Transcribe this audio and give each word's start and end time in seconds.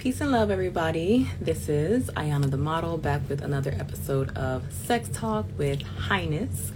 Peace 0.00 0.22
and 0.22 0.32
love, 0.32 0.50
everybody. 0.50 1.28
This 1.42 1.68
is 1.68 2.06
Iyanna 2.16 2.50
the 2.50 2.56
Model 2.56 2.96
back 2.96 3.20
with 3.28 3.42
another 3.42 3.74
episode 3.78 4.34
of 4.34 4.72
Sex 4.72 5.10
Talk 5.12 5.44
with 5.58 5.82
Highness. 5.82 6.72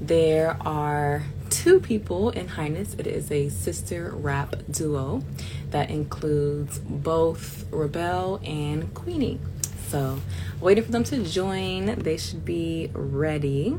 There 0.00 0.56
are 0.62 1.22
two 1.48 1.78
people 1.78 2.30
in 2.30 2.48
Highness. 2.48 2.94
It 2.94 3.06
is 3.06 3.30
a 3.30 3.50
sister 3.50 4.10
rap 4.10 4.56
duo 4.68 5.22
that 5.70 5.90
includes 5.90 6.80
both 6.80 7.66
Rebel 7.70 8.40
and 8.42 8.92
Qweeni. 8.94 9.38
So, 9.86 10.18
waiting 10.60 10.82
for 10.82 10.90
them 10.90 11.04
to 11.04 11.22
join. 11.22 11.94
They 11.94 12.16
should 12.16 12.44
be 12.44 12.90
ready. 12.92 13.78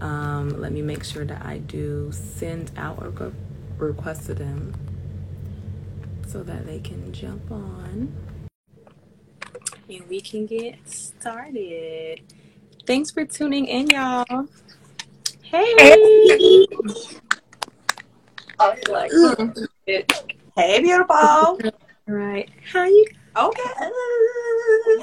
Um, 0.00 0.60
let 0.60 0.70
me 0.70 0.80
make 0.80 1.02
sure 1.02 1.24
that 1.24 1.44
I 1.44 1.58
do 1.58 2.12
send 2.12 2.70
out 2.76 3.04
a 3.04 3.08
re- 3.08 3.32
request 3.78 4.26
to 4.26 4.34
them 4.34 4.74
so 6.36 6.42
that 6.42 6.66
they 6.66 6.78
can 6.80 7.10
jump 7.14 7.50
on 7.50 8.14
and 9.88 10.06
we 10.06 10.20
can 10.20 10.44
get 10.44 10.76
started. 10.86 12.20
Thanks 12.86 13.10
for 13.10 13.24
tuning 13.24 13.64
in, 13.64 13.88
y'all. 13.88 14.46
Hey. 15.40 16.66
Like, 18.58 19.10
Hey, 20.54 20.82
beautiful. 20.82 21.58
Right. 22.06 22.50
How 22.70 22.84
you? 22.84 23.06
Okay. 23.34 23.70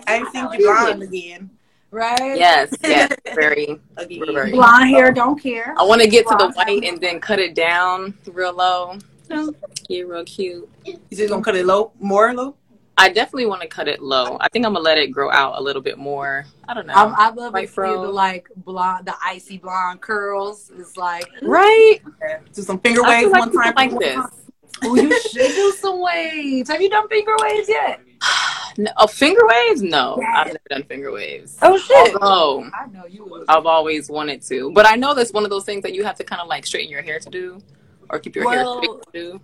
I 0.05 0.24
think 0.32 0.60
you're 0.60 0.76
blonde 0.76 1.02
again. 1.02 1.50
right? 1.90 2.38
Yes, 2.38 2.76
yes. 2.84 3.12
Very, 3.34 3.80
Again. 3.98 4.34
very. 4.34 4.52
Blonde 4.52 4.90
hair, 4.90 5.12
don't 5.12 5.41
care. 5.41 5.74
I 5.80 5.84
want 5.84 6.00
to 6.04 6.08
get 6.08 6.27
to 6.27 6.36
the 6.38 6.52
white 6.52 6.84
and 6.84 7.02
then 7.02 7.20
cut 7.20 7.40
it 7.40 7.55
down 7.55 8.13
real 8.27 8.54
low. 8.54 9.00
Get 9.88 10.08
real 10.08 10.23
cute. 10.23 10.70
You 10.86 11.00
just 11.12 11.30
gonna 11.30 11.44
cut 11.44 11.55
it 11.55 11.66
low, 11.66 11.91
more 12.00 12.34
low? 12.34 12.55
I 12.98 13.10
definitely 13.10 13.48
want 13.48 13.62
to 13.62 13.68
cut 13.68 13.88
it 13.88 14.02
low. 14.02 14.38
I 14.40 14.48
think 14.50 14.66
I'm 14.66 14.74
gonna 14.74 14.84
let 14.84 14.98
it 14.98 15.08
grow 15.08 15.32
out 15.32 15.58
a 15.58 15.62
little 15.62 15.82
bit 15.82 15.98
more. 15.98 16.46
I 16.68 16.74
don't 16.74 16.85
know. 16.85 16.94
I, 16.94 17.27
I 17.27 17.30
love 17.32 17.54
White 17.54 17.66
it 17.66 17.70
for 17.70 17.88
the 17.88 17.98
like 17.98 18.48
blonde, 18.57 19.07
the 19.07 19.16
icy 19.24 19.57
blonde 19.57 20.02
curls. 20.02 20.72
It's 20.77 20.96
like, 20.96 21.26
right? 21.41 21.99
Do 22.54 22.62
some 22.62 22.80
finger 22.80 23.02
waves 23.04 23.32
like 23.32 23.40
one 23.40 23.52
time. 23.52 23.74
like 23.76 23.99
this. 23.99 24.20
oh, 24.84 24.96
you 24.96 25.20
should 25.22 25.34
do 25.34 25.72
some 25.79 26.02
waves. 26.02 26.70
Have 26.70 26.82
you 26.82 26.90
done 26.90 27.07
finger 27.10 27.35
waves 27.40 27.70
yet? 27.70 28.02
No, 28.76 28.90
oh, 28.98 29.05
finger 29.05 29.46
waves? 29.46 29.84
No, 29.84 30.20
I've 30.34 30.48
never 30.48 30.60
done 30.68 30.82
finger 30.85 31.12
waves. 31.12 31.60
Oh 31.62 31.77
shit! 31.77 32.16
Although 32.16 32.72
I 32.74 32.88
know 32.88 33.05
you 33.05 33.24
would. 33.24 33.46
I've 33.48 33.68
always 33.68 34.10
wanted 34.10 34.41
to, 34.44 34.72
but 34.72 34.88
I 34.88 34.96
know 34.96 35.13
that's 35.13 35.32
one 35.32 35.44
of 35.44 35.52
those 35.52 35.63
things 35.63 35.84
that 35.84 35.94
you 35.94 36.04
have 36.04 36.16
to 36.16 36.24
kind 36.24 36.41
of 36.41 36.48
like 36.48 36.66
straighten 36.66 36.90
your 36.90 37.04
hair 37.04 37.20
to 37.20 37.29
do, 37.29 37.62
or 38.14 38.20
keep 38.20 38.36
your 38.36 38.50
hair 38.50 38.64
Well- 38.64 38.82
straight 38.84 39.14
to 39.14 39.42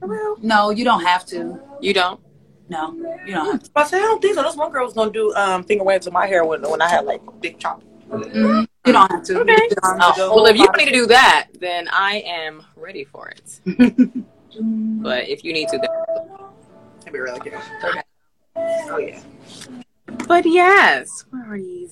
do. 0.00 0.36
No, 0.40 0.70
you 0.70 0.84
don't 0.84 1.02
have 1.04 1.24
to. 1.26 1.60
You 1.80 1.92
don't? 1.94 2.20
No, 2.68 2.92
you 3.26 3.34
don't 3.34 3.52
have 3.52 3.62
to. 3.64 3.70
I 3.76 3.84
said, 3.84 3.98
I 3.98 4.02
don't 4.02 4.20
think 4.22 4.34
so. 4.34 4.42
This 4.42 4.56
one 4.56 4.72
girl 4.72 4.84
was 4.84 4.94
gonna 4.94 5.12
do 5.12 5.32
um 5.34 5.62
finger 5.64 5.84
waves 5.84 6.06
in 6.06 6.12
my 6.12 6.26
hair 6.26 6.44
when 6.44 6.62
when 6.62 6.80
I 6.80 6.88
had 6.88 7.04
like 7.04 7.20
big 7.40 7.58
chop. 7.58 7.82
You 8.10 8.66
don't 8.92 9.10
have 9.10 9.22
to. 9.24 9.40
Okay. 9.40 9.54
Um, 9.82 9.98
Oh, 10.00 10.34
well, 10.36 10.46
if 10.46 10.56
you 10.56 10.62
whole 10.62 10.68
want 10.68 10.76
me 10.78 10.84
to 10.86 10.92
do 10.92 11.06
that, 11.06 11.48
then 11.60 11.88
I 11.92 12.22
am 12.26 12.62
ready 12.76 13.04
for 13.04 13.28
it. 13.28 13.60
but 15.02 15.28
if 15.28 15.44
you 15.44 15.52
need 15.52 15.68
to, 15.68 15.78
then 15.78 15.88
That'd 17.00 17.12
be 17.12 17.18
really 17.20 17.40
cute. 17.40 17.54
Oh 18.56 18.98
yeah. 18.98 19.20
But 20.26 20.46
yes, 20.46 21.24
where 21.30 21.44
are 21.44 21.56
you? 21.56 21.88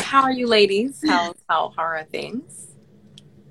How 0.00 0.22
are 0.22 0.32
you, 0.32 0.46
ladies? 0.46 1.02
How 1.06 1.34
how 1.48 1.72
how 1.76 1.82
are 1.82 2.04
things? 2.04 2.69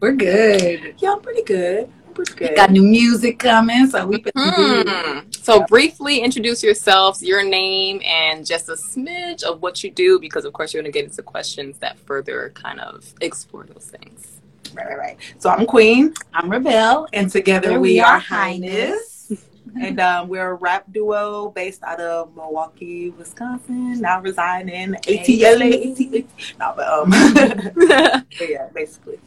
We're 0.02 0.14
good. 0.14 0.96
Yeah, 0.98 1.14
I'm 1.14 1.22
pretty 1.22 1.44
good. 1.44 1.90
I'm 2.08 2.14
pretty 2.14 2.34
good. 2.34 2.56
Got 2.56 2.72
new 2.72 2.84
music 2.84 3.40
coming, 3.40 3.88
so 3.88 4.06
we 4.08 4.20
can 4.20 4.32
Hmm. 4.36 5.20
So 5.32 5.66
briefly 5.66 6.20
introduce 6.20 6.64
yourselves, 6.64 7.22
your 7.22 7.44
name, 7.44 8.02
and 8.06 8.46
just 8.46 8.70
a 8.70 8.74
smidge 8.74 9.44
of 9.44 9.62
what 9.62 9.84
you 9.84 9.92
do, 9.92 10.20
because 10.20 10.46
of 10.46 10.54
course 10.54 10.74
you're 10.74 10.82
going 10.82 10.92
to 10.92 10.98
get 10.98 11.06
into 11.06 11.22
questions 11.22 11.78
that 11.80 12.00
further 12.00 12.52
kind 12.56 12.80
of 12.80 13.14
explore 13.20 13.66
those 13.66 13.86
things. 13.86 14.40
Right, 14.74 14.88
right, 14.88 14.98
right. 14.98 15.18
So 15.40 15.50
I'm 15.50 15.66
Queen, 15.66 16.14
I'm 16.34 16.50
Rebel. 16.50 17.08
and 17.14 17.30
together 17.30 17.74
we, 17.80 17.94
we 17.94 18.00
are 18.00 18.14
are 18.14 18.20
Highness. 18.20 19.32
and 19.82 20.00
um, 20.00 20.30
we're 20.30 20.52
a 20.52 20.54
rap 20.54 20.86
duo 20.92 21.50
based 21.50 21.84
out 21.84 22.00
of 22.00 22.36
Milwaukee, 22.36 23.10
Wisconsin. 23.10 24.00
Now 24.00 24.22
reside 24.22 24.70
in 24.70 24.96
ATLA. 25.08 25.94
ATLA. 25.94 26.26
No, 26.60 26.74
but 26.76 26.88
um, 26.88 27.10
but 28.38 28.50
yeah, 28.50 28.70
basically 28.74 29.20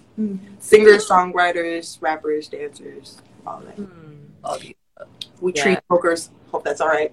singers, 0.58 1.08
songwriters, 1.08 2.00
rappers, 2.00 2.48
dancers, 2.48 3.18
all 3.46 3.60
that. 3.60 3.74
Hmm. 3.74 4.14
All 4.44 4.58
the 4.58 4.74
we 5.40 5.52
Yeah. 5.54 5.62
treat 5.62 5.78
pokers. 5.88 6.30
Hope 6.50 6.64
that's 6.64 6.80
all 6.80 6.88
right. 6.88 7.12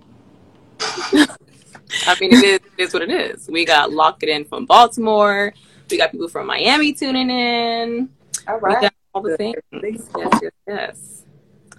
I 0.79 2.15
mean, 2.19 2.33
it 2.33 2.43
is, 2.43 2.59
it 2.59 2.61
is 2.77 2.93
what 2.93 3.01
it 3.01 3.11
is. 3.11 3.47
We 3.49 3.65
got 3.65 3.91
Lock 3.91 4.21
It 4.23 4.29
In 4.29 4.45
from 4.45 4.65
Baltimore. 4.65 5.53
We 5.89 5.97
got 5.97 6.11
people 6.11 6.27
from 6.27 6.47
Miami 6.47 6.93
tuning 6.93 7.29
in. 7.29 8.09
All 8.47 8.59
right. 8.59 8.75
We 8.77 8.81
got 8.81 8.93
all 9.13 9.21
the 9.21 9.37
things. 9.37 9.55
Yes, 9.81 10.39
yes, 10.41 10.51
yes. 10.67 11.23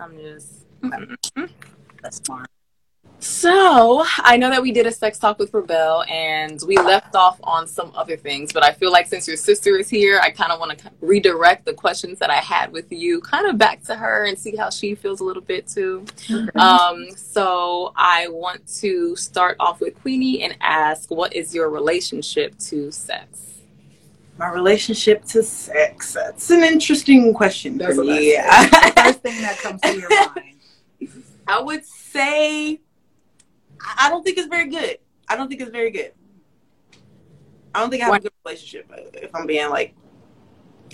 I'm 0.00 0.16
just. 0.19 0.66
That's 2.03 2.16
smart. 2.25 2.48
So 3.20 4.03
I 4.19 4.38
know 4.38 4.48
that 4.48 4.62
we 4.62 4.72
did 4.72 4.86
a 4.86 4.92
sex 4.92 5.19
talk 5.19 5.38
with 5.38 5.53
Rebel, 5.53 6.04
and 6.04 6.58
we 6.66 6.76
left 6.76 7.14
off 7.14 7.38
on 7.44 7.66
some 7.66 7.92
other 7.94 8.16
things. 8.16 8.50
But 8.50 8.64
I 8.64 8.72
feel 8.72 8.91
like 8.91 9.06
since 9.06 9.28
your 9.28 9.36
sister 9.36 9.76
is 9.76 9.91
here, 9.91 10.19
I 10.22 10.31
kind 10.31 10.50
of 10.50 10.58
want 10.58 10.78
to 10.78 10.91
redirect 11.03 11.66
the 11.66 11.75
questions 11.75 12.19
that 12.19 12.30
I 12.30 12.36
had 12.36 12.72
with 12.72 12.91
you, 12.91 13.20
kind 13.20 13.47
of 13.47 13.59
back 13.59 13.82
to 13.84 13.94
her, 13.94 14.25
and 14.25 14.38
see 14.38 14.56
how 14.56 14.70
she 14.70 14.94
feels 14.94 15.20
a 15.20 15.25
little 15.25 15.42
bit 15.42 15.66
too. 15.66 16.06
Um, 16.54 17.09
so 17.16 17.92
I 17.97 18.28
want 18.28 18.66
to 18.80 19.14
start 19.16 19.56
off 19.60 19.80
with 19.80 20.03
Qweeni 20.03 20.42
and 20.42 20.56
ask, 20.60 21.10
what 21.10 21.34
is 21.34 21.54
your 21.54 21.69
relationship 21.69 22.59
to 22.59 22.91
sex? 22.91 23.60
My 24.38 24.48
relationship 24.48 25.25
to 25.26 25.42
sex. 25.42 26.14
That's 26.14 26.50
an 26.50 26.62
interesting 26.62 27.34
question 27.34 27.76
That's 27.76 27.97
for 27.97 28.04
me. 28.04 28.36
first 28.97 29.20
thing 29.20 29.42
that 29.42 29.59
comes 29.62 29.80
to 29.82 29.98
your 29.98 30.09
mind. 30.09 30.56
I 31.47 31.60
would 31.60 31.84
say 31.84 32.80
I 33.98 34.08
don't 34.08 34.22
think 34.22 34.38
it's 34.38 34.48
very 34.48 34.68
good. 34.68 34.98
I 35.28 35.36
don't 35.36 35.48
think 35.48 35.60
it's 35.60 35.70
very 35.70 35.91
good. 35.91 36.12
I 37.74 37.80
don't 37.80 37.91
think 37.91 38.02
I 38.02 38.06
have 38.06 38.12
Why? 38.12 38.16
a 38.16 38.20
good 38.20 38.32
relationship 38.44 38.91
uh, 38.92 39.02
if 39.14 39.34
I'm 39.34 39.46
being 39.46 39.70
like 39.70 39.94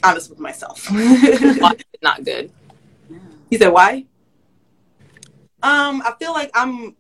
honest 0.03 0.31
with 0.31 0.39
myself. 0.39 0.91
Why 0.91 1.73
is 1.73 1.85
it 1.93 2.03
not 2.03 2.25
good? 2.25 2.51
he 3.51 3.57
said 3.57 3.69
why? 3.69 4.05
Um, 5.63 6.03
I 6.05 6.13
feel 6.19 6.33
like 6.33 6.51
I'm 6.55 6.97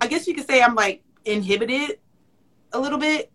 I 0.00 0.06
guess 0.06 0.26
you 0.26 0.34
could 0.34 0.46
say 0.46 0.60
I'm 0.60 0.74
like 0.74 1.02
inhibited 1.24 1.98
a 2.72 2.78
little 2.78 2.98
bit. 2.98 3.30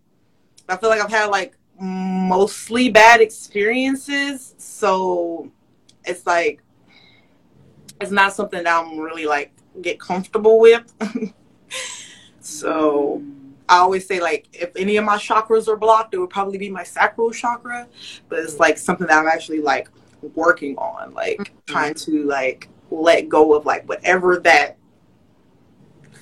I 0.68 0.76
feel 0.76 0.90
like 0.90 1.00
I've 1.00 1.10
had 1.10 1.26
like 1.26 1.56
mostly 1.80 2.90
bad 2.90 3.20
experiences, 3.20 4.54
so 4.58 5.50
it's 6.04 6.26
like 6.26 6.62
it's 8.00 8.10
not 8.10 8.34
something 8.34 8.62
that 8.62 8.84
I'm 8.84 8.98
really 8.98 9.26
like 9.26 9.52
get 9.80 9.98
comfortable 9.98 10.60
with. 10.60 10.92
so 12.50 13.22
I 13.68 13.78
always 13.78 14.06
say 14.06 14.20
like 14.20 14.48
if 14.52 14.74
any 14.76 14.96
of 14.96 15.04
my 15.04 15.16
chakras 15.16 15.68
are 15.68 15.76
blocked, 15.76 16.12
it 16.14 16.18
would 16.18 16.30
probably 16.30 16.58
be 16.58 16.68
my 16.68 16.82
sacral 16.82 17.30
chakra. 17.30 17.86
But 18.28 18.40
it's 18.40 18.58
like 18.58 18.78
something 18.78 19.06
that 19.06 19.18
I'm 19.18 19.28
actually 19.28 19.60
like 19.60 19.88
working 20.34 20.76
on, 20.76 21.14
like 21.14 21.52
trying 21.66 21.94
to 21.94 22.24
like 22.24 22.68
let 22.90 23.28
go 23.28 23.54
of 23.54 23.64
like 23.66 23.88
whatever 23.88 24.40
that 24.40 24.76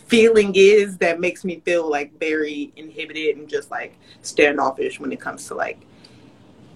feeling 0.06 0.53
is 0.55 0.99
that 0.99 1.21
makes 1.21 1.44
me 1.44 1.61
feel 1.65 1.89
like 1.89 2.19
very 2.19 2.72
inhibited 2.77 3.37
and 3.37 3.49
just 3.49 3.71
like 3.71 3.99
standoffish 4.22 4.99
when 5.00 5.12
it 5.12 5.21
comes 5.21 5.47
to 5.49 5.55
like 5.55 5.81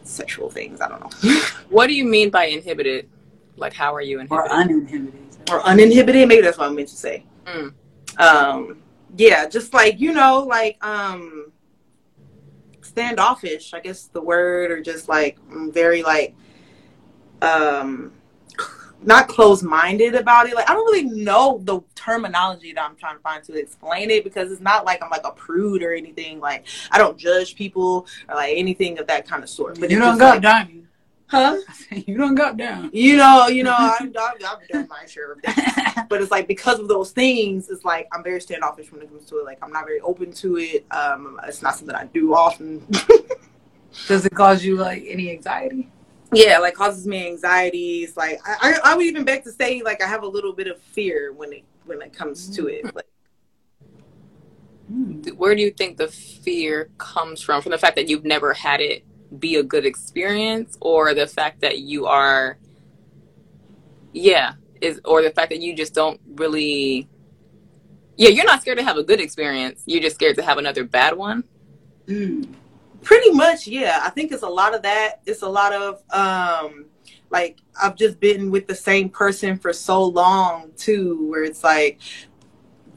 sexual 0.05 0.51
things. 0.51 0.81
I 0.81 0.89
don't 0.89 1.01
know. 1.01 1.41
What 1.69 1.87
do 1.87 1.95
you 1.95 2.05
mean 2.05 2.29
by 2.31 2.47
inhibited? 2.47 3.09
Like, 3.57 3.73
how 3.73 3.95
are 3.95 4.03
you 4.03 4.21
inhibited? 4.21 4.51
Or 4.51 4.61
inhibited? 4.61 5.01
uninhibited. 5.01 5.51
or 5.51 5.63
uninhibited. 5.63 6.29
Maybe 6.29 6.43
that's 6.43 6.59
what 6.59 6.69
I 6.69 6.73
meant 6.73 6.89
to 6.89 6.97
say. 6.97 7.25
Mm. 7.47 7.73
Um, 8.19 8.82
yeah, 9.17 9.47
just 9.47 9.75
like 9.75 10.01
you 10.01 10.13
know, 10.13 10.41
like 10.41 10.83
um, 10.85 11.53
standoffish. 12.81 13.75
I 13.75 13.81
guess 13.81 14.05
the 14.05 14.23
word, 14.23 14.71
or 14.71 14.81
just 14.81 15.09
like 15.09 15.39
mm, 15.49 15.73
very 15.73 16.03
like 16.03 16.35
um, 17.43 18.13
not 19.03 19.29
closed-minded 19.29 20.15
about 20.15 20.49
it. 20.49 20.55
Like 20.55 20.71
I 20.71 20.75
don't 20.75 20.85
really 20.85 21.05
know 21.05 21.61
the 21.63 21.81
terminology 21.95 22.73
that 22.73 22.85
I'm 22.85 22.97
trying 22.97 23.17
to 23.17 23.23
find 23.23 23.45
to 23.45 23.55
explain 23.55 24.11
it 24.11 24.25
because 24.25 24.51
it's 24.51 24.63
not 24.63 24.85
like 24.85 25.03
I'm 25.03 25.11
like 25.11 25.27
a 25.27 25.33
prude 25.33 25.83
or 25.83 25.93
anything. 25.93 26.41
Like 26.41 26.67
I 26.91 26.99
don't 26.99 27.19
judge 27.19 27.55
people 27.55 28.07
or 28.29 28.37
like 28.37 28.55
anything 28.57 28.99
of 28.99 29.07
that 29.09 29.27
kind 29.27 29.43
of 29.43 29.51
sort. 29.51 29.79
But 29.79 29.91
you 29.91 29.99
don't 29.99 30.19
go 30.19 30.31
like, 30.31 30.43
down. 30.43 30.89
Huh? 31.33 31.59
You 32.07 32.17
don't 32.17 32.35
go 32.35 32.55
down. 32.55 32.91
You 32.93 33.17
know, 33.17 33.49
you 33.49 33.65
know, 33.65 33.75
I've, 33.77 34.03
I've, 34.03 34.45
I've 34.45 34.69
done 34.69 34.89
my 34.89 35.05
share 35.07 35.33
of 35.33 35.43
that. 35.43 36.07
but 36.09 36.23
it's 36.23 36.31
like 36.31 36.47
because 36.47 36.79
of 36.79 36.89
those 36.89 37.11
things, 37.11 37.69
it's 37.71 37.85
like 37.85 38.07
I'm 38.13 38.23
very 38.23 38.41
standoffish 38.41 38.93
when 38.93 39.03
it 39.03 39.09
comes 39.09 39.27
to 39.27 39.39
it. 39.39 39.45
Like 39.45 39.59
I'm 39.63 39.73
not 39.73 39.85
very 39.85 40.01
open 40.01 40.33
to 40.35 40.59
it. 40.59 40.87
Um, 40.91 41.41
it's 41.47 41.63
not 41.63 41.75
something 41.77 41.97
I 41.97 42.05
do 42.05 42.35
often. 42.35 42.87
Does 44.09 44.25
it 44.25 44.35
cause 44.35 44.65
you 44.65 44.77
like 44.77 45.05
any 45.07 45.31
anxiety? 45.31 45.91
yeah, 46.33 46.59
like 46.59 46.75
causes 46.75 47.07
me 47.07 47.27
anxieties. 47.27 48.17
Like 48.17 48.41
I, 48.47 48.57
I, 48.85 48.93
I 48.93 48.97
would 48.97 49.05
even 49.07 49.25
beg 49.25 49.45
to 49.45 49.53
say 49.53 49.83
like 49.83 50.03
I 50.03 50.07
have 50.07 50.23
a 50.23 50.29
little 50.29 50.53
bit 50.53 50.67
of 50.67 50.81
fear 50.81 51.33
when 51.33 51.53
it 51.53 51.65
when 51.85 52.01
it 52.01 52.13
comes 52.15 52.55
to 52.57 52.69
it. 52.69 52.95
Like, 52.95 53.07
Where 55.37 55.55
do 55.55 55.61
you 55.61 55.71
think 55.71 55.99
the 55.99 56.09
fear 56.09 56.89
comes 56.97 57.43
from? 57.43 57.61
From 57.61 57.73
the 57.73 57.79
fact 57.79 57.97
that 57.97 58.09
you've 58.09 58.25
never 58.25 58.55
had 58.55 58.81
it 58.81 59.05
be 59.39 59.57
a 59.57 59.63
good 59.63 59.87
experience, 59.87 60.77
or 60.81 61.15
the 61.15 61.27
fact 61.27 61.61
that 61.61 61.79
you 61.79 62.07
are, 62.07 62.59
yeah, 64.13 64.55
is 64.81 65.01
or 65.05 65.23
the 65.23 65.31
fact 65.31 65.51
that 65.51 65.61
you 65.61 65.75
just 65.75 65.95
don't 65.95 66.21
really, 66.35 67.09
yeah, 68.17 68.29
you're 68.29 68.45
not 68.45 68.61
scared 68.61 68.79
to 68.79 68.85
have 68.85 68.97
a 68.97 69.03
good 69.03 69.21
experience. 69.21 69.83
You're 69.87 70.03
just 70.03 70.17
scared 70.17 70.37
to 70.37 70.43
have 70.43 70.59
another 70.59 70.85
bad 70.85 71.17
one. 71.17 71.45
Mm. 72.07 72.49
pretty 73.03 73.31
much, 73.31 73.67
yeah. 73.67 74.01
I 74.03 74.11
think 74.11 74.33
it's 74.33 74.43
a 74.43 74.49
lot 74.49 74.75
of 74.75 74.83
that. 74.83 75.21
It's 75.27 75.43
a 75.43 75.49
lot 75.49 75.73
of 75.73 76.03
um 76.11 76.87
like 77.31 77.61
I've 77.81 77.97
just 77.97 78.21
been 78.21 78.51
with 78.51 78.67
the 78.67 78.75
same 78.75 79.09
person 79.09 79.57
for 79.57 79.73
so 79.73 80.05
long 80.05 80.73
too, 80.77 81.29
where 81.31 81.45
it's 81.45 81.63
like 81.65 82.01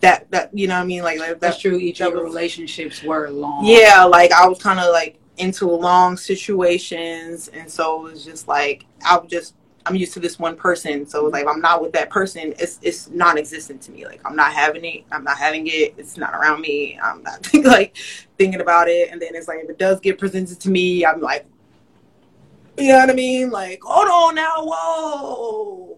that 0.01 0.29
that 0.31 0.49
you 0.57 0.67
know 0.67 0.75
what 0.75 0.81
I 0.81 0.85
mean 0.85 1.03
like, 1.03 1.19
like 1.19 1.39
That's 1.39 1.55
that 1.57 1.61
true. 1.61 1.77
Each 1.77 1.99
that 1.99 2.09
of 2.09 2.15
was- 2.15 2.23
relationships 2.23 3.01
were 3.03 3.29
long. 3.29 3.63
yeah 3.65 4.03
like 4.03 4.31
i 4.33 4.45
was 4.47 4.61
kind 4.61 4.77
of 4.79 4.91
like 4.91 5.17
into 5.37 5.69
long 5.69 6.17
situations. 6.17 7.47
And 7.49 7.69
so 7.69 7.99
it 7.99 8.11
was 8.11 8.25
just 8.25 8.47
like 8.47 8.85
i 9.05 9.17
was 9.17 9.29
just 9.29 9.55
i'm 9.85 9.95
used 9.95 10.13
to 10.13 10.19
this 10.19 10.39
one 10.39 10.55
person. 10.55 11.05
So 11.05 11.25
like 11.25 11.43
if 11.43 11.49
i'm 11.49 11.61
not 11.61 11.81
with 11.81 11.93
that 11.93 12.09
person 12.09 12.53
it's 12.59 12.79
it's 12.81 13.09
non-existent 13.09 13.81
to 13.83 13.91
me. 13.91 14.05
Like 14.05 14.21
i'm 14.25 14.35
not 14.35 14.53
having 14.53 14.85
it. 14.85 15.03
I'm 15.11 15.23
not 15.23 15.37
having 15.37 15.67
it. 15.67 15.95
It's 15.97 16.17
not 16.17 16.33
around 16.33 16.61
me. 16.61 16.99
I'm 17.01 17.23
not 17.23 17.53
like 17.63 17.97
thinking 18.37 18.61
about 18.61 18.87
it. 18.87 19.09
And 19.11 19.21
then 19.21 19.35
it's 19.35 19.47
like 19.47 19.59
if 19.63 19.69
it 19.69 19.77
does 19.77 19.99
get 19.99 20.17
presented 20.17 20.59
to 20.61 20.69
me 20.69 21.05
i'm 21.05 21.21
like 21.21 21.45
you 22.77 22.89
know 22.89 22.97
what 22.97 23.09
i 23.09 23.13
mean? 23.13 23.51
Like 23.51 23.81
hold 23.83 24.07
on 24.07 24.35
now. 24.35 24.55
Whoa. 24.57 25.97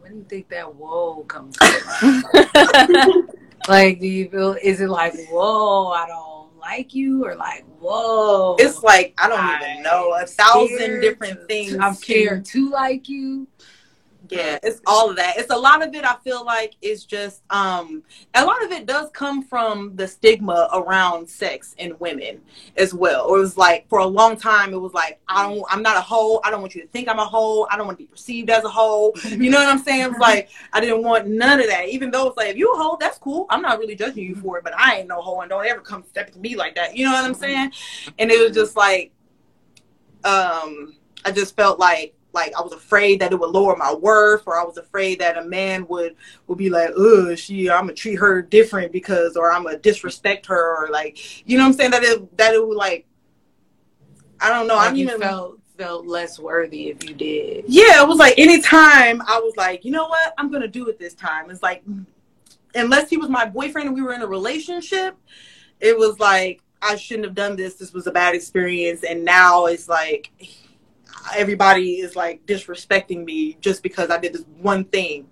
When 0.00 0.12
do 0.12 0.18
you 0.18 0.24
think 0.24 0.48
that 0.48 0.74
whoa 0.74 1.22
comes 1.24 1.56
from? 1.58 2.22
like, 3.68 4.00
do 4.00 4.06
you 4.06 4.30
feel, 4.30 4.56
is 4.62 4.80
it 4.80 4.88
like, 4.88 5.12
whoa, 5.28 5.88
I 5.88 6.06
don't 6.06 6.27
like 6.68 6.94
you? 6.94 7.24
Or 7.24 7.34
like, 7.34 7.64
whoa. 7.80 8.56
it's 8.58 8.82
like 8.82 9.14
i 9.18 9.28
don't 9.28 9.62
even 9.62 9.82
know 9.82 10.14
a 10.20 10.26
thousand 10.26 11.00
different 11.00 11.40
to- 11.40 11.46
things 11.46 11.76
I'm 11.80 11.94
scared 11.94 12.44
to 12.46 12.70
like 12.70 13.08
you. 13.08 13.46
Yeah, 14.30 14.58
it's 14.62 14.80
all 14.86 15.10
of 15.10 15.16
that. 15.16 15.38
It's 15.38 15.52
a 15.52 15.56
lot 15.56 15.86
of 15.86 15.94
it. 15.94 16.04
I 16.04 16.16
feel 16.16 16.44
like 16.44 16.74
is 16.82 17.04
just 17.04 17.42
um, 17.50 18.02
a 18.34 18.44
lot 18.44 18.62
of 18.64 18.72
it 18.72 18.86
does 18.86 19.10
come 19.10 19.42
from 19.42 19.96
the 19.96 20.06
stigma 20.06 20.68
around 20.72 21.28
sex 21.28 21.74
and 21.78 21.98
women 22.00 22.40
as 22.76 22.92
well. 22.92 23.34
It 23.34 23.38
was 23.38 23.56
like 23.56 23.88
for 23.88 24.00
a 24.00 24.06
long 24.06 24.36
time, 24.36 24.72
it 24.72 24.80
was 24.80 24.92
like 24.92 25.20
I 25.28 25.42
don't, 25.42 25.64
I'm 25.70 25.82
not 25.82 25.96
a 25.96 26.00
hoe. 26.00 26.40
I 26.44 26.50
don't 26.50 26.60
want 26.60 26.74
you 26.74 26.82
to 26.82 26.88
think 26.88 27.08
I'm 27.08 27.18
a 27.18 27.24
hoe. 27.24 27.66
I 27.70 27.76
don't 27.76 27.86
want 27.86 27.98
to 27.98 28.04
be 28.04 28.08
perceived 28.08 28.50
as 28.50 28.64
a 28.64 28.68
hoe. 28.68 29.12
You 29.38 29.50
know 29.50 29.58
what 29.58 29.68
I'm 29.68 29.78
saying? 29.78 30.02
It 30.02 30.10
was 30.10 30.18
like 30.18 30.50
I 30.72 30.80
didn't 30.80 31.02
want 31.02 31.28
none 31.28 31.60
of 31.60 31.66
that. 31.68 31.88
Even 31.88 32.10
though 32.10 32.28
it's 32.28 32.36
like 32.36 32.48
if 32.48 32.56
you 32.56 32.72
a 32.72 32.76
hoe, 32.76 32.96
that's 32.98 33.18
cool. 33.18 33.46
I'm 33.50 33.62
not 33.62 33.78
really 33.78 33.94
judging 33.94 34.24
you 34.24 34.34
for 34.34 34.58
it, 34.58 34.64
but 34.64 34.74
I 34.76 34.96
ain't 34.96 35.08
no 35.08 35.22
hoe 35.22 35.40
and 35.40 35.48
don't 35.48 35.64
ever 35.64 35.80
come 35.80 36.02
step 36.02 36.32
to 36.32 36.38
me 36.38 36.56
like 36.56 36.74
that. 36.74 36.96
You 36.96 37.04
know 37.04 37.12
what 37.12 37.24
I'm 37.24 37.34
saying? 37.34 37.72
And 38.18 38.30
it 38.30 38.40
was 38.40 38.54
just 38.54 38.76
like, 38.76 39.12
um, 40.24 40.96
I 41.24 41.30
just 41.30 41.56
felt 41.56 41.78
like 41.78 42.14
like 42.32 42.52
I 42.56 42.60
was 42.60 42.72
afraid 42.72 43.20
that 43.20 43.32
it 43.32 43.40
would 43.40 43.50
lower 43.50 43.76
my 43.76 43.92
worth, 43.92 44.42
or 44.46 44.58
I 44.58 44.64
was 44.64 44.76
afraid 44.76 45.20
that 45.20 45.38
a 45.38 45.44
man 45.44 45.86
would 45.88 46.16
would 46.46 46.58
be 46.58 46.70
like, 46.70 46.90
"Ugh, 46.90 47.36
she, 47.36 47.70
I'm 47.70 47.82
gonna 47.82 47.94
treat 47.94 48.16
her 48.16 48.42
different 48.42 48.92
because, 48.92 49.36
or 49.36 49.52
I'm 49.52 49.64
gonna 49.64 49.78
disrespect 49.78 50.46
her, 50.46 50.76
or 50.76 50.90
like, 50.90 51.48
you 51.48 51.56
know 51.56 51.64
what 51.64 51.70
I'm 51.70 51.74
saying? 51.74 51.90
That 51.92 52.04
it 52.04 52.36
that 52.36 52.54
it 52.54 52.66
would 52.66 52.76
like, 52.76 53.06
I 54.40 54.50
don't 54.50 54.66
know. 54.66 54.76
Like 54.76 54.96
you 54.96 55.06
even 55.06 55.20
felt 55.20 55.60
felt 55.76 56.06
less 56.06 56.38
worthy 56.38 56.88
if 56.88 57.08
you 57.08 57.14
did. 57.14 57.64
yeah, 57.68 58.02
it 58.02 58.08
was 58.08 58.18
like 58.18 58.38
anytime 58.38 59.22
I 59.22 59.38
was 59.38 59.54
like, 59.56 59.84
you 59.84 59.92
know 59.92 60.08
what, 60.08 60.34
I'm 60.36 60.50
gonna 60.50 60.68
do 60.68 60.88
it 60.88 60.98
this 60.98 61.14
time. 61.14 61.50
It's 61.50 61.62
like 61.62 61.82
unless 62.74 63.08
he 63.08 63.16
was 63.16 63.30
my 63.30 63.46
boyfriend 63.46 63.88
and 63.88 63.96
we 63.96 64.02
were 64.02 64.12
in 64.12 64.22
a 64.22 64.26
relationship, 64.26 65.16
it 65.80 65.96
was 65.96 66.18
like 66.18 66.62
I 66.82 66.96
shouldn't 66.96 67.26
have 67.26 67.34
done 67.34 67.56
this. 67.56 67.74
This 67.74 67.92
was 67.92 68.06
a 68.06 68.12
bad 68.12 68.34
experience, 68.34 69.02
and 69.02 69.24
now 69.24 69.66
it's 69.66 69.88
like 69.88 70.30
everybody 71.36 71.94
is 72.00 72.16
like 72.16 72.44
disrespecting 72.46 73.24
me 73.24 73.56
just 73.60 73.82
because 73.82 74.10
I 74.10 74.18
did 74.18 74.32
this 74.32 74.44
one 74.60 74.84
thing 74.84 75.28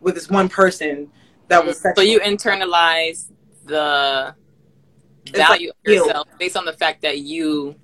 with 0.00 0.14
this 0.14 0.28
one 0.28 0.48
person 0.48 1.10
that 1.48 1.64
was 1.64 1.80
sexual. 1.80 2.04
so 2.04 2.10
you 2.10 2.20
internalize 2.20 3.30
the 3.64 4.34
It's 5.26 5.38
like 5.38 5.48
value 5.48 5.70
of 5.70 5.76
guilt. 5.84 6.06
yourself 6.06 6.28
based 6.38 6.56
on 6.56 6.64
the 6.64 6.72
fact 6.72 7.02
that 7.02 7.18
you 7.18 7.76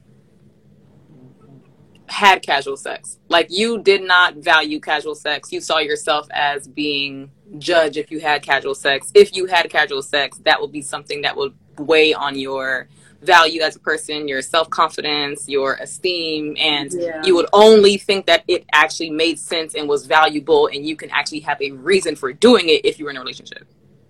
had 2.06 2.43
casual 2.43 2.77
sex. 2.77 3.19
Like 3.29 3.47
you 3.50 3.81
did 3.83 4.03
not 4.03 4.37
value 4.37 4.81
casual 4.81 5.15
sex. 5.15 5.50
You 5.50 5.61
saw 5.61 5.79
yourself 5.79 6.27
as 6.31 6.69
being 6.69 7.31
judged 7.59 7.97
if 7.97 8.11
you 8.11 8.21
had 8.21 8.43
casual 8.43 8.75
sex. 8.75 9.11
If 9.15 9.35
you 9.35 9.47
had 9.47 9.71
casual 9.71 10.03
sex, 10.03 10.39
that 10.44 10.61
would 10.61 10.73
be 10.73 10.83
something 10.83 11.23
that 11.23 11.37
would 11.37 11.55
weigh 11.79 12.12
on 12.12 12.39
your 12.39 12.89
value 13.23 13.63
as 13.63 13.77
a 13.77 13.81
person, 13.81 14.29
your 14.29 14.43
self 14.43 14.69
confidence, 14.71 15.49
your 15.49 15.75
esteem, 15.75 16.57
and 16.59 16.93
Yeah. 16.93 17.23
you 17.25 17.35
would 17.37 17.47
only 17.53 17.97
think 17.97 18.27
that 18.27 18.45
it 18.49 18.65
actually 18.73 19.11
made 19.11 19.39
sense 19.39 19.75
and 19.75 19.89
was 19.89 20.07
valuable, 20.07 20.67
and 20.67 20.85
you 20.87 20.97
can 20.97 21.11
actually 21.11 21.41
have 21.41 21.61
a 21.63 21.71
reason 21.71 22.17
for 22.17 22.33
doing 22.33 22.69
it 22.69 22.85
if 22.85 22.99
you 22.99 23.05
were 23.05 23.11
in 23.11 23.17
a 23.17 23.21
relationship. 23.21 23.65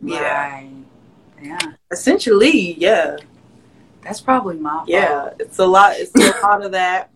yeah, 0.04 0.52
Right. 0.54 0.70
Yeah. 1.40 1.58
essentially, 1.92 2.74
yeah, 2.74 3.16
That's 4.02 4.20
probably 4.20 4.56
my 4.56 4.70
fault. 4.78 4.88
yeah. 4.88 5.30
It's 5.38 5.58
a 5.60 5.66
lot. 5.66 5.94
It's 5.96 6.12
a 6.16 6.40
lot 6.42 6.64
of 6.64 6.72
that. 6.72 7.10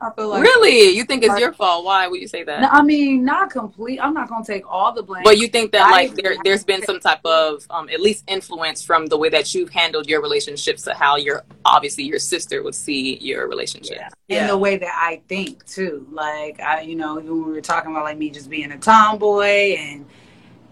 I 0.00 0.10
feel 0.10 0.28
like 0.28 0.42
really? 0.42 0.90
You 0.90 1.04
think 1.04 1.22
it's 1.24 1.38
your 1.38 1.52
fault? 1.52 1.84
Why 1.84 2.06
would 2.08 2.20
you 2.20 2.28
say 2.28 2.44
that? 2.44 2.60
No, 2.60 2.68
I 2.68 2.82
mean, 2.82 3.24
not 3.24 3.50
complete. 3.50 3.98
I'm 4.00 4.14
not 4.14 4.28
gonna 4.28 4.44
take 4.44 4.70
all 4.70 4.92
the 4.92 5.02
blame. 5.02 5.22
But 5.24 5.38
you 5.38 5.48
think 5.48 5.72
that 5.72 5.86
I 5.86 5.90
like 5.90 6.14
there 6.14 6.36
there's 6.44 6.64
been 6.64 6.82
some 6.82 7.00
type 7.00 7.24
of 7.24 7.66
um, 7.70 7.88
at 7.88 8.00
least 8.00 8.24
influence 8.28 8.82
from 8.82 9.06
the 9.06 9.16
way 9.16 9.28
that 9.28 9.54
you've 9.54 9.70
handled 9.70 10.08
your 10.08 10.22
relationships 10.22 10.82
to 10.84 10.94
how 10.94 11.16
your 11.16 11.44
obviously 11.64 12.04
your 12.04 12.18
sister 12.18 12.62
would 12.62 12.74
see 12.74 13.16
your 13.18 13.48
relationship. 13.48 13.96
yeah. 13.96 14.08
Yeah. 14.28 14.42
in 14.42 14.46
the 14.46 14.58
way 14.58 14.76
that 14.76 14.94
I 14.94 15.22
think 15.28 15.66
too. 15.66 16.06
Like 16.10 16.60
I, 16.60 16.82
you 16.82 16.94
know, 16.94 17.16
when 17.16 17.26
we 17.26 17.52
were 17.52 17.60
talking 17.60 17.90
about 17.90 18.04
like 18.04 18.18
me 18.18 18.30
just 18.30 18.48
being 18.48 18.70
a 18.72 18.78
tomboy 18.78 19.76
and 19.76 20.06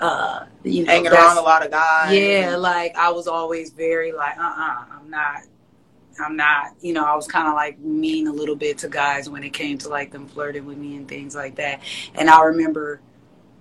uh, 0.00 0.46
you 0.62 0.84
know, 0.84 0.92
Hanging 0.92 1.12
around 1.12 1.38
a 1.38 1.42
lot 1.42 1.64
of 1.64 1.70
guys. 1.70 2.16
Yeah, 2.16 2.56
like 2.56 2.96
I 2.96 3.10
was 3.10 3.26
always 3.26 3.70
very 3.70 4.12
like, 4.12 4.38
uh, 4.38 4.42
uh-uh, 4.42 4.84
I'm 4.92 5.10
not. 5.10 5.42
I'm 6.20 6.36
not, 6.36 6.74
you 6.80 6.92
know, 6.92 7.04
I 7.04 7.14
was 7.14 7.26
kind 7.26 7.48
of 7.48 7.54
like 7.54 7.78
mean 7.78 8.26
a 8.26 8.32
little 8.32 8.56
bit 8.56 8.78
to 8.78 8.88
guys 8.88 9.28
when 9.28 9.44
it 9.44 9.50
came 9.50 9.78
to 9.78 9.88
like 9.88 10.10
them 10.10 10.26
flirting 10.26 10.66
with 10.66 10.78
me 10.78 10.96
and 10.96 11.08
things 11.08 11.34
like 11.34 11.56
that. 11.56 11.80
And 12.14 12.28
I 12.28 12.42
remember 12.44 13.00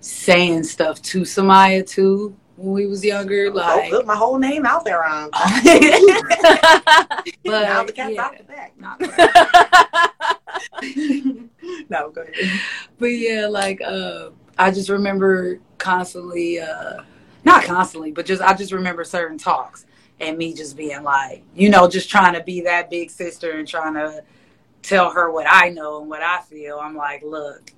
saying 0.00 0.64
stuff 0.64 1.00
to 1.02 1.22
Samaya 1.22 1.88
too 1.88 2.36
when 2.56 2.72
we 2.72 2.86
was 2.86 3.04
younger, 3.04 3.52
Like, 3.52 3.90
put 3.90 4.06
my 4.06 4.16
whole 4.16 4.38
name 4.38 4.66
out 4.66 4.84
there 4.84 5.04
on. 5.04 5.30
but 5.30 5.64
now 7.44 7.84
the 7.84 7.92
cat's 7.94 8.14
yeah, 8.14 8.22
out 8.22 8.36
the 8.36 8.44
not 8.78 9.00
No, 11.88 12.10
go 12.10 12.22
ahead. 12.22 12.34
but 12.98 13.06
yeah, 13.06 13.46
like 13.46 13.80
uh, 13.80 14.30
I 14.58 14.72
just 14.72 14.88
remember 14.88 15.60
constantly, 15.78 16.58
uh, 16.58 17.02
not 17.44 17.62
constantly, 17.64 18.10
but 18.10 18.26
just 18.26 18.42
I 18.42 18.54
just 18.54 18.72
remember 18.72 19.04
certain 19.04 19.38
talks 19.38 19.86
and 20.20 20.36
me 20.36 20.52
just 20.52 20.76
being 20.76 21.02
like, 21.02 21.42
you 21.54 21.68
know, 21.70 21.88
just 21.88 22.10
trying 22.10 22.34
to 22.34 22.42
be 22.42 22.60
that 22.62 22.90
big 22.90 23.10
sister 23.10 23.52
and 23.52 23.68
trying 23.68 23.94
to 23.94 24.22
tell 24.82 25.10
her 25.10 25.30
what 25.30 25.46
I 25.48 25.68
know 25.70 26.00
and 26.00 26.10
what 26.10 26.22
I 26.22 26.40
feel. 26.42 26.78
I'm 26.78 26.96
like, 26.96 27.22
look, 27.22 27.72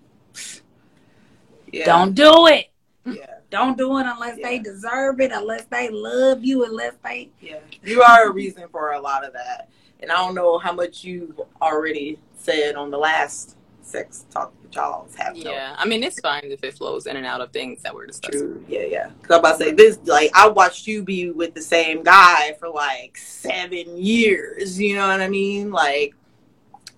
Yeah. 1.72 1.84
don't 1.84 2.14
do 2.14 2.46
it. 2.46 2.70
Yeah. 3.04 3.26
Don't 3.50 3.76
do 3.76 3.98
it 3.98 4.06
unless 4.06 4.38
they 4.40 4.58
deserve 4.58 5.20
it, 5.20 5.32
unless 5.32 5.64
they 5.66 5.88
love 5.90 6.44
you, 6.44 6.64
unless 6.64 6.94
they. 7.02 7.30
Yeah. 7.40 7.58
You 7.82 8.02
are 8.02 8.28
a 8.28 8.32
reason 8.32 8.64
for 8.70 8.92
a 8.92 9.00
lot 9.00 9.24
of 9.24 9.32
that. 9.32 9.68
And 10.00 10.10
I 10.10 10.16
don't 10.16 10.34
know 10.34 10.58
how 10.58 10.72
much 10.72 11.04
you've 11.04 11.40
already 11.60 12.18
said 12.36 12.76
on 12.76 12.90
the 12.90 12.98
last 12.98 13.56
sex 13.82 14.24
talk 14.30 14.52
that 14.62 14.74
y'all 14.74 15.08
have. 15.16 15.36
yeah, 15.36 15.74
I 15.78 15.86
mean 15.86 16.02
it's 16.02 16.20
fine 16.20 16.42
if 16.44 16.62
it 16.64 16.74
flows 16.74 17.06
in 17.06 17.16
and 17.16 17.26
out 17.26 17.40
of 17.40 17.52
things 17.52 17.82
that 17.82 17.94
we're 17.94 18.06
discussing. 18.06 18.40
True. 18.40 18.64
Yeah, 18.68 18.84
yeah. 18.84 19.04
Cause 19.22 19.30
I'm 19.30 19.38
about 19.40 19.58
to 19.58 19.64
say 19.64 19.72
this. 19.72 19.98
Like, 20.04 20.30
I 20.34 20.48
watched 20.48 20.86
you 20.86 21.02
be 21.02 21.30
with 21.30 21.54
the 21.54 21.62
same 21.62 22.02
guy 22.02 22.54
for 22.58 22.68
like 22.68 23.16
seven 23.16 23.96
years. 23.96 24.80
You 24.80 24.96
know 24.96 25.08
what 25.08 25.20
I 25.20 25.28
mean? 25.28 25.70
Like, 25.70 26.14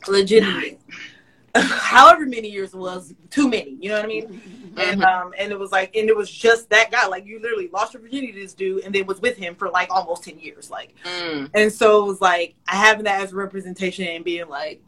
legitimately. 0.08 0.78
However 1.54 2.24
many 2.24 2.48
years 2.48 2.72
was 2.72 3.12
too 3.28 3.46
many. 3.48 3.76
You 3.78 3.90
know 3.90 3.96
what 3.96 4.04
I 4.06 4.08
mean? 4.08 4.40
And 4.78 5.04
um, 5.04 5.34
and 5.38 5.52
it 5.52 5.58
was 5.58 5.70
like, 5.70 5.94
and 5.94 6.08
it 6.08 6.16
was 6.16 6.30
just 6.30 6.70
that 6.70 6.90
guy. 6.90 7.06
Like, 7.06 7.26
you 7.26 7.40
literally 7.40 7.68
lost 7.68 7.92
your 7.92 8.00
virginity 8.00 8.32
to 8.32 8.40
this 8.40 8.54
dude, 8.54 8.84
and 8.84 8.94
then 8.94 9.04
was 9.04 9.20
with 9.20 9.36
him 9.36 9.54
for 9.54 9.68
like 9.68 9.90
almost 9.90 10.24
ten 10.24 10.38
years. 10.38 10.70
Like, 10.70 10.94
Mm. 11.04 11.50
and 11.52 11.70
so 11.70 12.02
it 12.02 12.06
was 12.06 12.20
like 12.22 12.54
I 12.66 12.76
having 12.76 13.04
that 13.04 13.20
as 13.20 13.32
a 13.32 13.36
representation 13.36 14.06
and 14.08 14.24
being 14.24 14.48
like, 14.48 14.80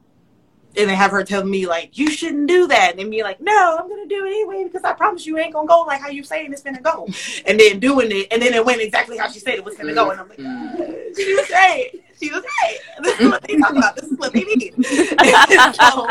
and 0.77 0.91
they 0.91 0.95
have 0.95 1.11
her 1.11 1.23
tell 1.25 1.45
me 1.45 1.67
like, 1.67 1.97
you 1.97 2.11
shouldn't 2.11 2.49
do 2.49 2.67
that, 2.69 2.91
and 2.91 2.99
then 2.99 3.11
be 3.11 3.23
like, 3.23 3.41
no, 3.41 3.77
I'm 3.79 3.89
gonna 3.89 4.07
do 4.07 4.25
it 4.25 4.29
anyway 4.29 4.65
because 4.65 4.85
I 4.85 4.93
promise 4.93 5.27
you 5.27 5.37
it 5.39 5.43
ain't 5.43 5.55
gonna 5.55 5.69
go 5.69 5.83
like 5.83 6.01
how 6.01 6.09
you 6.09 6.23
saying 6.25 6.53
it's 6.53 6.63
gonna 6.63 6.81
go, 6.81 7.07
and 7.47 7.59
then 7.59 7.79
doing 7.81 8.11
it, 8.11 8.29
and 8.31 8.41
then 8.43 8.55
it 8.55 8.65
went 8.65 8.81
exactly 8.81 9.17
how 9.19 9.29
she 9.29 9.39
said 9.39 9.55
it 9.55 9.65
was 9.65 9.77
gonna 9.77 9.95
go, 9.95 10.11
and 10.11 10.21
I'm 10.21 10.29
like, 10.29 10.39
Mm. 10.39 10.75
"Uh, 10.75 11.15
she 11.17 11.35
was 11.35 11.51
right, 11.51 11.91
she 12.21 12.31
was 12.31 12.43
right. 12.43 12.79
This 13.03 13.21
is 13.21 13.31
what 13.31 13.43
they 13.43 13.57
talk 13.57 13.71
about. 13.71 13.97
This 13.97 14.07
is 14.11 14.19
what 14.19 14.33
they 14.33 14.43
need. 14.43 14.75
So, 15.75 16.09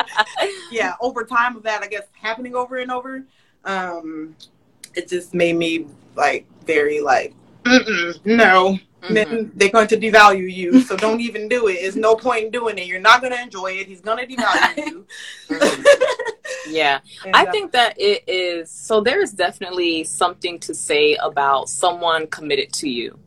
yeah, 0.71 0.93
over 1.01 1.23
time 1.23 1.55
of 1.55 1.63
that, 1.63 1.81
I 1.83 1.87
guess 1.87 2.03
happening 2.13 2.55
over 2.55 2.77
and 2.77 2.91
over. 2.91 3.23
Um, 3.65 4.35
it 4.95 5.07
just 5.07 5.33
made 5.33 5.55
me 5.55 5.87
like 6.15 6.45
very 6.65 7.01
like 7.01 7.33
no 8.25 8.77
mm-hmm. 9.03 9.13
then 9.13 9.51
they're 9.55 9.69
going 9.69 9.87
to 9.87 9.97
devalue 9.97 10.51
you. 10.51 10.81
So 10.81 10.95
don't 10.95 11.21
even 11.21 11.47
do 11.47 11.67
it. 11.67 11.79
There's 11.81 11.95
no 11.95 12.15
point 12.15 12.45
in 12.45 12.51
doing 12.51 12.77
it. 12.77 12.87
You're 12.87 12.99
not 12.99 13.21
going 13.21 13.33
to 13.33 13.41
enjoy 13.41 13.73
it. 13.73 13.87
He's 13.87 14.01
going 14.01 14.25
to 14.25 14.35
devalue 14.35 14.77
you. 14.85 15.07
Yeah. 16.69 16.99
And, 17.25 17.35
i 17.35 17.45
uh, 17.45 17.51
think 17.51 17.71
that 17.73 17.99
it 17.99 18.23
is 18.27 18.71
so 18.71 19.01
there's 19.01 19.31
definitely 19.31 20.03
something 20.03 20.59
to 20.59 20.73
say 20.73 21.15
about 21.15 21.69
someone 21.69 22.27
committed 22.27 22.71
to 22.73 22.89
you. 22.89 23.19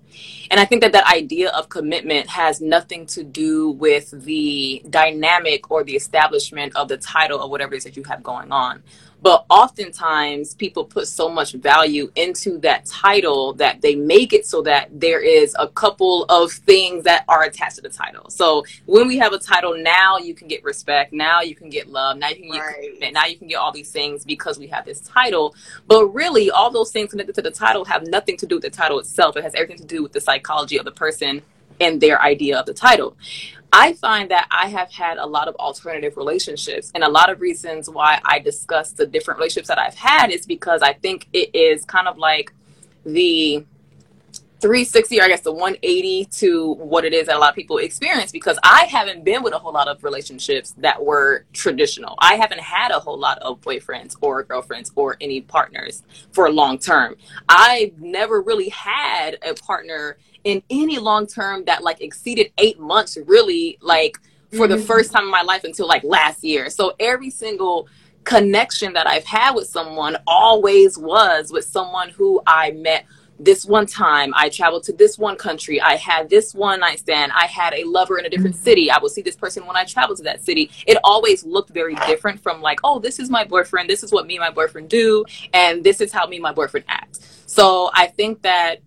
And 0.50 0.58
I 0.58 0.64
think 0.64 0.82
that 0.82 0.92
that 0.92 1.06
idea 1.06 1.50
of 1.50 1.68
commitment 1.68 2.28
has 2.28 2.60
nothing 2.60 3.04
to 3.06 3.22
do 3.22 3.70
with 3.72 4.10
the 4.24 4.82
dynamic 4.88 5.70
or 5.70 5.84
the 5.84 5.94
establishment 5.96 6.74
of 6.76 6.88
the 6.88 6.96
title 6.96 7.42
of 7.42 7.50
whatever 7.50 7.74
it 7.74 7.78
is 7.78 7.84
that 7.84 7.96
you 7.96 8.04
have 8.04 8.22
going 8.22 8.50
on. 8.50 8.82
But 9.22 9.44
oftentimes 9.48 10.54
people 10.54 10.84
put 10.84 11.08
so 11.08 11.28
much 11.28 11.52
value 11.52 12.10
into 12.16 12.58
that 12.58 12.86
title 12.86 13.54
that 13.54 13.80
they 13.80 13.94
make 13.94 14.32
it 14.32 14.46
so 14.46 14.62
that 14.62 14.88
there 14.92 15.20
is 15.20 15.56
a 15.58 15.68
couple 15.68 16.24
of 16.28 16.52
things 16.52 17.04
that 17.04 17.24
are 17.28 17.44
attached 17.44 17.76
to 17.76 17.82
the 17.82 17.88
title. 17.88 18.30
So 18.30 18.64
when 18.84 19.08
we 19.08 19.16
have 19.18 19.32
a 19.32 19.38
title, 19.38 19.76
now 19.76 20.18
you 20.18 20.34
can 20.34 20.48
get 20.48 20.62
respect, 20.62 21.12
now 21.12 21.40
you 21.40 21.54
can 21.54 21.70
get 21.70 21.88
love, 21.88 22.18
now 22.18 22.28
you 22.28 22.36
can 22.36 22.50
get 22.50 22.60
right. 22.60 23.12
now 23.12 23.26
you 23.26 23.36
can 23.36 23.48
get 23.48 23.56
all 23.56 23.72
these 23.72 23.90
things 23.90 24.24
because 24.24 24.58
we 24.58 24.66
have 24.68 24.84
this 24.84 25.00
title. 25.00 25.54
But 25.86 26.06
really, 26.08 26.50
all 26.50 26.70
those 26.70 26.92
things 26.92 27.10
connected 27.10 27.34
to 27.36 27.42
the 27.42 27.50
title 27.50 27.84
have 27.86 28.06
nothing 28.06 28.36
to 28.38 28.46
do 28.46 28.56
with 28.56 28.64
the 28.64 28.70
title 28.70 28.98
itself. 28.98 29.36
It 29.36 29.44
has 29.44 29.54
everything 29.54 29.78
to 29.78 29.84
do 29.84 30.02
with 30.02 30.12
the 30.12 30.20
psychology 30.20 30.78
of 30.78 30.84
the 30.84 30.92
person 30.92 31.42
and 31.80 32.00
their 32.00 32.20
idea 32.22 32.58
of 32.58 32.66
the 32.66 32.74
title. 32.74 33.16
I 33.78 33.92
find 33.92 34.30
that 34.30 34.46
I 34.50 34.68
have 34.68 34.90
had 34.90 35.18
a 35.18 35.26
lot 35.26 35.48
of 35.48 35.54
alternative 35.56 36.16
relationships. 36.16 36.90
And 36.94 37.04
a 37.04 37.10
lot 37.10 37.30
of 37.30 37.42
reasons 37.42 37.90
why 37.90 38.20
I 38.24 38.38
discuss 38.38 38.92
the 38.92 39.06
different 39.06 39.38
relationships 39.38 39.68
that 39.68 39.78
I've 39.78 39.94
had 39.94 40.30
is 40.30 40.46
because 40.46 40.80
I 40.80 40.94
think 40.94 41.28
it 41.34 41.54
is 41.54 41.84
kind 41.84 42.08
of 42.08 42.16
like 42.16 42.54
the 43.04 43.66
360 44.60 45.20
or 45.20 45.24
I 45.24 45.28
guess 45.28 45.42
the 45.42 45.52
180 45.52 46.24
to 46.24 46.72
what 46.76 47.04
it 47.04 47.12
is 47.12 47.26
that 47.26 47.36
a 47.36 47.38
lot 47.38 47.50
of 47.50 47.54
people 47.54 47.76
experience 47.76 48.32
because 48.32 48.58
I 48.62 48.84
haven't 48.84 49.24
been 49.24 49.42
with 49.42 49.52
a 49.52 49.58
whole 49.58 49.74
lot 49.74 49.88
of 49.88 50.02
relationships 50.02 50.74
that 50.78 51.04
were 51.04 51.44
traditional. 51.52 52.14
I 52.18 52.36
haven't 52.36 52.60
had 52.60 52.92
a 52.92 52.98
whole 52.98 53.18
lot 53.18 53.38
of 53.40 53.60
boyfriends 53.60 54.16
or 54.22 54.42
girlfriends 54.42 54.90
or 54.94 55.18
any 55.20 55.42
partners 55.42 56.02
for 56.32 56.50
long 56.50 56.78
term. 56.78 57.16
I've 57.46 58.00
never 58.00 58.40
really 58.40 58.70
had 58.70 59.36
a 59.46 59.52
partner 59.52 60.16
in 60.46 60.62
any 60.70 60.96
long 60.96 61.26
term 61.26 61.64
that 61.64 61.82
like 61.82 62.00
exceeded 62.00 62.52
eight 62.58 62.78
months 62.78 63.18
really 63.26 63.78
like 63.82 64.16
for 64.52 64.68
mm-hmm. 64.68 64.76
the 64.76 64.78
first 64.78 65.12
time 65.12 65.24
in 65.24 65.30
my 65.30 65.42
life 65.42 65.64
until 65.64 65.88
like 65.88 66.04
last 66.04 66.44
year. 66.44 66.70
So 66.70 66.94
every 67.00 67.30
single 67.30 67.88
connection 68.22 68.92
that 68.92 69.06
i've 69.06 69.24
had 69.24 69.52
with 69.52 69.68
someone 69.68 70.16
always 70.26 70.98
was 70.98 71.52
with 71.52 71.64
someone 71.64 72.08
who 72.08 72.42
i 72.44 72.72
met 72.72 73.06
this 73.38 73.66
one 73.66 73.84
time. 73.86 74.32
I 74.34 74.48
traveled 74.48 74.82
to 74.84 74.94
this 74.94 75.18
one 75.18 75.36
country. 75.36 75.78
I 75.78 75.96
had 75.96 76.30
this 76.30 76.54
one 76.54 76.80
night 76.80 76.98
stand 76.98 77.32
i 77.36 77.46
had 77.46 77.72
a 77.74 77.84
lover 77.84 78.18
in 78.18 78.24
a 78.24 78.28
different 78.30 78.56
mm-hmm. 78.56 78.64
city. 78.64 78.90
I 78.90 78.98
would 78.98 79.12
see 79.12 79.22
this 79.22 79.36
person 79.36 79.64
when 79.64 79.76
i 79.76 79.84
traveled 79.84 80.18
to 80.18 80.24
that 80.24 80.44
city. 80.44 80.70
It 80.88 80.98
always 81.04 81.44
looked 81.44 81.70
very 81.70 81.94
different 82.06 82.42
from 82.42 82.60
like 82.60 82.80
oh 82.82 82.98
this 82.98 83.20
is 83.20 83.30
my 83.30 83.44
boyfriend. 83.44 83.88
This 83.88 84.02
is 84.02 84.10
what 84.10 84.26
me 84.26 84.36
and 84.36 84.40
my 84.40 84.50
boyfriend 84.50 84.88
do. 84.88 85.24
And 85.52 85.84
this 85.84 86.00
is 86.00 86.12
how 86.12 86.26
me 86.26 86.36
and 86.36 86.42
my 86.42 86.52
boyfriend 86.52 86.86
act. 86.88 87.20
So 87.46 87.90
i 87.94 88.08
think 88.08 88.42
that 88.42 88.80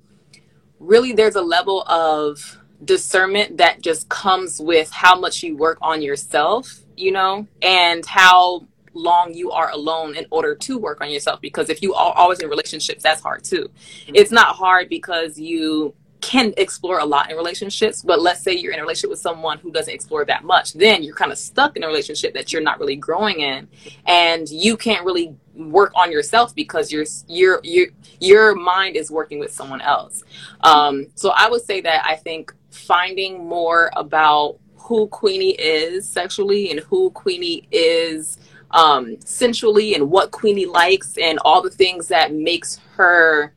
really 0.79 1.13
there's 1.13 1.35
a 1.35 1.41
level 1.41 1.83
of 1.83 2.59
discernment 2.83 3.57
that 3.57 3.81
just 3.81 4.09
comes 4.09 4.59
with 4.59 4.89
how 4.91 5.19
much 5.19 5.43
you 5.43 5.57
work 5.57 5.77
on 5.81 6.01
yourself, 6.01 6.81
you 6.95 7.11
know, 7.11 7.47
and 7.61 8.05
how 8.05 8.65
long 8.93 9.33
you 9.33 9.51
are 9.51 9.69
alone 9.71 10.15
in 10.15 10.25
order 10.31 10.55
to 10.55 10.77
work 10.77 11.01
on 11.01 11.09
yourself. 11.11 11.41
Because 11.41 11.69
if 11.69 11.81
you 11.81 11.93
are 11.93 12.13
always 12.13 12.39
in 12.39 12.49
relationships, 12.49 13.03
that's 13.03 13.21
hard 13.21 13.43
too. 13.43 13.69
Mm-hmm. 13.69 14.15
It's 14.15 14.31
not 14.31 14.55
hard 14.55 14.89
because 14.89 15.37
you 15.39 15.93
can 16.21 16.53
explore 16.57 16.99
a 16.99 17.05
lot 17.05 17.31
in 17.31 17.37
relationships, 17.37 18.01
but 18.01 18.21
let's 18.21 18.41
say 18.41 18.53
you're 18.53 18.73
in 18.73 18.79
a 18.79 18.81
relationship 18.81 19.09
with 19.09 19.19
someone 19.19 19.57
who 19.59 19.71
doesn't 19.71 19.93
explore 19.93 20.25
that 20.25 20.43
much, 20.43 20.73
then 20.73 21.01
you're 21.01 21.15
kind 21.15 21.31
of 21.31 21.37
stuck 21.37 21.77
in 21.77 21.83
a 21.83 21.87
relationship 21.87 22.33
that 22.33 22.51
you're 22.51 22.61
not 22.61 22.79
really 22.79 22.95
growing 22.95 23.39
in, 23.39 23.67
and 24.05 24.49
you 24.49 24.75
can't 24.75 25.05
really 25.05 25.35
work 25.55 25.91
on 25.95 26.11
yourself 26.11 26.53
because 26.55 26.91
your 26.91 27.05
your 27.27 27.59
your 27.63 27.87
your 28.19 28.55
mind 28.55 28.95
is 28.95 29.09
working 29.11 29.39
with 29.39 29.51
someone 29.51 29.81
else. 29.81 30.23
Um, 30.61 31.07
so 31.15 31.31
I 31.35 31.49
would 31.49 31.61
say 31.61 31.81
that 31.81 32.05
I 32.05 32.15
think 32.15 32.53
finding 32.69 33.45
more 33.47 33.91
about 33.95 34.57
who 34.75 35.07
Qweeni 35.09 35.55
is 35.57 36.07
sexually 36.07 36.71
and 36.71 36.79
who 36.81 37.11
Qweeni 37.11 37.67
is 37.71 38.37
um, 38.71 39.19
sensually 39.21 39.95
and 39.95 40.09
what 40.09 40.31
Qweeni 40.31 40.67
likes 40.67 41.17
and 41.17 41.39
all 41.39 41.61
the 41.61 41.69
things 41.69 42.07
that 42.07 42.33
makes 42.33 42.79
her 42.95 43.53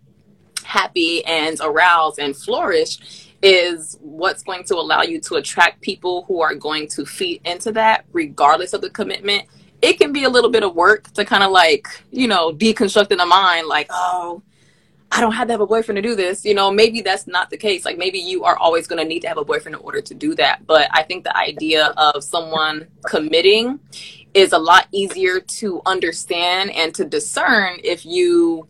happy 0.78 1.24
and 1.24 1.58
aroused 1.60 2.18
and 2.18 2.36
flourish 2.36 3.28
is 3.42 3.98
what's 4.00 4.42
going 4.42 4.64
to 4.64 4.74
allow 4.76 5.02
you 5.02 5.20
to 5.20 5.34
attract 5.34 5.80
people 5.80 6.24
who 6.28 6.40
are 6.40 6.54
going 6.54 6.86
to 6.86 7.04
feed 7.04 7.40
into 7.44 7.72
that 7.72 8.04
regardless 8.12 8.72
of 8.72 8.80
the 8.80 8.90
commitment 8.90 9.44
it 9.82 9.98
can 9.98 10.12
be 10.12 10.24
a 10.24 10.30
little 10.30 10.50
bit 10.50 10.62
of 10.62 10.74
work 10.74 11.12
to 11.12 11.24
kind 11.24 11.42
of 11.42 11.50
like, 11.50 11.88
you 12.12 12.28
know, 12.28 12.52
deconstruct 12.52 13.10
in 13.10 13.18
the 13.18 13.26
mind, 13.26 13.66
like, 13.66 13.88
oh, 13.90 14.40
I 15.10 15.20
don't 15.20 15.32
have 15.32 15.48
to 15.48 15.52
have 15.52 15.60
a 15.60 15.66
boyfriend 15.66 15.96
to 15.96 16.02
do 16.02 16.14
this. 16.14 16.44
You 16.44 16.54
know, 16.54 16.70
maybe 16.70 17.02
that's 17.02 17.26
not 17.26 17.50
the 17.50 17.56
case. 17.58 17.84
Like 17.84 17.98
maybe 17.98 18.18
you 18.18 18.44
are 18.44 18.56
always 18.56 18.86
going 18.86 19.02
to 19.02 19.06
need 19.06 19.20
to 19.20 19.28
have 19.28 19.36
a 19.36 19.44
boyfriend 19.44 19.74
in 19.74 19.82
order 19.82 20.00
to 20.00 20.14
do 20.14 20.34
that. 20.36 20.66
But 20.66 20.88
I 20.92 21.02
think 21.02 21.24
the 21.24 21.36
idea 21.36 21.88
of 21.96 22.24
someone 22.24 22.86
committing 23.04 23.80
is 24.32 24.52
a 24.52 24.58
lot 24.58 24.86
easier 24.92 25.40
to 25.40 25.82
understand 25.84 26.70
and 26.70 26.94
to 26.94 27.04
discern 27.04 27.78
if 27.84 28.06
you 28.06 28.66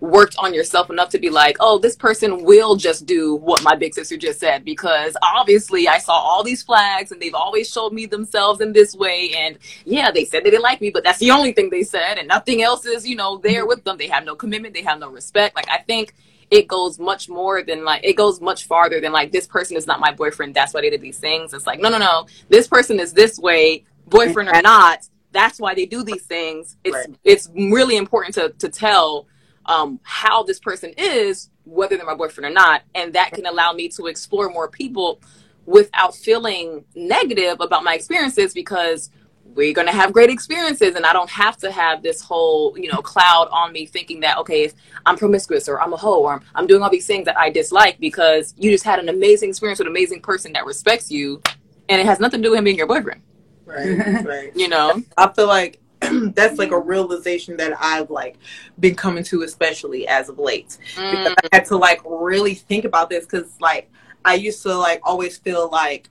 worked 0.00 0.36
on 0.38 0.54
yourself 0.54 0.90
enough 0.90 1.08
to 1.10 1.18
be 1.18 1.30
like, 1.30 1.56
oh, 1.60 1.78
this 1.78 1.96
person 1.96 2.44
will 2.44 2.76
just 2.76 3.06
do 3.06 3.34
what 3.34 3.62
my 3.62 3.74
big 3.74 3.94
sister 3.94 4.16
just 4.16 4.38
said 4.38 4.64
because 4.64 5.16
obviously 5.22 5.88
I 5.88 5.98
saw 5.98 6.12
all 6.12 6.44
these 6.44 6.62
flags 6.62 7.10
and 7.10 7.20
they've 7.20 7.34
always 7.34 7.70
showed 7.70 7.92
me 7.92 8.06
themselves 8.06 8.60
in 8.60 8.72
this 8.72 8.94
way. 8.94 9.32
And 9.36 9.58
yeah, 9.84 10.10
they 10.10 10.24
said 10.24 10.44
they 10.44 10.50
didn't 10.50 10.62
like 10.62 10.80
me, 10.80 10.90
but 10.90 11.02
that's 11.02 11.18
the 11.18 11.30
only 11.30 11.52
thing 11.52 11.70
they 11.70 11.82
said, 11.82 12.18
and 12.18 12.28
nothing 12.28 12.62
else 12.62 12.86
is, 12.86 13.06
you 13.06 13.16
know, 13.16 13.38
there 13.38 13.66
with 13.66 13.84
them. 13.84 13.98
They 13.98 14.08
have 14.08 14.24
no 14.24 14.34
commitment, 14.34 14.74
they 14.74 14.82
have 14.82 15.00
no 15.00 15.10
respect. 15.10 15.56
Like, 15.56 15.68
I 15.68 15.78
think 15.78 16.14
it 16.50 16.68
goes 16.68 16.98
much 16.98 17.28
more 17.28 17.62
than 17.62 17.84
like, 17.84 18.04
it 18.04 18.14
goes 18.14 18.40
much 18.40 18.64
farther 18.66 19.00
than 19.00 19.12
like, 19.12 19.32
this 19.32 19.46
person 19.46 19.76
is 19.76 19.86
not 19.86 20.00
my 20.00 20.12
boyfriend. 20.12 20.54
That's 20.54 20.72
why 20.72 20.80
they 20.80 20.90
did 20.90 21.02
these 21.02 21.18
things. 21.18 21.52
It's 21.52 21.66
like, 21.66 21.80
no, 21.80 21.88
no, 21.88 21.98
no, 21.98 22.26
this 22.48 22.68
person 22.68 23.00
is 23.00 23.12
this 23.12 23.38
way, 23.38 23.84
boyfriend 24.06 24.48
or 24.48 24.62
not. 24.62 25.08
That's 25.32 25.60
why 25.60 25.74
they 25.74 25.86
do 25.86 26.02
these 26.02 26.22
things. 26.22 26.76
It's 26.84 26.94
right. 26.94 27.18
it's 27.24 27.50
really 27.54 27.96
important 27.96 28.34
to 28.36 28.50
to 28.58 28.68
tell 28.68 29.26
um, 29.68 30.00
how 30.02 30.42
this 30.42 30.58
person 30.58 30.92
is, 30.96 31.50
whether 31.64 31.96
they're 31.96 32.06
my 32.06 32.14
boyfriend 32.14 32.50
or 32.50 32.54
not. 32.54 32.82
And 32.94 33.12
that 33.12 33.32
can 33.32 33.46
allow 33.46 33.72
me 33.72 33.88
to 33.90 34.06
explore 34.06 34.48
more 34.48 34.68
people 34.68 35.20
without 35.66 36.16
feeling 36.16 36.84
negative 36.96 37.60
about 37.60 37.84
my 37.84 37.94
experiences 37.94 38.54
because 38.54 39.10
we're 39.44 39.74
going 39.74 39.86
to 39.86 39.92
have 39.92 40.12
great 40.12 40.30
experiences 40.30 40.94
and 40.94 41.06
i 41.06 41.12
don't 41.12 41.30
have 41.30 41.56
to 41.56 41.70
have 41.70 42.02
this 42.02 42.20
whole 42.20 42.76
you 42.78 42.90
know 42.90 42.98
cloud 42.98 43.48
on 43.50 43.72
me 43.72 43.86
thinking 43.86 44.20
that 44.20 44.36
okay 44.38 44.64
if 44.64 44.74
i'm 45.06 45.16
promiscuous 45.16 45.68
or 45.68 45.80
i'm 45.80 45.92
a 45.92 45.96
hoe 45.96 46.20
or 46.20 46.34
I'm, 46.34 46.42
I'm 46.54 46.66
doing 46.66 46.82
all 46.82 46.90
these 46.90 47.06
things 47.06 47.24
that 47.24 47.38
i 47.38 47.50
dislike 47.50 47.98
because 47.98 48.54
you 48.56 48.70
just 48.70 48.84
had 48.84 48.98
an 48.98 49.08
amazing 49.08 49.48
experience 49.50 49.78
with 49.78 49.86
an 49.86 49.92
amazing 49.92 50.20
person 50.20 50.52
that 50.52 50.64
respects 50.64 51.10
you 51.10 51.42
and 51.88 52.00
it 52.00 52.06
has 52.06 52.20
nothing 52.20 52.40
to 52.40 52.46
do 52.46 52.50
with 52.50 52.58
him 52.58 52.64
being 52.64 52.76
your 52.76 52.86
boyfriend 52.86 53.22
right 53.64 54.24
right 54.24 54.56
you 54.56 54.68
know 54.68 55.02
i 55.16 55.28
feel 55.32 55.46
like 55.46 55.80
that's 56.34 56.58
like 56.58 56.70
a 56.70 56.78
realization 56.78 57.56
that 57.56 57.72
I've 57.80 58.10
like 58.10 58.36
been 58.78 58.94
coming 58.94 59.24
to, 59.24 59.42
especially 59.42 60.06
as 60.06 60.28
of 60.28 60.38
late, 60.38 60.78
mm. 60.96 61.10
because 61.10 61.34
I 61.42 61.56
had 61.56 61.64
to 61.66 61.76
like 61.76 62.00
really 62.04 62.54
think 62.54 62.84
about 62.84 63.10
this 63.10 63.24
because 63.24 63.54
like 63.60 63.90
I 64.24 64.34
used 64.34 64.62
to 64.62 64.76
like 64.76 65.00
always 65.02 65.38
feel 65.38 65.68
like 65.70 66.08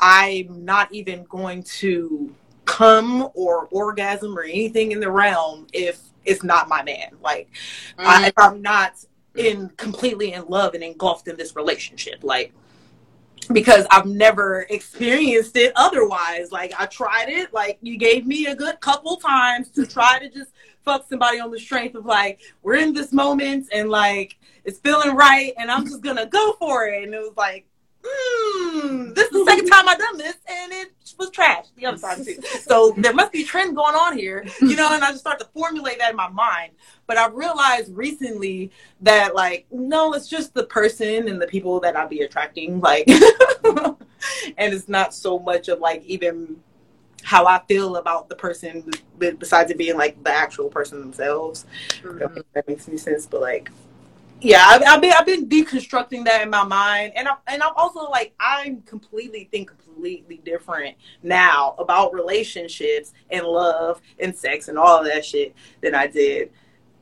I'm 0.00 0.64
not 0.64 0.92
even 0.92 1.24
going 1.24 1.62
to 1.64 2.34
come 2.64 3.28
or 3.34 3.68
orgasm 3.70 4.38
or 4.38 4.42
anything 4.42 4.92
in 4.92 5.00
the 5.00 5.10
realm 5.10 5.66
if 5.72 6.00
it's 6.24 6.42
not 6.42 6.68
my 6.68 6.82
man. 6.82 7.16
Like 7.22 7.48
mm. 7.98 8.04
I, 8.04 8.28
if 8.28 8.34
I'm 8.36 8.62
not 8.62 9.04
in 9.36 9.68
completely 9.70 10.32
in 10.32 10.44
love 10.46 10.74
and 10.74 10.82
engulfed 10.82 11.28
in 11.28 11.36
this 11.36 11.56
relationship, 11.56 12.22
like 12.22 12.52
because 13.52 13.86
I've 13.90 14.06
never 14.06 14.66
experienced 14.70 15.56
it 15.56 15.72
otherwise. 15.76 16.52
Like 16.52 16.72
I 16.78 16.86
tried 16.86 17.28
it, 17.28 17.52
like 17.52 17.78
you 17.82 17.96
gave 17.96 18.26
me 18.26 18.46
a 18.46 18.54
good 18.54 18.80
couple 18.80 19.16
times 19.16 19.70
to 19.70 19.86
try 19.86 20.18
to 20.18 20.28
just 20.28 20.52
fuck 20.84 21.06
somebody 21.08 21.40
on 21.40 21.50
the 21.50 21.58
strength 21.58 21.94
of 21.94 22.04
like 22.04 22.40
we're 22.62 22.76
in 22.76 22.92
this 22.92 23.12
moment 23.12 23.68
and 23.72 23.88
like 23.88 24.36
it's 24.64 24.78
feeling 24.78 25.16
right 25.16 25.54
and 25.58 25.70
I'm 25.70 25.84
just 25.84 26.02
gonna 26.02 26.26
go 26.26 26.54
for 26.58 26.86
it. 26.86 27.04
And 27.04 27.14
it 27.14 27.18
was 27.18 27.36
like 27.36 27.66
mm, 28.04 29.14
this 29.14 29.26
is 29.26 29.32
the 29.32 29.44
second 29.46 29.66
time 29.66 29.88
I've 29.88 29.98
done 29.98 30.18
this, 30.18 30.36
and 30.46 30.72
it 30.72 30.92
was 31.18 31.30
trash 31.30 31.66
the 31.76 31.86
other 31.86 31.98
time 31.98 32.24
too. 32.24 32.38
So 32.60 32.94
there 32.96 33.14
must 33.14 33.32
be 33.32 33.42
a 33.42 33.46
trend 33.46 33.76
going 33.76 33.94
on 33.94 34.16
here, 34.16 34.44
you 34.60 34.76
know. 34.76 34.92
And 34.92 35.04
I 35.04 35.10
just 35.10 35.20
start 35.20 35.38
to 35.40 35.46
formulate 35.46 35.98
that 35.98 36.10
in 36.10 36.16
my 36.16 36.28
mind. 36.28 36.72
But 37.06 37.18
I 37.18 37.28
realized 37.28 37.94
recently 37.94 38.70
that 39.00 39.34
like 39.34 39.66
no, 39.70 40.12
it's 40.14 40.28
just 40.28 40.54
the 40.54 40.64
person 40.64 41.28
and 41.28 41.40
the 41.40 41.46
people 41.46 41.80
that 41.80 41.96
I'll 41.96 42.08
be 42.08 42.20
attracting, 42.20 42.80
like, 42.80 43.08
and 43.68 43.96
it's 44.58 44.88
not 44.88 45.14
so 45.14 45.38
much 45.38 45.68
of 45.68 45.80
like 45.80 46.04
even 46.04 46.56
how 47.24 47.46
I 47.46 47.60
feel 47.66 47.96
about 47.96 48.28
the 48.28 48.36
person, 48.36 48.90
besides 49.18 49.70
it 49.70 49.78
being 49.78 49.96
like 49.96 50.22
the 50.22 50.30
actual 50.30 50.68
person 50.68 51.00
themselves. 51.00 51.64
Mm-hmm. 52.02 52.40
that 52.52 52.68
makes 52.68 52.86
any 52.86 52.98
sense, 52.98 53.26
but 53.26 53.40
like, 53.40 53.70
yeah, 54.40 54.64
I've, 54.66 54.82
I've, 54.86 55.00
been 55.00 55.12
I've 55.18 55.26
been 55.26 55.48
deconstructing 55.48 56.24
that 56.24 56.42
in 56.42 56.50
my 56.50 56.64
mind, 56.64 57.12
and 57.16 57.28
I 57.28 57.34
and 57.46 57.62
I'm 57.62 57.72
also 57.76 58.10
like 58.10 58.34
I'm 58.38 58.82
completely 58.82 59.48
think 59.50 59.72
completely 59.94 60.40
different 60.44 60.96
now 61.22 61.74
about 61.78 62.12
relationships 62.12 63.12
and 63.30 63.46
love 63.46 64.00
and 64.18 64.34
sex 64.34 64.68
and 64.68 64.78
all 64.78 65.00
of 65.00 65.06
that 65.06 65.24
shit 65.24 65.54
than 65.80 65.94
I 65.94 66.06
did 66.06 66.50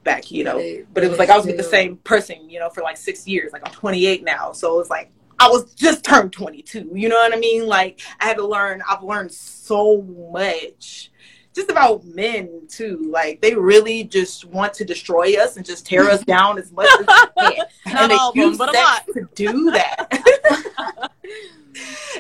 back, 0.04 0.30
you 0.30 0.44
know. 0.44 0.58
But 0.92 1.04
it 1.04 1.10
was 1.10 1.18
like 1.18 1.30
I 1.30 1.36
was 1.36 1.46
with 1.46 1.56
the 1.56 1.62
same 1.62 1.96
person, 1.98 2.48
you 2.48 2.58
know, 2.58 2.70
for 2.70 2.82
like 2.82 2.96
six 2.96 3.26
years. 3.26 3.52
Like 3.52 3.62
I'm 3.66 3.72
28 3.72 4.24
now, 4.24 4.52
so 4.52 4.80
it's 4.80 4.90
like 4.90 5.10
I 5.38 5.48
was 5.48 5.74
just 5.74 6.04
turned 6.04 6.32
22. 6.32 6.90
You 6.94 7.08
know 7.08 7.16
what 7.16 7.34
I 7.34 7.36
mean? 7.36 7.66
Like 7.66 8.00
I 8.20 8.26
had 8.26 8.36
to 8.36 8.46
learn. 8.46 8.82
I've 8.88 9.02
learned 9.02 9.32
so 9.32 10.02
much. 10.02 11.10
Just 11.54 11.70
about 11.70 12.04
men 12.04 12.66
too. 12.68 13.08
Like 13.10 13.40
they 13.40 13.54
really 13.54 14.04
just 14.04 14.44
want 14.44 14.74
to 14.74 14.84
destroy 14.84 15.34
us 15.40 15.56
and 15.56 15.66
just 15.66 15.86
tear 15.86 16.10
us 16.10 16.22
down 16.24 16.58
as 16.58 16.72
much 16.72 16.88
as 17.00 17.06
they 17.06 17.54
can. 17.54 17.66
and 17.86 18.10
they 18.10 18.40
use 18.40 18.58
them, 18.58 18.70
sex 18.72 19.06
to 19.14 19.28
do 19.34 19.70
that. 19.72 20.06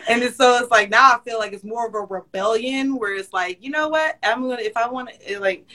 and 0.08 0.22
it's, 0.22 0.36
so 0.36 0.58
it's 0.58 0.70
like 0.70 0.90
now 0.90 1.14
I 1.14 1.18
feel 1.24 1.38
like 1.38 1.52
it's 1.52 1.64
more 1.64 1.86
of 1.86 1.94
a 1.94 2.00
rebellion 2.00 2.96
where 2.96 3.14
it's 3.14 3.32
like, 3.32 3.62
you 3.62 3.70
know 3.70 3.88
what? 3.88 4.18
I'm 4.22 4.42
gonna 4.42 4.60
if 4.60 4.76
I 4.76 4.88
want 4.88 5.10
to 5.26 5.40
like 5.40 5.66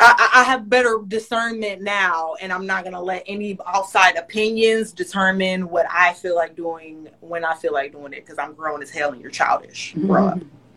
I, 0.00 0.30
I, 0.34 0.42
have 0.44 0.70
better 0.70 1.00
discernment 1.08 1.82
now, 1.82 2.34
and 2.40 2.52
I'm 2.52 2.66
not 2.66 2.84
gonna 2.84 3.02
let 3.02 3.24
any 3.26 3.58
outside 3.66 4.16
opinions 4.16 4.92
determine 4.92 5.68
what 5.68 5.86
I 5.90 6.12
feel 6.12 6.36
like 6.36 6.54
doing 6.54 7.08
when 7.18 7.44
I 7.44 7.56
feel 7.56 7.72
like 7.72 7.92
doing 7.92 8.12
it 8.12 8.24
because 8.24 8.38
I'm 8.38 8.54
grown 8.54 8.80
as 8.80 8.90
hell 8.90 9.12
and 9.12 9.20
you're 9.20 9.32
childish. 9.32 9.94
Mm-hmm. 9.96 10.06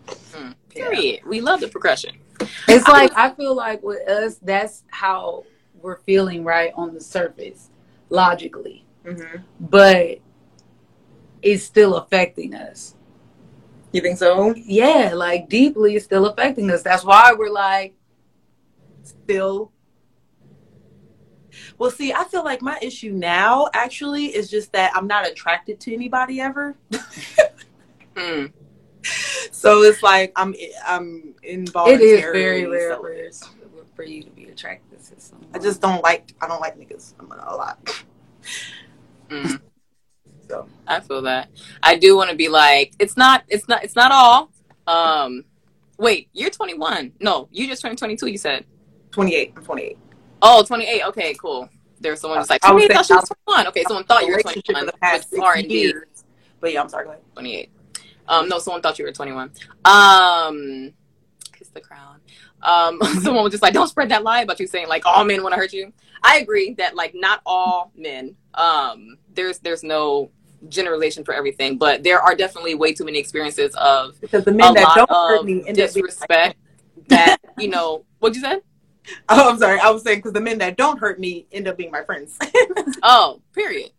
Mm, 0.08 0.55
period. 0.70 1.20
Yeah. 1.24 1.29
We 1.29 1.41
love 1.41 1.62
the 1.62 1.67
progression. 1.67 2.15
It's 2.67 2.88
like 2.88 3.12
I 3.15 3.31
feel 3.31 3.55
like 3.55 3.84
with 3.84 4.08
us, 4.08 4.38
that's 4.41 4.84
how 4.89 5.46
we're 5.81 6.00
feeling 6.00 6.43
right 6.43 6.72
on 6.75 6.93
the 6.93 7.01
surface, 7.01 7.70
logically, 8.10 8.86
mm-hmm. 9.05 9.38
but 9.60 10.20
it's 11.41 11.63
still 11.63 11.96
affecting 11.96 12.53
us. 12.53 12.96
You 13.91 14.01
think 14.01 14.17
so? 14.17 14.55
Yeah, 14.55 15.13
like 15.13 15.50
deeply, 15.50 15.96
it's 15.96 16.05
still 16.05 16.25
affecting 16.27 16.70
us. 16.72 16.81
That's 16.81 17.03
why 17.03 17.34
we're 17.38 17.51
like 17.51 17.93
still 19.03 19.72
well 21.77 21.91
see 21.91 22.13
i 22.13 22.24
feel 22.25 22.43
like 22.43 22.62
my 22.62 22.77
issue 22.81 23.12
now 23.12 23.67
actually 23.74 24.27
is 24.27 24.50
just 24.50 24.72
that 24.72 24.91
i'm 24.96 25.08
not 25.08 25.27
attracted 25.27 25.79
to 25.79 25.93
anybody 25.93 26.39
ever 26.39 26.75
mm. 28.15 28.51
so 29.51 29.81
it's 29.84 30.03
like 30.03 30.31
i'm 30.36 30.53
i'm 30.86 31.34
involved 31.43 31.91
it 31.91 32.01
is 32.01 32.22
very 32.22 32.65
rare 32.65 32.98
so. 33.31 33.50
for 33.96 34.03
you 34.03 34.24
to 34.24 34.29
be 34.31 34.46
attracted 34.46 35.00
to 35.03 35.20
someone 35.20 35.48
i 35.53 35.60
just 35.60 35.81
don't 35.81 36.03
like 36.03 36.34
i 36.41 36.48
don't 36.48 36.62
like 36.62 36.77
niggas 36.77 37.13
I'm 37.20 37.31
a 37.31 37.55
lot 37.55 38.03
mm. 39.29 39.62
so 40.48 40.67
i 40.88 41.00
feel 41.00 41.22
that 41.24 41.50
i 41.81 41.96
do 41.96 42.15
want 42.15 42.29
to 42.29 42.36
be 42.36 42.48
like 42.48 42.93
it's 43.00 43.17
not 43.17 43.43
it's 43.48 43.67
not 43.67 43.84
it's 43.84 43.96
not 43.96 44.12
all 44.12 44.51
um 44.88 45.46
wait 45.98 46.29
you're 46.34 46.50
21 46.50 47.13
no 47.20 47.48
you 47.51 47.67
just 47.67 47.81
turned 47.81 47.98
22 47.98 48.27
you 48.27 48.38
said 48.38 48.65
28. 49.12 49.53
I'm 49.55 49.63
28. 49.63 49.98
Oh, 50.41 50.63
28. 50.63 51.03
Okay, 51.08 51.34
cool. 51.36 51.70
There's 52.00 52.20
someone 52.20 52.39
just 52.39 52.50
like, 52.50 52.62
28, 52.62 52.91
I 52.91 52.93
thought 52.96 53.05
she 53.05 53.13
was 53.13 53.31
21. 53.46 53.67
Okay, 53.67 53.84
someone 53.84 54.03
thought 54.05 54.25
you 54.25 54.34
were 54.34 54.41
21. 54.41 54.79
For 54.79 54.86
the 54.91 54.98
past 54.98 55.34
R&D. 55.39 55.93
But 56.60 56.74
yeah, 56.74 56.81
I'm 56.81 56.89
sorry, 56.89 57.05
go 57.05 57.12
ahead. 57.12 57.24
28. 57.34 57.70
Um, 58.27 58.49
no, 58.49 58.59
someone 58.59 58.81
thought 58.81 58.97
you 58.99 59.05
were 59.05 59.11
21. 59.11 59.51
Um, 59.85 60.93
kiss 61.53 61.69
the 61.69 61.81
crown. 61.81 62.19
Um, 62.61 62.99
someone 63.21 63.43
was 63.43 63.51
just 63.51 63.63
like, 63.63 63.73
don't 63.73 63.87
spread 63.87 64.09
that 64.09 64.23
lie 64.23 64.41
about 64.41 64.59
you 64.59 64.67
saying 64.67 64.87
like 64.87 65.05
all 65.05 65.23
men 65.23 65.43
want 65.43 65.53
to 65.53 65.59
hurt 65.59 65.73
you. 65.73 65.91
I 66.23 66.37
agree 66.37 66.73
that 66.75 66.95
like 66.95 67.13
not 67.15 67.41
all 67.45 67.91
men. 67.95 68.35
Um, 68.53 69.17
there's 69.33 69.59
there's 69.59 69.83
no 69.83 70.29
generalization 70.69 71.23
for 71.23 71.33
everything, 71.33 71.77
but 71.77 72.03
there 72.03 72.19
are 72.19 72.35
definitely 72.35 72.75
way 72.75 72.93
too 72.93 73.05
many 73.05 73.17
experiences 73.17 73.74
of 73.75 74.19
because 74.22 74.46
the 74.46 74.51
men 74.51 74.74
that 74.75 74.93
don't 74.96 75.09
hurt 75.09 75.46
me 75.46 75.63
in 75.67 75.75
disrespect 75.75 76.57
that 77.07 77.37
you 77.57 77.67
know. 77.67 78.05
What'd 78.19 78.35
you 78.35 78.41
say? 78.41 78.61
Oh, 79.29 79.50
I'm 79.50 79.57
sorry. 79.57 79.79
I 79.79 79.89
was 79.89 80.03
saying 80.03 80.19
because 80.19 80.33
the 80.33 80.39
men 80.39 80.59
that 80.59 80.77
don't 80.77 81.00
hurt 81.00 81.19
me 81.19 81.48
end 81.51 81.67
up 81.67 81.75
being 81.75 81.89
my 81.89 82.03
friends. 82.03 82.37
oh, 83.03 83.41
period. 83.51 83.89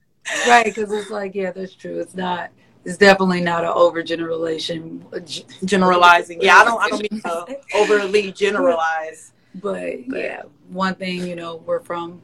Right, 0.47 0.65
because 0.65 0.93
it's 0.93 1.11
like, 1.11 1.35
yeah, 1.35 1.51
that's 1.51 1.75
true. 1.75 1.99
It's 1.99 2.15
not. 2.15 2.51
It's 2.85 2.99
definitely 2.99 3.41
not 3.41 3.65
an 3.65 3.71
overgeneralization. 3.71 5.65
Generalizing, 5.65 6.43
yeah. 6.43 6.57
I 6.57 6.65
don't. 6.65 6.83
I 6.83 6.89
don't 6.89 7.11
mean 7.11 7.21
to 7.23 7.59
overly 7.75 8.33
generalize. 8.33 9.33
But, 9.55 10.09
but 10.09 10.19
yeah, 10.19 10.43
one 10.69 10.95
thing 10.95 11.27
you 11.27 11.37
know, 11.37 11.57
we're 11.57 11.81
from 11.81 12.23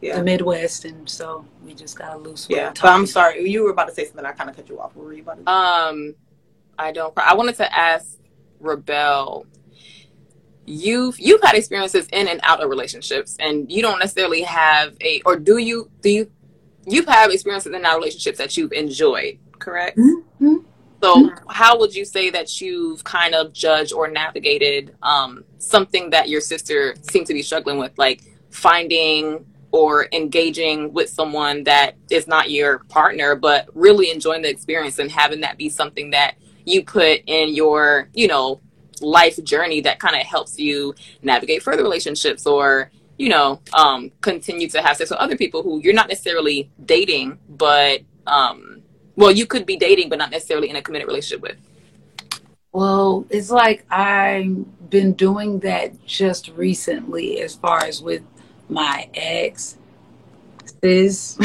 yeah. 0.00 0.16
the 0.16 0.22
Midwest, 0.22 0.84
and 0.84 1.08
so 1.08 1.44
we 1.62 1.74
just 1.74 1.98
got 1.98 2.14
a 2.14 2.18
loose. 2.18 2.46
Yeah, 2.48 2.70
but 2.70 2.86
I'm 2.86 3.06
sorry. 3.06 3.48
You 3.48 3.64
were 3.64 3.70
about 3.70 3.88
to 3.88 3.94
say 3.94 4.06
something. 4.06 4.24
I 4.24 4.32
kind 4.32 4.48
of 4.48 4.56
cut 4.56 4.68
you 4.68 4.80
off. 4.80 4.94
What 4.94 5.04
were 5.04 5.12
you 5.12 5.22
about 5.22 5.44
to? 5.44 5.50
Um, 5.50 6.14
I 6.78 6.92
don't. 6.92 7.12
I 7.18 7.34
wanted 7.34 7.56
to 7.56 7.76
ask 7.76 8.16
Rebel 8.60 9.46
you've 10.70 11.18
you've 11.18 11.42
had 11.42 11.54
experiences 11.54 12.06
in 12.12 12.28
and 12.28 12.40
out 12.42 12.62
of 12.62 12.70
relationships 12.70 13.36
and 13.40 13.70
you 13.70 13.82
don't 13.82 13.98
necessarily 13.98 14.42
have 14.42 14.94
a 15.00 15.20
or 15.24 15.36
do 15.36 15.58
you 15.58 15.90
do 16.00 16.10
you 16.10 16.30
you've 16.86 17.06
had 17.06 17.30
experiences 17.30 17.72
in 17.72 17.84
our 17.84 17.96
relationships 17.96 18.38
that 18.38 18.56
you've 18.56 18.72
enjoyed 18.72 19.38
correct 19.60 19.96
mm-hmm. 19.96 20.56
so 21.02 21.14
mm-hmm. 21.14 21.48
how 21.48 21.78
would 21.78 21.94
you 21.94 22.04
say 22.04 22.30
that 22.30 22.60
you've 22.60 23.04
kind 23.04 23.34
of 23.34 23.52
judged 23.52 23.92
or 23.92 24.08
navigated 24.08 24.96
um, 25.02 25.44
something 25.58 26.10
that 26.10 26.28
your 26.28 26.40
sister 26.40 26.94
seemed 27.10 27.26
to 27.26 27.34
be 27.34 27.42
struggling 27.42 27.78
with 27.78 27.96
like 27.98 28.22
finding 28.50 29.44
or 29.72 30.08
engaging 30.12 30.92
with 30.92 31.08
someone 31.08 31.62
that 31.64 31.94
is 32.10 32.26
not 32.26 32.50
your 32.50 32.80
partner 32.88 33.36
but 33.36 33.68
really 33.74 34.10
enjoying 34.10 34.42
the 34.42 34.50
experience 34.50 34.98
and 34.98 35.10
having 35.10 35.40
that 35.40 35.56
be 35.56 35.68
something 35.68 36.10
that 36.10 36.34
you 36.64 36.84
put 36.84 37.20
in 37.26 37.54
your 37.54 38.08
you 38.14 38.26
know 38.26 38.60
life 39.00 39.42
journey 39.44 39.80
that 39.80 39.98
kind 39.98 40.16
of 40.16 40.22
helps 40.22 40.58
you 40.58 40.94
navigate 41.22 41.62
further 41.62 41.82
relationships 41.82 42.46
or 42.46 42.90
you 43.16 43.28
know 43.28 43.60
um, 43.74 44.10
continue 44.20 44.68
to 44.68 44.80
have 44.82 44.96
sex 44.96 45.10
with 45.10 45.18
other 45.18 45.36
people 45.36 45.62
who 45.62 45.80
you're 45.80 45.94
not 45.94 46.08
necessarily 46.08 46.70
dating 46.84 47.38
but 47.48 48.00
um, 48.26 48.69
well 49.20 49.30
you 49.30 49.46
could 49.46 49.64
be 49.64 49.76
dating 49.76 50.08
but 50.08 50.18
not 50.18 50.30
necessarily 50.30 50.68
in 50.68 50.76
a 50.76 50.82
committed 50.82 51.06
relationship 51.06 51.40
with 51.40 51.56
well 52.72 53.24
it's 53.30 53.50
like 53.50 53.84
i've 53.90 54.90
been 54.90 55.12
doing 55.12 55.60
that 55.60 56.04
just 56.04 56.48
recently 56.56 57.40
as 57.40 57.54
far 57.54 57.84
as 57.84 58.02
with 58.02 58.22
my 58.68 59.08
ex 59.14 59.78
sis 60.82 61.38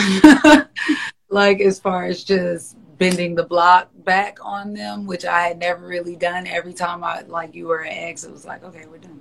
like 1.30 1.62
as 1.62 1.80
far 1.80 2.06
as 2.06 2.24
just 2.24 2.76
bending 2.98 3.36
the 3.36 3.44
block 3.44 3.90
back 4.04 4.38
on 4.42 4.74
them, 4.74 5.06
which 5.06 5.26
I 5.26 5.48
had 5.48 5.60
never 5.60 5.86
really 5.86 6.16
done. 6.16 6.48
Every 6.48 6.74
time 6.74 7.04
I 7.04 7.22
like 7.22 7.54
you 7.56 7.68
were 7.68 7.80
an 7.80 7.92
ex, 7.92 8.24
it 8.24 8.32
was 8.32 8.46
like, 8.46 8.64
okay, 8.64 8.86
we're 8.90 8.98
done. 8.98 9.20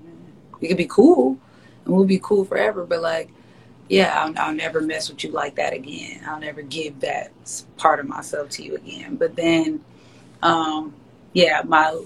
We 0.60 0.68
could 0.68 0.76
be 0.76 0.86
cool, 0.86 1.36
and 1.84 1.94
we'll 1.94 2.04
be 2.04 2.20
cool 2.22 2.44
forever. 2.44 2.86
But 2.86 3.02
like, 3.02 3.30
yeah, 3.88 4.12
I'll, 4.18 4.38
I'll, 4.38 4.54
never 4.54 4.80
mess 4.80 5.10
with 5.10 5.24
you 5.24 5.30
like 5.30 5.56
that 5.56 5.72
again. 5.72 6.22
I'll 6.26 6.40
never 6.40 6.62
give 6.62 7.00
that 7.00 7.32
part 7.76 8.00
of 8.00 8.06
myself 8.06 8.50
to 8.50 8.64
you 8.64 8.76
again. 8.76 9.16
But 9.16 9.36
then, 9.36 9.84
um, 10.42 10.94
yeah, 11.32 11.62
my 11.64 12.02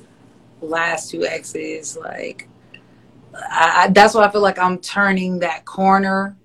last 0.60 1.10
two 1.10 1.24
exes, 1.24 1.96
like, 1.96 2.48
I, 3.34 3.84
I, 3.84 3.88
that's 3.90 4.14
why 4.14 4.24
I 4.24 4.30
feel 4.30 4.40
like 4.40 4.58
I'm 4.58 4.78
turning 4.78 5.38
that 5.40 5.64
corner 5.64 6.36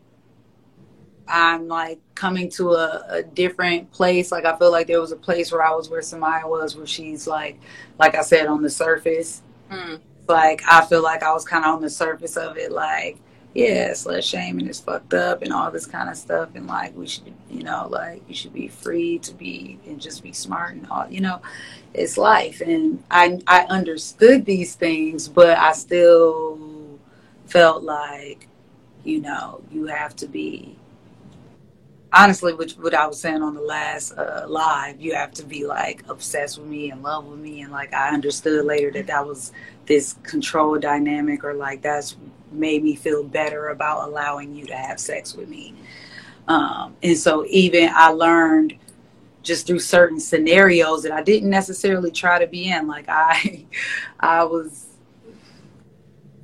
I'm 1.27 1.67
like 1.67 1.99
coming 2.15 2.49
to 2.51 2.73
a, 2.73 3.05
a, 3.09 3.23
different 3.23 3.91
place. 3.91 4.31
Like 4.31 4.45
I 4.45 4.57
feel 4.57 4.71
like 4.71 4.87
there 4.87 5.01
was 5.01 5.11
a 5.11 5.17
place 5.17 5.51
where 5.51 5.63
I 5.63 5.71
was 5.71 5.89
where 5.89 6.01
Samaya 6.01 6.47
was, 6.47 6.75
where 6.75 6.85
she's 6.85 7.27
like, 7.27 7.59
like 7.97 8.15
I 8.15 8.21
said, 8.21 8.47
on 8.47 8.61
the 8.61 8.69
surface. 8.69 9.41
Mm. 9.71 9.99
Like 10.27 10.61
I 10.69 10.85
feel 10.85 11.01
like 11.01 11.23
I 11.23 11.31
was 11.33 11.45
kind 11.45 11.65
of 11.65 11.75
on 11.75 11.81
the 11.81 11.89
surface 11.89 12.37
of 12.37 12.57
it, 12.57 12.71
like 12.71 13.17
yeah, 13.53 13.91
slut 13.91 14.23
shaming 14.23 14.67
is 14.67 14.79
fucked 14.79 15.13
up 15.13 15.43
and 15.43 15.53
all 15.53 15.69
this 15.69 15.85
kind 15.85 16.09
of 16.09 16.17
stuff, 16.17 16.49
and 16.55 16.65
like 16.65 16.95
we 16.95 17.05
should, 17.07 17.31
you 17.49 17.63
know, 17.63 17.87
like 17.89 18.23
you 18.27 18.33
should 18.33 18.53
be 18.53 18.67
free 18.67 19.19
to 19.19 19.33
be 19.33 19.79
and 19.85 20.01
just 20.01 20.23
be 20.23 20.33
smart 20.33 20.73
and 20.73 20.87
all, 20.89 21.07
you 21.09 21.21
know, 21.21 21.39
it's 21.93 22.17
life. 22.17 22.61
And 22.61 23.03
I 23.11 23.39
I 23.45 23.65
understood 23.65 24.45
these 24.45 24.75
things, 24.75 25.27
but 25.27 25.57
I 25.57 25.73
still 25.73 26.59
felt 27.45 27.83
like, 27.83 28.47
you 29.03 29.21
know, 29.21 29.61
you 29.71 29.85
have 29.85 30.15
to 30.17 30.27
be 30.27 30.75
honestly, 32.11 32.53
which 32.53 32.73
what 32.73 32.93
I 32.93 33.07
was 33.07 33.19
saying 33.19 33.41
on 33.41 33.55
the 33.55 33.61
last 33.61 34.13
uh, 34.13 34.45
live, 34.47 35.01
you 35.01 35.13
have 35.15 35.31
to 35.33 35.43
be 35.43 35.65
like 35.65 36.03
obsessed 36.09 36.57
with 36.57 36.67
me 36.67 36.91
and 36.91 37.03
love 37.03 37.25
with 37.25 37.39
me, 37.39 37.61
and 37.61 37.71
like 37.71 37.93
I 37.93 38.09
understood 38.09 38.65
later 38.65 38.91
that 38.91 39.07
that 39.07 39.27
was 39.27 39.51
this 39.85 40.13
control 40.23 40.79
dynamic, 40.79 41.43
or 41.43 41.53
like 41.53 41.81
that's 41.81 42.15
made 42.53 42.83
me 42.83 42.95
feel 42.95 43.23
better 43.23 43.69
about 43.69 44.07
allowing 44.07 44.53
you 44.53 44.65
to 44.67 44.75
have 44.75 44.99
sex 44.99 45.35
with 45.35 45.49
me. 45.49 45.73
Um, 46.47 46.95
and 47.01 47.17
so 47.17 47.45
even 47.47 47.89
I 47.93 48.09
learned 48.09 48.75
just 49.43 49.67
through 49.67 49.79
certain 49.79 50.19
scenarios 50.19 51.03
that 51.03 51.11
I 51.11 51.21
didn't 51.21 51.49
necessarily 51.49 52.11
try 52.11 52.39
to 52.39 52.47
be 52.47 52.71
in. 52.71 52.87
Like 52.87 53.05
I, 53.07 53.65
I 54.19 54.43
was 54.43 54.87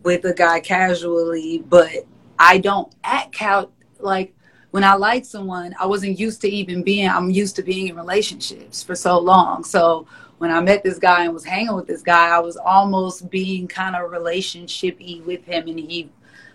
with 0.03 0.25
a 0.25 0.33
guy 0.33 0.59
casually, 0.59 1.59
but 1.67 2.05
I 2.37 2.57
don't 2.57 2.93
act 3.03 3.33
cal 3.33 3.71
like 3.99 4.33
when 4.71 4.83
I 4.83 4.93
like 4.93 5.25
someone, 5.25 5.73
I 5.79 5.87
wasn't 5.87 6.19
used 6.19 6.41
to 6.41 6.49
even 6.49 6.83
being. 6.83 7.09
I'm 7.09 7.31
used 7.31 7.55
to 7.55 7.63
being 7.63 7.87
in 7.87 7.95
relationships 7.95 8.83
for 8.83 8.95
so 8.95 9.17
long. 9.17 9.63
So 9.63 10.05
when 10.39 10.51
I 10.51 10.61
met 10.61 10.83
this 10.83 10.97
guy 10.97 11.25
and 11.25 11.33
was 11.33 11.43
hanging 11.43 11.75
with 11.75 11.85
this 11.85 12.01
guy, 12.01 12.29
I 12.29 12.39
was 12.39 12.55
almost 12.55 13.29
being 13.29 13.67
kind 13.67 13.95
of 13.95 14.09
relationshipy 14.09 15.23
with 15.25 15.43
him, 15.43 15.67
and 15.67 15.77
he 15.77 16.09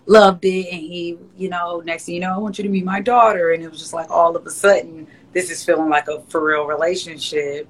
loved 0.07 0.45
it. 0.45 0.73
And 0.73 0.81
he, 0.81 1.19
you 1.37 1.51
know, 1.51 1.81
next 1.85 2.07
thing 2.07 2.15
you 2.15 2.23
know, 2.23 2.35
I 2.35 2.39
want 2.39 2.59
you 2.59 2.65
to 2.65 2.71
meet 2.71 2.85
my 2.85 3.01
daughter, 3.01 3.53
and 3.53 3.63
it 3.63 3.71
was 3.71 3.79
just 3.79 3.93
like 3.93 4.11
all 4.11 4.35
of 4.35 4.47
a 4.47 4.51
sudden, 4.51 5.07
this 5.33 5.51
is 5.51 5.63
feeling 5.63 5.91
like 5.91 6.09
a 6.09 6.23
for 6.23 6.43
real 6.43 6.67
relationship, 6.67 7.69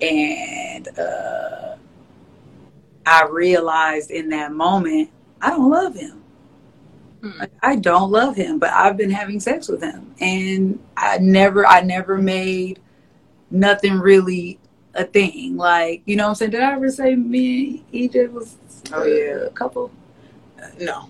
and 0.00 0.88
uh, 0.98 1.76
I 3.06 3.26
realized 3.30 4.10
in 4.10 4.28
that 4.30 4.52
moment 4.52 5.10
I 5.40 5.50
don't 5.50 5.70
love 5.70 5.94
him. 5.94 6.20
Like, 7.38 7.52
I 7.62 7.76
don't 7.76 8.10
love 8.10 8.34
him, 8.34 8.58
but 8.58 8.70
I've 8.70 8.96
been 8.96 9.10
having 9.10 9.38
sex 9.38 9.68
with 9.68 9.82
him, 9.82 10.14
and 10.20 10.80
I 10.96 11.18
never, 11.18 11.64
I 11.64 11.80
never 11.80 12.18
made 12.18 12.80
nothing 13.50 14.00
really 14.00 14.58
a 14.94 15.04
thing. 15.04 15.56
Like, 15.56 16.02
you 16.06 16.16
know 16.16 16.24
what 16.24 16.28
I'm 16.30 16.34
saying? 16.36 16.50
Did 16.52 16.62
I 16.62 16.72
ever 16.72 16.90
say 16.90 17.14
me 17.14 17.84
and 17.92 18.10
EJ 18.10 18.30
was 18.32 18.56
Oh, 18.92 19.04
yeah. 19.04 19.46
a 19.46 19.50
couple? 19.50 19.90
No, 20.80 21.08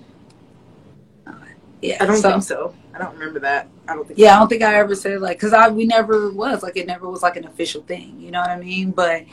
Yeah, 1.83 1.99
I 2.01 2.07
don't 2.07 2.17
so- 2.17 2.31
think 2.31 2.43
so. 2.43 2.75
I 2.95 2.99
don't 2.99 3.13
remember 3.15 3.41
that. 3.41 3.69
I 3.89 3.95
don't 3.95 4.07
think. 4.07 4.19
Yeah, 4.19 4.37
I 4.37 4.39
don't 4.39 4.49
think 4.49 4.63
I 4.63 4.77
ever 4.77 4.95
said 4.95 5.21
like 5.21 5.37
because 5.37 5.53
I 5.53 5.69
we 5.69 5.85
never 5.85 6.31
was 6.31 6.63
like 6.63 6.77
it 6.77 6.87
never 6.87 7.09
was 7.11 7.23
like 7.23 7.37
an 7.37 7.45
official 7.45 7.83
thing. 7.83 8.19
You 8.21 8.31
know 8.31 8.41
what 8.41 8.51
I 8.51 8.59
mean? 8.59 8.93
But 8.93 9.25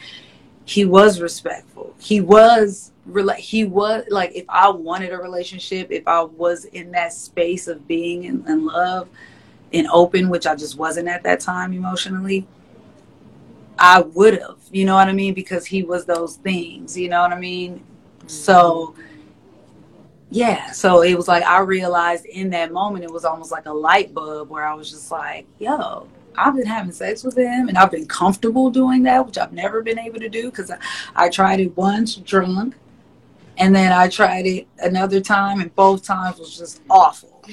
he 0.66 0.84
was 0.86 1.22
respectful. 1.22 1.94
He 2.00 2.22
was 2.22 2.92
he 3.38 3.64
was 3.66 4.04
like 4.10 4.32
if 4.36 4.46
I 4.50 4.70
wanted 4.70 5.12
a 5.14 5.18
relationship, 5.18 5.92
if 5.92 6.08
I 6.08 6.22
was 6.24 6.66
in 6.66 6.92
that 6.92 7.14
space 7.14 7.68
of 7.68 7.88
being 7.88 8.24
in, 8.26 8.44
in 8.48 8.66
love 8.66 9.08
and 9.74 9.88
open, 9.88 10.28
which 10.30 10.46
I 10.48 10.56
just 10.56 10.78
wasn't 10.78 11.08
at 11.08 11.24
that 11.24 11.40
time 11.40 11.72
emotionally. 11.72 12.48
I 13.84 14.02
would 14.02 14.40
have, 14.40 14.60
you 14.72 14.86
know 14.86 14.94
what 14.94 15.08
I 15.08 15.12
mean? 15.12 15.34
Because 15.34 15.66
he 15.66 15.82
was 15.82 16.06
those 16.06 16.36
things, 16.36 16.96
you 16.96 17.10
know 17.10 17.22
what 17.22 17.32
I 17.32 17.40
mean? 17.40 17.84
So, 18.28 18.94
yeah, 20.30 20.70
so 20.70 21.02
it 21.02 21.16
was 21.16 21.28
like 21.28 21.44
I 21.44 21.62
realized 21.62 22.28
in 22.28 22.52
that 22.52 22.72
moment, 22.72 23.04
it 23.04 23.12
was 23.12 23.26
almost 23.26 23.52
like 23.52 23.66
a 23.66 23.74
light 23.74 24.14
bulb 24.14 24.52
where 24.52 24.64
I 24.64 24.76
was 24.76 24.92
just 24.92 25.10
like, 25.10 25.48
yo, 25.58 26.08
I've 26.38 26.56
been 26.56 26.68
having 26.68 26.92
sex 26.92 27.24
with 27.24 27.36
him 27.36 27.70
and 27.70 27.78
I've 27.78 27.90
been 27.90 28.06
comfortable 28.06 28.70
doing 28.70 29.02
that, 29.04 29.26
which 29.26 29.40
I've 29.40 29.52
never 29.52 29.82
been 29.82 29.98
able 29.98 30.20
to 30.20 30.30
do 30.30 30.52
because 30.52 30.70
I, 30.70 30.78
I 31.16 31.30
tried 31.30 31.60
it 31.60 31.76
once 31.76 32.18
drunk 32.18 32.76
and 33.58 33.76
then 33.76 33.92
I 33.92 34.10
tried 34.10 34.46
it 34.46 34.68
another 34.78 35.22
time 35.22 35.60
and 35.60 35.76
both 35.76 36.04
times 36.04 36.38
was 36.38 36.56
just 36.56 36.84
awful, 36.88 37.44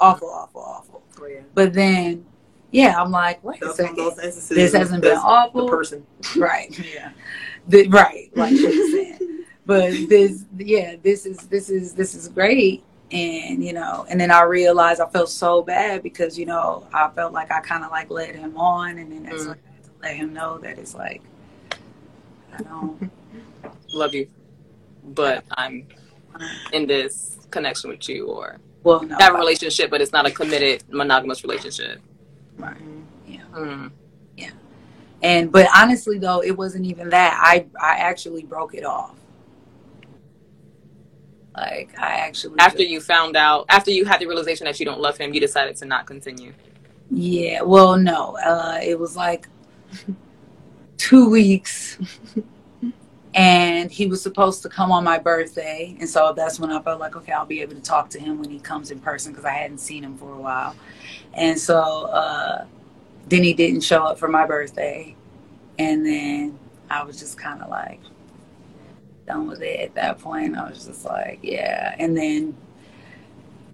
awful, 0.00 0.28
awful, 0.28 0.60
awful. 0.60 1.02
Oh, 1.20 1.26
yeah. 1.26 1.42
But 1.54 1.72
then, 1.72 2.26
yeah, 2.70 3.00
I'm 3.00 3.10
like, 3.10 3.42
wait 3.42 3.62
a 3.62 3.66
Those, 3.66 3.76
those 3.76 4.18
instances, 4.18 4.48
This 4.48 4.72
hasn't 4.74 5.02
been 5.02 5.16
awful. 5.16 5.66
The 5.66 5.70
person. 5.72 6.06
Right. 6.36 6.76
Yeah. 6.78 7.12
The, 7.66 7.88
right. 7.88 8.30
Like 8.36 8.54
she 8.56 8.66
was 8.66 8.92
saying. 8.92 9.18
But 9.66 9.90
this, 10.08 10.46
yeah, 10.56 10.96
this 11.02 11.26
is 11.26 11.36
this 11.48 11.68
is 11.68 11.92
this 11.92 12.14
is 12.14 12.26
great, 12.28 12.82
and 13.12 13.62
you 13.62 13.74
know, 13.74 14.06
and 14.08 14.18
then 14.18 14.30
I 14.30 14.44
realized 14.44 14.98
I 14.98 15.06
felt 15.10 15.28
so 15.28 15.60
bad 15.60 16.02
because 16.02 16.38
you 16.38 16.46
know 16.46 16.86
I 16.94 17.10
felt 17.10 17.34
like 17.34 17.52
I 17.52 17.60
kind 17.60 17.84
of 17.84 17.90
like 17.90 18.08
led 18.08 18.34
him 18.34 18.56
on, 18.56 18.96
and 18.96 19.12
then 19.12 19.24
that's 19.24 19.42
Mm. 19.44 19.48
like 19.48 19.58
I 19.68 19.74
had 19.74 19.84
to 19.84 19.90
let 20.00 20.16
him 20.16 20.32
know 20.32 20.56
that 20.60 20.78
it's 20.78 20.94
like 20.94 21.20
I 22.58 22.62
don't. 22.62 23.10
Love 23.92 24.14
you, 24.14 24.26
but 25.04 25.44
I'm 25.50 25.86
in 26.72 26.86
this 26.86 27.36
connection 27.50 27.90
with 27.90 28.08
you, 28.08 28.24
or 28.26 28.56
Well, 28.84 29.02
no. 29.02 29.16
have 29.20 29.34
a 29.34 29.38
relationship, 29.38 29.90
but 29.90 30.00
it's 30.00 30.12
not 30.12 30.24
a 30.24 30.30
committed 30.30 30.82
monogamous 30.88 31.42
relationship. 31.44 32.00
Right. 32.58 32.76
Yeah. 33.26 33.42
Mm. 33.52 33.92
And 35.22 35.50
but 35.50 35.68
honestly 35.76 36.18
though, 36.18 36.40
it 36.42 36.52
wasn't 36.52 36.86
even 36.86 37.08
that. 37.10 37.38
I 37.42 37.66
I 37.80 37.98
actually 37.98 38.44
broke 38.44 38.74
it 38.74 38.84
off. 38.84 39.16
Like 41.56 41.98
I 41.98 42.18
actually 42.18 42.58
After 42.60 42.82
you 42.82 43.00
found 43.00 43.36
out, 43.36 43.66
after 43.68 43.90
you 43.90 44.04
had 44.04 44.20
the 44.20 44.26
realization 44.26 44.66
that 44.66 44.78
you 44.78 44.86
don't 44.86 45.00
love 45.00 45.18
him, 45.18 45.34
you 45.34 45.40
decided 45.40 45.76
to 45.76 45.86
not 45.86 46.06
continue. 46.06 46.52
Yeah, 47.10 47.62
well, 47.62 47.96
no. 47.96 48.36
Uh, 48.36 48.78
it 48.82 48.98
was 48.98 49.16
like 49.16 49.48
two 50.98 51.28
weeks, 51.28 51.98
and 53.34 53.90
he 53.90 54.06
was 54.06 54.22
supposed 54.22 54.62
to 54.62 54.68
come 54.68 54.90
on 54.90 55.04
my 55.04 55.18
birthday, 55.18 55.96
and 56.00 56.08
so 56.08 56.32
that's 56.34 56.58
when 56.58 56.70
I 56.70 56.80
felt 56.82 57.00
like, 57.00 57.16
okay, 57.16 57.32
I'll 57.32 57.46
be 57.46 57.60
able 57.60 57.74
to 57.74 57.80
talk 57.80 58.08
to 58.10 58.20
him 58.20 58.38
when 58.38 58.50
he 58.50 58.58
comes 58.58 58.90
in 58.90 59.00
person 59.00 59.32
because 59.32 59.44
I 59.44 59.52
hadn't 59.52 59.78
seen 59.78 60.04
him 60.04 60.16
for 60.16 60.32
a 60.32 60.40
while, 60.40 60.74
and 61.34 61.58
so 61.58 62.06
uh, 62.06 62.66
then 63.28 63.42
he 63.42 63.52
didn't 63.52 63.82
show 63.82 64.04
up 64.04 64.18
for 64.18 64.28
my 64.28 64.46
birthday, 64.46 65.14
and 65.78 66.04
then 66.04 66.58
I 66.90 67.02
was 67.02 67.18
just 67.18 67.38
kind 67.38 67.62
of 67.62 67.68
like 67.68 68.00
done 69.26 69.46
with 69.46 69.62
it 69.62 69.80
at 69.80 69.94
that 69.94 70.18
point. 70.18 70.56
I 70.56 70.68
was 70.68 70.86
just 70.86 71.04
like, 71.04 71.40
yeah, 71.42 71.94
and 71.98 72.16
then. 72.16 72.56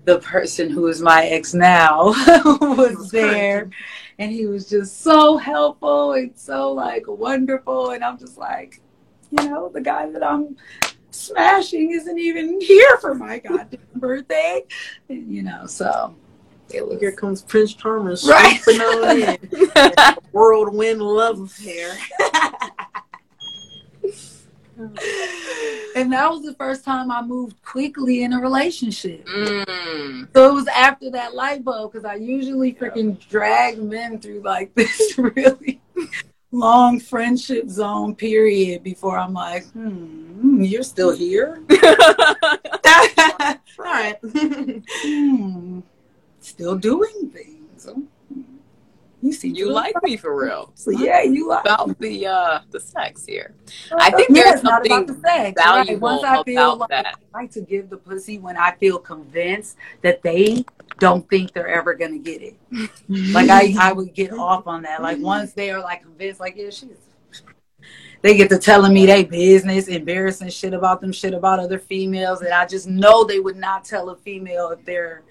The 0.06 0.18
person 0.18 0.68
who 0.68 0.88
is 0.88 1.00
my 1.00 1.24
ex 1.24 1.54
now 1.54 2.08
was 2.44 2.94
was 2.98 3.10
there, 3.10 3.70
and 4.18 4.30
he 4.30 4.44
was 4.44 4.68
just 4.68 5.00
so 5.00 5.38
helpful 5.38 6.12
and 6.12 6.30
so 6.36 6.72
like 6.72 7.04
wonderful. 7.06 7.92
And 7.92 8.04
i'm 8.04 8.18
just 8.18 8.36
like 8.36 8.82
you 9.38 9.48
know 9.48 9.68
the 9.68 9.80
guy 9.80 10.08
that 10.10 10.22
i'm 10.24 10.56
smashing 11.10 11.92
isn't 11.92 12.18
even 12.18 12.60
here 12.60 12.96
for 13.00 13.14
my 13.14 13.38
goddamn 13.38 13.80
birthday 13.96 14.62
and, 15.08 15.32
you 15.32 15.42
know 15.42 15.66
so 15.66 16.14
it 16.72 16.86
was 16.86 16.98
Here 16.98 17.12
comes 17.12 17.42
Prince 17.42 17.74
Charming 17.74 18.16
Right. 18.26 18.60
swooping 18.62 18.80
on 18.80 19.20
in. 19.20 20.16
Whirlwind 20.32 21.00
love 21.02 21.40
affair. 21.40 21.94
and 25.94 26.12
that 26.12 26.28
was 26.30 26.42
the 26.42 26.54
first 26.58 26.84
time 26.84 27.10
i 27.12 27.22
moved 27.22 27.60
quickly 27.62 28.24
in 28.24 28.32
a 28.32 28.40
relationship 28.40 29.24
Mm. 29.26 30.28
so 30.34 30.50
it 30.50 30.54
was 30.54 30.66
after 30.68 31.10
that 31.10 31.34
light 31.34 31.62
bulb 31.64 31.92
because 31.92 32.04
i 32.04 32.14
usually 32.14 32.74
freaking 32.74 33.16
drag 33.28 33.80
men 33.80 34.18
through 34.18 34.40
like 34.42 34.74
this 34.78 35.16
really 35.18 35.80
long 36.54 37.00
friendship 37.00 37.68
zone 37.68 38.14
period 38.14 38.82
before 38.82 39.18
i'm 39.18 39.32
like 39.34 39.66
hmm 39.72 40.62
you're 40.62 40.82
still 40.82 41.14
here 41.14 41.60
All 43.78 43.84
right. 43.84 44.16
Hmm. 44.22 45.80
Still 46.40 46.76
doing 46.76 47.30
things. 47.32 47.86
Hmm. 47.86 48.40
You 49.22 49.32
seem 49.32 49.54
you 49.54 49.72
like 49.72 49.94
me 50.02 50.16
for 50.18 50.36
real. 50.38 50.70
So 50.74 50.90
yeah, 50.90 51.22
you 51.22 51.48
like 51.48 51.64
About 51.64 51.98
the 51.98 52.26
uh 52.26 52.60
the 52.70 52.78
sex 52.78 53.24
here. 53.24 53.54
I 53.98 54.10
think 54.10 54.28
Yeah, 54.30 54.44
there's 54.44 54.54
it's 54.56 54.64
not 54.64 54.84
about 54.84 55.06
the 55.06 55.14
sex. 55.14 55.24
Right. 55.26 55.54
valuable 55.56 56.00
Once 56.00 56.24
I 56.24 56.42
feel 56.42 56.62
about 56.74 56.78
like 56.80 56.88
that. 56.90 57.06
I 57.34 57.40
like 57.40 57.50
to 57.52 57.62
give 57.62 57.88
the 57.88 57.96
pussy 57.96 58.38
when 58.38 58.56
I 58.58 58.72
feel 58.72 58.98
convinced 58.98 59.76
that 60.02 60.22
they 60.22 60.64
don't 60.98 61.28
think 61.28 61.52
they're 61.52 61.68
ever 61.68 61.94
gonna 61.94 62.18
get 62.18 62.42
it. 62.42 62.56
Mm-hmm. 62.72 63.32
Like 63.32 63.50
I, 63.50 63.74
I 63.78 63.92
would 63.92 64.14
get 64.14 64.32
off 64.32 64.66
on 64.66 64.82
that. 64.82 65.02
Like 65.02 65.18
once 65.18 65.52
they 65.52 65.70
are 65.70 65.80
like 65.80 66.02
convinced, 66.02 66.40
like 66.40 66.56
yeah, 66.56 66.70
she's. 66.70 66.90
They 68.22 68.38
get 68.38 68.48
to 68.48 68.58
telling 68.58 68.94
me 68.94 69.04
they 69.04 69.22
business, 69.22 69.86
embarrassing 69.86 70.48
shit 70.48 70.72
about 70.72 71.02
them, 71.02 71.12
shit 71.12 71.34
about 71.34 71.58
other 71.58 71.78
females, 71.78 72.40
and 72.40 72.54
I 72.54 72.64
just 72.64 72.88
know 72.88 73.22
they 73.22 73.38
would 73.38 73.56
not 73.56 73.84
tell 73.84 74.08
a 74.08 74.16
female 74.16 74.70
if 74.70 74.82
they're 74.86 75.24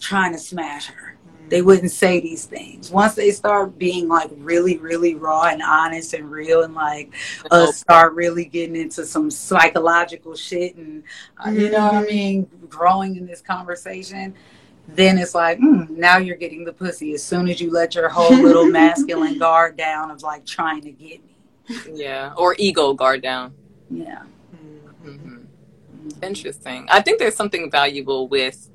trying 0.00 0.32
to 0.32 0.38
smash 0.38 0.86
her. 0.86 1.18
They 1.48 1.58
mm-hmm. 1.58 1.66
wouldn't 1.66 1.90
say 1.90 2.20
these 2.20 2.46
things. 2.46 2.90
Once 2.90 3.14
they 3.14 3.30
start 3.32 3.78
being 3.78 4.08
like 4.08 4.30
really, 4.38 4.78
really 4.78 5.14
raw 5.14 5.42
and 5.42 5.60
honest 5.60 6.14
and 6.14 6.30
real, 6.30 6.62
and 6.62 6.74
like 6.74 7.12
us 7.50 7.68
uh, 7.68 7.72
start 7.72 8.14
really 8.14 8.46
getting 8.46 8.76
into 8.76 9.04
some 9.04 9.30
psychological 9.30 10.34
shit, 10.34 10.76
and 10.76 11.02
uh, 11.44 11.50
you 11.50 11.70
know 11.70 11.84
what 11.84 11.94
I 11.94 11.98
mm-hmm. 11.98 12.06
mean, 12.06 12.50
growing 12.70 13.16
in 13.16 13.26
this 13.26 13.42
conversation, 13.42 14.34
then 14.88 15.18
it's 15.18 15.34
like, 15.34 15.58
mm, 15.58 15.88
now 15.90 16.18
you're 16.18 16.36
getting 16.36 16.64
the 16.64 16.72
pussy 16.72 17.14
as 17.14 17.22
soon 17.22 17.48
as 17.48 17.60
you 17.60 17.70
let 17.70 17.94
your 17.94 18.08
whole 18.08 18.36
little 18.42 18.66
masculine 18.70 19.38
guard 19.38 19.76
down 19.76 20.10
of 20.10 20.22
like 20.22 20.44
trying 20.44 20.82
to 20.82 20.90
get 20.90 21.20
me. 21.24 21.32
Yeah. 21.92 22.32
Or 22.36 22.54
ego 22.58 22.92
guard 22.94 23.22
down. 23.22 23.54
Yeah. 23.90 24.22
hmm 25.02 25.44
Interesting. 26.22 26.86
I 26.90 27.00
think 27.00 27.18
there's 27.18 27.36
something 27.36 27.70
valuable 27.70 28.28
with 28.28 28.70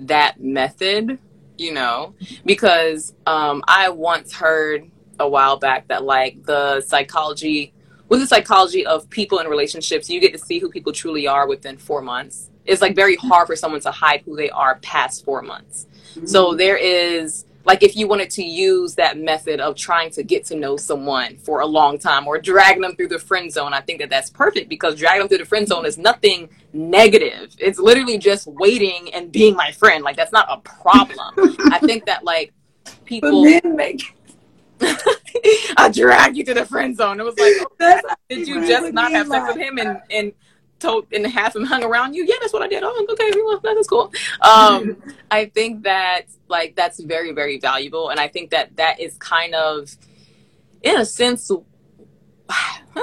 that 0.00 0.40
method, 0.40 1.18
you 1.56 1.72
know, 1.72 2.14
because 2.44 3.14
um, 3.26 3.62
I 3.66 3.88
once 3.88 4.32
heard 4.32 4.90
a 5.18 5.28
while 5.28 5.56
back 5.56 5.88
that 5.88 6.04
like 6.04 6.42
the 6.44 6.80
psychology, 6.80 7.72
with 8.08 8.20
the 8.20 8.26
psychology 8.26 8.84
of 8.86 9.08
people 9.10 9.38
in 9.38 9.46
relationships, 9.46 10.10
you 10.10 10.20
get 10.20 10.32
to 10.32 10.38
see 10.38 10.58
who 10.58 10.68
people 10.68 10.92
truly 10.92 11.26
are 11.26 11.48
within 11.48 11.78
four 11.78 12.00
months. 12.00 12.50
It's 12.64 12.80
like 12.82 12.94
very 12.94 13.16
hard 13.16 13.46
for 13.46 13.56
someone 13.56 13.80
to 13.82 13.90
hide 13.90 14.22
who 14.24 14.36
they 14.36 14.50
are 14.50 14.78
past 14.80 15.24
four 15.24 15.42
months. 15.42 15.86
So 16.24 16.54
there 16.54 16.76
is 16.76 17.44
like 17.64 17.82
if 17.82 17.96
you 17.96 18.06
wanted 18.06 18.30
to 18.30 18.42
use 18.42 18.94
that 18.94 19.18
method 19.18 19.58
of 19.58 19.74
trying 19.74 20.10
to 20.10 20.22
get 20.22 20.44
to 20.46 20.56
know 20.56 20.76
someone 20.76 21.36
for 21.38 21.60
a 21.60 21.66
long 21.66 21.98
time 21.98 22.26
or 22.26 22.38
dragging 22.38 22.82
them 22.82 22.94
through 22.94 23.08
the 23.08 23.18
friend 23.18 23.50
zone 23.50 23.72
i 23.72 23.80
think 23.80 24.00
that 24.00 24.10
that's 24.10 24.28
perfect 24.28 24.68
because 24.68 24.96
dragging 24.96 25.20
them 25.20 25.28
through 25.28 25.38
the 25.38 25.46
friend 25.46 25.66
zone 25.66 25.86
is 25.86 25.96
nothing 25.96 26.48
negative. 26.74 27.54
It's 27.58 27.78
literally 27.78 28.18
just 28.18 28.46
waiting 28.46 29.08
and 29.14 29.30
being 29.32 29.54
my 29.54 29.70
friend. 29.72 30.04
Like 30.04 30.16
that's 30.16 30.32
not 30.32 30.46
a 30.50 30.58
problem. 30.58 31.34
I 31.72 31.78
think 31.78 32.04
that 32.06 32.24
like 32.24 32.52
people 33.04 33.44
make 33.44 34.16
I 35.76 35.90
dragged 35.90 36.36
you 36.36 36.44
to 36.44 36.54
the 36.54 36.66
friend 36.66 36.96
zone. 36.96 37.20
It 37.20 37.22
was 37.22 37.38
like, 37.38 37.54
oh, 37.80 38.14
did 38.28 38.46
you 38.46 38.66
just 38.66 38.92
not 38.92 39.12
have 39.12 39.28
sex 39.28 39.46
with 39.48 39.56
him 39.56 39.78
and 39.78 40.00
and 40.10 40.32
told 40.84 41.06
and 41.12 41.26
have 41.26 41.54
him 41.54 41.64
hung 41.64 41.82
around 41.82 42.14
you? 42.14 42.24
Yeah, 42.24 42.36
that's 42.40 42.52
what 42.52 42.62
I 42.62 42.68
did. 42.68 42.82
Oh, 42.84 43.06
okay, 43.10 43.30
well, 43.34 43.60
that's 43.62 43.88
cool. 43.88 44.12
Um, 44.42 45.02
I 45.30 45.46
think 45.46 45.82
that 45.84 46.26
like 46.48 46.76
that's 46.76 47.00
very 47.00 47.32
very 47.32 47.58
valuable, 47.58 48.10
and 48.10 48.20
I 48.20 48.28
think 48.28 48.50
that 48.50 48.76
that 48.76 49.00
is 49.00 49.16
kind 49.18 49.54
of, 49.54 49.96
in 50.82 50.96
a 50.98 51.04
sense, 51.04 51.50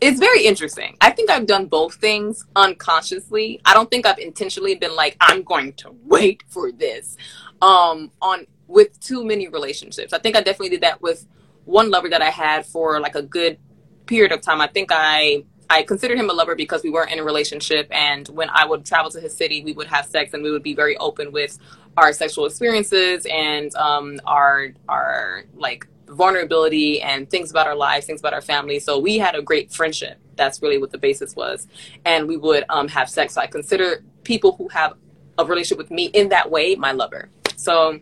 it's 0.00 0.20
very 0.20 0.44
interesting. 0.44 0.96
I 1.00 1.10
think 1.10 1.30
I've 1.30 1.46
done 1.46 1.66
both 1.66 1.94
things 1.94 2.46
unconsciously. 2.56 3.60
I 3.64 3.74
don't 3.74 3.90
think 3.90 4.06
I've 4.06 4.18
intentionally 4.18 4.74
been 4.74 4.94
like, 4.94 5.16
I'm 5.20 5.42
going 5.42 5.72
to 5.74 5.94
wait 6.04 6.42
for 6.48 6.72
this. 6.72 7.16
Um, 7.62 8.10
on 8.22 8.46
with 8.70 8.98
too 9.00 9.24
many 9.24 9.48
relationships. 9.48 10.12
I 10.12 10.18
think 10.18 10.36
I 10.36 10.40
definitely 10.40 10.70
did 10.70 10.82
that 10.82 11.02
with 11.02 11.26
one 11.64 11.90
lover 11.90 12.08
that 12.08 12.22
I 12.22 12.30
had 12.30 12.64
for 12.64 13.00
like 13.00 13.16
a 13.16 13.22
good 13.22 13.58
period 14.06 14.32
of 14.32 14.40
time. 14.40 14.60
I 14.60 14.68
think 14.68 14.90
I 14.92 15.44
I 15.70 15.84
considered 15.84 16.18
him 16.18 16.28
a 16.28 16.32
lover 16.32 16.56
because 16.56 16.82
we 16.82 16.90
weren't 16.90 17.12
in 17.12 17.20
a 17.20 17.24
relationship 17.24 17.86
and 17.92 18.26
when 18.28 18.50
I 18.50 18.66
would 18.66 18.84
travel 18.84 19.08
to 19.12 19.20
his 19.20 19.36
city, 19.36 19.62
we 19.62 19.72
would 19.72 19.86
have 19.86 20.04
sex 20.04 20.34
and 20.34 20.42
we 20.42 20.50
would 20.50 20.64
be 20.64 20.74
very 20.74 20.96
open 20.96 21.30
with 21.30 21.56
our 21.96 22.12
sexual 22.12 22.44
experiences 22.46 23.24
and 23.30 23.72
um, 23.76 24.20
our 24.26 24.70
our 24.88 25.44
like 25.54 25.86
vulnerability 26.08 27.00
and 27.00 27.30
things 27.30 27.52
about 27.52 27.68
our 27.68 27.76
lives, 27.76 28.04
things 28.04 28.20
about 28.20 28.34
our 28.34 28.40
family. 28.40 28.80
So 28.80 28.98
we 28.98 29.18
had 29.18 29.36
a 29.36 29.42
great 29.42 29.72
friendship. 29.72 30.18
That's 30.34 30.60
really 30.60 30.78
what 30.78 30.90
the 30.90 30.98
basis 30.98 31.36
was. 31.36 31.68
And 32.04 32.26
we 32.26 32.36
would 32.36 32.64
um, 32.68 32.88
have 32.88 33.08
sex. 33.08 33.34
So 33.34 33.40
I 33.40 33.46
consider 33.46 34.02
people 34.24 34.56
who 34.56 34.68
have 34.68 34.94
a 35.38 35.44
relationship 35.44 35.78
with 35.78 35.92
me 35.92 36.06
in 36.06 36.30
that 36.30 36.50
way 36.50 36.74
my 36.74 36.90
lover. 36.90 37.30
So 37.54 38.00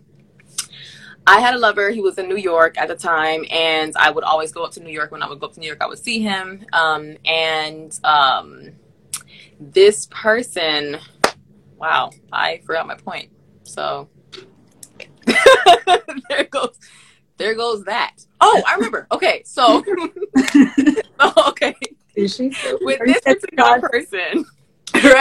I 1.29 1.41
had 1.41 1.55
a 1.55 1.59
lover. 1.59 1.91
He 1.91 2.01
was 2.01 2.17
in 2.17 2.27
New 2.27 2.39
York 2.39 2.79
at 2.79 2.89
the 2.89 2.95
time, 2.95 3.45
and 3.51 3.95
I 3.99 4.11
would 4.11 4.25
always 4.25 4.51
go 4.51 4.65
up 4.65 4.73
to 4.73 4.81
New 4.81 4.91
York. 4.91 5.13
When 5.13 5.23
I 5.23 5.29
would 5.29 5.41
go 5.41 5.47
up 5.47 5.53
to 5.55 5.61
New 5.61 5.67
York, 5.67 5.83
I 5.83 5.87
would 5.87 5.99
see 5.99 6.21
him. 6.21 6.65
Um, 6.73 7.19
and 7.27 8.01
um, 8.03 8.71
this 9.61 10.07
person, 10.07 10.97
wow, 11.77 12.13
I 12.33 12.63
forgot 12.65 12.87
my 12.87 12.95
point. 12.95 13.29
So 13.65 14.09
there 16.31 16.45
goes, 16.45 16.79
there 17.37 17.55
goes 17.55 17.85
that. 17.85 18.17
Oh, 18.41 18.63
I 18.67 18.77
remember. 18.77 19.07
Okay, 19.13 19.43
so, 19.45 19.85
okay, 21.49 21.75
Is 22.15 22.37
she 22.37 22.55
with 22.81 23.01
this 23.05 23.21
particular 23.21 23.81
person 23.81 24.47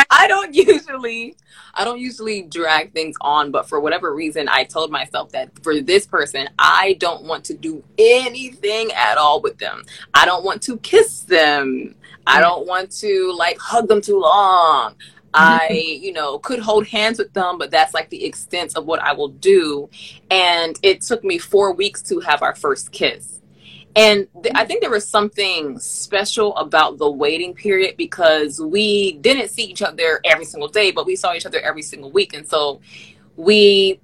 I 0.10 0.26
don't 0.28 0.54
usually 0.54 1.36
I 1.74 1.86
don't 1.86 2.00
usually 2.00 2.42
drag 2.42 2.94
things 2.94 3.16
on, 3.22 3.52
but 3.52 3.70
for 3.70 3.80
whatever 3.80 4.14
reason 4.14 4.50
I 4.50 4.64
told 4.64 4.90
myself 4.92 5.32
that 5.34 5.52
for 5.64 5.80
this 5.80 6.08
person, 6.08 6.50
I 6.58 6.94
don't 7.00 7.26
want 7.26 7.44
to 7.46 7.54
do 7.54 7.84
anything 8.00 8.92
at 8.94 9.18
all 9.18 9.42
with 9.42 9.60
them. 9.60 9.84
I 10.14 10.26
don't 10.26 10.44
want 10.44 10.64
to 10.64 10.78
kiss 10.78 11.22
them. 11.22 11.96
I 12.26 12.34
mm-hmm. 12.34 12.42
don't 12.42 12.68
want 12.68 12.92
to 12.98 13.34
like 13.38 13.60
hug 13.60 13.88
them 13.88 14.02
too 14.02 14.20
long. 14.20 14.96
I, 15.34 15.68
you 16.02 16.14
know, 16.14 16.40
could 16.40 16.60
hold 16.60 16.88
hands 16.88 17.20
with 17.20 17.34
them, 17.34 17.58
but 17.58 17.70
that's 17.70 17.94
like 17.94 18.10
the 18.10 18.26
extent 18.26 18.76
of 18.76 18.86
what 18.86 19.00
I 19.00 19.14
will 19.14 19.30
do. 19.30 19.90
And 20.32 20.78
it 20.82 21.02
took 21.02 21.24
me 21.24 21.38
four 21.38 21.74
weeks 21.74 22.02
to 22.04 22.20
have 22.22 22.42
our 22.42 22.56
first 22.56 22.92
kiss. 22.92 23.37
And 23.98 24.28
th- 24.44 24.54
I 24.54 24.64
think 24.64 24.82
there 24.82 24.92
was 24.92 25.08
something 25.08 25.80
special 25.80 26.56
about 26.58 27.00
the 27.00 27.10
waiting 27.10 27.56
period 27.56 27.98
because 27.98 28.62
we 28.62 29.14
didn't 29.14 29.50
see 29.50 29.64
each 29.64 29.82
other 29.82 30.22
every 30.24 30.46
single 30.46 30.70
day, 30.70 30.92
but 30.92 31.08
we 31.08 31.16
saw 31.16 31.34
each 31.34 31.48
other 31.48 31.60
every 31.62 31.82
single 31.82 32.12
week. 32.12 32.36
And 32.36 32.48
so 32.48 32.80
we, 33.38 34.00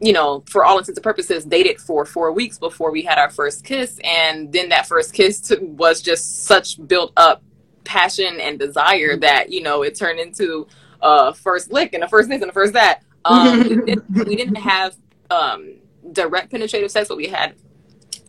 you 0.00 0.14
know, 0.14 0.42
for 0.46 0.64
all 0.64 0.78
intents 0.78 0.96
and 0.96 1.04
purposes, 1.04 1.44
dated 1.44 1.82
for 1.82 2.06
four 2.06 2.32
weeks 2.32 2.58
before 2.58 2.90
we 2.90 3.02
had 3.02 3.18
our 3.18 3.28
first 3.28 3.62
kiss. 3.62 4.00
And 4.02 4.50
then 4.54 4.70
that 4.70 4.88
first 4.88 5.12
kiss 5.12 5.42
t- 5.42 5.58
was 5.60 6.00
just 6.00 6.46
such 6.46 6.84
built 6.88 7.12
up 7.18 7.42
passion 7.84 8.40
and 8.40 8.58
desire 8.58 9.12
mm-hmm. 9.12 9.20
that, 9.20 9.52
you 9.52 9.62
know, 9.62 9.82
it 9.82 9.96
turned 9.96 10.18
into 10.18 10.66
a 11.02 11.34
first 11.34 11.70
lick 11.70 11.92
and 11.92 12.02
a 12.04 12.08
first 12.08 12.30
this 12.30 12.40
and 12.40 12.50
a 12.50 12.54
first 12.54 12.72
that. 12.72 13.02
Um, 13.24 13.58
we, 13.58 13.68
didn't, 13.68 14.26
we 14.26 14.36
didn't 14.36 14.54
have 14.54 14.96
um, 15.28 15.74
direct 16.12 16.50
penetrative 16.50 16.90
sex, 16.90 17.08
but 17.08 17.18
we 17.18 17.26
had 17.26 17.56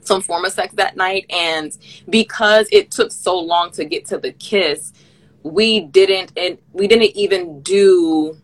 some 0.09 0.21
form 0.21 0.43
of 0.43 0.51
sex 0.51 0.73
that 0.73 0.97
night. 0.97 1.27
And 1.29 1.77
because 2.09 2.67
it 2.71 2.89
took 2.89 3.11
so 3.11 3.39
long 3.39 3.71
to 3.73 3.85
get 3.85 4.05
to 4.07 4.17
the 4.17 4.33
kiss, 4.33 4.91
we 5.43 5.81
didn't 5.81 6.33
and 6.35 6.57
we 6.73 6.87
didn't 6.87 7.15
even 7.15 7.61
do 7.61 8.37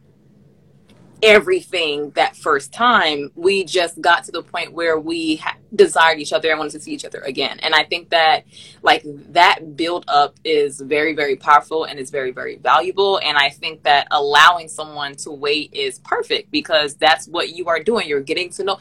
everything 1.24 2.12
that 2.12 2.36
first 2.36 2.72
time. 2.72 3.32
We 3.36 3.64
just 3.64 4.00
got 4.00 4.26
to 4.26 4.32
the 4.32 4.44
point 4.44 4.74
where 4.74 5.00
we 5.00 5.38
ha- 5.38 5.58
desired 5.74 6.20
each 6.20 6.34
other 6.34 6.52
and 6.52 6.60
wanted 6.60 6.74
to 6.74 6.80
see 6.82 6.94
each 6.94 7.04
other 7.04 7.20
again. 7.22 7.60
And 7.62 7.74
i 7.74 7.84
think 7.84 8.10
that 8.10 8.46
like 8.84 9.02
that 9.32 9.76
build 9.76 10.06
up 10.08 10.36
is 10.44 10.80
very 10.80 11.14
very 11.16 11.36
powerful 11.36 11.86
and 11.86 12.00
is 12.00 12.12
very 12.12 12.32
very 12.32 12.58
valuable. 12.58 13.20
And 13.24 13.38
i 13.38 13.50
think 13.50 13.84
that 13.84 14.08
allowing 14.12 14.68
someone 14.68 15.16
to 15.18 15.32
wait 15.32 15.74
is 15.74 16.00
perfect 16.00 16.52
because 16.52 16.96
that's 16.96 17.28
what 17.28 17.50
you 17.50 17.68
are 17.70 17.82
doing. 17.82 18.08
You're 18.08 18.22
getting 18.22 18.52
to 18.52 18.64
know 18.64 18.80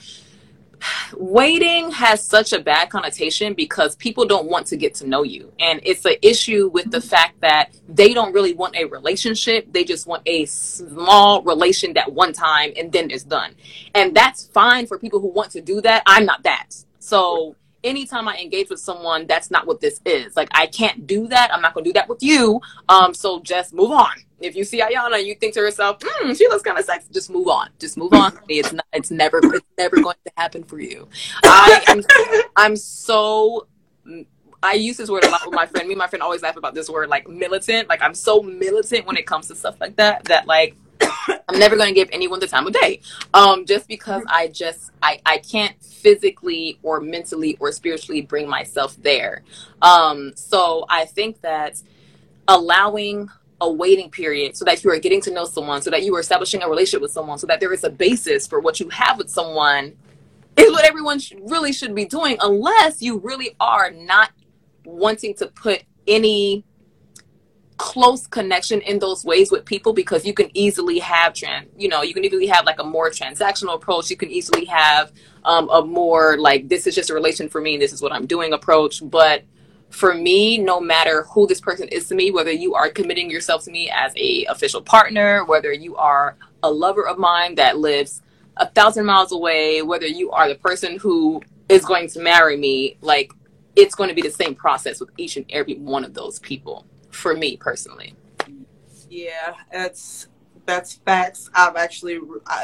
waiting 1.16 1.90
has 1.90 2.24
such 2.24 2.52
a 2.52 2.60
bad 2.60 2.90
connotation 2.90 3.54
because 3.54 3.96
people 3.96 4.24
don't 4.24 4.48
want 4.48 4.66
to 4.68 4.76
get 4.76 4.94
to 4.96 5.06
know 5.06 5.22
you. 5.22 5.52
And 5.60 5.80
it's 5.82 6.04
an 6.04 6.16
issue 6.22 6.68
with 6.68 6.90
the 6.90 7.00
fact 7.00 7.40
that 7.40 7.70
they 7.88 8.14
don't 8.14 8.32
really 8.32 8.54
want 8.54 8.76
a 8.76 8.84
relationship. 8.84 9.72
They 9.72 9.84
just 9.84 10.06
want 10.06 10.22
a 10.26 10.44
small 10.46 11.42
relation 11.42 11.94
that 11.94 12.12
one 12.12 12.32
time 12.32 12.72
and 12.76 12.92
then 12.92 13.10
it's 13.10 13.24
done. 13.24 13.54
And 13.94 14.14
that's 14.14 14.46
fine 14.46 14.86
for 14.86 14.98
people 14.98 15.20
who 15.20 15.28
want 15.28 15.50
to 15.52 15.60
do 15.60 15.80
that. 15.82 16.02
I'm 16.06 16.26
not 16.26 16.42
that. 16.44 16.70
So 16.98 17.56
anytime 17.84 18.26
I 18.26 18.36
engage 18.38 18.70
with 18.70 18.80
someone, 18.80 19.26
that's 19.26 19.50
not 19.50 19.66
what 19.66 19.80
this 19.80 20.00
is. 20.04 20.36
Like 20.36 20.48
I 20.52 20.66
can't 20.66 21.06
do 21.06 21.28
that. 21.28 21.52
I'm 21.52 21.60
not 21.60 21.74
gonna 21.74 21.84
do 21.84 21.92
that 21.92 22.08
with 22.08 22.22
you. 22.22 22.60
Um, 22.88 23.14
so 23.14 23.40
just 23.40 23.72
move 23.74 23.92
on. 23.92 24.14
If 24.40 24.56
you 24.56 24.64
see 24.64 24.80
Iyanna, 24.80 25.24
you 25.24 25.34
think 25.36 25.54
to 25.54 25.60
yourself, 25.60 25.98
hmm, 26.04 26.32
she 26.34 26.48
looks 26.48 26.62
kind 26.62 26.78
of 26.78 26.84
sexy. 26.84 27.08
Just 27.12 27.30
move 27.30 27.48
on. 27.48 27.70
Just 27.78 27.96
move 27.96 28.12
on. 28.12 28.38
It's 28.48 28.72
not. 28.72 28.86
It's 28.92 29.10
never. 29.10 29.40
It's 29.42 29.66
never 29.78 30.00
going 30.00 30.16
to 30.26 30.32
happen 30.36 30.64
for 30.64 30.80
you. 30.80 31.08
I 31.44 31.82
am. 31.88 32.02
I'm 32.56 32.76
so. 32.76 33.66
I 34.62 34.74
use 34.74 34.96
this 34.96 35.10
word 35.10 35.24
a 35.24 35.30
lot 35.30 35.42
with 35.44 35.54
my 35.54 35.66
friend. 35.66 35.86
Me 35.86 35.94
and 35.94 35.98
my 35.98 36.06
friend 36.06 36.22
always 36.22 36.42
laugh 36.42 36.56
about 36.56 36.74
this 36.74 36.88
word, 36.88 37.08
like 37.08 37.28
militant. 37.28 37.88
Like 37.88 38.02
I'm 38.02 38.14
so 38.14 38.42
militant 38.42 39.06
when 39.06 39.16
it 39.16 39.26
comes 39.26 39.48
to 39.48 39.54
stuff 39.54 39.80
like 39.80 39.96
that. 39.96 40.24
That 40.24 40.46
like 40.46 40.74
I'm 41.48 41.58
never 41.58 41.76
going 41.76 41.88
to 41.88 41.94
give 41.94 42.08
anyone 42.12 42.40
the 42.40 42.46
time 42.46 42.66
of 42.66 42.72
day. 42.72 43.00
Um, 43.32 43.66
just 43.66 43.88
because 43.88 44.22
I 44.28 44.48
just 44.48 44.90
I 45.02 45.20
I 45.24 45.38
can't 45.38 45.82
physically 45.82 46.78
or 46.82 47.00
mentally 47.00 47.56
or 47.60 47.72
spiritually 47.72 48.22
bring 48.22 48.48
myself 48.48 48.96
there. 49.02 49.42
Um, 49.82 50.32
so 50.36 50.86
I 50.88 51.04
think 51.06 51.40
that 51.42 51.80
allowing 52.48 53.28
a 53.60 53.72
waiting 53.72 54.10
period 54.10 54.56
so 54.56 54.64
that 54.64 54.84
you 54.84 54.90
are 54.90 54.98
getting 54.98 55.20
to 55.22 55.30
know 55.30 55.44
someone, 55.44 55.80
so 55.80 55.90
that 55.90 56.02
you 56.02 56.14
are 56.16 56.20
establishing 56.20 56.62
a 56.62 56.68
relationship 56.68 57.02
with 57.02 57.12
someone, 57.12 57.38
so 57.38 57.46
that 57.46 57.60
there 57.60 57.72
is 57.72 57.84
a 57.84 57.90
basis 57.90 58.46
for 58.46 58.60
what 58.60 58.80
you 58.80 58.88
have 58.90 59.18
with 59.18 59.30
someone 59.30 59.94
is 60.56 60.72
what 60.72 60.84
everyone 60.84 61.18
sh- 61.18 61.32
really 61.42 61.72
should 61.72 61.94
be 61.94 62.04
doing, 62.04 62.36
unless 62.40 63.02
you 63.02 63.18
really 63.18 63.56
are 63.60 63.90
not 63.90 64.30
wanting 64.84 65.34
to 65.34 65.46
put 65.48 65.82
any 66.06 66.64
close 67.76 68.26
connection 68.26 68.80
in 68.82 68.98
those 68.98 69.24
ways 69.24 69.50
with 69.50 69.64
people 69.64 69.92
because 69.92 70.24
you 70.24 70.32
can 70.32 70.48
easily 70.54 71.00
have 71.00 71.34
trans 71.34 71.68
you 71.76 71.88
know 71.88 72.02
you 72.02 72.14
can 72.14 72.24
easily 72.24 72.46
have 72.46 72.64
like 72.64 72.78
a 72.78 72.84
more 72.84 73.10
transactional 73.10 73.74
approach. 73.74 74.10
You 74.10 74.16
can 74.16 74.30
easily 74.30 74.64
have 74.66 75.12
um, 75.44 75.68
a 75.70 75.84
more 75.84 76.38
like 76.38 76.68
this 76.68 76.86
is 76.86 76.94
just 76.94 77.10
a 77.10 77.14
relation 77.14 77.48
for 77.48 77.60
me 77.60 77.74
and 77.74 77.82
this 77.82 77.92
is 77.92 78.00
what 78.00 78.12
i'm 78.12 78.26
doing 78.26 78.52
approach. 78.52 79.02
But 79.02 79.44
for 79.90 80.14
me 80.14 80.58
no 80.58 80.80
matter 80.80 81.22
who 81.32 81.46
this 81.46 81.60
person 81.60 81.88
is 81.88 82.08
to 82.08 82.14
me 82.14 82.30
whether 82.30 82.50
you 82.50 82.74
are 82.74 82.88
committing 82.88 83.30
yourself 83.30 83.64
to 83.64 83.70
me 83.70 83.90
as 83.90 84.12
a 84.16 84.44
official 84.46 84.82
partner 84.82 85.44
whether 85.44 85.72
you 85.72 85.94
are 85.96 86.36
a 86.64 86.70
lover 86.70 87.06
of 87.06 87.16
mine 87.16 87.54
that 87.54 87.78
lives 87.78 88.20
a 88.56 88.68
thousand 88.70 89.04
miles 89.04 89.30
away 89.30 89.82
whether 89.82 90.06
you 90.06 90.32
are 90.32 90.48
the 90.48 90.56
person 90.56 90.98
who 90.98 91.40
is 91.68 91.84
going 91.84 92.08
to 92.08 92.18
marry 92.20 92.56
me 92.56 92.96
like 93.02 93.32
it's 93.76 93.94
going 93.94 94.08
to 94.08 94.14
be 94.14 94.22
the 94.22 94.30
same 94.30 94.54
process 94.54 94.98
with 94.98 95.10
each 95.16 95.36
and 95.36 95.46
every 95.50 95.74
one 95.74 96.04
of 96.04 96.12
those 96.12 96.40
people 96.40 96.84
for 97.14 97.36
me 97.36 97.56
personally. 97.56 98.14
Yeah, 99.08 99.54
that's 99.72 100.28
that's 100.66 100.94
facts. 100.94 101.50
I've 101.54 101.76
actually 101.76 102.20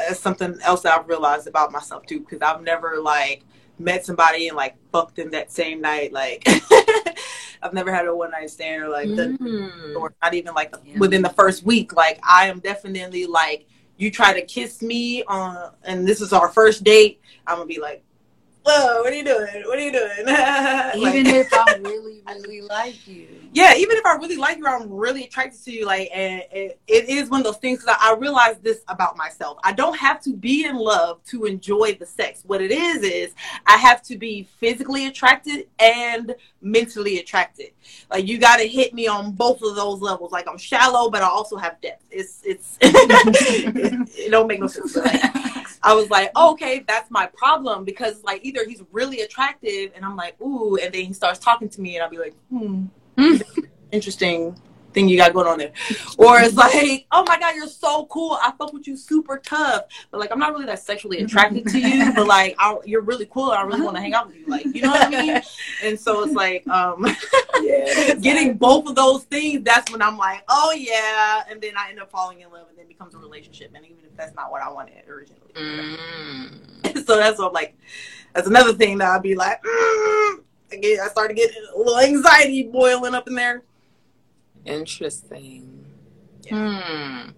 it's 0.09 0.19
something 0.19 0.57
else 0.63 0.85
I've 0.85 1.07
realized 1.07 1.47
about 1.47 1.71
myself 1.71 2.05
too 2.05 2.19
because 2.19 2.41
I've 2.41 2.61
never 2.61 2.99
like 3.01 3.43
met 3.79 4.05
somebody 4.05 4.47
and 4.47 4.57
like 4.57 4.75
fucked 4.91 5.15
them 5.15 5.31
that 5.31 5.51
same 5.51 5.81
night. 5.81 6.11
Like 6.11 6.43
I've 7.63 7.73
never 7.73 7.93
had 7.93 8.07
a 8.07 8.15
one 8.15 8.31
night 8.31 8.49
stand 8.49 8.83
or 8.83 8.89
like 8.89 9.07
mm. 9.07 9.37
the, 9.39 9.95
or 9.95 10.13
not 10.21 10.33
even 10.33 10.53
like 10.53 10.73
yeah. 10.83 10.97
within 10.97 11.21
the 11.21 11.29
first 11.29 11.63
week. 11.63 11.93
Like 11.93 12.19
I 12.23 12.47
am 12.47 12.59
definitely 12.59 13.25
like 13.25 13.67
you 13.97 14.09
try 14.09 14.33
to 14.33 14.43
kiss 14.45 14.81
me 14.81 15.23
on, 15.25 15.73
and 15.83 16.07
this 16.07 16.21
is 16.21 16.33
our 16.33 16.49
first 16.49 16.83
date, 16.83 17.21
I'm 17.45 17.57
gonna 17.57 17.67
be 17.67 17.79
like, 17.79 18.03
whoa, 18.65 19.01
what 19.01 19.11
are 19.11 19.15
you 19.15 19.23
doing? 19.23 19.63
What 19.65 19.77
are 19.77 19.81
you 19.81 19.91
doing? 19.91 20.11
even 20.19 21.35
if 21.35 21.53
I 21.53 21.75
really, 21.81 22.21
really 22.27 22.61
like 22.61 23.07
you. 23.07 23.27
Yeah, 23.53 23.75
even 23.75 23.97
if 23.97 24.05
I 24.05 24.15
really 24.15 24.37
like 24.37 24.57
you, 24.57 24.65
I'm 24.65 24.89
really 24.89 25.25
attracted 25.25 25.61
to 25.65 25.71
you. 25.71 25.85
Like, 25.85 26.09
and 26.13 26.43
it, 26.51 26.79
it 26.87 27.09
is 27.09 27.29
one 27.29 27.41
of 27.41 27.45
those 27.45 27.57
things 27.57 27.83
that 27.85 27.97
I 28.01 28.15
realize 28.15 28.57
this 28.59 28.81
about 28.87 29.17
myself. 29.17 29.57
I 29.63 29.73
don't 29.73 29.97
have 29.97 30.21
to 30.21 30.33
be 30.33 30.65
in 30.65 30.77
love 30.77 31.23
to 31.25 31.45
enjoy 31.45 31.95
the 31.95 32.05
sex. 32.05 32.43
What 32.45 32.61
it 32.61 32.71
is 32.71 33.03
is 33.03 33.33
I 33.65 33.77
have 33.77 34.01
to 34.03 34.17
be 34.17 34.47
physically 34.59 35.07
attracted 35.07 35.67
and 35.79 36.33
mentally 36.61 37.19
attracted. 37.19 37.71
Like, 38.09 38.27
you 38.27 38.37
got 38.37 38.57
to 38.57 38.67
hit 38.67 38.93
me 38.93 39.07
on 39.07 39.33
both 39.33 39.61
of 39.61 39.75
those 39.75 39.99
levels. 39.99 40.31
Like, 40.31 40.47
I'm 40.47 40.57
shallow, 40.57 41.09
but 41.09 41.21
I 41.21 41.27
also 41.27 41.57
have 41.57 41.81
depth. 41.81 42.03
It's 42.09 42.41
it's 42.45 42.77
it, 42.81 44.09
it 44.17 44.31
don't 44.31 44.47
make 44.47 44.61
no 44.61 44.67
sense. 44.67 44.97
I 45.83 45.93
was 45.93 46.09
like, 46.09 46.31
oh, 46.35 46.51
okay, 46.53 46.83
that's 46.87 47.09
my 47.09 47.25
problem 47.25 47.83
because 47.85 48.23
like 48.23 48.41
either 48.43 48.65
he's 48.67 48.83
really 48.91 49.21
attractive 49.21 49.91
and 49.95 50.05
I'm 50.05 50.15
like, 50.15 50.39
ooh, 50.41 50.77
and 50.77 50.93
then 50.93 51.05
he 51.05 51.13
starts 51.13 51.39
talking 51.39 51.69
to 51.69 51.81
me 51.81 51.95
and 51.95 52.03
I'll 52.03 52.09
be 52.09 52.19
like, 52.19 52.35
hmm, 52.49 52.85
interesting 53.91 54.55
thing 54.93 55.07
you 55.07 55.17
got 55.17 55.33
going 55.33 55.47
on 55.47 55.57
there. 55.57 55.71
Or 56.17 56.39
it's 56.39 56.55
like, 56.55 57.05
oh 57.11 57.23
my 57.23 57.39
God, 57.39 57.55
you're 57.55 57.67
so 57.67 58.05
cool. 58.05 58.37
I 58.41 58.51
fuck 58.57 58.73
with 58.73 58.87
you 58.87 58.97
super 58.97 59.37
tough. 59.37 59.85
But 60.09 60.19
like, 60.19 60.31
I'm 60.31 60.39
not 60.39 60.53
really 60.53 60.65
that 60.65 60.79
sexually 60.79 61.19
attracted 61.19 61.67
to 61.67 61.79
you, 61.79 62.13
but 62.13 62.27
like, 62.27 62.55
I, 62.59 62.77
you're 62.85 63.01
really 63.01 63.27
cool. 63.27 63.51
And 63.51 63.59
I 63.59 63.63
really 63.63 63.81
want 63.81 63.95
to 63.95 64.01
hang 64.01 64.13
out 64.13 64.27
with 64.27 64.37
you. 64.37 64.45
Like, 64.47 64.65
you 64.65 64.81
know 64.81 64.91
what 64.91 65.07
I 65.07 65.09
mean? 65.09 65.41
And 65.83 65.99
so 65.99 66.23
it's 66.23 66.33
like, 66.33 66.67
um, 66.67 67.05
yeah, 67.61 68.13
getting 68.21 68.57
both 68.57 68.87
of 68.87 68.95
those 68.95 69.23
things, 69.23 69.63
that's 69.63 69.91
when 69.91 70.01
I'm 70.01 70.17
like, 70.17 70.43
oh 70.49 70.71
yeah. 70.71 71.43
And 71.49 71.61
then 71.61 71.73
I 71.77 71.89
end 71.89 71.99
up 71.99 72.11
falling 72.11 72.41
in 72.41 72.51
love 72.51 72.67
and 72.69 72.77
then 72.77 72.87
becomes 72.87 73.13
a 73.15 73.17
relationship. 73.17 73.71
And 73.73 73.85
even 73.85 73.97
if 74.03 74.15
that's 74.15 74.35
not 74.35 74.51
what 74.51 74.61
I 74.61 74.69
wanted 74.69 75.07
originally. 75.07 75.41
Mm. 75.55 77.05
so 77.05 77.17
that's 77.17 77.39
what 77.39 77.47
I'm 77.47 77.53
like, 77.53 77.77
that's 78.33 78.47
another 78.47 78.73
thing 78.73 78.97
that 78.99 79.09
I'd 79.09 79.23
be 79.23 79.35
like, 79.35 79.61
mm. 79.63 80.39
I, 80.71 80.77
get, 80.77 80.99
I 80.99 81.07
started 81.09 81.35
getting 81.35 81.61
a 81.73 81.77
little 81.77 81.99
anxiety 81.99 82.63
boiling 82.63 83.13
up 83.13 83.27
in 83.27 83.35
there. 83.35 83.63
Interesting. 84.65 85.85
Yeah. 86.43 86.81
Hmm. 86.81 87.29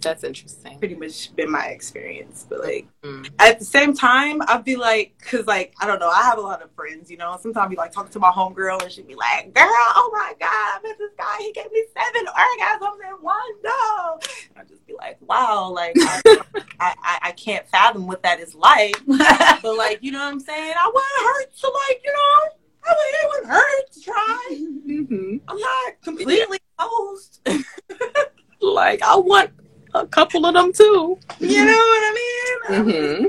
That's 0.00 0.24
interesting. 0.24 0.78
Pretty 0.78 0.94
much 0.94 1.34
been 1.34 1.50
my 1.50 1.66
experience, 1.66 2.46
but 2.48 2.60
like 2.60 2.86
mm. 3.02 3.28
at 3.38 3.58
the 3.58 3.64
same 3.64 3.94
time, 3.94 4.40
I'd 4.46 4.64
be 4.64 4.76
like, 4.76 5.14
cause 5.20 5.46
like 5.46 5.74
I 5.80 5.86
don't 5.86 5.98
know, 5.98 6.08
I 6.08 6.22
have 6.22 6.38
a 6.38 6.42
lot 6.42 6.62
of 6.62 6.70
friends, 6.72 7.10
you 7.10 7.16
know. 7.16 7.36
Sometimes 7.40 7.70
be 7.70 7.76
like 7.76 7.92
talking 7.92 8.12
to 8.12 8.18
my 8.18 8.30
homegirl, 8.30 8.82
and 8.82 8.92
she'd 8.92 9.06
be 9.06 9.14
like, 9.14 9.52
"Girl, 9.54 9.64
oh 9.66 10.10
my 10.12 10.34
god, 10.38 10.48
I 10.50 10.80
met 10.82 10.98
this 10.98 11.10
guy. 11.18 11.38
He 11.38 11.52
gave 11.52 11.70
me 11.72 11.84
seven 11.96 12.26
orgasms 12.26 13.08
in 13.08 13.22
one 13.22 13.62
go." 13.62 14.20
I'd 14.56 14.68
just 14.68 14.86
be 14.86 14.94
like, 14.94 15.18
"Wow, 15.20 15.70
like 15.70 15.94
I, 15.98 16.20
I, 16.80 16.94
I, 17.02 17.18
I, 17.22 17.32
can't 17.32 17.66
fathom 17.68 18.06
what 18.06 18.22
that 18.22 18.40
is 18.40 18.54
like." 18.54 18.96
but 19.06 19.76
like, 19.76 19.98
you 20.02 20.12
know 20.12 20.20
what 20.20 20.32
I'm 20.32 20.40
saying? 20.40 20.74
I 20.76 20.86
wouldn't 20.86 21.26
hurt 21.26 21.56
to 21.56 21.68
like, 21.88 22.00
you 22.04 22.12
know 22.12 22.58
I 22.84 22.90
mean, 22.90 23.14
it 23.14 23.28
would 23.30 23.50
hurt 23.50 23.92
to 23.92 24.00
try. 24.00 24.48
Mm-hmm. 24.86 25.36
I'm 25.48 25.58
not 25.58 26.02
completely 26.02 26.58
opposed. 26.78 27.40
like, 28.60 29.02
I 29.02 29.16
want 29.16 29.50
a 29.94 30.06
couple 30.06 30.46
of 30.46 30.54
them 30.54 30.72
too. 30.72 31.18
You 31.40 31.64
know 31.64 31.72
what 31.72 31.76
I 31.76 32.14
mean? 32.14 32.84
Mm-hmm. 32.84 33.26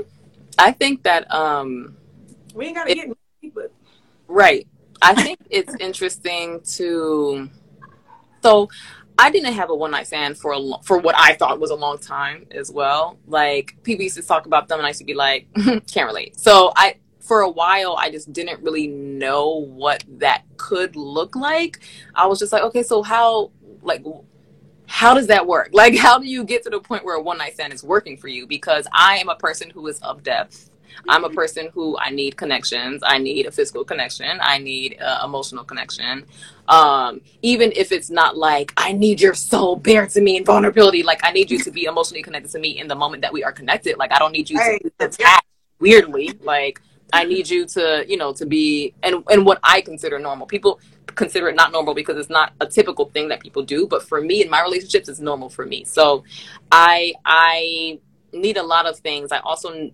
I 0.58 0.72
think 0.72 1.02
that 1.04 1.30
um, 1.32 1.96
we 2.54 2.66
ain't 2.66 2.76
gotta 2.76 2.90
it, 2.90 2.94
get 2.96 3.08
money, 3.08 3.52
but 3.54 3.72
right. 4.28 4.66
I 5.02 5.14
think 5.14 5.38
it's 5.50 5.74
interesting 5.80 6.60
to. 6.76 7.48
So, 8.42 8.68
I 9.18 9.30
didn't 9.30 9.52
have 9.52 9.68
a 9.68 9.74
one 9.74 9.90
night 9.90 10.06
stand 10.06 10.38
for 10.38 10.52
a 10.52 10.58
lo- 10.58 10.80
for 10.82 10.98
what 10.98 11.14
I 11.18 11.34
thought 11.34 11.60
was 11.60 11.70
a 11.70 11.74
long 11.74 11.98
time 11.98 12.46
as 12.52 12.70
well. 12.70 13.18
Like 13.26 13.76
people 13.82 14.02
used 14.02 14.16
to 14.16 14.22
talk 14.22 14.46
about 14.46 14.68
them, 14.68 14.78
and 14.78 14.86
I 14.86 14.90
used 14.90 15.00
to 15.00 15.04
be 15.04 15.14
like, 15.14 15.46
can't 15.54 16.06
relate. 16.06 16.38
So 16.38 16.72
I 16.74 16.96
for 17.30 17.42
a 17.42 17.48
while 17.48 17.94
I 17.96 18.10
just 18.10 18.32
didn't 18.32 18.60
really 18.60 18.88
know 18.88 19.50
what 19.50 20.02
that 20.18 20.42
could 20.56 20.96
look 20.96 21.36
like. 21.36 21.78
I 22.12 22.26
was 22.26 22.40
just 22.40 22.52
like, 22.52 22.64
okay, 22.64 22.82
so 22.82 23.04
how 23.04 23.52
like 23.82 24.04
how 24.88 25.14
does 25.14 25.28
that 25.28 25.46
work? 25.46 25.70
Like 25.72 25.96
how 25.96 26.18
do 26.18 26.26
you 26.26 26.42
get 26.42 26.64
to 26.64 26.70
the 26.70 26.80
point 26.80 27.04
where 27.04 27.14
a 27.14 27.22
one 27.22 27.38
night 27.38 27.54
stand 27.54 27.72
is 27.72 27.84
working 27.84 28.16
for 28.16 28.26
you? 28.26 28.48
Because 28.48 28.88
I 28.92 29.18
am 29.18 29.28
a 29.28 29.36
person 29.36 29.70
who 29.70 29.86
is 29.86 30.00
of 30.00 30.24
depth. 30.24 30.70
I'm 31.08 31.22
a 31.22 31.28
mm-hmm. 31.28 31.36
person 31.36 31.68
who 31.72 31.96
I 31.98 32.10
need 32.10 32.36
connections. 32.36 33.00
I 33.06 33.18
need 33.18 33.46
a 33.46 33.52
physical 33.52 33.84
connection. 33.84 34.40
I 34.42 34.58
need 34.58 35.00
uh, 35.00 35.20
emotional 35.24 35.62
connection. 35.62 36.26
Um, 36.66 37.20
even 37.42 37.70
if 37.76 37.92
it's 37.92 38.10
not 38.10 38.36
like 38.36 38.72
I 38.76 38.90
need 38.90 39.20
your 39.20 39.34
soul 39.34 39.76
bare 39.76 40.08
to 40.08 40.20
me 40.20 40.36
in 40.36 40.44
vulnerability. 40.44 41.04
Like 41.04 41.20
I 41.22 41.30
need 41.30 41.48
you 41.48 41.60
to 41.60 41.70
be 41.70 41.84
emotionally 41.84 42.24
connected 42.24 42.50
to 42.50 42.58
me 42.58 42.80
in 42.80 42.88
the 42.88 42.96
moment 42.96 43.22
that 43.22 43.32
we 43.32 43.44
are 43.44 43.52
connected. 43.52 43.98
Like 43.98 44.10
I 44.10 44.18
don't 44.18 44.32
need 44.32 44.50
you 44.50 44.58
to 44.58 44.78
be 44.82 44.90
attached 44.98 45.46
weirdly. 45.78 46.32
Like 46.42 46.80
I 47.12 47.24
need 47.24 47.48
you 47.48 47.66
to, 47.66 48.04
you 48.08 48.16
know, 48.16 48.32
to 48.34 48.46
be 48.46 48.94
and 49.02 49.24
and 49.30 49.44
what 49.44 49.58
I 49.62 49.80
consider 49.80 50.18
normal. 50.18 50.46
People 50.46 50.80
consider 51.14 51.48
it 51.48 51.56
not 51.56 51.72
normal 51.72 51.94
because 51.94 52.16
it's 52.16 52.30
not 52.30 52.52
a 52.60 52.66
typical 52.66 53.06
thing 53.06 53.28
that 53.28 53.40
people 53.40 53.62
do, 53.62 53.86
but 53.86 54.02
for 54.02 54.20
me 54.20 54.42
in 54.42 54.50
my 54.50 54.62
relationships 54.62 55.08
it's 55.08 55.20
normal 55.20 55.48
for 55.48 55.66
me. 55.66 55.84
So 55.84 56.24
I 56.70 57.14
I 57.24 58.00
need 58.32 58.56
a 58.56 58.62
lot 58.62 58.86
of 58.86 58.98
things. 58.98 59.32
I 59.32 59.38
also 59.38 59.90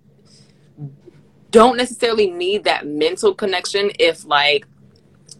don't 1.51 1.77
necessarily 1.77 2.31
need 2.31 2.65
that 2.65 2.87
mental 2.87 3.35
connection 3.35 3.91
if 3.99 4.25
like 4.25 4.67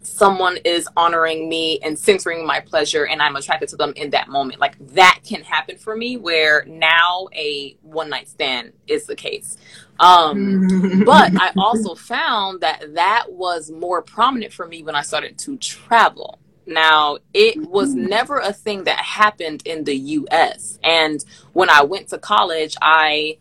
someone 0.03 0.57
is 0.65 0.89
honoring 0.97 1.49
me 1.49 1.79
and 1.83 1.99
censoring 1.99 2.47
my 2.47 2.61
pleasure 2.61 3.07
and 3.07 3.21
I'm 3.21 3.37
attracted 3.37 3.69
to 3.71 3.77
them 3.77 3.93
in 3.97 4.11
that 4.11 4.29
moment. 4.29 4.61
Like 4.61 4.77
that 4.95 5.21
can 5.27 5.43
happen 5.43 5.77
for 5.77 5.97
me 5.97 6.17
where 6.17 6.65
now 6.67 7.29
a 7.35 7.77
one 7.83 8.09
night 8.09 8.29
stand 8.29 8.73
is 8.87 9.07
the 9.07 9.17
case. 9.17 9.57
Um, 9.99 11.03
but 11.07 11.33
I 11.41 11.53
also 11.57 11.95
found 11.95 12.61
that 12.61 12.95
that 12.95 13.27
was 13.29 13.71
more 13.71 14.03
prominent 14.03 14.53
for 14.53 14.67
me 14.67 14.83
when 14.83 14.95
I 14.95 15.03
started 15.03 15.39
to 15.39 15.57
travel. 15.59 16.39
Now, 16.67 17.19
it 17.33 17.59
was 17.71 17.95
never 17.95 18.39
a 18.39 18.53
thing 18.53 18.85
that 18.85 18.99
happened 18.99 19.63
in 19.65 19.85
the 19.85 19.97
US. 19.97 20.79
And 20.83 21.25
when 21.53 21.71
I 21.71 21.83
went 21.83 22.09
to 22.09 22.19
college, 22.19 22.75
I 22.83 23.39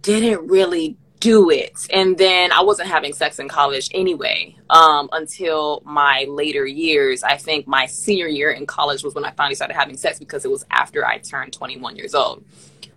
didn't 0.00 0.48
really 0.48 0.96
do 1.20 1.50
it. 1.50 1.86
And 1.90 2.18
then 2.18 2.52
I 2.52 2.62
wasn't 2.62 2.88
having 2.88 3.14
sex 3.14 3.38
in 3.38 3.48
college 3.48 3.88
anyway 3.94 4.56
um, 4.68 5.08
until 5.12 5.82
my 5.84 6.26
later 6.28 6.66
years. 6.66 7.22
I 7.22 7.36
think 7.36 7.66
my 7.66 7.86
senior 7.86 8.26
year 8.26 8.50
in 8.50 8.66
college 8.66 9.02
was 9.02 9.14
when 9.14 9.24
I 9.24 9.30
finally 9.30 9.54
started 9.54 9.74
having 9.74 9.96
sex 9.96 10.18
because 10.18 10.44
it 10.44 10.50
was 10.50 10.66
after 10.70 11.06
I 11.06 11.18
turned 11.18 11.52
21 11.52 11.96
years 11.96 12.14
old 12.14 12.44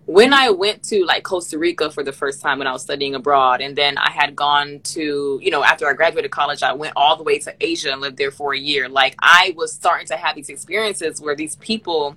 when 0.07 0.33
I 0.33 0.49
went 0.51 0.83
to 0.83 1.03
like 1.03 1.23
Costa 1.23 1.59
Rica 1.59 1.91
for 1.91 2.01
the 2.01 2.13
first 2.13 2.41
time 2.41 2.59
when 2.59 2.67
I 2.67 2.71
was 2.71 2.81
studying 2.81 3.13
abroad, 3.13 3.59
and 3.59 3.75
then 3.75 3.97
I 3.97 4.09
had 4.09 4.37
gone 4.37 4.79
to, 4.85 5.37
you 5.41 5.51
know, 5.51 5.65
after 5.65 5.85
I 5.85 5.93
graduated 5.93 6.31
college, 6.31 6.63
I 6.63 6.71
went 6.71 6.93
all 6.95 7.17
the 7.17 7.23
way 7.23 7.39
to 7.39 7.53
Asia 7.59 7.91
and 7.91 7.99
lived 7.99 8.17
there 8.17 8.31
for 8.31 8.53
a 8.53 8.57
year. 8.57 8.87
Like 8.87 9.15
I 9.19 9.53
was 9.57 9.73
starting 9.73 10.07
to 10.07 10.15
have 10.15 10.35
these 10.35 10.47
experiences 10.47 11.19
where 11.19 11.35
these 11.35 11.57
people 11.57 12.15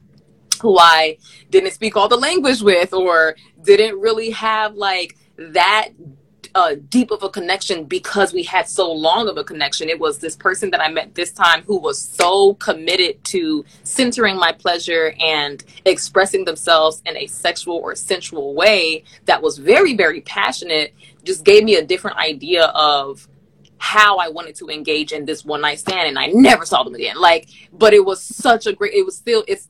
who 0.63 0.79
I 0.79 1.19
didn't 1.51 1.73
speak 1.73 1.97
all 1.97 2.07
the 2.07 2.17
language 2.17 2.63
with 2.63 2.93
or 2.93 3.35
didn't 3.61 3.99
really 3.99 4.31
have 4.31 4.77
like 4.77 5.17
that 5.37 5.89
uh, 6.55 6.77
deep 6.89 7.11
of 7.11 7.23
a 7.23 7.29
connection 7.29 7.85
because 7.85 8.33
we 8.33 8.43
had 8.43 8.69
so 8.69 8.91
long 8.91 9.29
of 9.29 9.37
a 9.37 9.45
connection. 9.45 9.89
It 9.89 9.99
was 9.99 10.19
this 10.19 10.37
person 10.37 10.71
that 10.71 10.81
I 10.81 10.91
met 10.91 11.15
this 11.15 11.33
time 11.33 11.63
who 11.63 11.79
was 11.79 12.01
so 12.01 12.55
committed 12.55 13.23
to 13.25 13.65
centering 13.85 14.37
my 14.37 14.53
pleasure 14.53 15.15
and 15.21 15.63
expressing 15.85 16.45
themselves 16.45 17.03
in 17.07 17.17
a 17.17 17.27
sexual 17.27 17.77
or 17.77 17.95
sensual 17.95 18.55
way 18.55 19.05
that 19.27 19.43
was 19.43 19.59
very, 19.59 19.97
very 19.97 20.21
passionate, 20.23 20.95
just 21.25 21.45
gave 21.45 21.65
me 21.65 21.77
a 21.77 21.85
different 21.85 22.17
idea 22.17 22.65
of 22.67 23.29
how 23.79 24.19
I 24.19 24.29
wanted 24.29 24.55
to 24.57 24.69
engage 24.69 25.11
in 25.11 25.25
this 25.25 25.43
one 25.43 25.63
night 25.63 25.79
stand 25.79 26.07
and 26.07 26.19
I 26.19 26.27
never 26.27 26.67
saw 26.67 26.83
them 26.83 26.95
again. 26.95 27.17
Like, 27.19 27.49
but 27.73 27.95
it 27.95 28.05
was 28.05 28.23
such 28.23 28.67
a 28.67 28.75
great, 28.75 28.93
it 28.93 29.07
was 29.07 29.17
still, 29.17 29.43
it's 29.49 29.70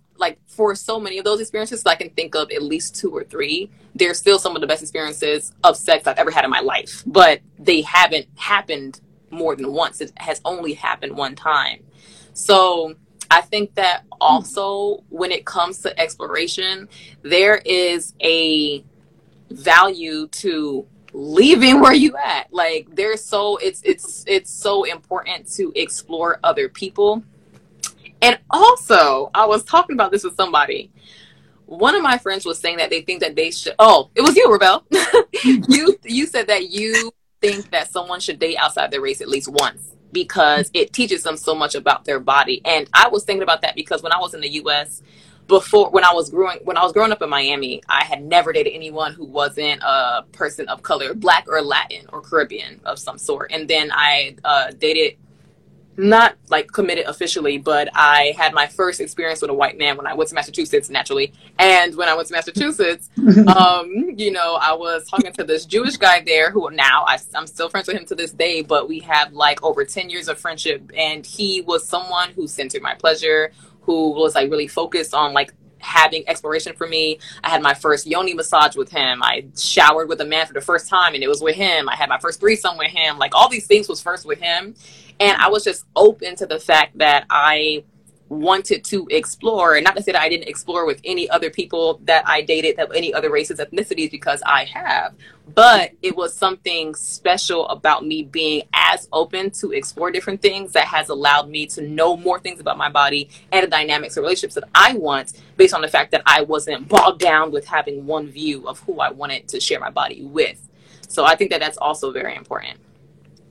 for 0.60 0.74
so 0.74 1.00
many 1.00 1.16
of 1.16 1.24
those 1.24 1.40
experiences, 1.40 1.86
I 1.86 1.94
can 1.94 2.10
think 2.10 2.34
of 2.34 2.50
at 2.50 2.62
least 2.62 2.94
two 2.94 3.08
or 3.16 3.24
three. 3.24 3.70
They're 3.94 4.12
still 4.12 4.38
some 4.38 4.54
of 4.54 4.60
the 4.60 4.66
best 4.66 4.82
experiences 4.82 5.54
of 5.64 5.74
sex 5.74 6.06
I've 6.06 6.18
ever 6.18 6.30
had 6.30 6.44
in 6.44 6.50
my 6.50 6.60
life, 6.60 7.02
but 7.06 7.40
they 7.58 7.80
haven't 7.80 8.26
happened 8.36 9.00
more 9.30 9.56
than 9.56 9.72
once. 9.72 10.02
It 10.02 10.12
has 10.18 10.42
only 10.44 10.74
happened 10.74 11.16
one 11.16 11.34
time. 11.34 11.82
So 12.34 12.94
I 13.30 13.40
think 13.40 13.74
that 13.76 14.04
also 14.20 15.02
when 15.08 15.32
it 15.32 15.46
comes 15.46 15.78
to 15.78 15.98
exploration, 15.98 16.90
there 17.22 17.56
is 17.64 18.12
a 18.22 18.84
value 19.48 20.28
to 20.28 20.86
leaving 21.14 21.80
where 21.80 21.94
you 21.94 22.18
at. 22.18 22.52
Like 22.52 22.94
there's 22.94 23.24
so 23.24 23.56
it's 23.56 23.80
it's 23.82 24.24
it's 24.26 24.50
so 24.50 24.84
important 24.84 25.50
to 25.54 25.72
explore 25.74 26.38
other 26.44 26.68
people 26.68 27.24
and 28.22 28.38
also, 28.50 29.30
I 29.34 29.46
was 29.46 29.64
talking 29.64 29.94
about 29.94 30.10
this 30.10 30.24
with 30.24 30.34
somebody. 30.34 30.90
One 31.66 31.94
of 31.94 32.02
my 32.02 32.18
friends 32.18 32.44
was 32.44 32.58
saying 32.58 32.78
that 32.78 32.90
they 32.90 33.02
think 33.02 33.20
that 33.20 33.36
they 33.36 33.50
should. 33.50 33.74
Oh, 33.78 34.10
it 34.14 34.22
was 34.22 34.36
you, 34.36 34.50
Rebel. 34.50 34.84
you 35.44 35.96
you 36.04 36.26
said 36.26 36.48
that 36.48 36.70
you 36.70 37.12
think 37.40 37.70
that 37.70 37.90
someone 37.90 38.20
should 38.20 38.38
date 38.38 38.56
outside 38.56 38.90
their 38.90 39.00
race 39.00 39.20
at 39.20 39.28
least 39.28 39.48
once 39.48 39.94
because 40.12 40.70
it 40.74 40.92
teaches 40.92 41.22
them 41.22 41.36
so 41.36 41.54
much 41.54 41.74
about 41.74 42.04
their 42.04 42.18
body. 42.18 42.60
And 42.64 42.88
I 42.92 43.08
was 43.08 43.24
thinking 43.24 43.44
about 43.44 43.62
that 43.62 43.76
because 43.76 44.02
when 44.02 44.12
I 44.12 44.18
was 44.18 44.34
in 44.34 44.40
the 44.40 44.48
U.S 44.48 45.02
before 45.50 45.90
when 45.90 46.04
I 46.04 46.14
was 46.14 46.30
growing 46.30 46.60
when 46.64 46.78
I 46.78 46.82
was 46.82 46.92
growing 46.92 47.12
up 47.12 47.20
in 47.20 47.28
Miami, 47.28 47.82
I 47.88 48.04
had 48.04 48.24
never 48.24 48.52
dated 48.52 48.72
anyone 48.72 49.12
who 49.12 49.24
wasn't 49.24 49.82
a 49.82 50.24
person 50.32 50.66
of 50.68 50.82
color, 50.82 51.12
black 51.12 51.44
or 51.48 51.60
Latin 51.60 52.06
or 52.12 52.22
Caribbean 52.22 52.80
of 52.84 52.98
some 52.98 53.18
sort. 53.18 53.50
And 53.52 53.68
then 53.68 53.90
I 53.92 54.36
uh, 54.44 54.70
dated 54.70 55.18
not 56.00 56.36
like 56.48 56.72
committed 56.72 57.06
officially, 57.06 57.58
but 57.58 57.88
I 57.94 58.34
had 58.36 58.52
my 58.52 58.66
first 58.66 59.00
experience 59.00 59.42
with 59.42 59.50
a 59.50 59.54
white 59.54 59.78
man 59.78 59.96
when 59.96 60.06
I 60.06 60.14
went 60.14 60.28
to 60.30 60.34
Massachusetts 60.34 60.90
naturally. 60.90 61.32
And 61.58 61.94
when 61.96 62.08
I 62.08 62.14
went 62.14 62.28
to 62.28 62.34
Massachusetts, 62.34 63.10
um, 63.56 64.14
you 64.16 64.30
know, 64.30 64.58
I 64.60 64.72
was 64.72 65.08
talking 65.08 65.32
to 65.32 65.44
this 65.44 65.66
Jewish 65.66 65.96
guy 65.96 66.20
there 66.20 66.50
who 66.50 66.70
now 66.70 67.04
I, 67.06 67.18
I'm 67.34 67.46
still 67.46 67.68
friends 67.68 67.86
with 67.86 67.96
him 67.96 68.06
to 68.06 68.14
this 68.14 68.32
day, 68.32 68.62
but 68.62 68.88
we 68.88 69.00
have 69.00 69.32
like 69.32 69.62
over 69.62 69.84
10 69.84 70.10
years 70.10 70.28
of 70.28 70.38
friendship. 70.38 70.90
And 70.96 71.24
he 71.24 71.60
was 71.62 71.86
someone 71.86 72.30
who 72.30 72.48
centered 72.48 72.82
my 72.82 72.94
pleasure, 72.94 73.52
who 73.82 74.12
was 74.12 74.34
like 74.34 74.50
really 74.50 74.68
focused 74.68 75.14
on 75.14 75.32
like 75.32 75.52
having 75.80 76.22
exploration 76.28 76.74
for 76.74 76.86
me. 76.86 77.18
I 77.42 77.50
had 77.50 77.62
my 77.62 77.74
first 77.74 78.06
yoni 78.06 78.34
massage 78.34 78.76
with 78.76 78.90
him. 78.90 79.22
I 79.22 79.46
showered 79.56 80.08
with 80.08 80.20
a 80.20 80.24
man 80.24 80.46
for 80.46 80.52
the 80.52 80.60
first 80.60 80.88
time 80.88 81.14
and 81.14 81.22
it 81.22 81.28
was 81.28 81.42
with 81.42 81.56
him. 81.56 81.88
I 81.88 81.96
had 81.96 82.08
my 82.08 82.18
first 82.18 82.40
threesome 82.40 82.76
with 82.76 82.90
him. 82.90 83.18
Like 83.18 83.34
all 83.34 83.48
these 83.48 83.66
things 83.66 83.88
was 83.88 84.00
first 84.00 84.26
with 84.26 84.40
him. 84.40 84.74
And 85.20 85.40
I 85.40 85.48
was 85.48 85.62
just 85.62 85.84
open 85.94 86.34
to 86.36 86.46
the 86.46 86.58
fact 86.58 86.98
that 86.98 87.26
I 87.30 87.84
wanted 88.30 88.84
to 88.84 89.06
explore 89.10 89.74
and 89.74 89.84
not 89.84 89.96
to 89.96 90.02
say 90.02 90.12
that 90.12 90.22
I 90.22 90.28
didn't 90.28 90.48
explore 90.48 90.86
with 90.86 91.00
any 91.04 91.28
other 91.28 91.50
people 91.50 92.00
that 92.04 92.22
I 92.26 92.42
dated 92.42 92.78
of 92.78 92.92
any 92.92 93.12
other 93.12 93.28
races, 93.28 93.58
ethnicities, 93.58 94.10
because 94.10 94.40
I 94.46 94.64
have. 94.64 95.14
But 95.52 95.90
it 96.00 96.16
was 96.16 96.32
something 96.32 96.94
special 96.94 97.68
about 97.68 98.06
me 98.06 98.22
being 98.22 98.62
as 98.72 99.08
open 99.12 99.50
to 99.50 99.72
explore 99.72 100.12
different 100.12 100.40
things 100.40 100.72
that 100.72 100.86
has 100.86 101.08
allowed 101.08 101.50
me 101.50 101.66
to 101.66 101.82
know 101.82 102.16
more 102.16 102.38
things 102.38 102.60
about 102.60 102.78
my 102.78 102.88
body 102.88 103.28
and 103.50 103.64
the 103.64 103.68
dynamics 103.68 104.16
of 104.16 104.22
relationships 104.22 104.54
that 104.54 104.68
I 104.76 104.94
want 104.94 105.32
based 105.56 105.74
on 105.74 105.82
the 105.82 105.88
fact 105.88 106.12
that 106.12 106.22
I 106.24 106.42
wasn't 106.42 106.88
bogged 106.88 107.20
down 107.20 107.50
with 107.50 107.66
having 107.66 108.06
one 108.06 108.28
view 108.28 108.68
of 108.68 108.78
who 108.80 109.00
I 109.00 109.10
wanted 109.10 109.48
to 109.48 109.60
share 109.60 109.80
my 109.80 109.90
body 109.90 110.22
with. 110.22 110.68
So 111.08 111.24
I 111.24 111.34
think 111.34 111.50
that 111.50 111.58
that's 111.58 111.78
also 111.78 112.12
very 112.12 112.36
important. 112.36 112.78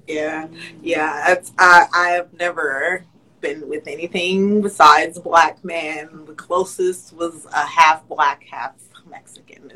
Yeah, 0.10 0.48
yeah. 0.82 1.36
I 1.60 1.88
I 1.94 2.10
have 2.10 2.34
never 2.34 3.06
been 3.42 3.70
with 3.70 3.88
anything 3.88 4.62
besides 4.62 5.20
black 5.20 5.64
man. 5.64 6.26
The 6.26 6.34
closest 6.34 7.14
was 7.14 7.46
a 7.54 7.66
half 7.66 8.08
black, 8.08 8.44
half 8.44 8.74
Mexican. 9.08 9.72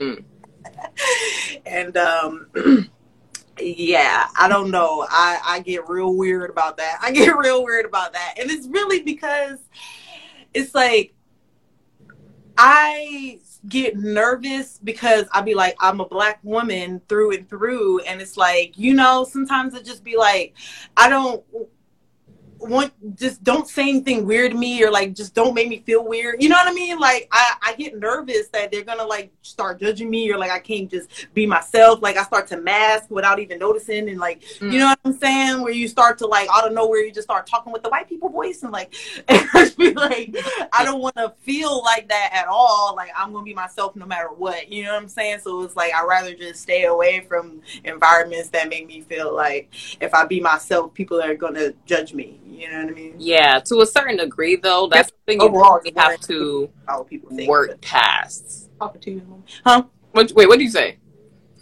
and 1.66 1.96
um, 1.98 2.46
yeah, 3.60 4.28
I 4.38 4.48
don't 4.48 4.70
know. 4.70 5.06
I 5.10 5.40
I 5.44 5.60
get 5.60 5.88
real 5.88 6.14
weird 6.14 6.48
about 6.48 6.78
that. 6.78 6.98
I 7.02 7.12
get 7.12 7.36
real 7.36 7.62
weird 7.64 7.84
about 7.84 8.14
that, 8.14 8.34
and 8.38 8.50
it's 8.50 8.66
really 8.66 9.02
because 9.02 9.58
it's 10.54 10.74
like 10.74 11.14
I 12.56 13.40
get 13.68 13.96
nervous 13.96 14.78
because 14.82 15.26
I'd 15.32 15.44
be 15.44 15.54
like, 15.54 15.76
I'm 15.80 16.00
a 16.00 16.06
black 16.06 16.38
woman 16.42 17.00
through 17.08 17.36
and 17.36 17.48
through. 17.48 18.00
And 18.00 18.20
it's 18.20 18.36
like, 18.36 18.78
you 18.78 18.94
know, 18.94 19.24
sometimes 19.24 19.74
it 19.74 19.84
just 19.84 20.04
be 20.04 20.16
like, 20.16 20.54
I 20.96 21.08
don't 21.08 21.44
want 22.58 22.92
just 23.16 23.42
don't 23.42 23.68
say 23.68 23.88
anything 23.88 24.26
weird 24.26 24.52
to 24.52 24.58
me 24.58 24.82
or 24.82 24.90
like 24.90 25.14
just 25.14 25.34
don't 25.34 25.54
make 25.54 25.68
me 25.68 25.82
feel 25.84 26.06
weird. 26.06 26.42
You 26.42 26.48
know 26.48 26.56
what 26.56 26.68
I 26.68 26.72
mean? 26.72 26.98
Like 26.98 27.28
I, 27.32 27.54
I 27.62 27.74
get 27.74 27.98
nervous 27.98 28.48
that 28.48 28.70
they're 28.70 28.84
gonna 28.84 29.04
like 29.04 29.32
start 29.42 29.80
judging 29.80 30.10
me 30.10 30.30
or 30.30 30.38
like 30.38 30.50
I 30.50 30.58
can't 30.58 30.90
just 30.90 31.08
be 31.34 31.46
myself. 31.46 32.02
Like 32.02 32.16
I 32.16 32.22
start 32.24 32.46
to 32.48 32.56
mask 32.56 33.10
without 33.10 33.38
even 33.38 33.58
noticing 33.58 34.08
and 34.08 34.18
like 34.18 34.42
mm. 34.42 34.72
you 34.72 34.78
know 34.78 34.88
what 34.88 34.98
I'm 35.04 35.18
saying? 35.18 35.62
Where 35.62 35.72
you 35.72 35.88
start 35.88 36.18
to 36.18 36.26
like 36.26 36.48
out 36.52 36.66
of 36.66 36.72
nowhere 36.72 37.00
you 37.00 37.12
just 37.12 37.26
start 37.26 37.46
talking 37.46 37.72
with 37.72 37.82
the 37.82 37.88
white 37.90 38.08
people 38.08 38.28
voice 38.28 38.62
and 38.62 38.72
like 38.72 38.94
and 39.28 39.76
be 39.76 39.92
like 39.92 40.36
I 40.72 40.84
don't 40.84 41.00
wanna 41.00 41.34
feel 41.40 41.82
like 41.82 42.08
that 42.08 42.30
at 42.32 42.48
all. 42.48 42.94
Like 42.96 43.10
I'm 43.16 43.32
gonna 43.32 43.44
be 43.44 43.54
myself 43.54 43.96
no 43.96 44.06
matter 44.06 44.28
what. 44.28 44.70
You 44.70 44.84
know 44.84 44.94
what 44.94 45.02
I'm 45.02 45.08
saying? 45.08 45.40
So 45.40 45.62
it's 45.62 45.76
like 45.76 45.94
I 45.94 46.04
rather 46.04 46.34
just 46.34 46.62
stay 46.62 46.84
away 46.84 47.20
from 47.20 47.62
environments 47.84 48.48
that 48.50 48.68
make 48.68 48.86
me 48.86 49.02
feel 49.02 49.34
like 49.34 49.72
if 50.00 50.14
I 50.14 50.24
be 50.24 50.40
myself, 50.40 50.94
people 50.94 51.20
are 51.20 51.34
gonna 51.34 51.72
judge 51.86 52.14
me. 52.14 52.40
You 52.50 52.70
know 52.70 52.84
what 52.84 52.92
I 52.92 52.94
mean? 52.94 53.14
Yeah, 53.18 53.60
to 53.60 53.80
a 53.80 53.86
certain 53.86 54.16
degree, 54.16 54.56
though, 54.56 54.88
that's 54.88 55.10
something 55.10 55.40
you 55.40 55.48
Overall, 55.48 55.78
really 55.78 55.92
have 55.96 56.20
to 56.22 56.70
how 56.86 57.02
people 57.02 57.30
think, 57.30 57.48
work 57.48 57.80
past. 57.80 58.70
Huh? 59.64 59.84
What, 60.12 60.32
wait, 60.32 60.48
what 60.48 60.58
did 60.58 60.64
you 60.64 60.70
say? 60.70 60.98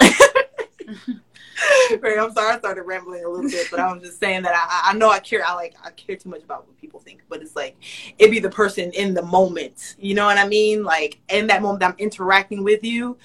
I'm 2.19 2.33
sorry, 2.33 2.55
I 2.55 2.59
started 2.59 2.83
rambling 2.83 3.25
a 3.25 3.29
little 3.29 3.51
bit, 3.51 3.69
but 3.71 3.81
I 3.81 3.93
was 3.93 4.03
just 4.03 4.21
saying 4.21 4.43
that 4.43 4.55
I, 4.55 4.91
I 4.91 4.95
know 4.95 5.11
I 5.11 5.19
care. 5.19 5.43
I 5.47 5.55
like 5.55 5.75
I 5.83 5.91
care 5.91 6.17
too 6.17 6.29
much 6.29 6.43
about 6.43 6.67
what 6.67 6.77
people 6.79 7.01
think, 7.01 7.23
but 7.29 7.41
it's 7.41 7.57
like 7.57 7.77
it 8.19 8.31
be 8.31 8.39
the 8.39 8.51
person 8.51 8.91
in 8.93 9.15
the 9.15 9.23
moment. 9.23 9.97
You 9.99 10.15
know 10.15 10.27
what 10.27 10.39
I 10.39 10.47
mean? 10.47 10.85
Like 10.85 11.21
in 11.29 11.47
that 11.49 11.63
moment, 11.63 11.83
I'm 11.83 11.95
interacting 11.99 12.63
with 12.63 12.85
you. 12.85 13.17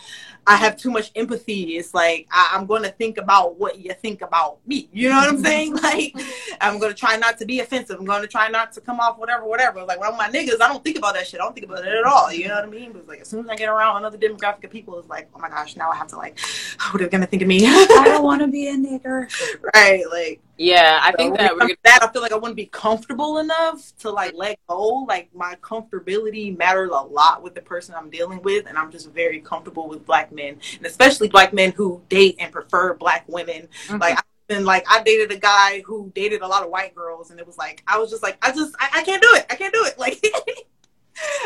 I 0.47 0.55
have 0.55 0.75
too 0.75 0.89
much 0.89 1.11
empathy. 1.15 1.77
It's 1.77 1.93
like 1.93 2.27
I, 2.31 2.51
am 2.53 2.65
going 2.65 2.83
to 2.83 2.89
think 2.89 3.17
about 3.17 3.59
what 3.59 3.79
you 3.79 3.93
think 3.93 4.21
about 4.21 4.57
me. 4.65 4.89
You 4.91 5.09
know 5.09 5.15
what 5.15 5.29
I'm 5.29 5.43
saying? 5.43 5.77
Like 5.81 6.13
I'm 6.61 6.79
going 6.79 6.91
to 6.91 6.97
try 6.97 7.17
not 7.17 7.37
to 7.39 7.45
be 7.45 7.59
offensive. 7.59 7.97
I'm 7.99 8.05
going 8.05 8.21
to 8.21 8.27
try 8.27 8.47
not 8.47 8.71
to 8.73 8.81
come 8.81 8.99
off 8.99 9.17
whatever, 9.17 9.45
whatever. 9.45 9.83
Like 9.83 9.99
when 9.99 10.11
I'm 10.11 10.17
my 10.17 10.29
niggas, 10.29 10.61
I 10.61 10.67
don't 10.67 10.83
think 10.83 10.97
about 10.97 11.15
that 11.15 11.27
shit. 11.27 11.39
I 11.39 11.43
don't 11.43 11.53
think 11.53 11.65
about 11.65 11.85
it 11.85 11.93
at 11.93 12.03
all. 12.03 12.31
You 12.31 12.47
know 12.47 12.55
what 12.55 12.65
I 12.65 12.67
mean? 12.67 12.91
But 12.91 13.07
like 13.07 13.21
as 13.21 13.27
soon 13.27 13.41
as 13.41 13.49
I 13.49 13.55
get 13.55 13.67
around 13.67 13.97
another 13.97 14.17
demographic 14.17 14.63
of 14.63 14.71
people, 14.71 14.97
it's 14.99 15.09
like, 15.09 15.29
oh 15.35 15.39
my 15.39 15.49
gosh, 15.49 15.75
now 15.75 15.89
I 15.89 15.95
have 15.95 16.07
to 16.07 16.17
like, 16.17 16.39
what 16.91 17.01
are 17.01 17.05
they 17.05 17.09
going 17.09 17.21
to 17.21 17.27
think 17.27 17.41
of 17.41 17.47
me? 17.47 17.65
I 17.65 18.03
don't 18.05 18.23
want 18.31 18.41
to 18.41 18.47
be 18.47 18.67
a 18.67 18.75
nigger. 18.75 19.27
Right? 19.73 20.03
Like 20.09 20.41
yeah, 20.61 20.99
I 21.01 21.11
think 21.13 21.37
that 21.37 21.53
we're 21.53 21.59
gonna... 21.59 21.75
that 21.83 22.03
I 22.03 22.11
feel 22.11 22.21
like 22.21 22.31
I 22.31 22.35
wouldn't 22.35 22.55
be 22.55 22.67
comfortable 22.67 23.39
enough 23.39 23.95
to 23.99 24.11
like 24.11 24.33
let 24.35 24.59
go. 24.67 25.05
Like 25.07 25.33
my 25.33 25.55
comfortability 25.61 26.55
matters 26.57 26.91
a 26.93 27.01
lot 27.01 27.41
with 27.41 27.55
the 27.55 27.61
person 27.61 27.95
I'm 27.95 28.09
dealing 28.09 28.41
with, 28.43 28.67
and 28.67 28.77
I'm 28.77 28.91
just 28.91 29.11
very 29.11 29.39
comfortable 29.39 29.87
with 29.89 30.05
black 30.05 30.31
men, 30.31 30.59
and 30.77 30.85
especially 30.85 31.29
black 31.29 31.51
men 31.53 31.71
who 31.71 32.01
date 32.09 32.35
and 32.39 32.51
prefer 32.51 32.93
black 32.93 33.23
women. 33.27 33.67
Mm-hmm. 33.87 33.97
Like 33.97 34.19
and 34.49 34.65
like 34.65 34.85
I 34.89 35.01
dated 35.01 35.31
a 35.31 35.39
guy 35.39 35.81
who 35.81 36.11
dated 36.13 36.41
a 36.41 36.47
lot 36.47 36.63
of 36.63 36.69
white 36.69 36.93
girls, 36.93 37.31
and 37.31 37.39
it 37.39 37.47
was 37.47 37.57
like 37.57 37.81
I 37.87 37.97
was 37.97 38.09
just 38.09 38.21
like 38.21 38.37
I 38.41 38.51
just 38.51 38.75
I, 38.79 38.89
I 38.95 39.03
can't 39.03 39.21
do 39.21 39.29
it. 39.33 39.45
I 39.49 39.55
can't 39.55 39.73
do 39.73 39.83
it. 39.85 39.97
Like 39.97 40.23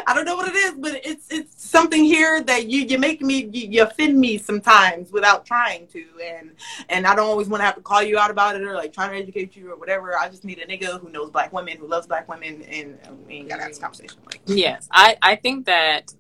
I 0.08 0.14
don't 0.14 0.26
know 0.26 0.36
what 0.36 0.48
it 0.48 0.56
is, 0.56 0.74
but 0.78 1.02
it's 1.06 1.28
it's 1.32 1.64
something 1.64 2.04
here 2.04 2.42
that 2.44 2.68
you 2.68 2.82
you 2.82 2.98
make 2.98 3.22
me 3.22 3.50
you, 3.52 3.68
you 3.70 3.84
offend 3.84 4.18
me 4.18 4.38
sometimes 4.38 5.12
without 5.12 5.46
trying 5.46 5.88
to, 5.88 6.06
and 6.24 6.52
and 6.90 7.08
I 7.08 7.16
don't 7.16 7.28
always 7.28 7.48
want 7.48 7.62
to 7.62 7.66
have 7.66 7.76
to 7.76 7.82
call 7.82 8.02
you 8.02 8.18
out 8.18 8.32
about 8.32 8.56
it 8.56 8.62
or 8.62 8.74
like 8.74 8.94
trying 8.94 9.12
to 9.12 9.18
educate 9.18 9.56
you 9.56 9.72
or 9.72 9.78
whatever. 9.78 10.18
I 10.18 10.30
just 10.30 10.44
need 10.44 10.60
a 10.60 10.68
nigga 10.68 11.00
who 11.00 11.10
knows 11.10 11.30
black 11.30 11.52
women, 11.54 11.78
who 11.78 11.88
loves 11.88 12.08
black 12.08 12.28
women, 12.30 12.62
and 12.64 12.98
we 13.28 13.36
ain't 13.36 13.50
gotta 13.50 13.62
have 13.64 13.72
this 13.72 13.80
conversation. 13.80 14.18
Like, 14.26 14.42
yes, 14.46 14.88
I 14.92 15.18
I 15.22 15.36
think 15.36 15.66
that 15.66 16.14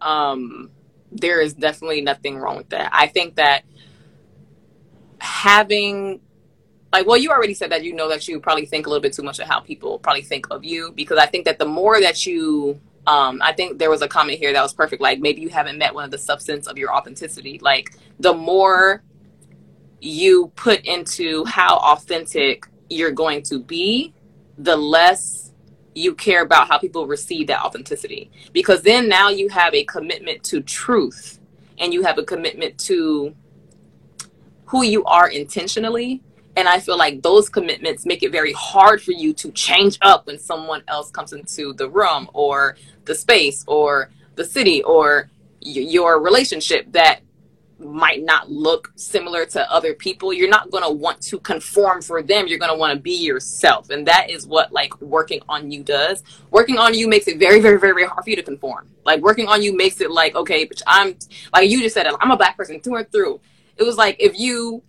um 0.00 0.70
there 1.12 1.40
is 1.40 1.54
definitely 1.54 2.00
nothing 2.00 2.38
wrong 2.38 2.56
with 2.56 2.68
that. 2.70 2.90
I 2.92 3.06
think 3.06 3.36
that 3.36 3.64
having 5.20 6.20
like 6.96 7.06
well 7.06 7.16
you 7.16 7.30
already 7.30 7.54
said 7.54 7.70
that 7.70 7.84
you 7.84 7.92
know 7.94 8.08
that 8.08 8.26
you 8.26 8.40
probably 8.40 8.66
think 8.66 8.86
a 8.86 8.90
little 8.90 9.02
bit 9.02 9.12
too 9.12 9.22
much 9.22 9.38
of 9.38 9.46
how 9.46 9.60
people 9.60 9.98
probably 9.98 10.22
think 10.22 10.46
of 10.50 10.64
you 10.64 10.92
because 10.92 11.18
i 11.18 11.26
think 11.26 11.44
that 11.44 11.58
the 11.58 11.66
more 11.66 12.00
that 12.00 12.26
you 12.26 12.80
um, 13.06 13.40
I 13.40 13.52
think 13.52 13.78
there 13.78 13.90
was 13.90 14.02
a 14.02 14.08
comment 14.08 14.38
here 14.38 14.52
that 14.52 14.62
was 14.62 14.74
perfect. 14.74 15.00
Like 15.00 15.20
maybe 15.20 15.40
you 15.40 15.48
haven't 15.48 15.78
met 15.78 15.94
one 15.94 16.04
of 16.04 16.10
the 16.10 16.18
substance 16.18 16.66
of 16.66 16.76
your 16.76 16.92
authenticity. 16.92 17.58
Like 17.62 17.94
the 18.18 18.34
more 18.34 19.02
you 20.00 20.52
put 20.56 20.84
into 20.84 21.44
how 21.44 21.76
authentic 21.76 22.66
you're 22.90 23.12
going 23.12 23.42
to 23.44 23.60
be, 23.60 24.12
the 24.58 24.76
less 24.76 25.52
you 25.94 26.14
care 26.14 26.42
about 26.42 26.68
how 26.68 26.78
people 26.78 27.06
receive 27.06 27.46
that 27.46 27.62
authenticity. 27.62 28.30
Because 28.52 28.82
then 28.82 29.08
now 29.08 29.28
you 29.28 29.48
have 29.48 29.72
a 29.72 29.84
commitment 29.84 30.42
to 30.44 30.60
truth 30.60 31.38
and 31.78 31.94
you 31.94 32.02
have 32.02 32.18
a 32.18 32.24
commitment 32.24 32.76
to 32.78 33.34
who 34.66 34.82
you 34.82 35.04
are 35.04 35.28
intentionally 35.28 36.22
and 36.56 36.68
I 36.68 36.80
feel 36.80 36.96
like 36.96 37.22
those 37.22 37.48
commitments 37.48 38.06
make 38.06 38.22
it 38.22 38.32
very 38.32 38.52
hard 38.54 39.02
for 39.02 39.12
you 39.12 39.34
to 39.34 39.52
change 39.52 39.98
up 40.00 40.26
when 40.26 40.38
someone 40.38 40.82
else 40.88 41.10
comes 41.10 41.32
into 41.32 41.74
the 41.74 41.88
room 41.88 42.28
or 42.32 42.76
the 43.04 43.14
space 43.14 43.62
or 43.68 44.10
the 44.36 44.44
city 44.44 44.82
or 44.82 45.28
y- 45.64 45.72
your 45.72 46.20
relationship 46.20 46.90
that 46.92 47.20
might 47.78 48.24
not 48.24 48.50
look 48.50 48.90
similar 48.96 49.44
to 49.44 49.70
other 49.70 49.92
people. 49.92 50.32
You're 50.32 50.48
not 50.48 50.70
going 50.70 50.82
to 50.82 50.90
want 50.90 51.20
to 51.24 51.38
conform 51.38 52.00
for 52.00 52.22
them. 52.22 52.46
You're 52.46 52.58
going 52.58 52.72
to 52.72 52.78
want 52.78 52.94
to 52.94 52.98
be 52.98 53.14
yourself. 53.14 53.90
And 53.90 54.06
that 54.06 54.30
is 54.30 54.46
what 54.46 54.72
like 54.72 54.98
working 55.02 55.42
on 55.48 55.70
you 55.70 55.82
does. 55.82 56.22
Working 56.50 56.78
on 56.78 56.94
you 56.94 57.06
makes 57.06 57.28
it 57.28 57.38
very, 57.38 57.60
very, 57.60 57.78
very, 57.78 57.92
very 57.92 58.06
hard 58.06 58.24
for 58.24 58.30
you 58.30 58.36
to 58.36 58.42
conform. 58.42 58.88
Like 59.04 59.20
working 59.20 59.46
on 59.46 59.62
you 59.62 59.76
makes 59.76 60.00
it 60.00 60.10
like, 60.10 60.34
okay, 60.34 60.66
I'm 60.86 61.16
like 61.52 61.68
you 61.68 61.82
just 61.82 61.94
said, 61.94 62.06
I'm 62.06 62.30
a 62.30 62.36
black 62.36 62.56
person 62.56 62.80
through 62.80 62.96
and 62.96 63.12
through. 63.12 63.40
It 63.76 63.82
was 63.82 63.98
like 63.98 64.16
if 64.18 64.38
you 64.38 64.82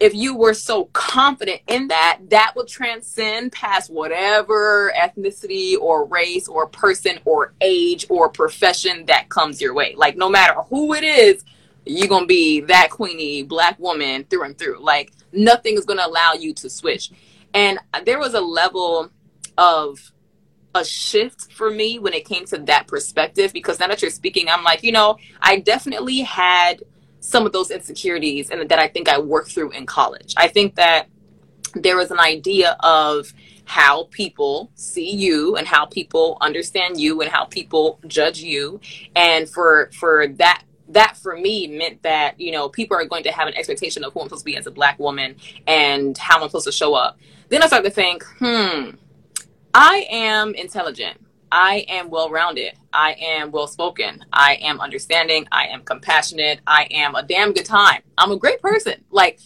if 0.00 0.14
you 0.14 0.36
were 0.36 0.54
so 0.54 0.84
confident 0.92 1.60
in 1.66 1.88
that, 1.88 2.20
that 2.30 2.52
would 2.54 2.68
transcend 2.68 3.50
past 3.50 3.90
whatever 3.90 4.92
ethnicity 4.96 5.76
or 5.76 6.04
race 6.06 6.46
or 6.46 6.68
person 6.68 7.18
or 7.24 7.52
age 7.60 8.06
or 8.08 8.28
profession 8.28 9.06
that 9.06 9.28
comes 9.28 9.60
your 9.60 9.74
way. 9.74 9.94
Like, 9.96 10.16
no 10.16 10.28
matter 10.28 10.54
who 10.70 10.94
it 10.94 11.02
is, 11.02 11.44
you're 11.84 12.06
going 12.06 12.24
to 12.24 12.28
be 12.28 12.60
that 12.60 12.90
queenie 12.90 13.42
black 13.42 13.78
woman 13.80 14.24
through 14.24 14.44
and 14.44 14.56
through. 14.56 14.80
Like, 14.80 15.12
nothing 15.32 15.74
is 15.74 15.84
going 15.84 15.98
to 15.98 16.06
allow 16.06 16.34
you 16.34 16.54
to 16.54 16.70
switch. 16.70 17.10
And 17.52 17.78
there 18.04 18.20
was 18.20 18.34
a 18.34 18.40
level 18.40 19.10
of 19.56 20.12
a 20.74 20.84
shift 20.84 21.50
for 21.50 21.70
me 21.70 21.98
when 21.98 22.12
it 22.12 22.24
came 22.24 22.44
to 22.44 22.58
that 22.58 22.86
perspective 22.86 23.52
because 23.52 23.80
now 23.80 23.88
that 23.88 24.00
you're 24.00 24.10
speaking, 24.10 24.48
I'm 24.48 24.62
like, 24.62 24.84
you 24.84 24.92
know, 24.92 25.16
I 25.40 25.58
definitely 25.58 26.20
had 26.20 26.84
some 27.20 27.46
of 27.46 27.52
those 27.52 27.70
insecurities 27.70 28.50
and 28.50 28.68
that 28.68 28.78
I 28.78 28.88
think 28.88 29.08
I 29.08 29.18
worked 29.18 29.52
through 29.52 29.70
in 29.72 29.86
college. 29.86 30.34
I 30.36 30.48
think 30.48 30.76
that 30.76 31.08
there 31.74 31.96
was 31.96 32.10
an 32.10 32.20
idea 32.20 32.76
of 32.80 33.32
how 33.64 34.04
people 34.10 34.70
see 34.74 35.10
you 35.10 35.56
and 35.56 35.66
how 35.66 35.84
people 35.84 36.38
understand 36.40 36.98
you 36.98 37.20
and 37.20 37.30
how 37.30 37.44
people 37.44 38.00
judge 38.06 38.40
you 38.40 38.80
and 39.14 39.46
for 39.48 39.90
for 39.92 40.26
that 40.26 40.62
that 40.88 41.18
for 41.18 41.36
me 41.36 41.66
meant 41.66 42.02
that 42.02 42.40
you 42.40 42.50
know 42.50 42.70
people 42.70 42.96
are 42.96 43.04
going 43.04 43.22
to 43.22 43.30
have 43.30 43.46
an 43.46 43.54
expectation 43.54 44.02
of 44.04 44.12
who 44.14 44.20
I'm 44.20 44.26
supposed 44.26 44.40
to 44.40 44.46
be 44.46 44.56
as 44.56 44.66
a 44.66 44.70
black 44.70 44.98
woman 44.98 45.36
and 45.66 46.16
how 46.16 46.40
I'm 46.40 46.48
supposed 46.48 46.66
to 46.66 46.72
show 46.72 46.94
up. 46.94 47.18
Then 47.50 47.62
I 47.62 47.66
started 47.66 47.90
to 47.90 47.94
think, 47.94 48.24
hmm, 48.38 48.90
I 49.74 50.06
am 50.10 50.54
intelligent. 50.54 51.20
I 51.50 51.86
am 51.88 52.10
well 52.10 52.30
rounded. 52.30 52.74
I 52.92 53.12
am 53.20 53.50
well 53.50 53.66
spoken. 53.66 54.24
I 54.32 54.54
am 54.56 54.80
understanding. 54.80 55.46
I 55.52 55.66
am 55.66 55.82
compassionate. 55.82 56.60
I 56.66 56.88
am 56.90 57.14
a 57.14 57.22
damn 57.22 57.52
good 57.52 57.64
time. 57.66 58.02
I'm 58.16 58.32
a 58.32 58.36
great 58.38 58.60
person. 58.60 59.04
Like 59.10 59.40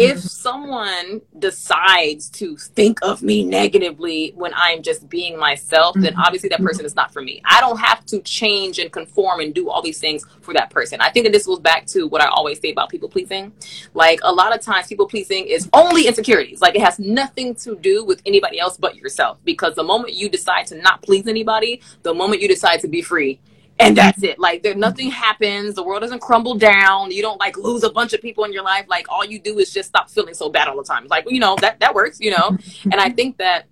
if 0.00 0.18
someone 0.20 1.20
decides 1.38 2.30
to 2.30 2.56
think 2.56 2.98
of 3.02 3.22
me 3.22 3.44
negatively 3.44 4.32
when 4.34 4.52
I'm 4.54 4.82
just 4.82 5.08
being 5.08 5.38
myself, 5.38 5.94
then 5.98 6.12
mm-hmm. 6.12 6.20
obviously 6.20 6.48
that 6.50 6.62
person 6.62 6.84
is 6.84 6.94
not 6.94 7.12
for 7.12 7.22
me. 7.22 7.42
I 7.44 7.60
don't 7.60 7.78
have 7.78 8.04
to 8.06 8.20
change 8.20 8.78
and 8.78 8.90
conform 8.90 9.40
and 9.40 9.54
do 9.54 9.68
all 9.68 9.82
these 9.82 9.98
things 9.98 10.24
for 10.40 10.54
that 10.54 10.70
person. 10.70 11.00
I 11.00 11.10
think 11.10 11.24
that 11.24 11.32
this 11.32 11.46
goes 11.46 11.60
back 11.60 11.86
to 11.88 12.06
what 12.06 12.22
I 12.22 12.28
always 12.28 12.60
say 12.60 12.72
about 12.72 12.88
people 12.88 13.08
pleasing. 13.08 13.52
Like 13.94 14.20
a 14.22 14.32
lot 14.32 14.54
of 14.54 14.62
times, 14.62 14.86
people 14.86 15.06
pleasing 15.06 15.46
is 15.46 15.68
only 15.72 16.06
insecurities. 16.06 16.60
Like 16.60 16.74
it 16.74 16.82
has 16.82 16.98
nothing 16.98 17.54
to 17.56 17.76
do 17.76 18.04
with 18.04 18.22
anybody 18.24 18.58
else 18.58 18.76
but 18.76 18.96
yourself. 18.96 19.38
Because 19.44 19.74
the 19.74 19.84
moment 19.84 20.14
you 20.14 20.28
decide 20.28 20.66
to 20.68 20.76
not 20.76 21.02
please 21.02 21.26
anybody, 21.26 21.80
the 22.02 22.14
moment 22.14 22.40
you 22.40 22.48
decide 22.48 22.80
to 22.80 22.88
be 22.88 23.02
free, 23.02 23.40
and 23.80 23.96
that's 23.96 24.18
mm-hmm. 24.18 24.26
it. 24.26 24.38
Like 24.38 24.62
there 24.62 24.74
nothing 24.74 25.10
happens, 25.10 25.74
the 25.74 25.82
world 25.82 26.02
doesn't 26.02 26.20
crumble 26.20 26.54
down, 26.54 27.10
you 27.10 27.22
don't 27.22 27.40
like 27.40 27.56
lose 27.56 27.82
a 27.82 27.90
bunch 27.90 28.12
of 28.12 28.20
people 28.20 28.44
in 28.44 28.52
your 28.52 28.64
life. 28.64 28.86
Like 28.88 29.06
all 29.08 29.24
you 29.24 29.38
do 29.38 29.58
is 29.58 29.72
just 29.72 29.88
stop 29.88 30.10
feeling 30.10 30.34
so 30.34 30.48
bad 30.48 30.68
all 30.68 30.76
the 30.76 30.84
time. 30.84 31.06
Like, 31.08 31.30
you 31.30 31.40
know, 31.40 31.56
that 31.60 31.80
that 31.80 31.94
works, 31.94 32.20
you 32.20 32.30
know. 32.30 32.50
Mm-hmm. 32.50 32.92
and 32.92 33.00
I 33.00 33.10
think 33.10 33.38
that 33.38 33.66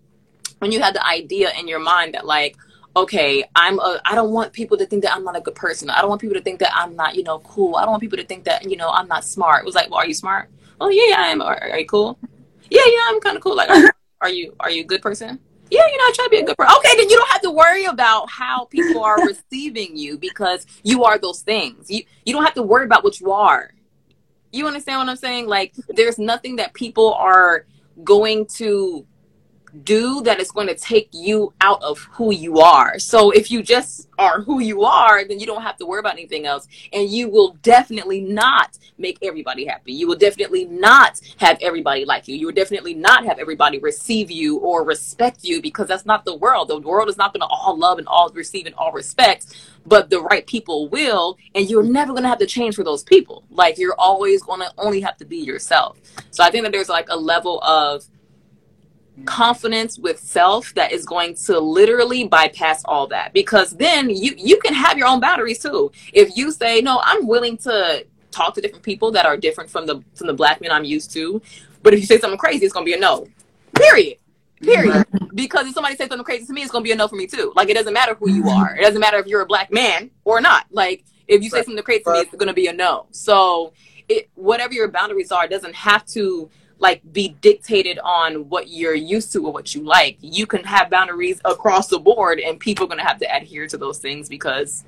when 0.59 0.73
you 0.73 0.81
have 0.81 0.95
the 0.95 1.07
idea 1.07 1.51
in 1.59 1.69
your 1.69 1.79
mind 1.79 2.15
that 2.15 2.27
like 2.27 2.57
okay, 2.97 3.45
I'm 3.55 3.79
a, 3.79 4.01
I 4.05 4.15
don't 4.15 4.33
want 4.33 4.53
people 4.53 4.77
to 4.77 4.87
think 4.87 5.03
that 5.05 5.15
I'm 5.15 5.23
not 5.23 5.37
a 5.37 5.41
good 5.41 5.55
person. 5.55 5.89
I 5.89 6.01
don't 6.01 6.09
want 6.09 6.21
people 6.21 6.35
to 6.35 6.43
think 6.43 6.59
that 6.61 6.73
I'm 6.75 6.97
not, 6.97 7.15
you 7.15 7.23
know, 7.23 7.39
cool. 7.41 7.77
I 7.77 7.83
don't 7.83 7.91
want 7.91 8.01
people 8.01 8.19
to 8.19 8.25
think 8.25 8.45
that, 8.45 8.69
you 8.69 8.77
know, 8.77 8.91
I'm 8.91 9.07
not 9.07 9.25
smart. 9.25 9.63
It 9.63 9.67
was 9.67 9.75
like, 9.75 9.89
well, 9.91 10.01
are 10.01 10.07
you 10.07 10.15
smart? 10.15 10.51
Oh 10.81 10.89
yeah, 10.89 11.05
yeah, 11.11 11.17
I 11.19 11.27
am. 11.29 11.41
Are, 11.41 11.57
are 11.71 11.79
you 11.79 11.87
cool? 11.87 12.19
Yeah, 12.71 12.83
yeah, 12.85 13.01
I'm 13.07 13.21
kind 13.21 13.37
of 13.37 13.43
cool. 13.43 13.57
Like, 13.57 13.71
are, 13.71 13.95
are 14.21 14.31
you, 14.31 14.55
are 14.61 14.71
you 14.71 14.83
a 14.83 14.87
good 14.87 15.03
person? 15.03 15.39
Yeah, 15.71 15.83
you 15.87 15.99
know, 15.99 16.05
I 16.05 16.13
try 16.15 16.25
to 16.25 16.31
be 16.31 16.39
a 16.39 16.45
good 16.45 16.57
person. 16.57 16.75
Okay, 16.79 16.97
then 16.97 17.09
you 17.09 17.17
don't 17.17 17.29
have 17.31 17.43
to 17.43 17.51
worry 17.51 17.85
about 17.85 18.31
how 18.31 18.65
people 18.67 19.03
are 19.03 19.25
receiving 19.27 19.97
you 19.97 20.19
because 20.19 20.67
you 20.83 21.05
are 21.05 21.19
those 21.19 21.43
things. 21.43 21.91
You 21.91 22.03
you 22.25 22.33
don't 22.33 22.45
have 22.45 22.55
to 22.55 22.63
worry 22.63 22.85
about 22.85 23.05
what 23.05 23.21
you 23.21 23.33
are. 23.33 23.73
You 24.53 24.67
understand 24.67 24.99
what 24.99 25.09
I'm 25.09 25.17
saying? 25.17 25.47
Like 25.47 25.75
there's 25.89 26.19
nothing 26.19 26.57
that 26.57 26.73
people 26.75 27.15
are 27.15 27.67
going 28.05 28.47
to 28.57 29.07
do 29.85 30.23
that 30.23 30.41
is 30.41 30.51
going 30.51 30.67
to 30.67 30.75
take 30.75 31.09
you 31.13 31.53
out 31.61 31.83
of 31.83 31.99
who 32.13 32.33
you 32.33 32.59
are. 32.61 32.99
So 32.99 33.31
if 33.31 33.51
you 33.51 33.63
just 33.63 34.09
are 34.19 34.43
who 34.43 34.61
you 34.61 34.83
are, 34.83 35.25
then 35.25 35.39
you 35.39 35.47
don't 35.47 35.63
have 35.63 35.77
to 35.79 35.87
worry 35.87 36.01
about 36.01 36.15
anything 36.15 36.47
else. 36.47 36.67
And 36.93 37.09
you 37.09 37.29
will 37.29 37.55
definitely 37.63 38.21
not 38.21 38.79
make 38.99 39.19
everybody 39.23 39.65
happy. 39.65 39.93
You 39.93 40.09
will 40.09 40.17
definitely 40.17 40.65
not 40.65 41.21
have 41.39 41.59
everybody 41.61 42.05
like 42.05 42.29
you. 42.29 42.37
You 42.37 42.47
will 42.47 42.55
definitely 42.55 42.95
not 42.95 43.25
have 43.25 43.39
everybody 43.39 43.79
receive 43.79 44.31
you 44.31 44.59
or 44.59 44.85
respect 44.85 45.45
you 45.45 45.63
because 45.63 45.89
that's 45.89 46.07
not 46.07 46.25
the 46.25 46.37
world. 46.37 46.69
The 46.69 46.79
world 46.79 47.09
is 47.09 47.17
not 47.17 47.33
going 47.33 47.41
to 47.41 47.47
all 47.47 47.79
love 47.79 47.99
and 47.99 48.09
all 48.09 48.31
receive 48.31 48.67
and 48.67 48.75
all 48.75 48.93
respect, 48.93 49.55
but 49.87 50.11
the 50.11 50.21
right 50.21 50.47
people 50.47 50.89
will. 50.89 51.39
And 51.55 51.69
you're 51.71 51.83
never 51.83 52.13
going 52.13 52.25
to 52.25 52.29
have 52.29 52.39
to 52.39 52.47
change 52.47 52.75
for 52.75 52.85
those 52.85 53.05
people. 53.05 53.45
Like 53.51 53.79
you're 53.79 53.99
always 53.99 54.43
going 54.43 54.61
to 54.61 54.73
only 54.79 55.01
have 55.01 55.17
to 55.19 55.25
be 55.25 55.39
yourself. 55.39 55.99
So 56.31 56.43
I 56.43 56.51
think 56.51 56.65
that 56.65 56.73
there's 56.73 56.89
like 56.89 57.09
a 57.09 57.17
level 57.17 57.61
of 57.63 58.05
confidence 59.25 59.99
with 59.99 60.19
self 60.19 60.75
that 60.75 60.93
is 60.93 61.05
going 61.05 61.35
to 61.35 61.59
literally 61.59 62.27
bypass 62.27 62.83
all 62.85 63.07
that. 63.09 63.33
Because 63.33 63.73
then 63.73 64.11
you 64.11 64.35
you 64.37 64.59
can 64.59 64.75
have 64.75 64.99
your 64.99 65.07
own 65.07 65.21
boundaries 65.21 65.59
too. 65.59 65.91
If 66.13 66.37
you 66.37 66.51
say 66.51 66.81
no 66.81 67.01
i'm 67.05 67.27
willing 67.27 67.57
to 67.59 68.07
talk 68.31 68.55
to 68.55 68.61
different 68.61 68.85
people 68.85 69.11
that 69.13 69.27
are 69.27 69.37
different 69.37 69.71
from 69.71 69.87
the 69.87 70.03
from 70.15 70.27
the 70.27 70.35
black 70.35 70.61
men 70.61 70.71
i'm 70.71 70.85
used 70.85 71.11
to 71.13 71.41
but 71.83 71.95
if 71.95 72.01
you 72.01 72.07
say 72.07 72.19
something 72.19 72.39
crazy 72.39 72.65
it's 72.65 72.75
going 72.75 72.85
to 72.85 72.91
be 72.91 72.97
a 72.97 73.01
no. 73.01 73.27
Period. 73.75 74.19
Period. 74.61 75.07
Because 75.35 75.69
if 75.69 75.75
somebody 75.75 75.97
says 75.97 76.09
something 76.09 76.25
crazy 76.25 76.47
to 76.47 76.53
me 76.53 76.63
it's 76.63 76.71
going 76.71 76.83
to 76.83 76.89
be 76.89 76.93
a 76.93 76.97
no 76.97 77.09
for 77.09 77.17
me 77.17 77.27
too. 77.27 77.53
Like 77.55 77.71
it 77.71 77.75
doesn't 77.75 77.95
matter 77.95 78.15
who 78.15 78.31
you 78.31 78.49
are. 78.49 78.77
It 78.77 78.83
doesn't 78.83 79.01
matter 79.01 79.19
if 79.19 79.27
you're 79.27 79.43
a 79.43 79.47
black 79.47 79.73
man 79.73 80.11
or 80.25 80.41
not. 80.41 80.67
Like 80.71 81.05
if 81.29 81.43
you 81.43 81.51
say 81.51 81.63
something 81.63 81.83
crazy 81.83 82.05
to 82.05 82.13
me 82.13 82.19
it's 82.21 82.33
going 82.33 82.49
to 82.49 82.55
be 82.55 82.67
a 82.67 82.73
no. 82.73 83.07
So 83.11 83.73
it 84.09 84.29
whatever 84.35 84.75
your 84.75 84.89
boundaries 84.89 85.31
are 85.31 85.45
it 85.45 85.51
doesn't 85.51 85.75
have 85.75 86.05
to 86.07 86.51
like 86.79 87.03
be 87.13 87.31
dictated 87.41 87.99
on 87.99 88.49
what 88.49 88.69
you're 88.69 88.95
used 88.95 89.33
to 89.33 89.45
or 89.45 89.53
what 89.53 89.75
you 89.75 89.83
like. 89.83 90.17
You 90.21 90.47
can 90.47 90.63
have 90.65 90.91
boundaries 90.91 91.41
across 91.45 91.89
the 91.89 91.99
board 91.99 92.39
and 92.39 92.59
people 92.59 92.85
are 92.85 92.89
going 92.89 92.99
to 92.99 93.05
have 93.05 93.19
to 93.19 93.35
adhere 93.35 93.67
to 93.67 93.77
those 93.77 93.99
things 93.99 94.29
because 94.29 94.85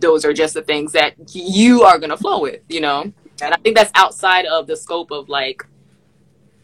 those 0.00 0.24
are 0.24 0.32
just 0.32 0.54
the 0.54 0.62
things 0.62 0.92
that 0.92 1.14
you 1.34 1.82
are 1.82 1.98
going 1.98 2.10
to 2.10 2.16
flow 2.16 2.40
with, 2.40 2.60
you 2.68 2.80
know? 2.80 3.12
And 3.42 3.54
I 3.54 3.56
think 3.58 3.76
that's 3.76 3.92
outside 3.94 4.46
of 4.46 4.66
the 4.66 4.76
scope 4.76 5.10
of 5.10 5.28
like 5.28 5.64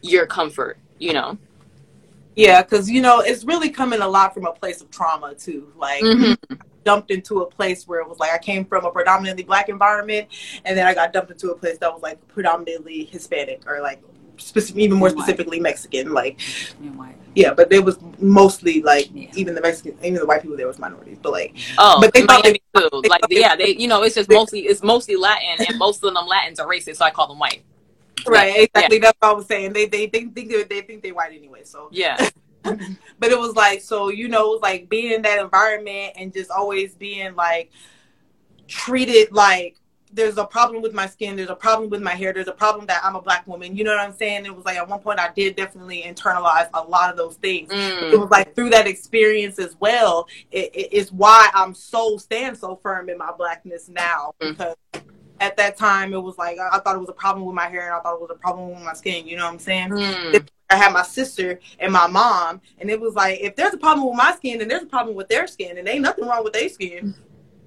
your 0.01 0.25
comfort, 0.25 0.77
you 0.97 1.13
know? 1.13 1.37
Yeah, 2.35 2.61
because, 2.61 2.89
you 2.89 3.01
know, 3.01 3.21
it's 3.21 3.45
really 3.45 3.69
coming 3.69 4.01
a 4.01 4.07
lot 4.07 4.33
from 4.33 4.45
a 4.45 4.51
place 4.51 4.81
of 4.81 4.91
trauma 4.91 5.35
too. 5.35 5.71
Like, 5.77 6.03
mm-hmm. 6.03 6.55
dumped 6.83 7.09
into 7.09 7.41
a 7.41 7.45
place 7.45 7.87
where 7.87 7.99
it 7.99 8.07
was 8.07 8.19
like 8.19 8.31
I 8.31 8.37
came 8.37 8.65
from 8.65 8.85
a 8.85 8.91
predominantly 8.91 9.43
black 9.43 9.69
environment, 9.69 10.27
and 10.65 10.77
then 10.77 10.85
I 10.85 10.93
got 10.93 11.13
dumped 11.13 11.31
into 11.31 11.51
a 11.51 11.55
place 11.55 11.77
that 11.77 11.91
was 11.91 12.01
like 12.01 12.25
predominantly 12.27 13.05
Hispanic 13.05 13.63
or 13.67 13.81
like 13.81 14.01
specific, 14.37 14.81
even 14.81 14.97
more 14.97 15.09
specifically 15.09 15.59
Mexican. 15.59 16.13
Like, 16.13 16.39
yeah, 17.33 17.53
but 17.53 17.69
there 17.69 17.81
was 17.81 17.97
mostly 18.19 18.81
like 18.81 19.09
yeah. 19.13 19.29
even 19.35 19.55
the 19.55 19.61
Mexican, 19.61 19.97
even 20.03 20.19
the 20.19 20.25
white 20.25 20.41
people 20.41 20.57
there 20.57 20.67
was 20.67 20.79
minorities, 20.79 21.17
but 21.21 21.31
like, 21.31 21.55
oh, 21.77 21.99
but 22.01 22.13
they 22.13 22.23
Miami 22.23 22.61
they, 22.73 22.81
too. 22.81 23.01
They, 23.03 23.09
like, 23.09 23.21
they, 23.29 23.39
yeah, 23.39 23.55
they, 23.55 23.75
you 23.75 23.87
know, 23.87 24.03
it's 24.03 24.15
just 24.15 24.29
mostly 24.29 24.61
it's 24.61 24.83
mostly 24.83 25.15
Latin, 25.15 25.65
and 25.67 25.77
most 25.77 26.03
of 26.03 26.13
them 26.13 26.27
Latins 26.27 26.59
are 26.59 26.67
racist, 26.67 26.97
so 26.97 27.05
I 27.05 27.11
call 27.11 27.27
them 27.27 27.39
white. 27.39 27.63
Right, 28.27 28.69
exactly. 28.73 28.97
Yeah. 28.97 29.01
That's 29.01 29.17
what 29.19 29.29
I 29.29 29.33
was 29.33 29.45
saying. 29.45 29.73
They 29.73 29.85
they, 29.85 30.07
they 30.07 30.27
think 30.27 30.35
they 30.35 30.63
they 30.63 30.81
think 30.81 31.03
they're 31.03 31.13
white 31.13 31.33
anyway. 31.33 31.63
So 31.63 31.89
yeah. 31.91 32.29
but 32.63 33.31
it 33.31 33.37
was 33.37 33.55
like 33.55 33.79
so 33.79 34.09
you 34.09 34.27
know 34.27 34.59
like 34.61 34.89
being 34.89 35.11
in 35.11 35.21
that 35.21 35.39
environment 35.39 36.13
and 36.17 36.33
just 36.33 36.49
always 36.49 36.95
being 36.95 37.35
like 37.35 37.69
treated 38.67 39.31
like 39.31 39.75
there's 40.15 40.37
a 40.37 40.45
problem 40.45 40.81
with 40.81 40.93
my 40.93 41.05
skin, 41.07 41.35
there's 41.35 41.49
a 41.49 41.55
problem 41.55 41.89
with 41.89 42.01
my 42.01 42.15
hair, 42.15 42.31
there's 42.33 42.47
a 42.47 42.53
problem 42.53 42.85
that 42.87 43.01
I'm 43.03 43.15
a 43.15 43.21
black 43.21 43.45
woman. 43.45 43.75
You 43.75 43.83
know 43.83 43.91
what 43.91 43.99
I'm 43.99 44.13
saying? 44.13 44.45
It 44.45 44.55
was 44.55 44.65
like 44.65 44.77
at 44.77 44.87
one 44.87 44.99
point 44.99 45.19
I 45.19 45.29
did 45.35 45.55
definitely 45.55 46.03
internalize 46.03 46.69
a 46.73 46.81
lot 46.81 47.11
of 47.11 47.17
those 47.17 47.35
things. 47.35 47.69
Mm. 47.69 48.13
It 48.13 48.19
was 48.19 48.29
like 48.31 48.55
through 48.55 48.69
that 48.71 48.87
experience 48.87 49.59
as 49.59 49.75
well, 49.79 50.27
it, 50.51 50.71
it 50.73 50.93
is 50.93 51.11
why 51.11 51.49
I'm 51.53 51.73
so 51.73 52.17
stand 52.17 52.57
so 52.57 52.77
firm 52.81 53.09
in 53.09 53.17
my 53.17 53.31
blackness 53.37 53.89
now 53.89 54.33
mm. 54.39 54.51
because 54.51 54.75
at 55.41 55.57
that 55.57 55.75
time 55.75 56.13
it 56.13 56.21
was 56.21 56.37
like 56.37 56.57
I, 56.59 56.77
I, 56.77 56.79
thought 56.79 56.95
it 56.95 56.99
was 56.99 57.09
a 57.09 57.13
problem 57.13 57.45
with 57.45 57.55
my 57.55 57.67
hair 57.67 57.87
and 57.87 57.95
I 57.95 57.99
thought 57.99 58.15
it 58.15 58.21
was 58.21 58.31
a 58.31 58.39
problem 58.39 58.69
with 58.69 58.83
my 58.83 58.93
skin. 58.93 59.27
You 59.27 59.35
know 59.35 59.43
what 59.43 59.53
I'm 59.53 59.59
saying? 59.59 59.89
Mm. 59.89 60.47
I 60.69 60.77
had 60.77 60.93
my 60.93 61.03
sister 61.03 61.59
and 61.77 61.93
my 61.93 62.07
mom, 62.07 62.59
and 62.79 62.89
it 62.89 62.99
was 62.99 63.13
like 63.13 63.39
if 63.41 63.55
there's 63.55 63.73
a 63.73 63.77
problem 63.77 64.07
with 64.07 64.17
my 64.17 64.33
skin, 64.33 64.59
then 64.59 64.67
there's 64.67 64.83
a 64.83 64.87
problem 64.87 65.15
with 65.15 65.27
their 65.27 65.45
skin, 65.45 65.77
and 65.77 65.87
ain't 65.87 66.01
nothing 66.01 66.25
wrong 66.25 66.43
with 66.43 66.53
their 66.53 66.69
skin 66.69 67.13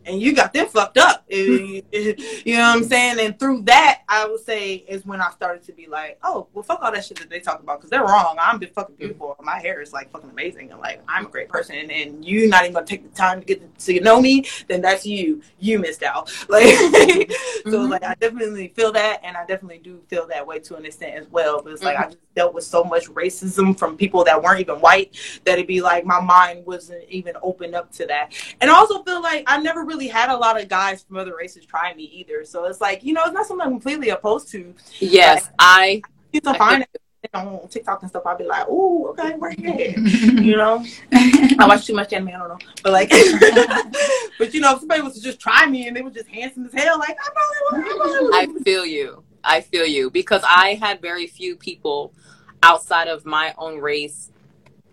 and 0.09 0.21
you 0.21 0.35
got 0.35 0.53
them 0.53 0.67
fucked 0.67 0.99
up. 0.99 1.25
you 1.29 1.83
know 1.93 2.61
what 2.61 2.77
I'm 2.77 2.85
saying? 2.85 3.19
And 3.21 3.39
through 3.39 3.63
that, 3.63 4.03
I 4.09 4.27
would 4.27 4.41
say 4.41 4.77
is 4.77 5.05
when 5.05 5.21
I 5.21 5.31
started 5.31 5.63
to 5.65 5.73
be 5.73 5.87
like, 5.87 6.19
oh, 6.23 6.49
well, 6.55 6.63
fuck 6.63 6.83
all 6.83 6.91
that 6.91 7.05
shit 7.05 7.19
that 7.19 7.29
they 7.29 7.41
talk 7.41 7.61
about 7.61 7.79
because 7.79 7.91
they're 7.91 8.05
wrong. 8.05 8.37
I'm 8.41 8.59
the 8.59 8.67
fucking 8.67 8.95
mm-hmm. 8.95 9.05
beautiful. 9.05 9.37
My 9.43 9.59
hair 9.59 9.81
is 9.81 9.93
like 9.93 10.11
fucking 10.11 10.31
amazing, 10.31 10.71
and 10.71 10.81
like 10.81 11.03
I'm 11.07 11.27
a 11.27 11.29
great 11.29 11.49
person. 11.49 11.91
And 11.91 12.25
you 12.25 12.49
not 12.49 12.63
even 12.63 12.75
gonna 12.75 12.87
take 12.87 13.03
the 13.03 13.17
time 13.17 13.41
to 13.41 13.47
get 13.47 13.79
to 13.79 14.01
know 14.01 14.21
me, 14.21 14.47
then 14.69 14.81
that's 14.81 15.05
you. 15.05 15.43
You 15.59 15.79
missed 15.79 16.03
out. 16.03 16.33
Like, 16.49 16.65
mm-hmm. 16.65 17.71
so 17.71 17.83
like 17.83 18.03
I 18.03 18.15
definitely 18.15 18.69
feel 18.69 18.91
that, 18.93 19.21
and 19.23 19.37
I 19.37 19.45
definitely 19.45 19.79
do 19.79 20.01
feel 20.09 20.27
that 20.29 20.47
way 20.47 20.59
to 20.61 20.77
an 20.77 20.87
extent 20.87 21.15
as 21.15 21.27
well. 21.29 21.61
But 21.63 21.75
it's 21.75 21.83
like 21.83 21.97
mm-hmm. 21.97 22.05
I 22.05 22.07
just 22.07 22.35
dealt 22.35 22.55
with 22.55 22.65
so 22.65 22.85
much 22.85 23.07
racism 23.09 23.77
from 23.79 23.97
people 23.97 24.25
that 24.25 24.43
weren't 24.43 24.61
even 24.61 24.77
white 24.77 25.15
that 25.45 25.55
it'd 25.55 25.67
be 25.67 25.83
like 25.83 26.07
my 26.07 26.21
mind 26.21 26.65
wasn't 26.65 27.05
even 27.09 27.35
open 27.43 27.75
up 27.75 27.93
to 27.93 28.07
that. 28.07 28.33
And 28.61 28.71
I 28.71 28.75
also 28.75 29.03
feel 29.03 29.21
like 29.21 29.45
I 29.47 29.61
never 29.61 29.85
really 29.85 29.98
really 29.99 30.11
had 30.11 30.31
a 30.31 30.37
lot 30.37 30.61
of 30.61 30.69
guys 30.69 31.03
from 31.03 31.17
other 31.17 31.37
races 31.37 31.65
try 31.65 31.93
me 31.95 32.05
either. 32.05 32.45
So 32.45 32.65
it's 32.65 32.81
like, 32.81 33.03
you 33.03 33.13
know, 33.13 33.23
it's 33.25 33.33
not 33.33 33.47
something 33.47 33.67
I'm 33.67 33.73
completely 33.73 34.11
opposed 34.11 34.49
to. 34.53 34.75
Yes, 35.01 35.51
I. 35.59 36.03
It's 36.33 36.47
a 36.47 36.55
fine 36.55 36.85
on 37.35 37.69
TikTok 37.69 38.01
and 38.03 38.09
stuff, 38.09 38.23
I'll 38.25 38.39
be 38.39 38.45
like, 38.45 38.65
"Oh, 38.69 39.09
okay, 39.09 39.35
where 39.37 39.51
you 39.51 39.73
You 40.41 40.57
know, 40.57 40.85
I 41.13 41.67
watch 41.67 41.85
too 41.85 41.93
much 41.93 42.13
anime. 42.13 42.29
I 42.29 42.39
don't 42.39 42.49
know, 42.49 42.59
but 42.83 42.93
like, 42.93 43.11
but 44.39 44.55
you 44.55 44.61
know, 44.61 44.75
if 44.75 44.79
somebody 44.79 45.03
was 45.03 45.15
to 45.15 45.21
just 45.21 45.41
try 45.41 45.67
me 45.67 45.89
and 45.89 45.97
they 45.97 46.01
were 46.01 46.11
just 46.11 46.29
handsome 46.29 46.67
as 46.67 46.73
hell, 46.73 46.99
like 46.99 47.17
I 47.21 47.29
probably 47.73 47.93
would. 47.93 48.35
I, 48.35 48.43
I 48.43 48.63
feel 48.63 48.87
you. 48.87 49.25
I 49.43 49.61
feel 49.61 49.85
you 49.85 50.11
because 50.11 50.43
I 50.45 50.79
had 50.81 51.03
very 51.03 51.27
few 51.27 51.57
people 51.57 52.15
outside 52.63 53.09
of 53.09 53.27
my 53.27 53.53
own 53.59 53.79
race 53.79 54.31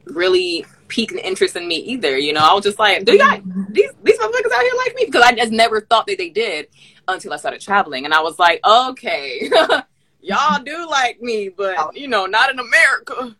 really 0.06 0.66
pique 0.88 1.12
an 1.12 1.20
interest 1.20 1.56
in 1.56 1.68
me 1.68 1.78
either. 1.78 2.18
You 2.18 2.34
know, 2.34 2.42
I 2.42 2.54
was 2.54 2.64
just 2.64 2.80
like, 2.80 3.06
do 3.06 3.16
y'all 3.16 3.42
these 3.70 3.92
these 4.04 4.18
motherfuckers 4.20 4.52
out 4.52 4.62
here 4.62 4.74
like 4.78 4.96
me? 4.96 5.06
Because 5.06 5.24
I 5.24 5.34
just 5.34 5.52
never 5.52 5.82
thought 5.82 6.08
that 6.08 6.18
they 6.18 6.30
did 6.30 6.68
until 7.08 7.34
I 7.34 7.38
started 7.38 7.62
traveling, 7.62 8.06
and 8.06 8.14
I 8.14 8.22
was 8.22 8.40
like, 8.40 8.60
okay, 8.66 9.50
y'all 10.22 10.64
do 10.64 10.88
like 10.90 11.22
me, 11.22 11.50
but 11.50 11.96
you 11.96 12.08
know, 12.08 12.26
not 12.26 12.52
in 12.52 12.60
America. 12.60 13.36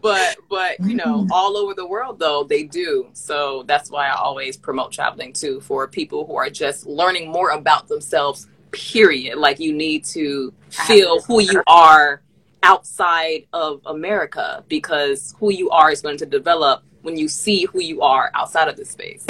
but 0.00 0.36
but 0.48 0.80
you 0.80 0.94
know, 0.94 1.26
all 1.32 1.56
over 1.56 1.74
the 1.74 1.86
world 1.86 2.18
though 2.18 2.44
they 2.44 2.64
do. 2.64 3.08
So 3.12 3.64
that's 3.66 3.90
why 3.90 4.08
I 4.08 4.14
always 4.14 4.56
promote 4.56 4.92
traveling 4.92 5.32
too 5.32 5.60
for 5.60 5.86
people 5.86 6.26
who 6.26 6.36
are 6.36 6.50
just 6.50 6.86
learning 6.86 7.30
more 7.30 7.50
about 7.50 7.88
themselves. 7.88 8.48
Period. 8.72 9.36
Like 9.38 9.60
you 9.60 9.72
need 9.72 10.04
to 10.06 10.52
feel 10.70 11.20
who 11.20 11.40
you 11.40 11.62
are 11.66 12.22
outside 12.62 13.46
of 13.52 13.80
America 13.86 14.64
because 14.68 15.34
who 15.38 15.52
you 15.52 15.70
are 15.70 15.90
is 15.90 16.00
going 16.00 16.18
to 16.18 16.26
develop 16.26 16.82
when 17.02 17.16
you 17.16 17.28
see 17.28 17.64
who 17.66 17.80
you 17.80 18.02
are 18.02 18.30
outside 18.34 18.68
of 18.68 18.76
this 18.76 18.90
space. 18.90 19.26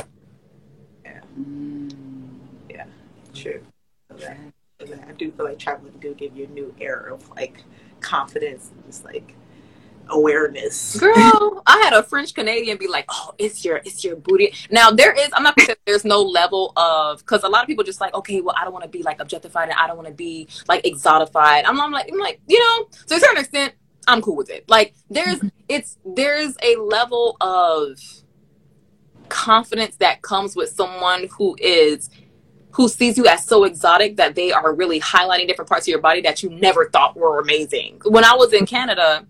Yeah. 1.05 1.21
Yeah. 2.69 2.85
True. 3.35 3.63
I 4.21 5.13
do 5.17 5.31
feel 5.31 5.47
like 5.47 5.59
traveling 5.59 5.95
do 6.01 6.15
give 6.15 6.37
you 6.37 6.45
a 6.45 6.49
new 6.49 6.75
era 6.81 7.15
of 7.15 7.29
like 7.31 7.63
confidence 8.01 8.71
and 8.75 8.85
just 8.85 9.05
like 9.05 9.35
awareness. 10.09 10.99
Girl, 10.99 11.63
I 11.67 11.79
had 11.79 11.93
a 11.93 12.03
French 12.03 12.35
Canadian 12.35 12.77
be 12.77 12.89
like, 12.89 13.07
"Oh, 13.11 13.35
it's 13.39 13.65
your 13.65 13.77
it's 13.79 14.05
your 14.05 14.17
booty." 14.17 14.55
Now 14.71 14.91
there 14.91 15.13
is 15.13 15.29
I'm 15.33 15.43
not 15.43 15.57
gonna 15.57 15.67
say 15.67 15.75
there's 15.87 16.05
no 16.05 16.23
level 16.23 16.73
of 16.77 17.19
because 17.21 17.43
a 17.43 17.49
lot 17.49 17.63
of 17.63 17.69
people 17.69 17.85
just 17.85 18.01
like, 18.01 18.15
okay, 18.15 18.41
well, 18.41 18.55
I 18.59 18.65
don't 18.65 18.73
want 18.73 18.85
to 18.85 18.91
be 18.91 19.03
like 19.03 19.21
objectified 19.21 19.69
and 19.69 19.79
I 19.79 19.87
don't 19.87 19.97
want 19.97 20.09
to 20.09 20.15
be 20.15 20.49
like 20.69 20.85
exotified. 20.85 21.65
I'm, 21.67 21.81
I'm 21.81 21.93
like 21.93 22.11
I'm 22.13 22.19
like 22.19 22.41
you 22.47 22.59
know 22.59 22.89
to 23.07 23.15
a 23.15 23.21
certain 23.21 23.39
extent 23.39 23.75
I'm 24.07 24.21
cool 24.21 24.37
with 24.37 24.51
it. 24.51 24.69
Like 24.69 24.95
there's 25.11 25.37
mm-hmm. 25.37 25.49
it's 25.69 25.99
there's 26.05 26.57
a 26.63 26.77
level 26.77 27.37
of 27.41 27.99
confidence 29.29 29.97
that 29.97 30.23
comes 30.23 30.55
with 30.55 30.71
someone 30.71 31.29
who 31.39 31.57
is 31.59 32.11
who 32.73 32.89
sees 32.89 33.19
you 33.19 33.27
as 33.27 33.45
so 33.45 33.65
exotic 33.65 34.17
that 34.17 34.35
they 34.35 34.51
are 34.51 34.75
really 34.75 34.99
highlighting 35.01 35.47
different 35.47 35.69
parts 35.69 35.85
of 35.85 35.89
your 35.89 36.01
body 36.01 36.23
that 36.23 36.43
you 36.43 36.51
never 36.51 36.89
thought 36.89 37.17
were 37.17 37.39
amazing. 37.41 38.01
When 38.05 38.25
I 38.25 38.35
was 38.35 38.53
in 38.53 38.67
Canada, 38.67 39.27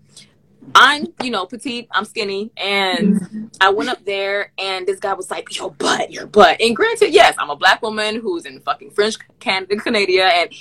I'm, 0.75 1.07
you 1.21 1.29
know, 1.29 1.45
petite, 1.45 1.87
I'm 1.91 2.05
skinny, 2.05 2.51
and 2.57 3.51
I 3.61 3.69
went 3.69 3.89
up 3.89 4.03
there 4.05 4.51
and 4.57 4.87
this 4.87 4.99
guy 4.99 5.13
was 5.13 5.29
like, 5.29 5.55
Your 5.55 5.71
butt, 5.71 6.11
your 6.11 6.25
butt. 6.25 6.61
And 6.61 6.75
granted, 6.75 7.13
yes, 7.13 7.35
I'm 7.37 7.49
a 7.49 7.55
black 7.55 7.81
woman 7.81 8.19
who's 8.19 8.45
in 8.45 8.59
fucking 8.61 8.91
French 8.91 9.17
Canada, 9.39 9.77
Canada, 9.77 10.23
and 10.23 10.53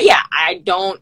yeah, 0.00 0.22
I 0.32 0.60
don't 0.64 1.00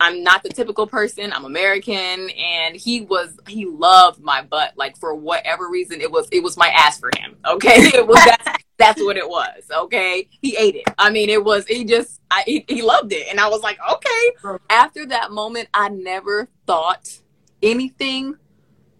I'm 0.00 0.22
not 0.22 0.42
the 0.42 0.48
typical 0.48 0.86
person. 0.86 1.32
I'm 1.32 1.44
American, 1.44 2.30
and 2.30 2.76
he 2.76 3.00
was 3.00 3.36
he 3.48 3.64
loved 3.66 4.20
my 4.20 4.42
butt. 4.42 4.74
Like 4.76 4.96
for 4.96 5.14
whatever 5.14 5.68
reason, 5.68 6.00
it 6.00 6.10
was 6.10 6.28
it 6.30 6.42
was 6.42 6.56
my 6.56 6.68
ass 6.68 7.00
for 7.00 7.10
him. 7.16 7.36
Okay, 7.46 7.68
it 7.94 8.06
was 8.06 8.22
that's, 8.24 8.64
that's 8.78 9.02
what 9.02 9.16
it 9.16 9.28
was. 9.28 9.62
Okay, 9.70 10.28
he 10.40 10.56
ate 10.56 10.76
it. 10.76 10.84
I 10.98 11.10
mean, 11.10 11.28
it 11.28 11.44
was 11.44 11.66
he 11.66 11.84
just 11.84 12.20
I, 12.30 12.42
he, 12.46 12.64
he 12.68 12.82
loved 12.82 13.12
it, 13.12 13.26
and 13.28 13.40
I 13.40 13.48
was 13.48 13.62
like, 13.62 13.78
okay. 13.90 14.58
After 14.70 15.06
that 15.06 15.32
moment, 15.32 15.68
I 15.74 15.88
never 15.88 16.48
thought 16.66 17.18
anything 17.62 18.36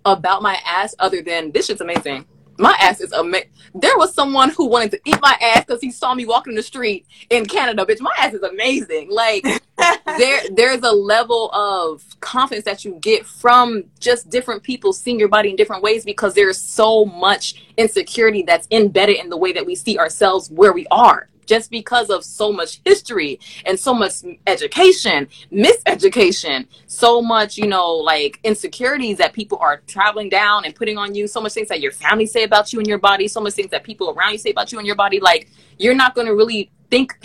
about 0.04 0.42
my 0.42 0.58
ass 0.64 0.94
other 0.98 1.22
than 1.22 1.52
this 1.52 1.66
shit's 1.66 1.80
amazing 1.80 2.24
my 2.58 2.76
ass 2.80 3.00
is 3.00 3.12
amazing. 3.12 3.48
There 3.74 3.96
was 3.96 4.12
someone 4.12 4.50
who 4.50 4.66
wanted 4.66 4.90
to 4.92 5.00
eat 5.04 5.18
my 5.22 5.36
ass 5.40 5.64
because 5.64 5.80
he 5.80 5.90
saw 5.90 6.14
me 6.14 6.26
walking 6.26 6.54
the 6.54 6.62
street 6.62 7.06
in 7.30 7.46
Canada. 7.46 7.86
Bitch, 7.86 8.00
my 8.00 8.12
ass 8.18 8.34
is 8.34 8.42
amazing. 8.42 9.10
Like 9.10 9.44
there, 10.18 10.42
there's 10.52 10.82
a 10.82 10.90
level 10.90 11.50
of 11.52 12.02
confidence 12.20 12.64
that 12.64 12.84
you 12.84 12.94
get 13.00 13.24
from 13.24 13.84
just 14.00 14.28
different 14.28 14.62
people 14.62 14.92
seeing 14.92 15.18
your 15.18 15.28
body 15.28 15.50
in 15.50 15.56
different 15.56 15.82
ways 15.82 16.04
because 16.04 16.34
there's 16.34 16.60
so 16.60 17.04
much 17.04 17.62
insecurity 17.76 18.42
that's 18.42 18.66
embedded 18.70 19.16
in 19.16 19.28
the 19.28 19.36
way 19.36 19.52
that 19.52 19.64
we 19.64 19.76
see 19.76 19.98
ourselves 19.98 20.50
where 20.50 20.72
we 20.72 20.86
are 20.90 21.28
just 21.48 21.70
because 21.70 22.10
of 22.10 22.22
so 22.22 22.52
much 22.52 22.80
history 22.84 23.40
and 23.66 23.80
so 23.80 23.92
much 23.92 24.12
education, 24.46 25.26
miseducation, 25.50 26.68
so 26.86 27.20
much, 27.20 27.56
you 27.56 27.66
know, 27.66 27.90
like 27.94 28.38
insecurities 28.44 29.16
that 29.18 29.32
people 29.32 29.58
are 29.58 29.78
traveling 29.86 30.28
down 30.28 30.64
and 30.64 30.74
putting 30.74 30.98
on 30.98 31.14
you, 31.14 31.26
so 31.26 31.40
much 31.40 31.54
things 31.54 31.68
that 31.68 31.80
your 31.80 31.92
family 31.92 32.26
say 32.26 32.44
about 32.44 32.72
you 32.72 32.78
and 32.78 32.86
your 32.86 32.98
body, 32.98 33.26
so 33.26 33.40
much 33.40 33.54
things 33.54 33.70
that 33.70 33.82
people 33.82 34.10
around 34.10 34.32
you 34.32 34.38
say 34.38 34.50
about 34.50 34.70
you 34.70 34.78
and 34.78 34.86
your 34.86 34.96
body. 34.96 35.18
Like, 35.18 35.48
you're 35.78 35.94
not 35.94 36.14
going 36.14 36.26
to 36.26 36.34
really 36.34 36.70
think 36.90 37.18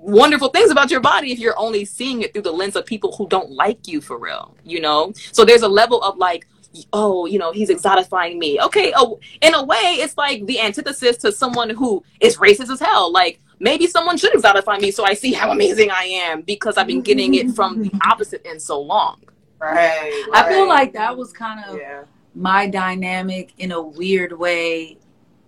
wonderful 0.00 0.48
things 0.48 0.70
about 0.70 0.90
your 0.90 1.00
body 1.00 1.32
if 1.32 1.38
you're 1.38 1.58
only 1.58 1.84
seeing 1.84 2.22
it 2.22 2.32
through 2.32 2.42
the 2.42 2.52
lens 2.52 2.76
of 2.76 2.84
people 2.84 3.12
who 3.16 3.28
don't 3.28 3.52
like 3.52 3.86
you 3.86 4.00
for 4.00 4.18
real, 4.18 4.54
you 4.64 4.80
know? 4.80 5.12
So 5.32 5.44
there's 5.44 5.62
a 5.62 5.68
level 5.68 6.02
of 6.02 6.18
like, 6.18 6.46
oh, 6.92 7.26
you 7.26 7.38
know, 7.38 7.52
he's 7.52 7.70
exotifying 7.70 8.38
me. 8.38 8.60
Okay, 8.60 8.92
oh, 8.96 9.20
in 9.40 9.54
a 9.54 9.64
way, 9.64 9.96
it's 9.98 10.16
like 10.16 10.46
the 10.46 10.60
antithesis 10.60 11.16
to 11.18 11.32
someone 11.32 11.70
who 11.70 12.02
is 12.20 12.36
racist 12.38 12.70
as 12.70 12.80
hell. 12.80 13.12
Like 13.12 13.40
maybe 13.60 13.86
someone 13.86 14.16
should 14.16 14.32
exotify 14.32 14.80
me 14.80 14.90
so 14.90 15.04
I 15.04 15.14
see 15.14 15.32
how 15.32 15.50
amazing 15.50 15.90
I 15.90 16.04
am 16.04 16.42
because 16.42 16.76
I've 16.76 16.86
been 16.86 17.02
getting 17.02 17.34
it 17.34 17.50
from 17.52 17.82
the 17.82 17.88
mm-hmm. 17.88 18.10
opposite 18.10 18.42
end 18.44 18.60
so 18.60 18.80
long. 18.80 19.20
Right. 19.58 19.74
right. 19.74 20.30
I 20.34 20.48
feel 20.50 20.68
like 20.68 20.92
that 20.92 21.16
was 21.16 21.32
kind 21.32 21.64
of 21.64 21.78
yeah. 21.78 22.04
my 22.34 22.68
dynamic 22.68 23.54
in 23.58 23.72
a 23.72 23.80
weird 23.80 24.38
way 24.38 24.98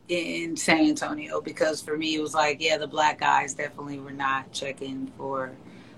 in 0.09 0.57
San 0.57 0.87
Antonio 0.87 1.41
because 1.41 1.83
for 1.83 1.97
me 1.97 2.15
it 2.15 2.23
was 2.23 2.33
like, 2.33 2.61
yeah, 2.61 2.79
the 2.79 2.87
black 2.87 3.19
guys 3.21 3.55
definitely 3.55 3.99
were 3.99 4.13
not 4.13 4.51
checking 4.53 5.13
for 5.19 5.53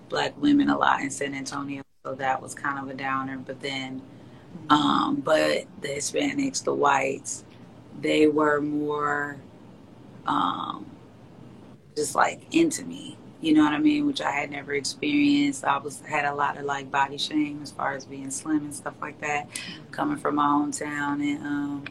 black 0.09 0.37
women 0.41 0.71
a 0.71 0.77
lot 0.77 1.01
in 1.01 1.11
San 1.11 1.35
Antonio. 1.35 1.83
So 2.05 2.15
that 2.15 2.41
was 2.41 2.55
kind 2.55 2.79
of 2.79 2.89
a 2.89 2.95
downer. 2.95 3.37
But 3.39 3.61
then 3.61 4.01
um, 4.71 5.17
but 5.25 5.67
the 5.81 5.89
Hispanics, 5.89 6.63
the 6.63 6.75
whites, 6.75 7.45
they 8.01 8.27
were 8.27 8.61
more 8.61 9.39
um, 10.27 10.87
just 11.97 12.15
like 12.15 12.43
into 12.55 12.85
me. 12.85 13.17
You 13.41 13.55
know 13.55 13.63
what 13.63 13.73
I 13.73 13.79
mean? 13.79 14.07
Which 14.07 14.21
I 14.21 14.33
had 14.33 14.51
never 14.51 14.75
experienced. 14.75 15.65
I 15.65 15.79
was 15.79 16.01
had 16.01 16.25
a 16.25 16.35
lot 16.35 16.59
of 16.59 16.65
like 16.65 16.91
body 16.91 17.19
shame 17.19 17.61
as 17.63 17.71
far 17.71 17.95
as 17.95 18.05
being 18.05 18.31
slim 18.31 18.65
and 18.65 18.75
stuff 18.75 18.95
like 19.01 19.21
that, 19.21 19.49
coming 19.93 20.17
from 20.17 20.37
my 20.37 20.45
hometown 20.45 21.23
and 21.23 21.47
um, 21.47 21.85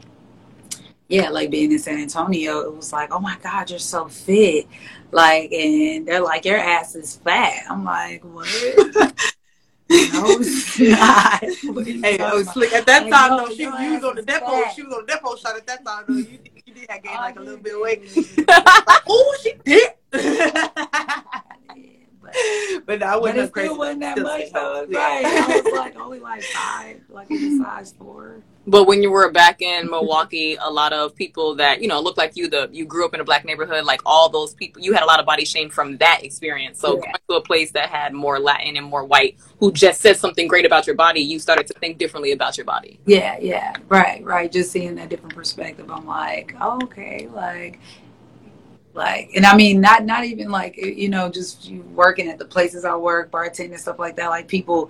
yeah, 1.07 1.29
like 1.29 1.49
being 1.49 1.71
in 1.71 1.79
San 1.79 1.99
Antonio, 1.99 2.59
it 2.61 2.75
was 2.75 2.91
like, 2.91 3.13
oh 3.13 3.19
my 3.19 3.37
God, 3.41 3.69
you're 3.69 3.79
so 3.79 4.07
fit. 4.07 4.67
Like, 5.11 5.51
and 5.53 6.05
they're 6.05 6.21
like, 6.21 6.43
your 6.43 6.57
ass 6.57 6.95
is 6.95 7.15
fat. 7.17 7.63
I'm 7.69 7.85
like, 7.85 8.23
what? 8.23 9.13
No, 9.89 10.25
it's 10.27 10.79
not. 10.79 11.43
hey, 12.03 12.17
oh, 12.19 12.43
slick. 12.43 12.73
At 12.73 12.85
that 12.85 13.09
time, 13.09 13.37
though, 13.37 13.49
she, 13.53 13.63
you 13.63 13.69
was 13.69 14.03
on 14.03 14.15
the 14.15 14.23
Depo. 14.23 14.69
She 14.75 14.83
was 14.83 14.93
on 14.93 15.05
the 15.05 15.13
Depo 15.13 15.37
shot 15.39 15.55
at 15.55 15.65
that 15.67 15.85
time, 15.85 16.03
though. 16.07 16.15
You, 16.15 16.39
you 16.65 16.73
did 16.73 16.89
have 16.89 17.03
gained 17.03 17.15
like 17.15 17.39
a 17.39 17.41
little 17.41 17.59
bit 17.59 17.73
of 17.75 17.81
weight. 17.81 18.15
like, 18.15 19.03
oh, 19.07 19.37
she 19.41 19.53
did. 19.63 19.93
but 22.85 23.03
I 23.03 23.15
wasn't 23.17 23.53
but 23.53 23.63
it 23.63 23.67
still 23.67 23.77
wasn't 23.77 24.01
that 24.01 24.17
much 24.19 24.51
though. 24.51 24.85
Right. 24.89 25.25
I 25.25 25.61
was 25.61 25.73
like 25.73 25.97
only 25.97 26.19
like 26.19 26.43
five, 26.43 27.01
like 27.09 27.31
in 27.31 27.63
size 27.63 27.93
four. 27.97 28.41
But 28.69 28.83
when 28.83 29.01
you 29.01 29.09
were 29.09 29.31
back 29.31 29.61
in 29.61 29.89
Milwaukee, 29.89 30.57
a 30.59 30.69
lot 30.69 30.91
of 30.91 31.15
people 31.15 31.55
that 31.55 31.81
you 31.81 31.87
know 31.87 32.01
look 32.01 32.17
like 32.17 32.35
you, 32.35 32.49
the 32.49 32.69
you 32.71 32.85
grew 32.85 33.05
up 33.05 33.13
in 33.13 33.21
a 33.21 33.23
black 33.23 33.45
neighborhood, 33.45 33.85
like 33.85 34.01
all 34.05 34.27
those 34.27 34.53
people, 34.53 34.81
you 34.81 34.91
had 34.91 35.03
a 35.03 35.05
lot 35.05 35.21
of 35.21 35.25
body 35.25 35.45
shame 35.45 35.69
from 35.69 35.95
that 35.97 36.19
experience. 36.23 36.77
So 36.77 36.95
yeah. 36.95 37.01
going 37.01 37.15
to 37.29 37.35
a 37.35 37.41
place 37.41 37.71
that 37.71 37.89
had 37.89 38.13
more 38.13 38.39
Latin 38.39 38.75
and 38.75 38.85
more 38.85 39.05
white, 39.05 39.37
who 39.59 39.71
just 39.71 40.01
said 40.01 40.17
something 40.17 40.49
great 40.49 40.65
about 40.65 40.85
your 40.85 40.97
body, 40.97 41.21
you 41.21 41.39
started 41.39 41.65
to 41.67 41.73
think 41.75 41.97
differently 41.97 42.33
about 42.33 42.57
your 42.57 42.65
body. 42.65 42.99
Yeah, 43.05 43.37
yeah, 43.39 43.73
right, 43.87 44.21
right. 44.25 44.51
Just 44.51 44.71
seeing 44.71 44.95
that 44.95 45.07
different 45.07 45.33
perspective, 45.33 45.89
I'm 45.89 46.05
like, 46.05 46.53
oh, 46.59 46.81
okay, 46.83 47.29
like 47.33 47.79
like 48.93 49.29
and 49.35 49.45
i 49.45 49.55
mean 49.55 49.79
not 49.79 50.05
not 50.05 50.25
even 50.25 50.49
like 50.49 50.75
you 50.75 51.07
know 51.07 51.29
just 51.29 51.71
working 51.93 52.27
at 52.27 52.39
the 52.39 52.45
places 52.45 52.83
i 52.83 52.95
work 52.95 53.29
bartending 53.29 53.77
stuff 53.77 53.99
like 53.99 54.15
that 54.15 54.27
like 54.27 54.47
people 54.47 54.89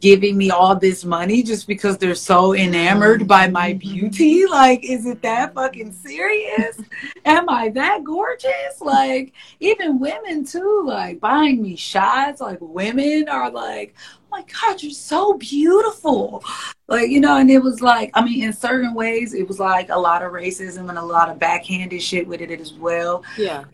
giving 0.00 0.36
me 0.36 0.50
all 0.50 0.74
this 0.74 1.04
money 1.04 1.42
just 1.42 1.66
because 1.66 1.98
they're 1.98 2.14
so 2.14 2.54
enamored 2.54 3.28
by 3.28 3.48
my 3.48 3.74
beauty? 3.74 4.46
Like, 4.46 4.82
is 4.84 5.06
it 5.06 5.22
that 5.22 5.54
fucking 5.54 5.92
serious? 5.92 6.80
Am 7.24 7.48
I 7.48 7.68
that 7.70 8.02
gorgeous? 8.02 8.80
Like, 8.80 9.32
even 9.60 9.98
women 9.98 10.44
too, 10.44 10.82
like 10.86 11.20
buying 11.20 11.62
me 11.62 11.76
shots. 11.76 12.40
Like, 12.40 12.58
women 12.60 13.28
are 13.28 13.50
like, 13.50 13.94
oh 13.98 14.26
my 14.30 14.44
God, 14.60 14.82
you're 14.82 14.92
so 14.92 15.34
beautiful. 15.34 16.42
Like, 16.88 17.10
you 17.10 17.20
know, 17.20 17.36
and 17.36 17.50
it 17.50 17.62
was 17.62 17.80
like, 17.80 18.10
I 18.14 18.24
mean, 18.24 18.42
in 18.42 18.52
certain 18.52 18.94
ways, 18.94 19.34
it 19.34 19.46
was 19.46 19.60
like 19.60 19.90
a 19.90 19.98
lot 19.98 20.22
of 20.22 20.32
racism 20.32 20.88
and 20.88 20.98
a 20.98 21.04
lot 21.04 21.28
of 21.28 21.38
backhanded 21.38 22.02
shit 22.02 22.26
with 22.26 22.40
it 22.40 22.50
as 22.50 22.72
well. 22.72 23.22
Yeah 23.36 23.64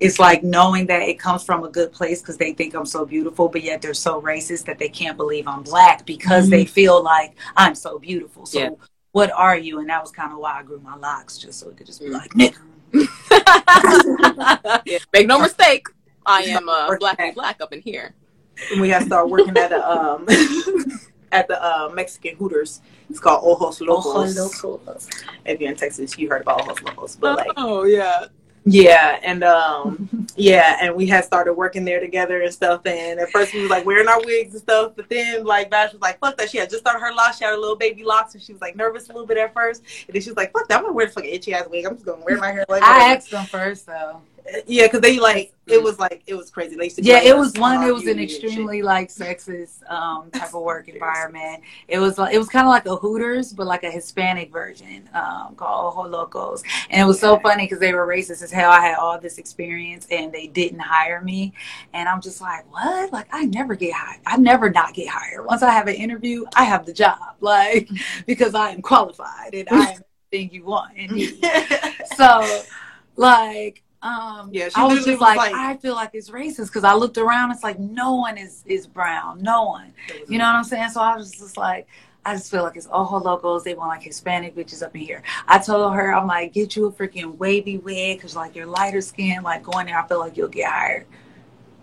it's 0.00 0.18
like 0.18 0.42
knowing 0.42 0.86
that 0.86 1.02
it 1.02 1.18
comes 1.18 1.44
from 1.44 1.64
a 1.64 1.70
good 1.70 1.92
place 1.92 2.20
because 2.20 2.36
they 2.36 2.52
think 2.52 2.74
I'm 2.74 2.86
so 2.86 3.06
beautiful, 3.06 3.48
but 3.48 3.62
yet 3.62 3.80
they're 3.80 3.94
so 3.94 4.20
racist 4.20 4.64
that 4.66 4.78
they 4.78 4.88
can't 4.88 5.16
believe 5.16 5.46
I'm 5.46 5.62
black 5.62 6.04
because 6.04 6.44
mm-hmm. 6.44 6.50
they 6.50 6.64
feel 6.64 7.02
like 7.02 7.36
I'm 7.56 7.74
so 7.74 7.98
beautiful. 7.98 8.46
So 8.46 8.58
yeah. 8.58 8.70
what 9.12 9.30
are 9.32 9.56
you? 9.56 9.80
And 9.80 9.88
that 9.88 10.02
was 10.02 10.10
kind 10.10 10.32
of 10.32 10.38
why 10.38 10.58
I 10.58 10.62
grew 10.62 10.80
my 10.80 10.96
locks, 10.96 11.38
just 11.38 11.60
so 11.60 11.68
it 11.68 11.76
could 11.76 11.86
just 11.86 12.00
be 12.00 12.08
like, 12.08 12.30
nigga. 12.32 12.58
Make 15.12 15.26
no 15.26 15.40
mistake, 15.40 15.86
I 16.26 16.42
am 16.42 16.68
uh, 16.68 16.96
black 16.98 17.18
and 17.18 17.34
black 17.34 17.60
up 17.60 17.72
in 17.72 17.80
here. 17.80 18.14
And 18.70 18.80
we 18.80 18.88
gotta 18.88 19.06
start 19.06 19.28
working 19.28 19.56
at 19.56 19.72
a 19.72 19.90
um 19.90 20.26
at 21.32 21.48
the 21.48 21.62
uh, 21.62 21.90
Mexican 21.92 22.36
Hooters. 22.36 22.80
It's 23.10 23.20
called 23.20 23.42
Ojos 23.44 23.80
Locos. 23.80 24.38
Ojos 24.38 24.64
Locos. 24.64 25.08
If 25.44 25.60
you're 25.60 25.70
in 25.70 25.76
Texas, 25.76 26.16
you 26.16 26.28
heard 26.28 26.42
about 26.42 26.62
Ojos 26.62 26.82
Locos. 26.82 27.16
But 27.16 27.38
like, 27.38 27.50
oh 27.56 27.84
yeah. 27.84 28.26
Yeah, 28.64 29.18
and 29.22 29.44
um, 29.44 30.26
yeah, 30.36 30.78
and 30.80 30.94
we 30.94 31.06
had 31.06 31.24
started 31.24 31.52
working 31.52 31.84
there 31.84 32.00
together 32.00 32.42
and 32.42 32.52
stuff. 32.52 32.86
And 32.86 33.20
at 33.20 33.30
first 33.30 33.52
we 33.52 33.60
was 33.60 33.70
like 33.70 33.84
wearing 33.84 34.08
our 34.08 34.20
wigs 34.24 34.54
and 34.54 34.62
stuff, 34.62 34.92
but 34.96 35.08
then 35.08 35.44
like 35.44 35.70
Vash 35.70 35.92
was 35.92 36.00
like, 36.00 36.18
"Fuck 36.18 36.36
that!" 36.38 36.50
She 36.50 36.58
had 36.58 36.70
just 36.70 36.82
started 36.82 37.00
her 37.00 37.12
locks. 37.12 37.38
She 37.38 37.44
had 37.44 37.50
her 37.50 37.58
little 37.58 37.76
baby 37.76 38.04
locks, 38.04 38.34
and 38.34 38.42
she 38.42 38.52
was 38.52 38.62
like 38.62 38.74
nervous 38.74 39.08
a 39.08 39.12
little 39.12 39.26
bit 39.26 39.36
at 39.36 39.52
first. 39.52 39.82
And 40.06 40.14
then 40.14 40.22
she 40.22 40.30
was 40.30 40.36
like, 40.36 40.52
"Fuck 40.52 40.68
that! 40.68 40.78
I'm 40.78 40.82
gonna 40.82 40.94
wear 40.94 41.06
the 41.06 41.12
fucking 41.12 41.30
itchy 41.30 41.52
ass 41.52 41.68
wig. 41.68 41.84
I'm 41.84 41.94
just 41.94 42.06
gonna 42.06 42.24
wear 42.24 42.38
my 42.38 42.52
hair 42.52 42.64
like." 42.68 42.82
I 42.82 42.92
whatever." 42.92 43.16
asked 43.16 43.30
them 43.30 43.46
first 43.46 43.86
though. 43.86 44.20
Yeah, 44.66 44.86
because 44.86 45.00
they 45.00 45.18
like 45.18 45.54
it 45.66 45.82
was 45.82 45.98
like 45.98 46.22
it 46.26 46.34
was 46.34 46.50
crazy. 46.50 46.76
They 46.76 46.84
used 46.84 46.96
to 46.96 47.02
Yeah, 47.02 47.22
it 47.22 47.36
was 47.36 47.54
one. 47.54 47.82
It 47.82 47.94
was 47.94 48.06
an 48.06 48.18
extremely 48.18 48.82
like 48.82 49.08
sexist 49.08 49.88
um, 49.90 50.30
type 50.30 50.54
of 50.54 50.62
work 50.62 50.88
environment. 50.88 51.62
It 51.88 51.98
was 51.98 52.18
like 52.18 52.34
it 52.34 52.38
was 52.38 52.48
kind 52.48 52.66
of 52.66 52.70
like 52.70 52.84
a 52.84 52.96
Hooters, 52.96 53.54
but 53.54 53.66
like 53.66 53.84
a 53.84 53.90
Hispanic 53.90 54.52
version 54.52 55.08
um, 55.14 55.54
called 55.56 55.94
Ojo 55.94 56.08
Locos. 56.08 56.62
And 56.90 57.00
it 57.00 57.04
was 57.04 57.18
so 57.18 57.38
funny 57.38 57.64
because 57.64 57.78
they 57.78 57.94
were 57.94 58.06
racist 58.06 58.42
as 58.42 58.50
hell. 58.50 58.70
I 58.70 58.80
had 58.80 58.96
all 58.96 59.18
this 59.18 59.38
experience 59.38 60.06
and 60.10 60.30
they 60.30 60.46
didn't 60.46 60.80
hire 60.80 61.22
me, 61.22 61.54
and 61.94 62.06
I'm 62.06 62.20
just 62.20 62.42
like, 62.42 62.70
what? 62.70 63.12
Like 63.12 63.28
I 63.32 63.46
never 63.46 63.74
get 63.74 63.94
hired. 63.94 64.20
I 64.26 64.36
never 64.36 64.68
not 64.68 64.92
get 64.92 65.08
hired. 65.08 65.46
Once 65.46 65.62
I 65.62 65.70
have 65.70 65.88
an 65.88 65.94
interview, 65.94 66.44
I 66.54 66.64
have 66.64 66.84
the 66.84 66.92
job, 66.92 67.18
like 67.40 67.88
because 68.26 68.54
I 68.54 68.70
am 68.70 68.82
qualified 68.82 69.54
and 69.54 69.68
I 69.70 69.92
am 69.92 70.02
everything 70.32 70.54
you 70.54 70.64
want. 70.64 70.92
So, 72.16 72.62
like, 73.16 73.82
um, 74.04 74.50
Yeah, 74.52 74.68
she 74.68 74.74
I 74.76 74.84
was 74.84 74.96
just 74.98 75.08
was 75.08 75.20
like, 75.20 75.36
like- 75.38 75.54
I 75.54 75.76
feel 75.78 75.94
like 75.94 76.10
it's 76.12 76.30
racist 76.30 76.66
because 76.66 76.84
I 76.84 76.94
looked 76.94 77.18
around. 77.18 77.50
It's 77.52 77.62
like 77.64 77.78
no 77.80 78.14
one 78.14 78.38
is 78.38 78.62
is 78.66 78.86
brown, 78.86 79.42
no 79.42 79.64
one. 79.64 79.92
You 80.28 80.38
know 80.38 80.44
what 80.44 80.54
I'm 80.56 80.64
saying? 80.64 80.90
So 80.90 81.00
I 81.00 81.16
was 81.16 81.32
just 81.32 81.56
like, 81.56 81.88
I 82.26 82.34
just 82.34 82.50
feel 82.50 82.62
like 82.62 82.76
it's 82.76 82.88
ojo 82.92 83.18
locos. 83.18 83.64
They 83.64 83.74
want 83.74 83.88
like 83.88 84.02
Hispanic 84.02 84.54
bitches 84.54 84.82
up 84.82 84.94
in 84.94 85.00
here. 85.02 85.22
I 85.48 85.58
told 85.58 85.94
her, 85.94 86.14
I'm 86.14 86.26
like, 86.26 86.52
get 86.52 86.76
you 86.76 86.86
a 86.86 86.92
freaking 86.92 87.36
wavy 87.38 87.78
wig 87.78 88.18
because 88.18 88.36
like 88.36 88.54
you're 88.54 88.66
lighter 88.66 89.00
skin. 89.00 89.42
Like 89.42 89.62
going 89.62 89.86
there, 89.86 89.98
I 89.98 90.06
feel 90.06 90.20
like 90.20 90.36
you'll 90.36 90.48
get 90.48 90.70
hired. 90.70 91.06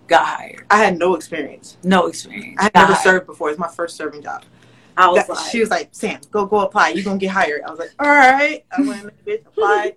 Got 0.07 0.25
hired. 0.25 0.65
I 0.69 0.77
had 0.83 0.97
no 0.97 1.15
experience. 1.15 1.77
No 1.83 2.07
experience. 2.07 2.57
I 2.59 2.63
had 2.63 2.73
Got 2.73 2.79
never 2.81 2.93
hired. 2.93 3.03
served 3.03 3.25
before. 3.27 3.49
It's 3.49 3.59
my 3.59 3.67
first 3.69 3.95
serving 3.95 4.23
job. 4.23 4.43
I 4.97 5.07
was 5.09 5.25
That- 5.25 5.29
like, 5.29 5.49
she 5.51 5.59
was 5.59 5.69
like, 5.69 5.89
Sam, 5.91 6.19
go 6.31 6.45
go 6.45 6.59
apply. 6.61 6.89
You're 6.89 7.03
gonna 7.05 7.17
get 7.17 7.29
hired. 7.31 7.61
I 7.63 7.69
was 7.69 7.79
like, 7.79 7.91
all 7.99 8.09
right. 8.09 8.63
I 8.77 8.81
went 8.81 9.25
bitch, 9.25 9.45
applied, 9.45 9.95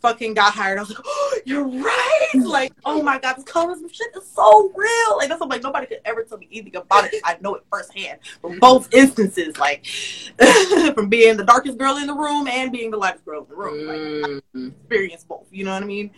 fucking 0.00 0.34
got 0.34 0.52
hired. 0.52 0.78
I 0.78 0.82
was 0.82 0.90
like, 0.90 1.04
oh, 1.04 1.38
you're 1.44 1.66
right. 1.66 2.28
Like, 2.34 2.72
oh 2.84 3.02
my 3.02 3.18
god, 3.18 3.36
this 3.36 3.44
colorism 3.44 3.92
shit 3.92 4.08
is 4.16 4.26
so 4.26 4.72
real. 4.74 5.16
Like 5.18 5.28
that's 5.28 5.40
what 5.40 5.46
I'm 5.46 5.48
like 5.50 5.62
nobody 5.62 5.86
could 5.86 6.00
ever 6.04 6.22
tell 6.22 6.38
me 6.38 6.48
anything 6.50 6.76
about 6.76 7.12
it. 7.12 7.20
I 7.24 7.36
know 7.40 7.54
it 7.54 7.64
firsthand 7.70 8.20
from 8.40 8.58
both 8.58 8.92
instances. 8.94 9.58
Like 9.58 9.86
from 10.94 11.08
being 11.08 11.36
the 11.36 11.44
darkest 11.44 11.78
girl 11.78 11.96
in 11.96 12.06
the 12.06 12.14
room 12.14 12.46
and 12.48 12.72
being 12.72 12.90
the 12.90 12.96
lightest 12.96 13.24
girl 13.24 13.42
in 13.42 13.48
the 13.48 13.56
room. 13.56 13.86
Like 13.86 14.40
Mm. 14.54 14.72
experience 14.80 15.24
both. 15.24 15.46
You 15.52 15.64
know 15.64 15.72
what 15.72 15.82
I 15.82 15.86
mean? 15.86 16.10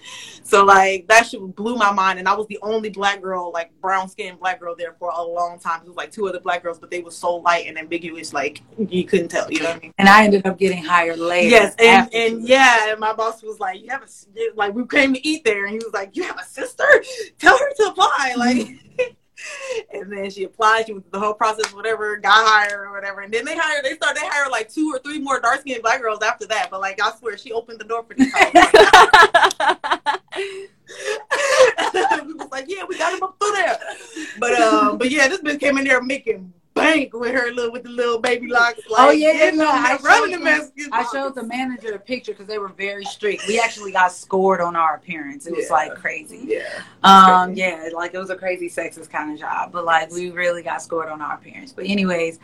So 0.43 0.65
like 0.65 1.07
that 1.09 1.27
shit 1.27 1.55
blew 1.55 1.77
my 1.77 1.93
mind, 1.93 2.19
and 2.19 2.27
I 2.27 2.35
was 2.35 2.47
the 2.47 2.59
only 2.63 2.89
black 2.89 3.21
girl, 3.21 3.53
like 3.53 3.71
brown 3.81 4.09
skinned 4.09 4.41
black 4.41 4.59
girl 4.61 4.75
there 4.77 4.95
for 4.99 5.13
a 5.15 5.23
long 5.23 5.59
time. 5.59 5.83
It 5.83 5.89
was 5.89 5.97
like 5.97 6.11
two 6.13 6.29
other 6.29 6.41
black 6.41 6.63
girls, 6.63 6.79
but 6.79 6.91
they 6.91 7.01
were 7.01 7.11
so 7.11 7.37
light 7.37 7.67
and 7.67 7.79
ambiguous, 7.79 8.33
like 8.33 8.63
you 8.79 9.05
couldn't 9.05 9.29
tell. 9.29 9.51
You 9.53 9.61
know 9.61 9.69
what 9.69 9.77
I 9.77 9.81
mean? 9.81 9.95
and 9.99 10.09
I 10.09 10.25
ended 10.25 10.47
up 10.47 10.59
getting 10.59 10.83
hired 10.83 11.19
later. 11.19 11.49
Yes, 11.49 11.75
and 11.79 12.13
and 12.15 12.49
yeah, 12.49 12.91
and 12.91 12.99
my 13.01 13.13
boss 13.13 13.43
was 13.43 13.61
like, 13.61 13.72
"You 13.81 13.91
have 13.91 14.03
a, 14.03 14.09
like 14.55 14.75
we 14.75 14.87
came 14.87 15.15
to 15.15 15.27
eat 15.27 15.45
there," 15.45 15.65
and 15.65 15.73
he 15.73 15.79
was 15.79 15.93
like, 15.93 16.17
"You 16.17 16.23
have 16.25 16.39
a 16.39 16.45
sister? 16.45 16.85
Tell 17.39 17.59
her 17.59 17.73
to 17.77 17.89
apply." 17.89 18.35
Like. 18.43 18.79
And 19.93 20.13
then 20.13 20.31
she 20.31 20.45
applied. 20.45 20.87
She 20.87 20.93
went 20.93 21.05
through 21.05 21.19
the 21.19 21.25
whole 21.25 21.35
process, 21.35 21.75
whatever, 21.75 22.17
got 22.17 22.47
hired 22.47 22.87
or 22.87 22.93
whatever. 22.93 23.23
And 23.23 23.35
then 23.35 23.45
they 23.45 23.57
hired. 23.57 23.85
They 23.85 23.95
started. 23.95 24.23
They 24.23 24.27
hired 24.27 24.53
like 24.53 24.69
two 24.69 24.93
or 24.95 25.01
three 25.01 25.19
more 25.19 25.41
dark 25.41 25.61
skinned 25.61 25.83
black 25.83 26.01
girls 26.01 26.23
after 26.23 26.47
that. 26.47 26.69
But 26.71 26.81
like, 26.81 27.03
I 27.03 27.11
swear, 27.19 27.37
she 27.37 27.51
opened 27.53 27.81
the 27.81 27.85
door 27.85 28.05
for 28.05 28.15
these. 28.15 28.33
we 32.25 32.35
was 32.35 32.51
like, 32.51 32.67
yeah, 32.69 32.85
we 32.89 32.99
got 32.99 33.15
him 33.15 33.23
up 33.23 33.37
through 33.41 33.53
there. 33.53 33.79
But 34.39 34.61
um, 34.61 34.99
but 34.99 35.11
yeah, 35.11 35.29
this 35.29 35.41
bitch 35.41 35.61
came 35.61 35.79
in 35.79 35.85
there 35.85 36.03
making 36.03 36.53
bank 36.75 37.13
with 37.13 37.33
her 37.33 37.51
little 37.53 37.71
with 37.73 37.83
the 37.83 37.91
little 37.91 38.19
baby 38.19 38.49
locks. 38.49 38.81
Like, 38.91 39.09
Oh, 39.09 39.11
yeah, 39.11 39.51
yeah, 39.53 39.63
I 39.65 39.99
rubbing 40.03 40.33
showed 40.33 40.41
the 40.41 40.45
them- 40.45 40.89
I 40.93 41.07
showed 41.13 41.35
the 41.35 41.43
manager 41.43 41.93
a 41.93 41.99
picture 41.99 42.33
because 42.33 42.47
they 42.47 42.59
were 42.59 42.69
very 42.69 43.05
strict. 43.05 43.47
We 43.47 43.61
actually 43.61 43.93
got 43.93 44.13
scored 44.13 44.61
on 44.61 44.75
our 44.77 44.97
appearance. 44.97 45.47
It 45.47 45.55
was 45.55 45.67
Yeah. 45.67 45.73
like 45.73 45.95
crazy. 45.97 46.45
Yeah. 46.47 46.63
Um, 47.03 47.55
yeah, 47.55 47.89
like 47.95 48.15
it 48.15 48.19
was 48.19 48.31
a 48.31 48.37
crazy 48.37 48.69
sexist 48.71 49.11
kind 49.11 49.33
of 49.33 49.39
job, 49.39 49.73
but 49.73 49.85
like 49.85 50.11
we 50.13 50.31
really 50.31 50.63
got 50.63 50.81
scored 50.83 51.09
on 51.09 51.21
our 51.21 51.35
appearance. 51.35 51.73
But 51.73 51.87
anyways, 51.87 52.39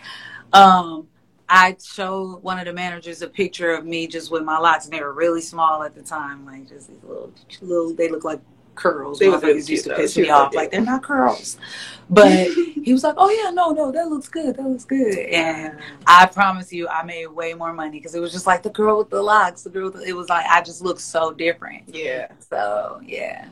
um, 0.53 1.09
I 1.49 1.77
showed 1.83 2.43
one 2.43 2.59
of 2.59 2.67
the 2.67 2.75
managers 2.75 3.23
a 3.23 3.29
picture 3.29 3.73
of 3.73 3.87
me 3.87 4.07
just 4.07 4.31
with 4.31 4.43
my 4.43 4.59
locks, 4.59 4.85
and 4.85 4.93
they 4.93 5.01
were 5.01 5.15
really 5.15 5.41
small 5.41 5.83
at 5.83 5.95
the 5.95 6.03
time, 6.03 6.45
like 6.45 6.69
just 6.69 6.89
these 6.89 7.03
little, 7.03 7.33
little. 7.63 7.95
They 7.95 8.09
look 8.09 8.25
like 8.25 8.41
curls. 8.79 9.19
They 9.19 9.29
was 9.29 9.43
really 9.43 9.63
used 9.63 9.85
to 9.85 9.95
piss 9.95 10.17
me 10.17 10.31
off. 10.31 10.55
like 10.55 10.71
they're 10.71 10.81
not 10.81 11.03
curls, 11.03 11.59
but 12.11 12.49
he 12.49 12.93
was 12.93 13.05
like, 13.05 13.15
"Oh 13.19 13.29
yeah, 13.31 13.51
no, 13.51 13.71
no, 13.71 13.93
that 13.93 14.09
looks 14.09 14.29
good. 14.29 14.57
That 14.57 14.67
looks 14.67 14.85
good." 14.85 15.19
And 15.19 15.79
I 16.07 16.27
promise 16.27 16.73
you, 16.73 16.89
I 16.89 17.03
made 17.03 17.27
way 17.27 17.55
more 17.55 17.73
money 17.73 17.99
because 17.99 18.15
it 18.15 18.21
was 18.21 18.33
just 18.33 18.47
like 18.47 18.63
the 18.63 18.71
girl 18.71 18.99
with 18.99 19.11
the 19.11 19.23
locks. 19.23 19.63
The 19.63 19.71
girl, 19.71 19.91
with 19.91 19.95
the, 19.95 20.09
it 20.09 20.17
was 20.17 20.29
like 20.29 20.47
I 20.47 20.63
just 20.63 20.81
looked 20.81 21.01
so 21.01 21.33
different. 21.33 21.83
Yeah. 21.89 22.33
So 22.49 23.01
yeah, 23.05 23.49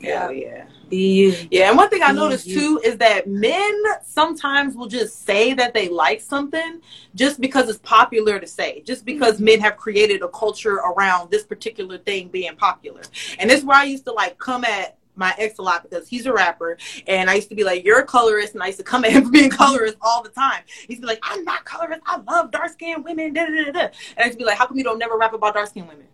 Yeah. 0.00 0.26
Oh, 0.28 0.30
yeah. 0.30 0.66
be 0.88 1.14
you. 1.14 1.34
Yeah, 1.50 1.68
and 1.68 1.76
one 1.76 1.88
thing 1.88 2.02
I 2.02 2.12
noticed 2.12 2.48
too 2.48 2.80
is 2.84 2.98
that 2.98 3.26
men 3.26 3.82
sometimes 4.04 4.76
will 4.76 4.86
just 4.86 5.24
say 5.24 5.54
that 5.54 5.72
they 5.74 5.88
like 5.88 6.20
something 6.20 6.80
just 7.14 7.40
because 7.40 7.68
it's 7.68 7.78
popular 7.78 8.38
to 8.38 8.46
say, 8.46 8.82
just 8.82 9.04
because 9.04 9.36
mm-hmm. 9.36 9.44
men 9.44 9.60
have 9.60 9.76
created 9.76 10.22
a 10.22 10.28
culture 10.28 10.74
around 10.74 11.30
this 11.30 11.44
particular 11.44 11.98
thing 11.98 12.28
being 12.28 12.54
popular. 12.56 13.02
And 13.38 13.48
this 13.48 13.60
is 13.60 13.64
where 13.64 13.78
I 13.78 13.84
used 13.84 14.04
to 14.04 14.12
like 14.12 14.38
come 14.38 14.64
at 14.64 14.98
my 15.16 15.34
ex 15.38 15.58
a 15.58 15.62
lot 15.62 15.82
because 15.82 16.08
he's 16.08 16.26
a 16.26 16.32
rapper 16.32 16.76
and 17.06 17.30
I 17.30 17.34
used 17.34 17.48
to 17.48 17.54
be 17.54 17.64
like, 17.64 17.84
You're 17.84 18.00
a 18.00 18.06
colorist 18.06 18.54
and 18.54 18.62
I 18.62 18.66
used 18.66 18.78
to 18.78 18.84
come 18.84 19.04
at 19.06 19.12
him 19.12 19.24
for 19.24 19.30
being 19.30 19.50
colorist 19.50 19.96
all 20.02 20.22
the 20.22 20.30
time. 20.30 20.62
He'd 20.88 21.00
be 21.00 21.06
like, 21.06 21.20
I'm 21.22 21.44
not 21.44 21.64
colorist, 21.64 22.02
I 22.06 22.18
love 22.18 22.50
dark 22.50 22.70
skinned 22.72 23.04
women, 23.04 23.32
da, 23.32 23.46
da, 23.46 23.64
da, 23.64 23.72
da. 23.72 23.80
And 23.80 24.18
I 24.18 24.24
used 24.24 24.38
to 24.38 24.38
be 24.38 24.44
like, 24.44 24.58
How 24.58 24.66
come 24.66 24.76
you 24.76 24.84
don't 24.84 24.98
never 24.98 25.16
rap 25.16 25.32
about 25.32 25.54
dark 25.54 25.68
skinned 25.68 25.88
women? 25.88 26.06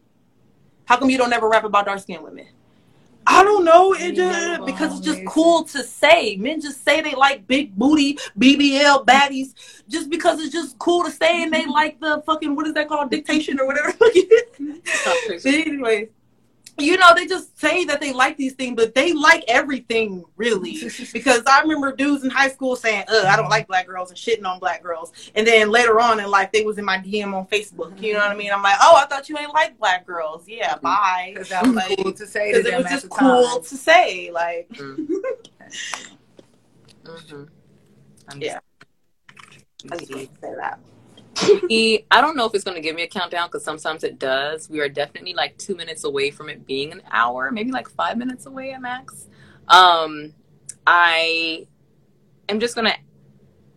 How 0.84 0.96
come 0.96 1.10
you 1.10 1.18
don't 1.18 1.30
never 1.30 1.48
rap 1.48 1.64
about 1.64 1.86
dark 1.86 2.00
skinned 2.00 2.24
women? 2.24 2.46
I 3.30 3.44
don't 3.44 3.64
know. 3.64 3.94
It 3.94 4.16
just 4.16 4.66
because 4.66 4.98
it's 4.98 5.06
just 5.06 5.24
cool 5.24 5.62
to 5.64 5.84
say. 5.84 6.36
Men 6.36 6.60
just 6.60 6.84
say 6.84 7.00
they 7.00 7.14
like 7.14 7.46
big 7.46 7.76
booty 7.76 8.14
BBL 8.38 9.06
baddies 9.06 9.54
just 9.88 10.10
because 10.10 10.40
it's 10.40 10.52
just 10.52 10.76
cool 10.78 11.04
to 11.04 11.12
say, 11.12 11.44
and 11.44 11.52
they 11.52 11.64
like 11.80 12.00
the 12.00 12.22
fucking 12.26 12.56
what 12.56 12.66
is 12.66 12.74
that 12.74 12.88
called 12.88 13.10
dictation 13.10 13.60
or 13.60 13.66
whatever. 13.66 13.94
but 14.00 15.46
anyways, 15.46 16.08
you 16.82 16.96
know 16.96 17.14
they 17.14 17.26
just 17.26 17.58
say 17.58 17.84
that 17.84 18.00
they 18.00 18.12
like 18.12 18.36
these 18.36 18.54
things, 18.54 18.76
but 18.76 18.94
they 18.94 19.12
like 19.12 19.44
everything 19.48 20.24
really. 20.36 20.90
Because 21.12 21.42
I 21.46 21.60
remember 21.62 21.92
dudes 21.94 22.24
in 22.24 22.30
high 22.30 22.48
school 22.48 22.76
saying, 22.76 23.04
"Ugh, 23.08 23.24
I 23.26 23.36
don't 23.36 23.48
like 23.48 23.66
black 23.66 23.86
girls" 23.86 24.10
and 24.10 24.18
shitting 24.18 24.44
on 24.46 24.58
black 24.58 24.82
girls, 24.82 25.12
and 25.34 25.46
then 25.46 25.70
later 25.70 26.00
on 26.00 26.20
in 26.20 26.30
life 26.30 26.50
they 26.52 26.64
was 26.64 26.78
in 26.78 26.84
my 26.84 26.98
DM 26.98 27.34
on 27.34 27.46
Facebook. 27.46 28.00
You 28.00 28.14
know 28.14 28.20
what 28.20 28.30
I 28.30 28.34
mean? 28.34 28.52
I'm 28.52 28.62
like, 28.62 28.76
"Oh, 28.80 28.96
I 28.96 29.06
thought 29.06 29.28
you 29.28 29.36
ain't 29.38 29.52
like 29.54 29.78
black 29.78 30.06
girls." 30.06 30.46
Yeah, 30.48 30.76
bye. 30.76 31.30
Because 31.34 31.48
that 31.50 31.62
was 31.64 31.74
Like, 31.74 31.96
cool 31.98 32.12
to 32.12 32.26
say 32.26 32.52
because 32.52 32.66
it 32.66 32.76
was 32.76 32.86
just 32.86 33.08
cool 33.10 33.44
time. 33.44 33.62
to 33.62 33.76
say 33.76 34.30
like 34.30 34.68
Mhm. 34.70 35.08
Yeah. 38.38 38.58
I 39.90 39.96
just 39.96 40.12
to 40.12 40.18
say 40.18 40.28
that 40.56 40.78
E- 41.68 42.04
I 42.10 42.20
don't 42.20 42.36
know 42.36 42.46
if 42.46 42.54
it's 42.54 42.64
going 42.64 42.74
to 42.76 42.80
give 42.80 42.96
me 42.96 43.02
a 43.02 43.08
countdown 43.08 43.48
because 43.48 43.64
sometimes 43.64 44.04
it 44.04 44.18
does. 44.18 44.68
We 44.68 44.80
are 44.80 44.88
definitely 44.88 45.34
like 45.34 45.56
two 45.58 45.76
minutes 45.76 46.04
away 46.04 46.30
from 46.30 46.48
it 46.48 46.66
being 46.66 46.92
an 46.92 47.02
hour, 47.10 47.50
maybe 47.50 47.70
like 47.70 47.88
five 47.88 48.18
minutes 48.18 48.46
away 48.46 48.72
at 48.72 48.82
max. 48.82 49.26
Um, 49.68 50.34
I 50.86 51.66
am 52.48 52.60
just 52.60 52.74
going 52.74 52.86
to 52.90 52.96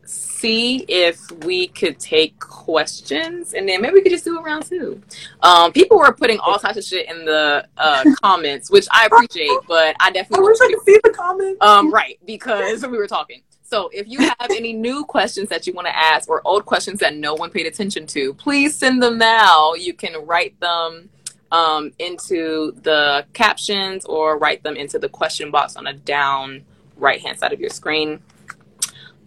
see 0.06 0.80
if 0.88 1.32
we 1.46 1.68
could 1.68 2.00
take 2.00 2.38
questions 2.40 3.54
and 3.54 3.68
then 3.68 3.82
maybe 3.82 3.94
we 3.94 4.02
could 4.02 4.12
just 4.12 4.26
do 4.26 4.38
a 4.38 4.42
round 4.42 4.66
two. 4.66 5.02
Um, 5.42 5.72
people 5.72 5.98
were 5.98 6.14
putting 6.14 6.40
all 6.40 6.60
types 6.60 6.78
of 6.78 6.84
shit 6.84 7.10
in 7.10 7.26
the 7.26 7.66
uh, 7.78 8.04
comments, 8.22 8.70
which 8.70 8.88
I 8.92 9.06
appreciate, 9.06 9.58
but 9.68 9.96
I 10.00 10.08
I 10.08 10.12
definitely 10.12 10.46
wish 10.46 10.58
I 10.62 10.68
could 10.68 10.84
see 10.86 11.00
the 11.04 11.10
comments 11.12 11.66
um, 11.66 11.92
right, 11.92 12.20
because 12.26 12.86
we 12.86 12.98
were 12.98 13.08
talking. 13.08 13.42
So 13.74 13.90
if 13.92 14.08
you 14.08 14.20
have 14.20 14.52
any 14.52 14.72
new 14.72 15.04
questions 15.04 15.50
that 15.50 15.66
you 15.66 15.74
want 15.74 15.88
to 15.88 15.98
ask 15.98 16.30
or 16.30 16.44
old 16.46 16.64
questions 16.64 17.00
that 17.00 17.16
no 17.16 17.34
one 17.34 17.50
paid 17.50 17.66
attention 17.66 18.06
to, 18.06 18.36
please 18.36 18.76
send 18.76 19.02
them 19.02 19.18
now. 19.18 19.74
You 19.74 19.96
can 19.96 20.28
write 20.28 20.60
them 20.60 21.10
um, 21.52 21.92
into 21.98 22.74
the 22.84 23.26
captions 23.34 24.06
or 24.06 24.38
write 24.38 24.62
them 24.62 24.76
into 24.76 25.00
the 25.00 25.10
question 25.10 25.50
box 25.50 25.76
on 25.76 25.86
the 25.86 25.94
down 25.94 26.64
right 26.98 27.20
hand 27.20 27.40
side 27.40 27.52
of 27.52 27.60
your 27.60 27.72
screen. 27.72 28.20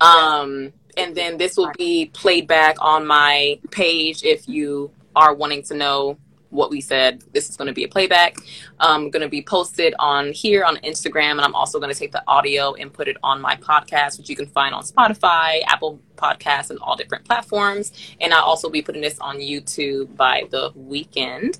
Um, 0.00 0.72
and 0.96 1.16
then 1.16 1.38
this 1.38 1.56
will 1.56 1.72
be 1.76 2.06
played 2.12 2.46
back 2.46 2.76
on 2.78 3.04
my 3.04 3.58
page 3.72 4.22
if 4.22 4.48
you 4.48 4.92
are 5.16 5.34
wanting 5.34 5.64
to 5.64 5.74
know 5.74 6.18
what 6.56 6.70
we 6.70 6.80
said. 6.80 7.22
This 7.32 7.48
is 7.48 7.56
going 7.56 7.68
to 7.68 7.74
be 7.74 7.84
a 7.84 7.88
playback. 7.88 8.38
I'm 8.80 9.10
going 9.10 9.22
to 9.22 9.28
be 9.28 9.42
posted 9.42 9.94
on 9.98 10.32
here 10.32 10.64
on 10.64 10.76
Instagram, 10.78 11.32
and 11.32 11.42
I'm 11.42 11.54
also 11.54 11.78
going 11.78 11.92
to 11.92 11.98
take 11.98 12.12
the 12.12 12.24
audio 12.26 12.74
and 12.74 12.92
put 12.92 13.06
it 13.08 13.16
on 13.22 13.40
my 13.40 13.56
podcast, 13.56 14.18
which 14.18 14.28
you 14.28 14.36
can 14.36 14.46
find 14.46 14.74
on 14.74 14.82
Spotify, 14.82 15.60
Apple 15.66 16.00
Podcasts, 16.16 16.70
and 16.70 16.78
all 16.80 16.96
different 16.96 17.24
platforms. 17.24 17.92
And 18.20 18.34
I'll 18.34 18.44
also 18.44 18.68
be 18.68 18.82
putting 18.82 19.02
this 19.02 19.18
on 19.20 19.38
YouTube 19.38 20.16
by 20.16 20.44
the 20.50 20.72
weekend. 20.74 21.58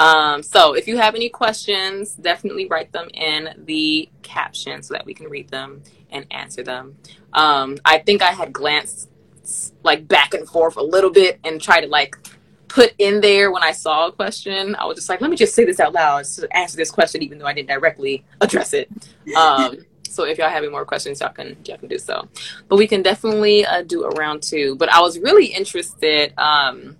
Um, 0.00 0.42
so 0.42 0.72
if 0.72 0.88
you 0.88 0.96
have 0.96 1.14
any 1.14 1.28
questions, 1.28 2.14
definitely 2.14 2.66
write 2.66 2.90
them 2.90 3.08
in 3.12 3.50
the 3.66 4.08
caption 4.22 4.82
so 4.82 4.94
that 4.94 5.04
we 5.04 5.12
can 5.12 5.28
read 5.28 5.50
them 5.50 5.82
and 6.10 6.26
answer 6.30 6.62
them. 6.62 6.96
Um, 7.34 7.76
I 7.84 7.98
think 7.98 8.22
I 8.22 8.32
had 8.32 8.52
glanced 8.52 9.10
like 9.82 10.08
back 10.08 10.32
and 10.32 10.48
forth 10.48 10.76
a 10.76 10.82
little 10.82 11.10
bit 11.10 11.38
and 11.44 11.60
tried 11.60 11.82
to 11.82 11.88
like 11.88 12.16
put 12.70 12.94
in 12.98 13.20
there 13.20 13.50
when 13.50 13.62
I 13.62 13.72
saw 13.72 14.06
a 14.06 14.12
question. 14.12 14.76
I 14.76 14.86
was 14.86 14.96
just 14.96 15.08
like, 15.08 15.20
let 15.20 15.30
me 15.30 15.36
just 15.36 15.54
say 15.54 15.64
this 15.64 15.80
out 15.80 15.92
loud 15.92 16.24
to 16.24 16.56
answer 16.56 16.76
this 16.76 16.90
question, 16.90 17.22
even 17.22 17.38
though 17.38 17.46
I 17.46 17.52
didn't 17.52 17.68
directly 17.68 18.24
address 18.40 18.72
it. 18.72 18.88
Um, 19.36 19.86
so 20.08 20.24
if 20.24 20.38
y'all 20.38 20.48
have 20.48 20.64
any 20.64 20.72
more 20.72 20.84
questions, 20.84 21.20
y'all 21.20 21.32
can 21.32 21.56
y'all 21.64 21.78
can 21.78 21.88
do 21.88 21.98
so. 21.98 22.28
But 22.68 22.76
we 22.76 22.88
can 22.88 23.00
definitely 23.00 23.64
uh, 23.64 23.82
do 23.82 24.02
a 24.02 24.08
round 24.10 24.42
two. 24.42 24.74
But 24.74 24.92
I 24.92 25.00
was 25.00 25.20
really 25.20 25.46
interested. 25.46 26.34
Um, 26.36 26.96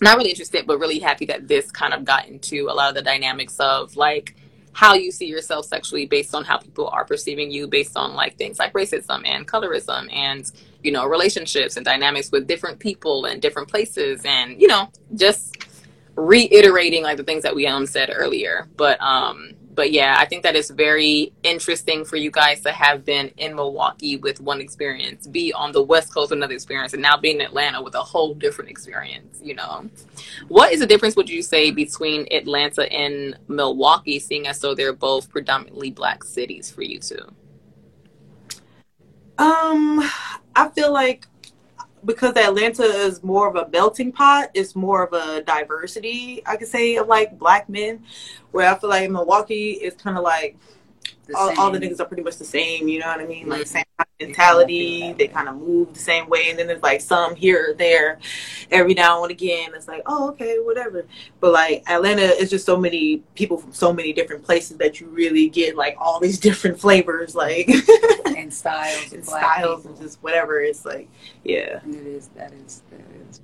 not 0.00 0.16
really 0.16 0.30
interested, 0.30 0.66
but 0.66 0.78
really 0.78 0.98
happy 0.98 1.26
that 1.26 1.48
this 1.48 1.70
kind 1.70 1.92
of 1.92 2.06
got 2.06 2.28
into 2.28 2.68
a 2.70 2.72
lot 2.72 2.88
of 2.88 2.94
the 2.94 3.02
dynamics 3.02 3.60
of 3.60 3.94
like 3.96 4.36
how 4.76 4.92
you 4.92 5.10
see 5.10 5.24
yourself 5.24 5.64
sexually 5.64 6.04
based 6.04 6.34
on 6.34 6.44
how 6.44 6.58
people 6.58 6.86
are 6.88 7.06
perceiving 7.06 7.50
you 7.50 7.66
based 7.66 7.96
on 7.96 8.12
like 8.14 8.36
things 8.36 8.58
like 8.58 8.74
racism 8.74 9.26
and 9.26 9.48
colorism 9.48 10.06
and 10.12 10.52
you 10.82 10.92
know 10.92 11.06
relationships 11.06 11.78
and 11.78 11.86
dynamics 11.86 12.30
with 12.30 12.46
different 12.46 12.78
people 12.78 13.24
and 13.24 13.40
different 13.40 13.68
places 13.68 14.20
and 14.26 14.60
you 14.60 14.68
know 14.68 14.86
just 15.14 15.56
reiterating 16.14 17.02
like 17.02 17.16
the 17.16 17.24
things 17.24 17.42
that 17.42 17.54
we 17.54 17.66
um 17.66 17.86
said 17.86 18.10
earlier. 18.12 18.68
But 18.76 19.00
um 19.00 19.54
but 19.76 19.92
yeah, 19.92 20.16
I 20.18 20.24
think 20.24 20.42
that 20.42 20.56
is 20.56 20.70
very 20.70 21.32
interesting 21.42 22.06
for 22.06 22.16
you 22.16 22.30
guys 22.30 22.62
to 22.62 22.72
have 22.72 23.04
been 23.04 23.28
in 23.36 23.54
Milwaukee 23.54 24.16
with 24.16 24.40
one 24.40 24.60
experience, 24.60 25.26
be 25.26 25.52
on 25.52 25.72
the 25.72 25.82
West 25.82 26.12
Coast 26.12 26.30
with 26.30 26.38
another 26.38 26.54
experience, 26.54 26.94
and 26.94 27.02
now 27.02 27.16
being 27.18 27.36
in 27.36 27.42
Atlanta 27.42 27.82
with 27.82 27.94
a 27.94 28.02
whole 28.02 28.34
different 28.34 28.70
experience. 28.70 29.38
You 29.42 29.54
know, 29.54 29.88
what 30.48 30.72
is 30.72 30.80
the 30.80 30.86
difference? 30.86 31.14
Would 31.14 31.28
you 31.28 31.42
say 31.42 31.70
between 31.70 32.26
Atlanta 32.32 32.90
and 32.90 33.38
Milwaukee, 33.48 34.18
seeing 34.18 34.46
as 34.46 34.58
though 34.60 34.74
they're 34.74 34.94
both 34.94 35.28
predominantly 35.28 35.90
black 35.90 36.24
cities 36.24 36.70
for 36.70 36.82
you 36.82 36.98
two? 36.98 37.20
Um, 39.38 40.02
I 40.56 40.70
feel 40.74 40.90
like 40.90 41.26
because 42.06 42.36
Atlanta 42.36 42.84
is 42.84 43.22
more 43.22 43.48
of 43.48 43.56
a 43.56 43.68
melting 43.70 44.12
pot, 44.12 44.50
it's 44.54 44.74
more 44.74 45.04
of 45.04 45.12
a 45.12 45.42
diversity, 45.42 46.42
I 46.46 46.56
could 46.56 46.68
say, 46.68 46.96
of 46.96 47.08
like 47.08 47.38
black 47.38 47.68
men. 47.68 48.04
Where 48.52 48.72
I 48.72 48.78
feel 48.78 48.90
like 48.90 49.10
Milwaukee 49.10 49.72
is 49.72 49.94
kind 49.94 50.16
of 50.16 50.24
like 50.24 50.56
all, 51.34 51.58
all, 51.58 51.70
the 51.70 51.78
niggas 51.78 52.00
are 52.00 52.04
pretty 52.04 52.22
much 52.22 52.36
the 52.36 52.44
same, 52.44 52.88
you 52.88 53.00
know 53.00 53.06
what 53.08 53.20
I 53.20 53.26
mean? 53.26 53.48
Like 53.48 53.66
same 53.66 53.84
kind 53.98 54.08
of 54.08 54.26
mentality, 54.26 55.12
they 55.12 55.26
kind 55.26 55.48
of 55.48 55.56
move 55.56 55.92
the 55.92 55.98
same 55.98 56.28
way, 56.28 56.50
and 56.50 56.58
then 56.58 56.66
there's 56.66 56.82
like 56.82 57.00
some 57.00 57.34
here 57.34 57.70
or 57.70 57.74
there, 57.74 58.18
every 58.70 58.94
now 58.94 59.22
and 59.22 59.32
again. 59.32 59.70
It's 59.74 59.88
like, 59.88 60.02
oh, 60.06 60.28
okay, 60.30 60.58
whatever. 60.58 61.04
But 61.40 61.52
like 61.52 61.82
Atlanta 61.88 62.22
is 62.22 62.50
just 62.50 62.64
so 62.64 62.76
many 62.76 63.22
people 63.34 63.58
from 63.58 63.72
so 63.72 63.92
many 63.92 64.12
different 64.12 64.44
places 64.44 64.76
that 64.78 65.00
you 65.00 65.08
really 65.08 65.48
get 65.48 65.76
like 65.76 65.96
all 65.98 66.20
these 66.20 66.38
different 66.48 66.78
flavors, 66.78 67.34
like 67.34 67.68
and 68.26 68.52
styles, 68.52 69.12
and 69.12 69.24
styles, 69.24 69.82
people. 69.82 69.96
and 69.96 70.00
just 70.00 70.22
whatever. 70.22 70.60
It's 70.60 70.84
like, 70.84 71.08
yeah, 71.44 71.80
it 71.88 72.06
is. 72.06 72.28
That 72.36 72.52
is. 72.52 72.82
That 72.90 73.00
is. 73.28 73.40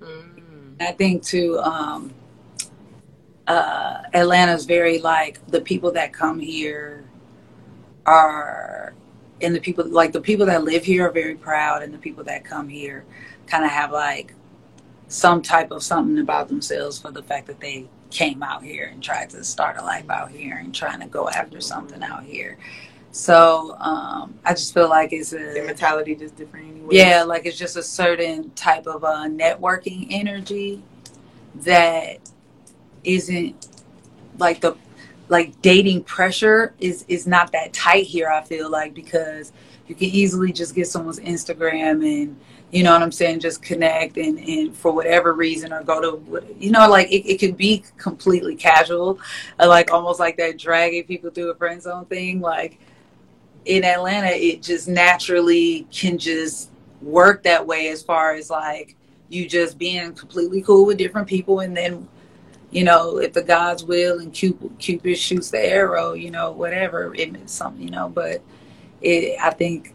Mm. 0.00 0.80
I 0.80 0.92
think 0.92 1.24
too. 1.24 1.58
Um, 1.58 2.12
uh, 3.48 4.02
Atlanta's 4.14 4.66
very 4.66 4.98
like 4.98 5.44
the 5.48 5.60
people 5.60 5.90
that 5.92 6.12
come 6.12 6.38
here 6.38 7.04
are, 8.06 8.94
and 9.40 9.54
the 9.54 9.60
people 9.60 9.88
like 9.88 10.12
the 10.12 10.20
people 10.20 10.46
that 10.46 10.62
live 10.64 10.84
here 10.84 11.08
are 11.08 11.12
very 11.12 11.34
proud, 11.34 11.82
and 11.82 11.92
the 11.92 11.98
people 11.98 12.22
that 12.24 12.44
come 12.44 12.68
here 12.68 13.04
kind 13.46 13.64
of 13.64 13.70
have 13.70 13.90
like 13.90 14.34
some 15.08 15.40
type 15.40 15.70
of 15.70 15.82
something 15.82 16.18
about 16.18 16.48
themselves 16.48 16.98
for 16.98 17.10
the 17.10 17.22
fact 17.22 17.46
that 17.46 17.58
they 17.60 17.88
came 18.10 18.42
out 18.42 18.62
here 18.62 18.90
and 18.92 19.02
tried 19.02 19.30
to 19.30 19.42
start 19.42 19.78
a 19.78 19.84
life 19.84 20.08
out 20.10 20.30
here 20.30 20.56
and 20.56 20.74
trying 20.74 21.00
to 21.00 21.06
go 21.06 21.28
after 21.30 21.60
something 21.60 22.02
out 22.02 22.24
here. 22.24 22.58
So 23.10 23.76
um, 23.80 24.38
I 24.44 24.52
just 24.52 24.74
feel 24.74 24.88
like 24.88 25.12
it's 25.14 25.32
a 25.32 25.38
the 25.38 25.62
mentality 25.66 26.14
just 26.14 26.36
different. 26.36 26.68
Anyways. 26.68 26.92
Yeah, 26.92 27.22
like 27.22 27.46
it's 27.46 27.56
just 27.56 27.76
a 27.76 27.82
certain 27.82 28.50
type 28.50 28.86
of 28.86 29.04
uh, 29.04 29.26
networking 29.28 30.08
energy 30.10 30.82
that 31.56 32.18
isn't 33.04 33.68
like 34.38 34.60
the 34.60 34.76
like 35.28 35.60
dating 35.62 36.02
pressure 36.04 36.74
is 36.80 37.04
is 37.08 37.26
not 37.26 37.52
that 37.52 37.72
tight 37.72 38.06
here 38.06 38.28
i 38.28 38.42
feel 38.42 38.70
like 38.70 38.94
because 38.94 39.52
you 39.86 39.94
can 39.94 40.08
easily 40.08 40.52
just 40.52 40.74
get 40.74 40.86
someone's 40.86 41.20
instagram 41.20 42.04
and 42.04 42.36
you 42.70 42.82
know 42.82 42.92
what 42.92 43.02
i'm 43.02 43.12
saying 43.12 43.40
just 43.40 43.62
connect 43.62 44.16
and, 44.16 44.38
and 44.38 44.74
for 44.74 44.92
whatever 44.92 45.34
reason 45.34 45.72
or 45.72 45.82
go 45.82 46.00
to 46.00 46.54
you 46.58 46.70
know 46.70 46.88
like 46.88 47.10
it, 47.10 47.26
it 47.28 47.38
could 47.38 47.56
be 47.56 47.82
completely 47.96 48.54
casual 48.54 49.18
like 49.58 49.90
almost 49.90 50.20
like 50.20 50.36
that 50.36 50.58
dragging 50.58 51.04
people 51.04 51.30
through 51.30 51.50
a 51.50 51.54
friend 51.54 51.82
zone 51.82 52.04
thing 52.06 52.40
like 52.40 52.78
in 53.64 53.84
atlanta 53.84 54.28
it 54.28 54.62
just 54.62 54.88
naturally 54.88 55.86
can 55.90 56.16
just 56.16 56.70
work 57.02 57.42
that 57.42 57.64
way 57.66 57.88
as 57.88 58.02
far 58.02 58.34
as 58.34 58.50
like 58.50 58.96
you 59.28 59.46
just 59.46 59.78
being 59.78 60.12
completely 60.14 60.62
cool 60.62 60.86
with 60.86 60.96
different 60.96 61.28
people 61.28 61.60
and 61.60 61.76
then 61.76 62.08
you 62.70 62.84
know, 62.84 63.18
if 63.18 63.32
the 63.32 63.42
God's 63.42 63.84
will 63.84 64.18
and 64.18 64.32
Cupid, 64.32 64.78
Cupid 64.78 65.16
shoots 65.16 65.50
the 65.50 65.58
arrow, 65.60 66.12
you 66.12 66.30
know, 66.30 66.52
whatever, 66.52 67.14
it 67.14 67.32
means 67.32 67.50
something, 67.50 67.82
you 67.82 67.90
know. 67.90 68.08
But 68.08 68.42
it, 69.00 69.38
I 69.40 69.50
think 69.50 69.94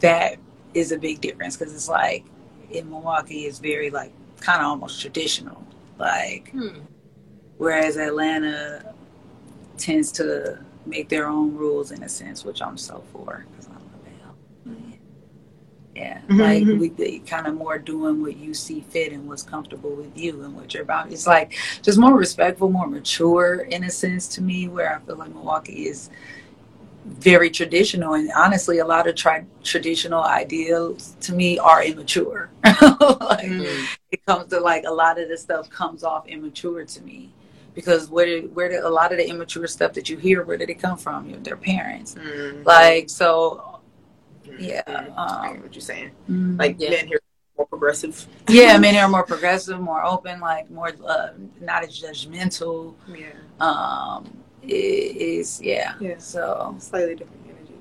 that 0.00 0.36
is 0.74 0.92
a 0.92 0.98
big 0.98 1.20
difference 1.20 1.56
because 1.56 1.74
it's 1.74 1.88
like 1.88 2.24
in 2.70 2.88
Milwaukee, 2.88 3.46
it's 3.46 3.58
very 3.58 3.90
like 3.90 4.12
kind 4.40 4.60
of 4.60 4.68
almost 4.68 5.00
traditional, 5.00 5.64
like, 5.98 6.50
hmm. 6.50 6.80
whereas 7.56 7.96
Atlanta 7.96 8.94
tends 9.76 10.12
to 10.12 10.58
make 10.86 11.08
their 11.08 11.26
own 11.26 11.54
rules 11.54 11.90
in 11.90 12.02
a 12.02 12.08
sense, 12.08 12.44
which 12.44 12.62
I'm 12.62 12.78
so 12.78 13.02
for 13.12 13.44
yeah, 15.98 16.18
mm-hmm. 16.18 16.40
like 16.40 16.62
mm-hmm. 16.62 16.96
we, 16.96 17.18
kind 17.20 17.46
of 17.48 17.54
more 17.54 17.76
doing 17.76 18.22
what 18.22 18.36
you 18.36 18.54
see 18.54 18.82
fit 18.82 19.12
and 19.12 19.26
what's 19.26 19.42
comfortable 19.42 19.90
with 19.90 20.16
you 20.16 20.44
and 20.44 20.54
what 20.54 20.72
you're 20.72 20.84
about. 20.84 21.10
It's 21.10 21.26
like 21.26 21.56
just 21.82 21.98
more 21.98 22.14
respectful, 22.14 22.70
more 22.70 22.86
mature 22.86 23.62
in 23.62 23.82
a 23.82 23.90
sense 23.90 24.28
to 24.28 24.42
me. 24.42 24.68
Where 24.68 24.94
I 24.94 25.00
feel 25.00 25.16
like 25.16 25.34
Milwaukee 25.34 25.88
is 25.88 26.10
very 27.04 27.50
traditional, 27.50 28.14
and 28.14 28.30
honestly, 28.36 28.78
a 28.78 28.84
lot 28.84 29.08
of 29.08 29.16
tri- 29.16 29.46
traditional 29.64 30.22
ideals 30.22 31.16
to 31.22 31.34
me 31.34 31.58
are 31.58 31.82
immature. 31.82 32.50
like 32.64 32.76
mm-hmm. 32.80 33.84
it 34.12 34.24
comes 34.24 34.50
to 34.50 34.60
like 34.60 34.84
a 34.84 34.92
lot 34.92 35.18
of 35.20 35.28
this 35.28 35.42
stuff 35.42 35.68
comes 35.68 36.04
off 36.04 36.28
immature 36.28 36.84
to 36.84 37.02
me 37.02 37.32
because 37.74 38.08
where 38.08 38.26
did, 38.26 38.54
where 38.54 38.68
did 38.68 38.84
a 38.84 38.88
lot 38.88 39.10
of 39.10 39.18
the 39.18 39.28
immature 39.28 39.66
stuff 39.66 39.94
that 39.94 40.08
you 40.08 40.16
hear 40.16 40.44
where 40.44 40.56
did 40.56 40.70
it 40.70 40.80
come 40.80 40.96
from? 40.96 41.42
Their 41.42 41.56
parents, 41.56 42.14
mm-hmm. 42.14 42.62
like 42.62 43.10
so 43.10 43.77
yeah, 44.58 44.82
um, 45.16 45.62
what 45.62 45.74
you're 45.74 45.80
saying. 45.80 46.10
Mm-hmm. 46.30 46.56
Like 46.56 46.76
yeah. 46.78 46.90
men 46.90 47.06
here 47.08 47.20
more 47.58 47.66
progressive. 47.66 48.26
yeah, 48.48 48.78
men 48.78 48.96
are 48.96 49.08
more 49.08 49.24
progressive, 49.24 49.80
more 49.80 50.04
open, 50.04 50.40
like 50.40 50.70
more 50.70 50.92
uh, 51.06 51.30
not 51.60 51.84
as 51.84 52.00
judgmental. 52.00 52.94
Yeah. 53.08 53.26
Um, 53.60 54.44
it 54.62 55.16
is 55.16 55.60
yeah. 55.60 55.94
Yeah. 56.00 56.18
So 56.18 56.76
slightly 56.78 57.16
different 57.16 57.42
energy. 57.46 57.74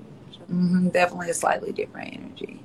Mm-hmm, 0.52 0.90
definitely 0.90 1.30
a 1.30 1.34
slightly 1.34 1.72
different 1.72 2.14
energy. 2.16 2.64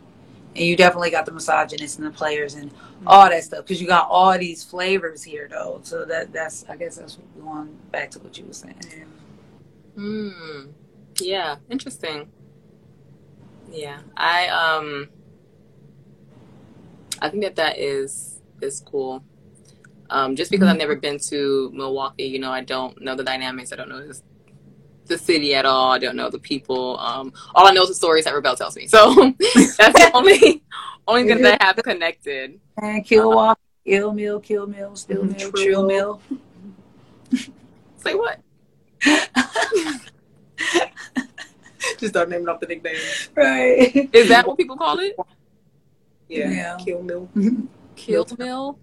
And 0.55 0.67
you 0.67 0.77
definitely 0.77 1.11
got 1.11 1.25
the 1.25 1.33
misogynists 1.33 1.99
and 1.99 2.07
the 2.07 2.11
players 2.11 2.55
and 2.55 2.71
mm-hmm. 2.73 3.09
all 3.09 3.29
that 3.29 3.45
stuff 3.45 3.65
because 3.65 3.81
you 3.81 3.87
got 3.87 4.09
all 4.09 4.37
these 4.39 4.65
flavors 4.65 5.23
here 5.23 5.49
though. 5.49 5.81
So 5.85 6.05
that 6.07 6.33
that's 6.33 6.65
I 6.69 6.77
guess 6.77 6.97
that's 6.97 7.19
going 7.41 7.77
back 7.91 8.11
to 8.13 8.19
what 8.21 8.37
you 8.39 8.47
were 8.47 8.53
saying. 8.53 8.81
Yeah. 8.91 9.05
Hmm. 9.97 10.71
Yeah. 11.21 11.57
Interesting. 11.71 12.31
Yeah, 13.73 14.01
I 14.17 14.49
um, 14.49 15.09
I 17.21 17.29
think 17.29 17.43
that 17.43 17.57
that 17.57 17.79
is 17.79 18.41
is 18.61 18.81
cool. 18.81 19.25
Um, 20.11 20.37
just 20.37 20.51
because 20.51 20.67
mm-hmm. 20.67 20.73
I've 20.73 20.79
never 20.79 20.97
been 20.97 21.19
to 21.31 21.71
Milwaukee, 21.73 22.25
you 22.25 22.39
know, 22.39 22.51
I 22.51 22.61
don't 22.61 23.01
know 23.01 23.15
the 23.15 23.25
dynamics. 23.25 23.73
I 23.73 23.77
don't 23.77 23.89
know 23.89 24.07
this, 24.07 24.23
the 25.07 25.17
city 25.17 25.55
at 25.55 25.65
all. 25.65 25.91
I 25.91 25.99
don't 25.99 26.17
know 26.17 26.29
the 26.29 26.39
people. 26.39 26.99
Um, 26.99 27.33
all 27.55 27.67
I 27.67 27.73
know 27.73 27.85
is 27.85 27.89
the 27.89 27.95
stories 27.95 28.27
that 28.27 28.35
Rebel 28.35 28.55
tells 28.55 28.77
me. 28.77 28.87
So 28.87 29.15
that's 29.39 29.77
the 29.79 30.11
only 30.13 30.63
only 31.09 31.27
thing 31.27 31.43
that 31.43 31.63
I 31.63 31.65
have 31.65 31.77
connected. 31.77 32.61
And 32.77 33.11
Milwaukee, 33.11 33.61
ill 33.87 34.13
mill, 34.13 34.41
kill 34.41 34.67
mill, 34.67 34.97
still 34.97 35.25
mill, 35.25 35.53
trill 35.53 35.87
mill. 35.87 36.21
Say 37.97 38.15
what? 38.15 38.39
Just 41.99 42.13
start 42.13 42.29
naming 42.29 42.49
off 42.49 42.61
the 42.61 42.67
nicknames. 42.67 43.29
Right. 43.35 44.09
Is 44.13 44.29
that 44.29 44.47
what 44.47 44.57
people 44.57 44.77
call 44.77 44.99
it? 44.99 45.17
Yeah. 46.29 46.51
yeah. 46.51 46.77
Kill 46.85 47.03
Mill. 47.03 47.29
Kill 47.97 48.27
Mill? 48.39 48.79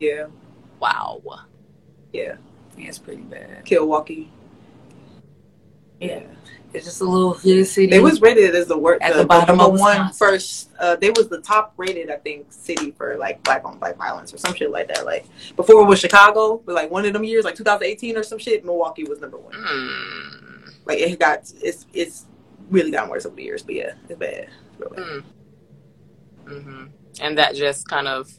Yeah. 0.00 0.26
Wow. 0.80 1.22
Yeah. 2.12 2.36
Yeah, 2.76 2.88
it's 2.88 2.98
pretty 2.98 3.22
bad. 3.22 3.64
Kill 3.64 3.82
Milwaukee. 3.82 4.30
Yeah. 6.00 6.22
It's 6.74 6.84
just 6.84 7.00
a 7.00 7.04
little 7.04 7.32
hood 7.32 7.66
city. 7.66 7.86
They 7.86 8.00
was 8.00 8.20
rated 8.20 8.54
as 8.54 8.66
the 8.66 8.76
worst 8.76 9.02
At 9.02 9.14
the, 9.14 9.20
the 9.20 9.26
bottom 9.26 9.56
number 9.56 9.74
of 9.74 9.80
one 9.80 10.06
Wisconsin. 10.06 10.18
first. 10.18 10.70
Uh, 10.78 10.96
they 10.96 11.10
was 11.10 11.28
the 11.28 11.40
top 11.40 11.72
rated, 11.78 12.10
I 12.10 12.16
think, 12.16 12.52
city 12.52 12.90
for 12.92 13.16
like 13.16 13.42
black 13.42 13.64
on 13.64 13.78
black 13.78 13.96
violence 13.96 14.34
or 14.34 14.38
some 14.38 14.54
shit 14.54 14.70
like 14.70 14.88
that. 14.88 15.06
Like 15.06 15.24
before 15.56 15.80
it 15.80 15.86
was 15.86 15.98
Chicago, 15.98 16.60
but 16.64 16.74
like 16.74 16.90
one 16.90 17.06
of 17.06 17.14
them 17.14 17.24
years, 17.24 17.44
like 17.44 17.54
2018 17.54 18.18
or 18.18 18.22
some 18.22 18.38
shit, 18.38 18.64
Milwaukee 18.66 19.04
was 19.04 19.18
number 19.18 19.38
one. 19.38 19.54
Mm. 19.54 20.47
Like 20.88 20.98
it 21.00 21.20
got 21.20 21.52
it's 21.62 21.86
it's 21.92 22.24
really 22.70 22.90
gotten 22.90 23.10
worse 23.10 23.26
over 23.26 23.36
the 23.36 23.44
years, 23.44 23.62
but 23.62 23.74
yeah, 23.74 23.92
it's 24.08 24.18
bad. 24.18 24.48
It's 24.70 24.80
real 24.80 24.90
bad. 24.90 25.04
Mm. 25.04 25.24
hmm 26.62 26.84
And 27.20 27.38
that 27.38 27.54
just 27.54 27.86
kind 27.88 28.08
of 28.08 28.32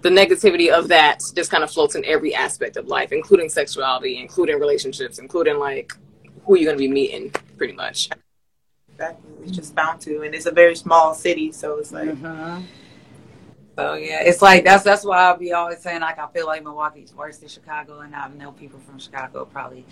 the 0.00 0.08
negativity 0.08 0.70
of 0.70 0.88
that 0.88 1.22
just 1.34 1.50
kind 1.50 1.62
of 1.62 1.70
floats 1.70 1.94
in 1.94 2.04
every 2.06 2.34
aspect 2.34 2.76
of 2.76 2.88
life, 2.88 3.12
including 3.12 3.48
sexuality, 3.48 4.18
including 4.18 4.58
relationships, 4.58 5.18
including 5.18 5.58
like 5.58 5.92
who 6.44 6.56
you're 6.56 6.64
going 6.64 6.76
to 6.76 6.82
be 6.82 6.88
meeting, 6.88 7.30
pretty 7.56 7.74
much. 7.74 8.08
Exactly. 8.90 9.30
It's 9.44 9.52
just 9.52 9.74
bound 9.74 10.00
to, 10.02 10.22
and 10.22 10.34
it's 10.34 10.46
a 10.46 10.50
very 10.50 10.74
small 10.74 11.14
city, 11.14 11.52
so 11.52 11.78
it's 11.78 11.92
like 11.92 12.08
Mhm. 12.08 12.64
So 13.78 13.94
yeah, 13.94 14.20
it's 14.22 14.42
like 14.42 14.64
that's 14.64 14.84
that's 14.84 15.04
why 15.04 15.18
I'll 15.18 15.36
be 15.36 15.52
always 15.52 15.78
saying 15.80 16.00
like 16.02 16.18
I 16.18 16.26
feel 16.28 16.46
like 16.46 16.62
Milwaukee's 16.62 17.14
worse 17.14 17.38
than 17.38 17.48
Chicago, 17.48 18.00
and 18.00 18.14
I 18.14 18.28
know 18.28 18.52
people 18.52 18.78
from 18.80 18.98
Chicago 18.98 19.46
probably 19.46 19.84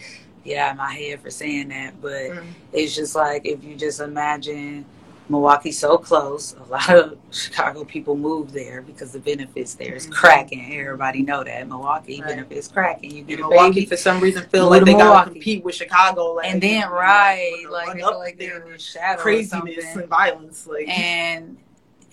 get 0.45 0.59
out 0.59 0.73
of 0.73 0.77
my 0.79 0.93
head 0.93 1.21
for 1.21 1.31
saying 1.31 1.69
that, 1.69 2.01
but 2.01 2.13
Mm. 2.31 2.45
it's 2.73 2.95
just 2.95 3.15
like 3.15 3.47
if 3.47 3.65
you 3.65 3.77
just 3.77 4.01
imagine 4.01 4.85
Milwaukee 5.31 5.73
so 5.73 5.97
close, 5.97 6.55
a 6.55 6.65
lot 6.65 6.91
of 6.91 7.17
Chicago 7.31 7.85
people 7.85 8.17
move 8.17 8.53
there 8.53 8.83
because 8.83 9.13
the 9.13 9.19
benefits 9.21 9.75
there 9.75 9.95
is 9.95 10.07
Mhm. 10.09 10.13
cracking. 10.13 10.79
Everybody 10.79 11.23
know 11.23 11.43
that 11.45 11.67
Milwaukee 11.69 12.21
Right. 12.21 12.31
benefits 12.31 12.69
cracking. 12.69 13.13
You 13.13 13.23
get 13.23 13.39
a 13.39 13.43
Milwaukee 13.43 13.75
baby, 13.81 13.87
for 13.87 13.97
some 13.97 14.21
reason 14.21 14.43
feel 14.49 14.69
like 14.69 14.85
they 14.85 14.93
gotta 14.95 15.31
compete 15.31 15.65
with 15.65 15.75
Chicago, 15.75 16.33
like 16.33 16.51
and 16.53 16.61
then 16.63 16.91
right, 16.91 17.63
like 17.71 17.95
they 17.95 18.03
up 18.03 18.19
like 18.19 18.39
they're 18.39 18.63
in 18.63 18.73
the 18.73 18.79
shadow 18.79 19.23
craziness 19.23 19.97
and 19.97 20.09
violence. 20.09 20.67
Like 20.67 20.89
and 20.89 21.57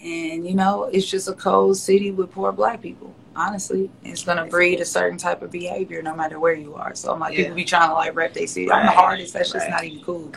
and 0.03 0.47
you 0.47 0.53
know 0.55 0.85
it's 0.85 1.09
just 1.09 1.27
a 1.27 1.33
cold 1.33 1.77
city 1.77 2.11
with 2.11 2.31
poor 2.31 2.51
black 2.51 2.81
people. 2.81 3.13
Honestly 3.35 3.89
it's 4.03 4.23
going 4.23 4.37
to 4.37 4.45
breed 4.45 4.79
a 4.79 4.85
certain 4.85 5.17
type 5.17 5.41
of 5.41 5.51
behavior 5.51 6.01
no 6.01 6.15
matter 6.15 6.39
where 6.39 6.53
you 6.53 6.75
are. 6.75 6.95
So 6.95 7.11
i'm 7.13 7.19
like 7.19 7.33
Yeah. 7.33 7.43
people 7.43 7.55
be 7.55 7.65
trying 7.65 7.89
to 7.89 7.93
like 7.95 8.15
rep 8.15 8.33
their 8.33 8.47
city. 8.47 8.71
I'm 8.71 8.85
the 8.85 8.91
hardest. 8.91 9.33
That's 9.33 9.51
just 9.51 9.69
not 9.69 9.83
even 9.83 10.03
cool. 10.03 10.31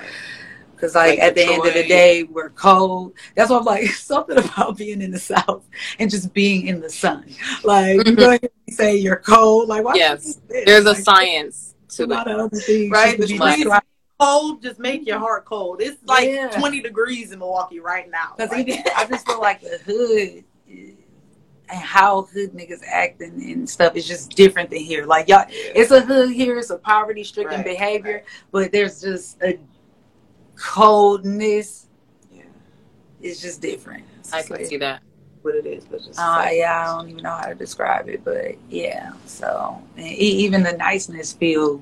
Because 0.74 0.94
like, 0.94 1.18
Like 1.18 1.28
at 1.28 1.34
the 1.34 1.44
end 1.44 1.66
of 1.66 1.74
the 1.74 1.86
day 1.86 2.22
we're 2.24 2.50
cold. 2.50 3.12
That's 3.34 3.50
why 3.50 3.58
i'm 3.58 3.64
like 3.64 3.86
something 4.12 4.38
about 4.38 4.76
being 4.78 5.02
in 5.02 5.10
the 5.10 5.18
south 5.18 5.66
and 5.98 6.10
just 6.10 6.32
being 6.32 6.66
in 6.68 6.80
the 6.80 6.90
sun. 6.90 7.24
Like 7.64 7.96
you 8.06 8.14
Mhm. 8.14 8.16
go 8.16 8.28
ahead 8.30 8.50
and 8.66 8.74
say 8.76 8.96
you're 8.96 9.16
cold. 9.16 9.68
Like 9.68 9.84
why 9.84 9.94
Yes. 9.94 10.40
There's 10.48 10.84
a 10.86 10.92
Like, 10.92 10.98
science 10.98 11.74
a 11.90 11.92
to 11.96 12.06
lot 12.06 12.26
it. 12.26 12.32
of 12.32 12.40
other 12.40 12.58
things 12.60 12.90
Right, 12.90 13.18
you 14.20 14.56
could 14.56 14.60
the 14.60 14.60
be 14.60 14.60
streets- 14.60 14.60
describing. 14.60 14.60
cold 14.60 14.62
just 14.62 14.78
make 14.80 15.06
your 15.06 15.18
heart 15.18 15.44
cold. 15.44 15.80
It's 15.80 15.98
like 16.06 16.28
Yeah. 16.28 16.48
20 16.50 16.80
degrees 16.80 17.32
in 17.32 17.38
Milwaukee 17.38 17.80
right 17.80 18.10
now. 18.10 18.34
Because 18.36 18.50
Like, 18.52 18.68
even 18.68 18.82
I 18.96 19.04
just 19.06 19.26
feel 19.26 19.40
like 19.40 19.60
the 19.60 19.78
hood 19.84 20.44
and 21.72 21.78
how 21.78 22.22
hood 22.22 22.52
niggas 22.52 22.80
acting 22.86 23.32
and, 23.34 23.42
and 23.42 23.70
stuff 23.70 23.94
is 23.96 24.06
just 24.06 24.30
different 24.30 24.70
than 24.70 24.80
here. 24.80 25.06
Like 25.06 25.28
y'all, 25.28 25.44
it's 25.48 25.90
a 25.92 26.00
hood 26.00 26.30
here, 26.32 26.58
it's 26.58 26.70
a 26.70 26.78
poverty 26.78 27.22
stricken 27.24 27.58
Right, 27.58 27.64
behavior, 27.64 28.12
right. 28.14 28.24
but 28.50 28.72
there's 28.72 29.00
just 29.00 29.40
a 29.42 29.58
coldness. 30.56 31.86
yeah, 32.32 32.42
It's 33.22 33.40
just 33.40 33.60
different. 33.60 34.04
It's 34.18 34.32
I 34.32 34.38
just 34.38 34.48
can 34.48 34.56
like- 34.56 34.66
see 34.66 34.76
that. 34.78 35.02
what 35.42 35.54
it 35.54 35.64
is, 35.64 35.84
but 35.84 36.02
just 36.02 36.18
Uh, 36.18 36.48
yeah, 36.50 36.82
I 36.82 36.96
don't 36.98 37.08
even 37.08 37.22
know 37.22 37.30
how 37.30 37.46
to 37.46 37.54
describe 37.54 38.08
it, 38.08 38.22
but 38.24 38.56
yeah. 38.68 39.12
So 39.26 39.80
and 39.96 40.06
e- 40.06 40.10
even 40.44 40.62
the 40.62 40.72
niceness 40.72 41.32
feel 41.32 41.76
a 41.76 41.80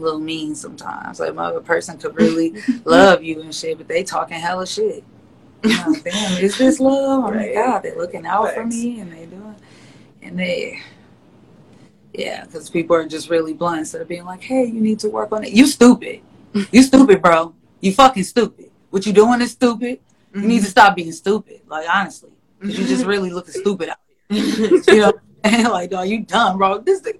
little 0.00 0.20
mean 0.20 0.54
sometimes. 0.54 1.20
Like 1.20 1.30
another 1.30 1.60
person 1.60 1.98
could 1.98 2.16
really 2.16 2.54
love 2.84 3.22
you 3.22 3.40
and 3.42 3.54
shit, 3.54 3.78
but 3.78 3.88
they 3.88 4.02
talking 4.02 4.38
hella 4.38 4.66
shit. 4.66 5.04
You 5.62 5.70
know, 5.76 5.94
damn, 6.04 6.42
is 6.42 6.58
this 6.58 6.80
love? 6.80 7.24
Oh 7.24 7.30
my 7.30 7.36
Right. 7.36 7.54
god, 7.54 7.80
they're 7.80 7.96
looking 7.96 8.26
out 8.26 8.52
for 8.54 8.64
me 8.64 9.00
and 9.00 9.12
they 9.12 9.26
doing, 9.26 9.56
and 10.22 10.38
they. 10.38 10.80
Yeah, 12.12 12.44
because 12.44 12.70
people 12.70 12.96
are 12.96 13.06
just 13.06 13.28
really 13.28 13.52
blunt 13.52 13.80
instead 13.80 14.00
of 14.00 14.08
being 14.08 14.24
like, 14.24 14.40
"Hey, 14.42 14.64
you 14.64 14.80
need 14.80 14.98
to 15.00 15.10
work 15.10 15.32
on 15.32 15.44
it." 15.44 15.52
You 15.52 15.66
stupid. 15.66 16.20
You 16.72 16.82
stupid, 16.82 17.20
bro. 17.20 17.54
You 17.80 17.92
fucking 17.92 18.24
stupid. 18.24 18.70
What 18.90 19.04
you 19.04 19.12
doing 19.12 19.42
is 19.42 19.50
stupid. 19.52 20.00
You 20.34 20.40
need 20.42 20.56
to 20.58 20.62
mm-hmm. 20.62 20.70
stop 20.70 20.96
being 20.96 21.12
stupid. 21.12 21.60
Like 21.66 21.86
honestly, 21.92 22.30
'Cause 22.60 22.78
you 22.78 22.86
just 22.86 23.04
really 23.12 23.30
looking 23.30 23.54
stupid 23.54 23.90
out 23.90 23.98
here. 24.28 24.44
You 24.88 25.00
know, 25.00 25.12
like, 25.70 25.90
dog, 25.90 26.08
you 26.08 26.20
dumb, 26.24 26.58
bro. 26.58 26.78
This 26.78 27.00
thing, 27.00 27.18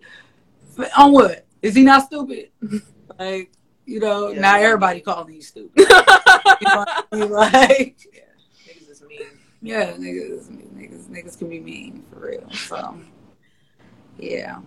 on 0.97 1.13
what? 1.13 1.46
Is 1.63 1.75
he 1.75 1.83
not 1.83 2.05
stupid? 2.07 2.51
Like, 3.19 3.51
you 3.87 4.01
know, 4.01 4.31
Yeah. 4.31 4.41
now 4.41 4.57
everybody 4.59 5.01
calling 5.01 5.35
you 5.35 5.41
stupid. 5.41 5.73
You 6.61 6.67
know 6.69 6.79
what 6.79 7.07
I 7.13 7.17
mean? 7.17 7.31
Like, 7.31 7.97
niggas 8.69 8.91
is 8.91 9.03
mean. 9.09 9.21
yeah, 9.63 9.93
niggas, 9.93 10.49
niggas, 10.51 11.07
niggas 11.07 11.39
can 11.39 11.49
be 11.49 11.61
mean 11.61 12.05
for 12.13 12.27
real. 12.27 12.51
So, 12.53 12.99
yeah, 14.19 14.59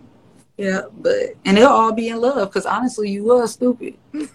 yeah, 0.58 0.82
but 1.00 1.36
and 1.46 1.58
they'll 1.58 1.68
all 1.68 1.92
be 1.92 2.10
in 2.10 2.22
love 2.22 2.50
because 2.50 2.66
honestly, 2.66 3.10
you 3.10 3.24
was 3.26 3.54
stupid. 3.54 3.96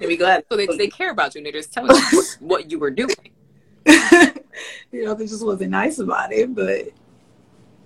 And 0.00 0.08
be 0.08 0.16
glad. 0.16 0.44
So 0.50 0.56
they, 0.56 0.66
they 0.66 0.88
care 0.88 1.10
about 1.10 1.34
you 1.34 1.38
and 1.40 1.46
they're 1.46 1.52
just 1.52 1.72
telling 1.72 1.90
you 1.96 2.02
what, 2.12 2.36
what 2.40 2.70
you 2.70 2.78
were 2.78 2.90
doing, 2.90 3.14
you 4.92 5.04
know, 5.04 5.14
they 5.14 5.26
just 5.26 5.44
wasn't 5.44 5.70
nice 5.70 5.98
about 5.98 6.32
it, 6.32 6.54
but 6.54 6.88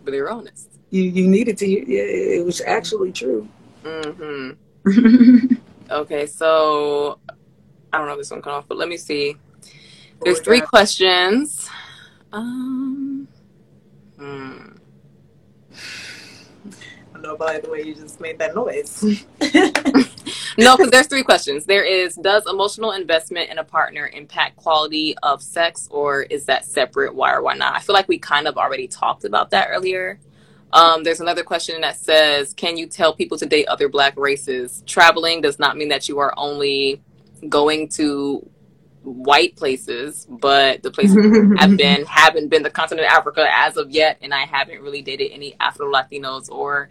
but 0.04 0.10
they 0.10 0.20
were 0.20 0.30
honest. 0.30 0.68
You 0.92 1.02
you 1.02 1.26
needed 1.26 1.58
to. 1.58 1.66
Yeah, 1.66 2.02
it 2.38 2.44
was 2.44 2.60
actually 2.60 3.10
true. 3.12 3.48
hmm 3.84 4.50
Okay, 5.90 6.26
so 6.26 7.18
I 7.92 7.98
don't 7.98 8.06
know 8.06 8.12
if 8.12 8.18
this 8.18 8.30
one 8.30 8.40
cut 8.40 8.52
off, 8.52 8.68
but 8.68 8.78
let 8.78 8.88
me 8.88 8.96
see. 8.96 9.36
There's 10.22 10.40
three 10.40 10.60
questions. 10.60 11.68
Um, 12.32 13.28
hmm. 14.16 14.68
I 17.14 17.18
know 17.18 17.36
by 17.36 17.58
the 17.58 17.68
way 17.68 17.82
you 17.82 17.94
just 17.94 18.20
made 18.20 18.38
that 18.38 18.54
noise. 18.54 19.04
No, 20.58 20.76
because 20.76 20.90
there's 20.90 21.06
three 21.06 21.22
questions. 21.22 21.64
There 21.64 21.84
is 21.84 22.14
Does 22.16 22.46
emotional 22.46 22.92
investment 22.92 23.50
in 23.50 23.58
a 23.58 23.64
partner 23.64 24.10
impact 24.12 24.56
quality 24.56 25.16
of 25.22 25.42
sex, 25.42 25.88
or 25.90 26.22
is 26.22 26.44
that 26.46 26.64
separate? 26.64 27.14
Why 27.14 27.32
or 27.32 27.42
why 27.42 27.54
not? 27.54 27.74
I 27.74 27.80
feel 27.80 27.94
like 27.94 28.08
we 28.08 28.18
kind 28.18 28.46
of 28.46 28.58
already 28.58 28.86
talked 28.86 29.24
about 29.24 29.50
that 29.50 29.68
earlier. 29.70 30.18
Um, 30.72 31.04
there's 31.04 31.20
another 31.20 31.42
question 31.42 31.80
that 31.82 31.96
says 31.96 32.54
Can 32.54 32.76
you 32.76 32.86
tell 32.86 33.14
people 33.14 33.38
to 33.38 33.46
date 33.46 33.66
other 33.68 33.88
black 33.88 34.16
races? 34.16 34.82
Traveling 34.86 35.40
does 35.40 35.58
not 35.58 35.76
mean 35.76 35.88
that 35.88 36.08
you 36.08 36.18
are 36.18 36.32
only 36.36 37.02
going 37.48 37.88
to 37.90 38.48
white 39.02 39.56
places, 39.56 40.26
but 40.28 40.82
the 40.82 40.90
places 40.90 41.16
have 41.58 41.76
been 41.76 42.04
haven't 42.06 42.48
been 42.48 42.62
the 42.62 42.70
continent 42.70 43.06
of 43.06 43.12
Africa 43.12 43.46
as 43.52 43.76
of 43.76 43.90
yet, 43.90 44.18
and 44.22 44.32
I 44.32 44.44
haven't 44.44 44.80
really 44.80 45.02
dated 45.02 45.32
any 45.32 45.56
Afro 45.60 45.90
Latinos 45.92 46.50
or 46.50 46.88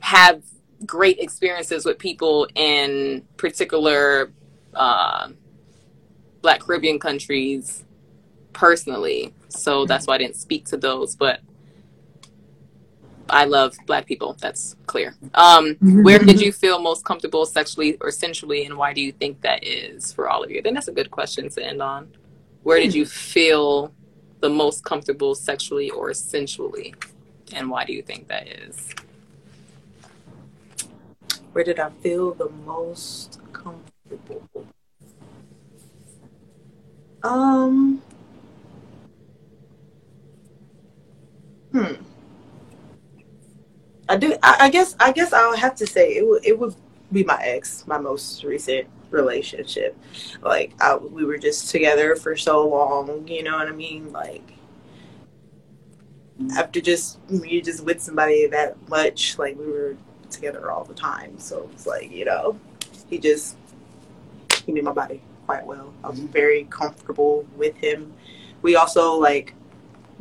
have 0.00 0.42
great 0.86 1.18
experiences 1.18 1.84
with 1.84 1.98
people 1.98 2.46
in 2.54 3.26
particular 3.36 4.30
uh, 4.74 5.30
Black 6.40 6.60
Caribbean 6.60 7.00
countries 7.00 7.84
personally. 8.52 9.34
So 9.48 9.86
that's 9.86 10.06
why 10.06 10.14
I 10.14 10.18
didn't 10.18 10.36
speak 10.36 10.66
to 10.66 10.76
those, 10.76 11.16
but 11.16 11.40
I 13.30 13.44
love 13.44 13.76
Black 13.86 14.06
people. 14.06 14.36
That's 14.40 14.76
clear. 14.86 15.14
Um, 15.34 15.76
where 15.80 16.18
did 16.18 16.40
you 16.40 16.52
feel 16.52 16.80
most 16.80 17.04
comfortable 17.04 17.44
sexually 17.46 17.96
or 18.00 18.10
sensually, 18.10 18.64
and 18.64 18.76
why 18.76 18.92
do 18.92 19.00
you 19.00 19.12
think 19.12 19.40
that 19.42 19.64
is 19.66 20.12
for 20.12 20.28
all 20.28 20.42
of 20.42 20.50
you? 20.50 20.62
Then 20.62 20.74
that's 20.74 20.88
a 20.88 20.92
good 20.92 21.10
question 21.10 21.48
to 21.50 21.64
end 21.64 21.82
on. 21.82 22.08
Where 22.62 22.80
did 22.80 22.94
you 22.94 23.06
feel 23.06 23.92
the 24.40 24.48
most 24.48 24.84
comfortable 24.84 25.34
sexually 25.34 25.90
or 25.90 26.14
sensually, 26.14 26.94
and 27.52 27.70
why 27.70 27.84
do 27.84 27.92
you 27.92 28.02
think 28.02 28.28
that 28.28 28.48
is? 28.48 28.88
Where 31.52 31.64
did 31.64 31.78
I 31.80 31.90
feel 31.90 32.34
the 32.34 32.50
most 32.64 33.40
comfortable? 33.52 34.66
Um. 37.22 38.02
Hmm. 41.72 41.94
I 44.08 44.16
do. 44.16 44.34
I, 44.42 44.56
I 44.60 44.70
guess. 44.70 44.96
I 44.98 45.12
guess 45.12 45.32
I'll 45.32 45.56
have 45.56 45.74
to 45.76 45.86
say 45.86 46.16
it 46.16 46.26
would. 46.26 46.44
It 46.44 46.58
would 46.58 46.74
be 47.12 47.24
my 47.24 47.38
ex, 47.42 47.86
my 47.86 47.98
most 47.98 48.44
recent 48.44 48.88
relationship. 49.10 49.96
Like 50.42 50.72
I, 50.80 50.96
we 50.96 51.24
were 51.24 51.38
just 51.38 51.70
together 51.70 52.16
for 52.16 52.36
so 52.36 52.66
long. 52.66 53.26
You 53.28 53.42
know 53.42 53.56
what 53.56 53.68
I 53.68 53.72
mean? 53.72 54.12
Like 54.12 54.52
after 56.56 56.80
just 56.80 57.18
you 57.28 57.60
just 57.60 57.84
with 57.84 58.00
somebody 58.00 58.46
that 58.46 58.76
much, 58.88 59.38
like 59.38 59.58
we 59.58 59.66
were 59.66 59.96
together 60.30 60.70
all 60.70 60.84
the 60.84 60.94
time. 60.94 61.38
So 61.38 61.68
it's 61.72 61.86
like 61.86 62.10
you 62.10 62.24
know, 62.24 62.58
he 63.08 63.18
just 63.18 63.56
he 64.64 64.72
knew 64.72 64.82
my 64.82 64.92
body 64.92 65.22
quite 65.46 65.66
well. 65.66 65.92
I 66.04 66.10
was 66.10 66.20
very 66.20 66.64
comfortable 66.64 67.46
with 67.56 67.76
him. 67.76 68.12
We 68.62 68.76
also 68.76 69.14
like 69.14 69.54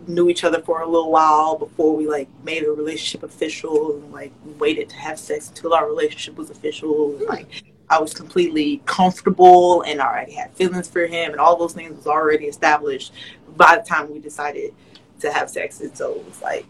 knew 0.05 0.29
each 0.29 0.43
other 0.43 0.61
for 0.61 0.81
a 0.81 0.85
little 0.85 1.11
while 1.11 1.57
before 1.57 1.95
we 1.95 2.07
like 2.07 2.29
made 2.43 2.63
a 2.63 2.71
relationship 2.71 3.23
official 3.23 3.95
and 3.95 4.11
like 4.11 4.31
waited 4.59 4.89
to 4.89 4.95
have 4.95 5.19
sex 5.19 5.49
until 5.49 5.73
our 5.73 5.87
relationship 5.87 6.35
was 6.35 6.49
official. 6.49 7.15
And, 7.17 7.27
like 7.27 7.63
I 7.89 7.99
was 7.99 8.13
completely 8.13 8.81
comfortable 8.85 9.81
and 9.83 10.01
I 10.01 10.05
already 10.05 10.33
had 10.33 10.51
feelings 10.53 10.87
for 10.87 11.07
him 11.07 11.31
and 11.31 11.39
all 11.39 11.55
those 11.57 11.73
things 11.73 11.95
was 11.95 12.07
already 12.07 12.45
established 12.45 13.13
by 13.55 13.77
the 13.77 13.83
time 13.83 14.11
we 14.11 14.19
decided 14.19 14.73
to 15.19 15.31
have 15.31 15.49
sex. 15.49 15.81
And 15.81 15.95
so 15.97 16.15
it 16.15 16.25
was 16.25 16.41
like 16.41 16.65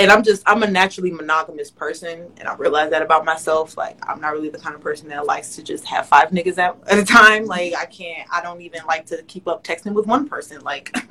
and 0.00 0.10
I'm 0.10 0.22
just 0.22 0.42
I'm 0.46 0.62
a 0.62 0.70
naturally 0.70 1.10
monogamous 1.10 1.70
person, 1.70 2.32
and 2.38 2.48
I 2.48 2.54
realize 2.54 2.90
that 2.90 3.02
about 3.02 3.24
myself. 3.24 3.76
Like 3.76 3.98
I'm 4.08 4.20
not 4.20 4.32
really 4.32 4.48
the 4.48 4.58
kind 4.58 4.74
of 4.74 4.80
person 4.80 5.08
that 5.10 5.26
likes 5.26 5.54
to 5.56 5.62
just 5.62 5.84
have 5.84 6.08
five 6.08 6.30
niggas 6.30 6.56
at, 6.58 6.76
at 6.88 6.98
a 6.98 7.04
time. 7.04 7.44
Like 7.44 7.74
I 7.74 7.84
can't. 7.84 8.26
I 8.32 8.40
don't 8.40 8.62
even 8.62 8.80
like 8.86 9.06
to 9.06 9.22
keep 9.24 9.46
up 9.46 9.62
texting 9.62 9.92
with 9.92 10.06
one 10.06 10.26
person. 10.26 10.62
Like 10.62 10.96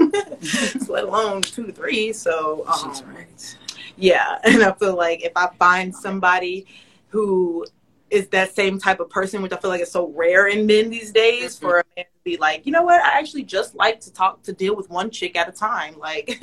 let 0.88 1.04
alone 1.04 1.44
two 1.44 1.68
to 1.68 1.72
three. 1.72 2.12
So 2.12 2.66
um, 2.68 3.16
right. 3.16 3.58
yeah, 3.96 4.40
and 4.44 4.64
I 4.64 4.72
feel 4.74 4.96
like 4.96 5.24
if 5.24 5.34
I 5.36 5.50
find 5.60 5.96
somebody 5.96 6.66
who 7.10 7.66
is 8.10 8.28
that 8.30 8.56
same 8.56 8.80
type 8.80 9.00
of 9.00 9.10
person, 9.12 9.44
which 9.44 9.54
I 9.54 9.58
feel 9.58 9.70
like 9.70 9.82
is 9.82 9.92
so 9.92 10.12
rare 10.16 10.48
in 10.48 10.66
men 10.66 10.90
these 10.90 11.12
days, 11.12 11.56
mm-hmm. 11.56 11.66
for 11.66 11.80
a 11.80 11.84
man 11.96 12.06
be 12.30 12.38
like, 12.38 12.66
you 12.66 12.72
know 12.72 12.84
what, 12.84 13.02
I 13.02 13.18
actually 13.18 13.44
just 13.44 13.76
like 13.76 14.00
to 14.02 14.14
talk 14.14 14.44
to 14.44 14.54
deal 14.54 14.76
with 14.76 14.90
one 14.90 15.10
chick 15.10 15.36
at 15.36 15.48
a 15.48 15.52
time. 15.52 15.96
Like, 16.10 16.40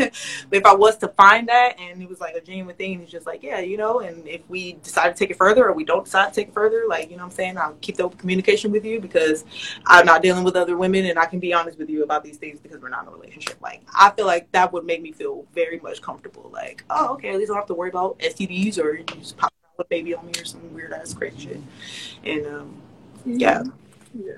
if 0.52 0.64
I 0.64 0.74
was 0.74 0.96
to 0.98 1.08
find 1.08 1.48
that 1.48 1.80
and 1.80 2.00
it 2.00 2.08
was 2.08 2.20
like 2.20 2.36
a 2.36 2.40
genuine 2.40 2.76
thing, 2.76 3.00
he's 3.00 3.10
just 3.10 3.26
like, 3.26 3.42
yeah, 3.42 3.58
you 3.58 3.76
know, 3.76 3.98
and 3.98 4.26
if 4.28 4.48
we 4.48 4.74
decide 4.74 5.08
to 5.08 5.14
take 5.14 5.30
it 5.30 5.36
further 5.36 5.66
or 5.66 5.72
we 5.72 5.82
don't 5.82 6.04
decide 6.04 6.28
to 6.28 6.34
take 6.34 6.48
it 6.48 6.54
further, 6.54 6.84
like, 6.88 7.10
you 7.10 7.16
know 7.16 7.24
I'm 7.24 7.30
saying? 7.30 7.58
I'll 7.58 7.74
keep 7.80 7.96
the 7.96 8.04
open 8.04 8.18
communication 8.18 8.70
with 8.70 8.84
you 8.84 9.00
because 9.00 9.44
I'm 9.86 10.06
not 10.06 10.22
dealing 10.22 10.44
with 10.44 10.54
other 10.54 10.76
women 10.76 11.06
and 11.06 11.18
I 11.18 11.26
can 11.26 11.40
be 11.40 11.52
honest 11.52 11.78
with 11.78 11.90
you 11.90 12.04
about 12.04 12.22
these 12.22 12.36
things 12.36 12.60
because 12.60 12.80
we're 12.80 12.90
not 12.90 13.02
in 13.02 13.08
a 13.08 13.12
relationship. 13.12 13.60
Like, 13.60 13.82
I 13.92 14.10
feel 14.10 14.26
like 14.26 14.52
that 14.52 14.72
would 14.72 14.84
make 14.84 15.02
me 15.02 15.10
feel 15.10 15.44
very 15.52 15.80
much 15.80 16.00
comfortable. 16.00 16.48
Like, 16.52 16.84
oh, 16.90 17.14
okay, 17.14 17.30
at 17.30 17.38
least 17.38 17.50
I 17.50 17.54
don't 17.54 17.62
have 17.62 17.68
to 17.68 17.74
worry 17.74 17.90
about 17.90 18.18
STDs 18.20 18.78
or 18.78 18.98
just 18.98 19.36
pop 19.36 19.52
a 19.78 19.84
baby 19.84 20.14
on 20.14 20.24
me 20.26 20.32
or 20.38 20.44
some 20.44 20.72
weird 20.72 20.92
ass 20.92 21.12
crazy 21.12 21.38
shit. 21.38 21.60
And 22.24 22.46
um, 22.46 22.76
yeah. 23.24 23.62
Yeah. 24.14 24.34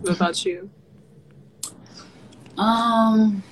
What 0.00 0.16
about 0.16 0.44
you? 0.44 0.70
Um 2.56 3.42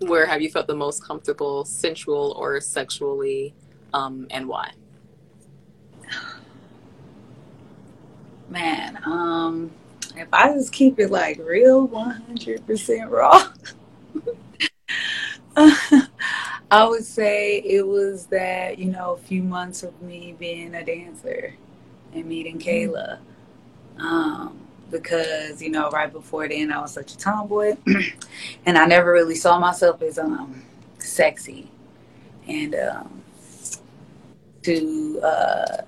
where 0.00 0.26
have 0.26 0.42
you 0.42 0.50
felt 0.50 0.66
the 0.66 0.74
most 0.74 1.02
comfortable 1.02 1.64
sensual 1.64 2.34
or 2.38 2.60
sexually 2.60 3.54
um 3.92 4.26
and 4.30 4.46
why? 4.46 4.70
Man, 8.48 8.98
um 9.04 9.70
if 10.16 10.28
I 10.32 10.52
just 10.52 10.72
keep 10.72 10.98
it 11.00 11.10
like 11.10 11.38
real 11.38 11.88
100% 11.88 13.10
raw 13.10 13.48
I 16.70 16.84
would 16.84 17.04
say 17.04 17.58
it 17.58 17.86
was 17.86 18.26
that, 18.26 18.78
you 18.78 18.86
know, 18.86 19.12
a 19.12 19.16
few 19.16 19.42
months 19.42 19.82
of 19.82 20.00
me 20.02 20.34
being 20.38 20.74
a 20.74 20.84
dancer 20.84 21.54
and 22.12 22.24
meeting 22.26 22.58
mm-hmm. 22.58 22.68
Kayla. 22.92 23.18
Um, 23.98 24.60
because, 24.90 25.60
you 25.60 25.70
know, 25.70 25.90
right 25.90 26.12
before 26.12 26.48
then 26.48 26.70
I 26.70 26.80
was 26.80 26.92
such 26.92 27.14
a 27.14 27.18
tomboy 27.18 27.76
and 28.66 28.78
I 28.78 28.86
never 28.86 29.12
really 29.12 29.34
saw 29.34 29.58
myself 29.58 30.02
as 30.02 30.18
um 30.18 30.62
sexy. 30.98 31.70
And 32.46 32.74
um 32.74 33.22
to 34.62 35.20
uh 35.22 35.82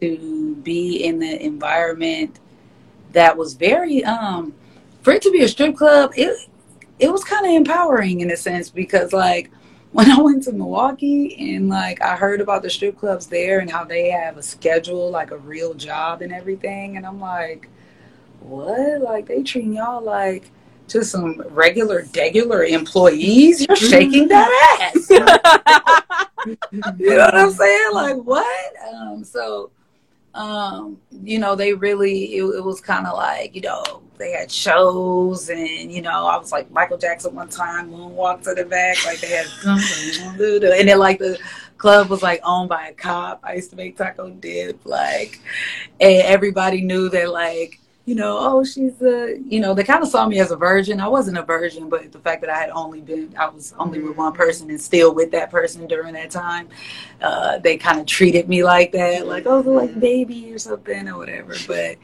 to 0.00 0.56
be 0.62 1.04
in 1.04 1.20
the 1.20 1.44
environment 1.44 2.40
that 3.12 3.36
was 3.36 3.54
very 3.54 4.04
um 4.04 4.52
for 5.02 5.12
it 5.12 5.22
to 5.22 5.30
be 5.30 5.42
a 5.42 5.48
strip 5.48 5.76
club, 5.76 6.12
it 6.16 6.36
it 6.98 7.10
was 7.10 7.24
kind 7.24 7.46
of 7.46 7.52
empowering 7.52 8.20
in 8.20 8.30
a 8.30 8.36
sense 8.36 8.68
because 8.68 9.12
like 9.12 9.50
when 9.92 10.10
I 10.10 10.20
went 10.20 10.42
to 10.44 10.52
Milwaukee 10.52 11.54
and 11.54 11.68
like 11.68 12.02
I 12.02 12.16
heard 12.16 12.40
about 12.40 12.62
the 12.62 12.70
strip 12.70 12.98
clubs 12.98 13.26
there 13.26 13.60
and 13.60 13.70
how 13.70 13.84
they 13.84 14.10
have 14.10 14.38
a 14.38 14.42
schedule, 14.42 15.10
like 15.10 15.30
a 15.30 15.38
real 15.38 15.74
job 15.74 16.22
and 16.22 16.32
everything, 16.32 16.96
and 16.96 17.06
I'm 17.06 17.20
like, 17.20 17.68
what? 18.40 19.00
Like 19.02 19.26
they 19.26 19.42
treating 19.42 19.74
y'all 19.74 20.02
like 20.02 20.50
just 20.88 21.10
some 21.10 21.42
regular, 21.50 22.06
regular 22.14 22.64
employees? 22.64 23.66
You're 23.66 23.76
shaking 23.76 24.28
that 24.28 24.90
ass. 24.94 25.10
you 26.98 27.10
know 27.10 27.16
what 27.18 27.34
I'm 27.34 27.50
saying? 27.52 27.90
Like 27.92 28.16
what? 28.16 28.72
Um, 28.94 29.24
so 29.24 29.70
um, 30.34 30.98
you 31.22 31.38
know, 31.38 31.54
they 31.54 31.74
really, 31.74 32.36
it, 32.36 32.42
it 32.42 32.64
was 32.64 32.80
kind 32.80 33.06
of 33.06 33.16
like, 33.16 33.54
you 33.54 33.60
know, 33.60 34.02
they 34.18 34.32
had 34.32 34.50
shows 34.50 35.50
and, 35.50 35.92
you 35.92 36.00
know, 36.00 36.26
I 36.26 36.38
was 36.38 36.52
like 36.52 36.70
Michael 36.70 36.96
Jackson 36.98 37.34
one 37.34 37.48
time, 37.48 37.90
moonwalk 37.90 38.42
to 38.44 38.54
the 38.54 38.64
back, 38.64 39.04
like 39.04 39.20
they 39.20 39.28
had, 39.28 39.46
and 39.66 40.88
then 40.88 40.98
like 40.98 41.18
the 41.18 41.38
club 41.76 42.08
was 42.08 42.22
like 42.22 42.40
owned 42.44 42.68
by 42.68 42.88
a 42.88 42.94
cop. 42.94 43.40
I 43.42 43.54
used 43.54 43.70
to 43.70 43.76
make 43.76 43.96
taco 43.96 44.30
dip, 44.30 44.84
like, 44.86 45.40
and 46.00 46.22
everybody 46.22 46.80
knew 46.80 47.08
that 47.10 47.30
like, 47.30 47.78
you 48.04 48.16
know, 48.16 48.36
oh, 48.40 48.64
she's 48.64 49.00
a, 49.00 49.38
you 49.46 49.60
know, 49.60 49.74
they 49.74 49.84
kind 49.84 50.02
of 50.02 50.08
saw 50.08 50.26
me 50.26 50.40
as 50.40 50.50
a 50.50 50.56
virgin. 50.56 51.00
I 51.00 51.06
wasn't 51.06 51.38
a 51.38 51.42
virgin, 51.42 51.88
but 51.88 52.10
the 52.10 52.18
fact 52.18 52.40
that 52.40 52.50
I 52.50 52.58
had 52.58 52.70
only 52.70 53.00
been, 53.00 53.32
I 53.38 53.48
was 53.48 53.74
only 53.78 54.00
with 54.00 54.16
one 54.16 54.32
person 54.32 54.68
and 54.70 54.80
still 54.80 55.14
with 55.14 55.30
that 55.30 55.50
person 55.50 55.86
during 55.86 56.14
that 56.14 56.30
time, 56.30 56.68
uh, 57.20 57.58
they 57.58 57.76
kind 57.76 58.00
of 58.00 58.06
treated 58.06 58.48
me 58.48 58.64
like 58.64 58.90
that, 58.92 59.28
like, 59.28 59.46
oh, 59.46 59.60
like 59.60 59.98
baby 60.00 60.52
or 60.52 60.58
something 60.58 61.08
or 61.08 61.16
whatever. 61.16 61.54
But 61.68 61.96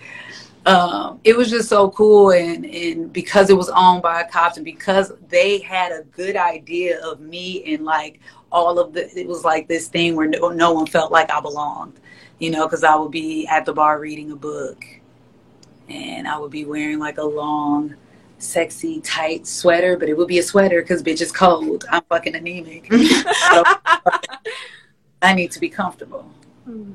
um, 0.67 1.19
it 1.25 1.37
was 1.37 1.51
just 1.51 1.69
so 1.69 1.91
cool. 1.91 2.31
And, 2.31 2.65
and 2.65 3.13
because 3.13 3.51
it 3.51 3.57
was 3.57 3.69
owned 3.71 4.03
by 4.03 4.23
cops 4.23 4.57
and 4.57 4.65
because 4.65 5.11
they 5.29 5.59
had 5.59 5.91
a 5.91 6.05
good 6.13 6.37
idea 6.37 7.05
of 7.05 7.19
me 7.19 7.75
and 7.75 7.85
like 7.85 8.21
all 8.53 8.79
of 8.79 8.93
the, 8.93 9.19
it 9.19 9.27
was 9.27 9.45
like 9.45 9.67
this 9.67 9.89
thing 9.89 10.15
where 10.15 10.29
no, 10.29 10.51
no 10.51 10.73
one 10.73 10.87
felt 10.87 11.11
like 11.11 11.29
I 11.33 11.41
belonged, 11.41 11.99
you 12.39 12.53
know, 12.53 12.69
because 12.69 12.85
I 12.85 12.95
would 12.95 13.11
be 13.11 13.49
at 13.49 13.65
the 13.65 13.73
bar 13.73 13.99
reading 13.99 14.31
a 14.31 14.37
book 14.37 14.85
and 15.89 16.29
I 16.29 16.39
would 16.39 16.51
be 16.51 16.65
wearing 16.65 16.99
like 16.99 17.19
a 17.19 17.25
long, 17.25 17.95
sexy, 18.39 19.01
tight 19.01 19.47
sweater, 19.47 19.97
but 19.97 20.09
it 20.09 20.17
would 20.17 20.29
be 20.29 20.39
a 20.39 20.43
sweater 20.43 20.83
because 20.83 21.03
bitch 21.03 21.21
is 21.21 21.33
cold. 21.33 21.85
I'm 21.91 22.03
fucking 22.09 22.35
anemic. 22.35 22.93
so, 22.93 23.65
I 25.23 25.35
need 25.35 25.51
to 25.53 25.61
be 25.61 25.69
comfortable. 25.69 26.31
Mm-hmm. 26.69 26.93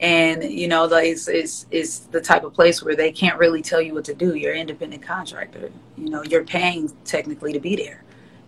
And 0.00 0.42
you 0.44 0.66
know, 0.66 0.86
like 0.86 1.08
it's, 1.08 1.28
it's 1.28 1.66
it's 1.70 1.98
the 1.98 2.22
type 2.22 2.42
of 2.44 2.54
place 2.54 2.82
where 2.82 2.96
they 2.96 3.12
can't 3.12 3.38
really 3.38 3.60
tell 3.60 3.82
you 3.82 3.92
what 3.92 4.06
to 4.06 4.14
do. 4.14 4.34
You're 4.34 4.54
an 4.54 4.60
independent 4.60 5.02
contractor. 5.02 5.70
You 5.98 6.08
know, 6.08 6.22
you're 6.22 6.44
paying 6.44 6.90
technically 7.04 7.52
to 7.52 7.60
be 7.60 7.76
there. 7.76 8.02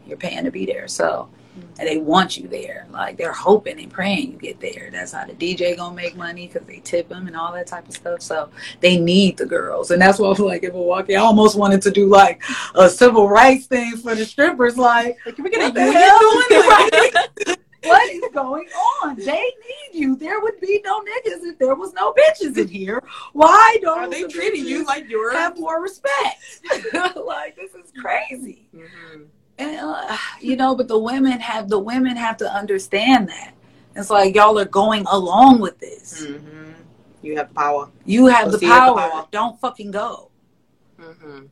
You're 0.07 0.17
paying 0.17 0.45
to 0.45 0.51
be 0.51 0.65
there. 0.65 0.89
So 0.89 1.29
and 1.55 1.89
they 1.89 1.99
want 1.99 2.37
you 2.37 2.49
there. 2.49 2.87
Like 2.91 3.17
they're 3.17 3.33
hoping 3.33 3.81
and 3.81 3.91
praying 3.91 4.33
you 4.33 4.39
get 4.39 4.61
there. 4.61 4.91
That's 4.93 5.13
how 5.13 5.27
the 5.27 5.35
DJ 5.35 5.77
gonna 5.77 5.95
make 5.95 6.17
money 6.17 6.47
because 6.47 6.67
they 6.67 6.81
tip 6.81 7.09
them 7.09 7.27
and 7.27 7.37
all 7.37 7.53
that 7.53 7.67
type 7.67 7.89
of 7.89 7.95
stuff. 7.95 8.23
So 8.23 8.51
they 8.81 8.99
need 8.99 9.37
the 9.37 9.47
girls, 9.47 9.91
and 9.91 10.01
that's 10.01 10.19
why 10.19 10.31
I 10.31 10.35
feel 10.35 10.47
like 10.47 10.63
in 10.63 10.73
Milwaukee, 10.73 11.17
I 11.17 11.21
almost 11.21 11.57
wanted 11.57 11.83
to 11.83 11.91
do 11.91 12.09
like 12.09 12.43
a 12.75 12.89
civil 12.89 13.29
rights 13.29 13.67
thing 13.67 13.97
for 13.97 14.15
the 14.15 14.25
strippers. 14.25 14.77
Like, 14.77 15.19
can 15.25 15.45
we 15.45 15.51
get 15.51 15.77
a 15.77 15.81
union 15.81 17.57
what 17.85 18.11
is 18.13 18.23
going 18.33 18.69
on? 19.03 19.17
They 19.17 19.25
need 19.25 19.91
you. 19.93 20.15
There 20.15 20.41
would 20.41 20.61
be 20.61 20.81
no 20.85 21.01
niggas 21.01 21.43
if 21.43 21.59
there 21.59 21.75
was 21.75 21.93
no 21.95 22.15
bitches 22.15 22.57
in 22.57 22.69
here. 22.69 23.03
Why 23.33 23.77
don't 23.83 23.99
Are 23.99 24.09
they 24.09 24.23
the 24.23 24.29
treating 24.29 24.65
you 24.65 24.85
like 24.85 25.09
you're 25.09 25.33
have 25.33 25.59
more 25.59 25.83
respect? 25.83 26.61
like 27.17 27.57
this 27.57 27.75
is 27.75 27.93
crazy. 28.01 28.69
Mm-hmm 28.75 29.23
and 29.59 29.79
uh, 29.81 30.17
you 30.41 30.57
know 30.57 30.75
but 30.75 30.89
the 30.89 30.99
women 30.99 31.39
have 31.41 31.69
the 31.69 31.79
women 31.79 32.17
have 32.17 32.37
to 32.37 32.51
understand 32.53 33.29
that 33.29 33.55
it's 33.95 34.11
like 34.11 34.35
y'all 34.35 34.59
are 34.59 34.65
going 34.65 35.05
along 35.11 35.61
with 35.61 35.79
this 35.79 36.27
mm-hmm. 36.27 36.73
you 37.23 37.37
have 37.37 37.53
power 37.55 37.89
you 38.05 38.27
have 38.27 38.51
the 38.51 38.59
power. 38.59 38.95
the 38.95 39.09
power. 39.09 39.29
don't 39.31 39.59
fucking 39.61 39.91
go 39.91 40.31
mm-hmm. 40.99 41.45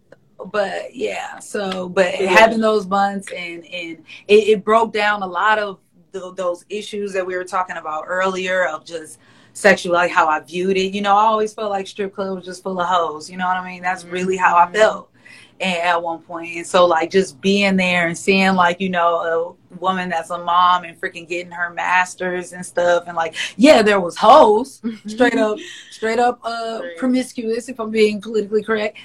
but 0.50 0.94
yeah 0.94 1.38
so 1.38 1.88
but 1.88 2.18
yeah. 2.20 2.28
having 2.30 2.60
those 2.60 2.86
months 2.86 3.30
and 3.32 3.64
and 3.66 3.98
it, 4.28 4.48
it 4.48 4.64
broke 4.64 4.92
down 4.92 5.22
a 5.22 5.26
lot 5.26 5.58
of 5.58 5.78
the, 6.12 6.32
those 6.34 6.64
issues 6.68 7.12
that 7.12 7.24
we 7.24 7.36
were 7.36 7.44
talking 7.44 7.76
about 7.76 8.04
earlier 8.06 8.66
of 8.66 8.84
just 8.84 9.18
sexual 9.52 9.92
like 9.92 10.10
how 10.10 10.28
i 10.28 10.40
viewed 10.40 10.76
it 10.76 10.94
you 10.94 11.02
know 11.02 11.16
i 11.16 11.22
always 11.22 11.52
felt 11.52 11.70
like 11.70 11.86
strip 11.86 12.14
club 12.14 12.36
was 12.36 12.44
just 12.44 12.62
full 12.62 12.80
of 12.80 12.86
hoes 12.86 13.28
you 13.28 13.36
know 13.36 13.46
what 13.46 13.56
i 13.56 13.64
mean 13.64 13.82
that's 13.82 14.04
really 14.04 14.36
how 14.36 14.56
i 14.56 14.64
mm-hmm. 14.64 14.74
felt 14.74 15.09
at 15.60 16.02
one 16.02 16.20
point. 16.20 16.56
And 16.56 16.66
so 16.66 16.86
like 16.86 17.10
just 17.10 17.40
being 17.40 17.76
there 17.76 18.08
and 18.08 18.16
seeing 18.16 18.54
like, 18.54 18.80
you 18.80 18.88
know, 18.88 19.56
a 19.70 19.76
woman 19.76 20.08
that's 20.08 20.30
a 20.30 20.38
mom 20.38 20.84
and 20.84 21.00
freaking 21.00 21.28
getting 21.28 21.52
her 21.52 21.70
masters 21.70 22.52
and 22.52 22.64
stuff 22.64 23.04
and 23.06 23.16
like, 23.16 23.34
yeah, 23.56 23.82
there 23.82 24.00
was 24.00 24.16
hoes, 24.16 24.80
straight 25.06 25.36
up 25.36 25.58
straight 25.90 26.18
up 26.18 26.40
uh 26.44 26.80
promiscuous 26.98 27.68
if 27.68 27.78
I'm 27.78 27.90
being 27.90 28.20
politically 28.20 28.62
correct. 28.62 28.96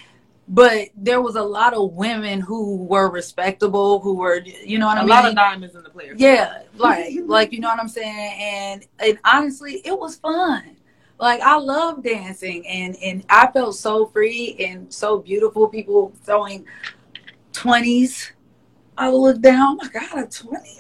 But 0.48 0.90
there 0.96 1.22
was 1.22 1.36
a 1.36 1.42
lot 1.42 1.74
of 1.74 1.94
women 1.94 2.40
who 2.40 2.78
were 2.84 3.10
respectable, 3.10 4.00
who 4.00 4.14
were, 4.14 4.42
you 4.44 4.78
know 4.78 4.86
what 4.86 4.98
a 4.98 5.02
I 5.02 5.04
mean. 5.04 5.10
A 5.10 5.14
lot 5.14 5.26
of 5.26 5.36
diamonds 5.36 5.76
in 5.76 5.82
the 5.82 5.90
player. 5.90 6.14
Yeah, 6.16 6.62
like, 6.78 7.16
like 7.26 7.52
you 7.52 7.60
know 7.60 7.70
what 7.70 7.80
I'm 7.80 7.88
saying. 7.88 8.36
And 8.40 8.86
and 9.00 9.18
honestly, 9.26 9.82
it 9.84 9.98
was 9.98 10.18
fun. 10.18 10.76
Like 11.20 11.42
I 11.42 11.58
love 11.58 12.04
dancing 12.04 12.68
and 12.68 12.96
and 13.02 13.26
I 13.30 13.48
felt 13.52 13.76
so 13.76 14.08
free 14.08 14.56
and 14.60 14.94
so 14.94 15.20
beautiful. 15.20 15.68
People 15.68 16.14
throwing 16.24 16.66
twenties. 17.54 18.32
I 18.98 19.10
would 19.10 19.18
look 19.18 19.42
down. 19.42 19.78
Oh 19.82 19.84
my 19.84 19.88
God, 19.88 20.24
a 20.24 20.28
twenty. 20.28 20.78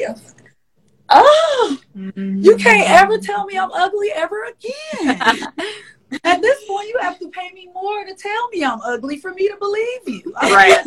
Oh, 1.10 1.78
mm-hmm. 1.95 2.41
you 2.41 2.57
can't 2.57 2.90
ever 2.90 3.18
tell 3.20 3.45
me 3.45 3.57
I'm 3.57 3.72
ugly 3.72 4.10
ever 4.14 4.45
again. 4.45 5.20
At 6.24 6.41
this 6.41 6.66
point, 6.68 6.88
you 6.88 6.98
have 7.02 7.20
to 7.20 7.30
pay 7.30 7.52
me 7.52 7.70
more 7.74 8.06
to 8.06 8.16
tell 8.16 8.49
me 8.49 8.64
I'm 8.64 8.80
ugly 8.82 9.18
for 9.18 9.34
me 9.34 9.48
to 9.49 9.57
believe 9.57 10.07
you. 10.07 10.34
Right. 10.41 10.78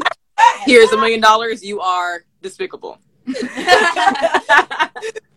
Here's 0.64 0.90
a 0.92 0.96
million 0.96 1.20
dollars. 1.20 1.62
You 1.62 1.80
are 1.80 2.24
despicable. 2.42 2.98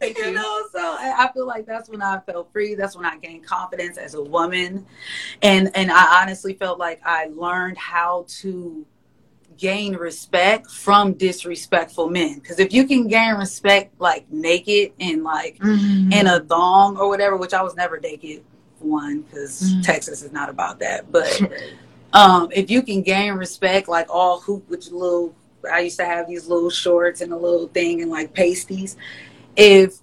You 0.02 0.32
know, 0.34 0.64
so 0.72 0.80
I 0.80 1.30
feel 1.34 1.46
like 1.46 1.66
that's 1.66 1.90
when 1.90 2.02
I 2.02 2.20
felt 2.20 2.52
free. 2.52 2.76
That's 2.76 2.96
when 2.96 3.06
I 3.06 3.18
gained 3.18 3.46
confidence 3.46 3.98
as 3.98 4.14
a 4.16 4.22
woman, 4.22 4.86
and 5.42 5.72
and 5.76 5.92
I 5.92 6.22
honestly 6.22 6.54
felt 6.54 6.80
like 6.80 7.02
I 7.06 7.28
learned 7.28 7.78
how 7.78 8.26
to 8.40 8.86
gain 9.58 9.96
respect 9.96 10.72
from 10.72 11.14
disrespectful 11.14 12.10
men. 12.10 12.40
Because 12.40 12.60
if 12.60 12.74
you 12.74 12.88
can 12.88 13.08
gain 13.08 13.36
respect 13.36 14.00
like 14.00 14.32
naked 14.32 14.94
and 15.00 15.24
like 15.24 15.58
mm-hmm. 15.60 16.12
in 16.12 16.28
a 16.28 16.40
thong 16.40 16.98
or 16.98 17.08
whatever, 17.10 17.38
which 17.38 17.54
I 17.54 17.62
was 17.62 17.76
never 17.76 18.00
naked 18.00 18.44
one 18.80 19.22
because 19.22 19.62
mm-hmm. 19.62 19.82
Texas 19.82 20.24
is 20.24 20.32
not 20.32 20.50
about 20.50 20.80
that, 20.80 21.12
but. 21.12 21.42
um, 22.14 22.50
if 22.52 22.70
you 22.70 22.82
can 22.82 23.02
gain 23.02 23.34
respect, 23.34 23.88
like 23.88 24.08
all 24.10 24.40
hoop 24.42 24.68
with 24.70 24.92
little 24.92 25.34
I 25.72 25.80
used 25.82 25.98
to 25.98 26.06
have 26.06 26.28
these 26.28 26.48
little 26.48 26.70
shorts 26.70 27.22
and 27.22 27.34
a 27.34 27.38
little 27.38 27.68
thing 27.68 28.02
and 28.02 28.12
like 28.12 28.34
pasties. 28.34 28.98
If 29.56 29.96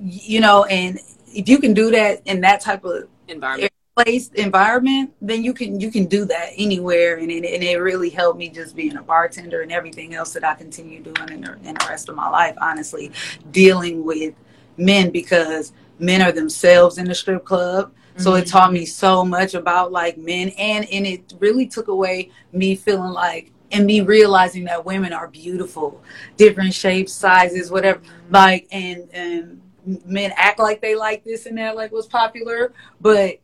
you 0.00 0.40
know, 0.40 0.64
and 0.64 0.98
if 1.26 1.48
you 1.48 1.58
can 1.58 1.74
do 1.74 1.90
that 1.90 2.22
in 2.26 2.40
that 2.42 2.60
type 2.60 2.84
of 2.84 3.08
environment 3.28 3.72
place 3.94 4.28
environment, 4.30 5.12
then 5.20 5.44
you 5.44 5.54
can 5.54 5.80
you 5.80 5.90
can 5.90 6.06
do 6.06 6.24
that 6.24 6.50
anywhere, 6.56 7.16
and 7.16 7.30
it, 7.30 7.44
and 7.44 7.62
it 7.62 7.76
really 7.76 8.10
helped 8.10 8.38
me 8.38 8.48
just 8.48 8.74
being 8.74 8.96
a 8.96 9.02
bartender 9.02 9.62
and 9.62 9.72
everything 9.72 10.14
else 10.14 10.32
that 10.32 10.44
I 10.44 10.54
continue 10.54 11.00
doing 11.00 11.28
in 11.30 11.40
the, 11.42 11.52
in 11.62 11.74
the 11.74 11.86
rest 11.88 12.08
of 12.08 12.16
my 12.16 12.28
life. 12.28 12.56
Honestly, 12.60 13.12
dealing 13.50 14.04
with 14.04 14.34
men 14.76 15.10
because 15.10 15.72
men 15.98 16.22
are 16.22 16.32
themselves 16.32 16.98
in 16.98 17.06
the 17.06 17.14
strip 17.14 17.44
club. 17.44 17.92
So 18.16 18.32
mm-hmm. 18.32 18.42
it 18.42 18.46
taught 18.46 18.72
me 18.72 18.86
so 18.86 19.24
much 19.24 19.54
about 19.54 19.92
like 19.92 20.18
men 20.18 20.50
and 20.50 20.86
and 20.90 21.06
it 21.06 21.34
really 21.38 21.66
took 21.66 21.88
away 21.88 22.30
me 22.52 22.76
feeling 22.76 23.12
like 23.12 23.50
and 23.74 23.84
me 23.86 24.00
realizing 24.00 24.64
that 24.64 24.84
women 24.84 25.12
are 25.12 25.28
beautiful, 25.28 26.02
different 26.36 26.72
shapes, 26.72 27.12
sizes, 27.12 27.70
whatever. 27.70 28.00
Like, 28.30 28.68
and 28.70 29.08
and 29.12 29.60
men 30.06 30.32
act 30.36 30.58
like 30.58 30.80
they 30.80 30.94
like 30.94 31.24
this 31.24 31.46
and 31.46 31.58
that, 31.58 31.76
like 31.76 31.92
was 31.92 32.06
popular, 32.06 32.72
but 33.00 33.40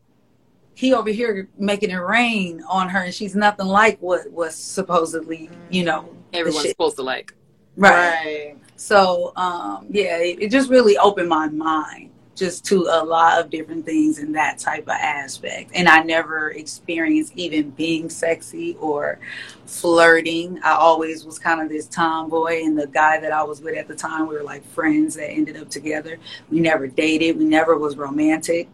he 0.75 0.95
over 0.95 1.11
here 1.11 1.49
making 1.59 1.91
it 1.91 1.97
rain 1.97 2.63
on 2.69 2.89
her, 2.89 3.01
and 3.01 3.15
she's 3.15 3.35
nothing 3.35 3.67
like 3.67 3.99
what 4.01 4.31
was 4.31 4.55
supposedly, 4.55 5.51
you 5.69 5.85
know, 5.85 6.15
everyone's 6.33 6.71
supposed 6.71 6.97
to 6.97 7.03
like. 7.03 7.35
Right. 7.77 7.93
right. 7.93 8.57
So, 8.77 9.33
um, 9.37 9.87
yeah, 9.91 10.17
it, 10.19 10.43
it 10.43 10.51
just 10.51 10.71
really 10.71 10.97
opened 10.97 11.29
my 11.29 11.49
mind 11.49 12.11
just 12.41 12.65
to 12.65 12.87
a 12.91 13.05
lot 13.05 13.39
of 13.39 13.51
different 13.51 13.85
things 13.85 14.19
in 14.19 14.33
that 14.33 14.59
type 14.59 14.85
of 14.85 14.97
aspect. 14.99 15.71
And 15.75 15.87
I 15.87 16.03
never 16.03 16.53
experienced 16.53 17.35
even 17.37 17.69
being 17.69 18.09
sexy 18.09 18.77
or 18.81 19.19
flirting. 19.67 20.59
I 20.65 20.71
always 20.73 21.27
was 21.27 21.39
kind 21.39 21.61
of 21.61 21.69
this 21.69 21.87
tomboy, 21.87 22.63
and 22.65 22.79
the 22.79 22.87
guy 22.87 23.21
that 23.21 23.31
I 23.31 23.43
was 23.43 23.61
with 23.61 23.77
at 23.77 23.89
the 23.89 23.95
time, 23.95 24.27
we 24.27 24.37
were 24.37 24.43
like 24.43 24.65
friends 24.69 25.15
that 25.17 25.31
ended 25.31 25.59
up 25.59 25.69
together. 25.69 26.19
We 26.51 26.61
never 26.61 26.87
dated, 26.87 27.37
we 27.37 27.45
never 27.45 27.77
was 27.77 27.99
romantic. 27.99 28.69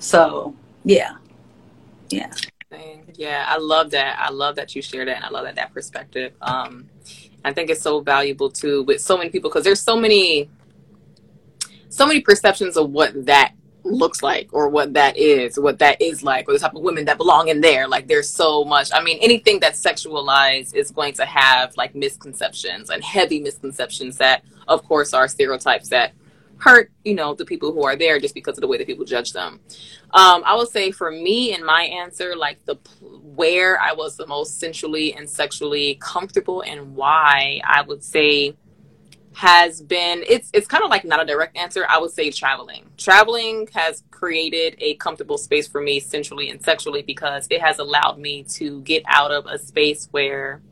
So, 0.00 0.56
yeah. 0.84 1.16
Yeah. 2.10 2.32
Yeah, 3.14 3.44
I 3.46 3.58
love 3.58 3.92
that. 3.92 4.18
I 4.18 4.30
love 4.30 4.56
that 4.56 4.74
you 4.74 4.82
share 4.82 5.04
that, 5.04 5.16
and 5.16 5.24
I 5.24 5.30
love 5.30 5.44
that 5.44 5.54
that 5.54 5.72
perspective. 5.72 6.32
Um, 6.42 6.90
I 7.44 7.52
think 7.52 7.70
it's 7.70 7.80
so 7.80 8.00
valuable 8.00 8.50
too 8.50 8.82
with 8.82 9.00
so 9.00 9.16
many 9.16 9.30
people 9.30 9.48
because 9.48 9.62
there's 9.62 9.80
so 9.80 9.96
many 9.96 10.50
so 11.96 12.06
many 12.06 12.20
perceptions 12.20 12.76
of 12.76 12.90
what 12.90 13.26
that 13.26 13.52
looks 13.84 14.22
like 14.22 14.48
or 14.52 14.68
what 14.68 14.92
that 14.94 15.16
is 15.16 15.58
what 15.58 15.78
that 15.78 16.00
is 16.02 16.22
like 16.22 16.48
or 16.48 16.52
the 16.52 16.58
type 16.58 16.74
of 16.74 16.82
women 16.82 17.04
that 17.04 17.16
belong 17.16 17.48
in 17.48 17.60
there. 17.60 17.88
Like 17.88 18.06
there's 18.06 18.28
so 18.28 18.64
much. 18.64 18.90
I 18.92 19.02
mean 19.02 19.18
anything 19.20 19.60
that's 19.60 19.80
sexualized 19.82 20.74
is 20.74 20.90
going 20.90 21.14
to 21.14 21.24
have 21.24 21.76
like 21.76 21.94
misconceptions 21.94 22.90
and 22.90 23.02
heavy 23.02 23.40
misconceptions 23.40 24.18
that 24.18 24.44
of 24.68 24.84
course 24.84 25.14
are 25.14 25.28
stereotypes 25.28 25.88
that 25.90 26.12
hurt 26.58 26.90
you 27.04 27.14
know 27.14 27.34
the 27.34 27.44
people 27.44 27.70
who 27.70 27.84
are 27.84 27.96
there 27.96 28.18
just 28.18 28.34
because 28.34 28.56
of 28.56 28.62
the 28.62 28.66
way 28.66 28.78
that 28.78 28.86
people 28.86 29.04
judge 29.04 29.32
them. 29.32 29.60
Um 30.12 30.42
i 30.44 30.54
would 30.54 30.68
say 30.68 30.90
for 30.90 31.10
me 31.10 31.54
in 31.54 31.64
my 31.64 31.82
answer 31.82 32.34
like 32.36 32.64
the 32.66 32.76
where 33.00 33.80
i 33.80 33.92
was 33.92 34.16
the 34.16 34.26
most 34.26 34.58
sensually 34.58 35.14
and 35.14 35.28
sexually 35.28 35.96
comfortable 36.00 36.62
and 36.62 36.94
why 36.94 37.60
i 37.64 37.82
would 37.82 38.02
say 38.02 38.56
has 39.36 39.82
been 39.82 40.24
it's 40.26 40.48
it's 40.54 40.66
kind 40.66 40.82
of 40.82 40.88
like 40.88 41.04
not 41.04 41.22
a 41.22 41.26
direct 41.26 41.58
answer. 41.58 41.84
I 41.90 41.98
would 41.98 42.10
say 42.10 42.30
traveling. 42.30 42.86
Traveling 42.96 43.68
has 43.74 44.02
created 44.10 44.76
a 44.78 44.94
comfortable 44.94 45.36
space 45.36 45.68
for 45.68 45.82
me 45.82 46.00
sensually 46.00 46.48
and 46.48 46.64
sexually 46.64 47.02
because 47.02 47.46
it 47.50 47.60
has 47.60 47.78
allowed 47.78 48.18
me 48.18 48.44
to 48.44 48.80
get 48.80 49.02
out 49.06 49.32
of 49.32 49.44
a 49.44 49.58
space 49.58 50.08
where 50.10 50.62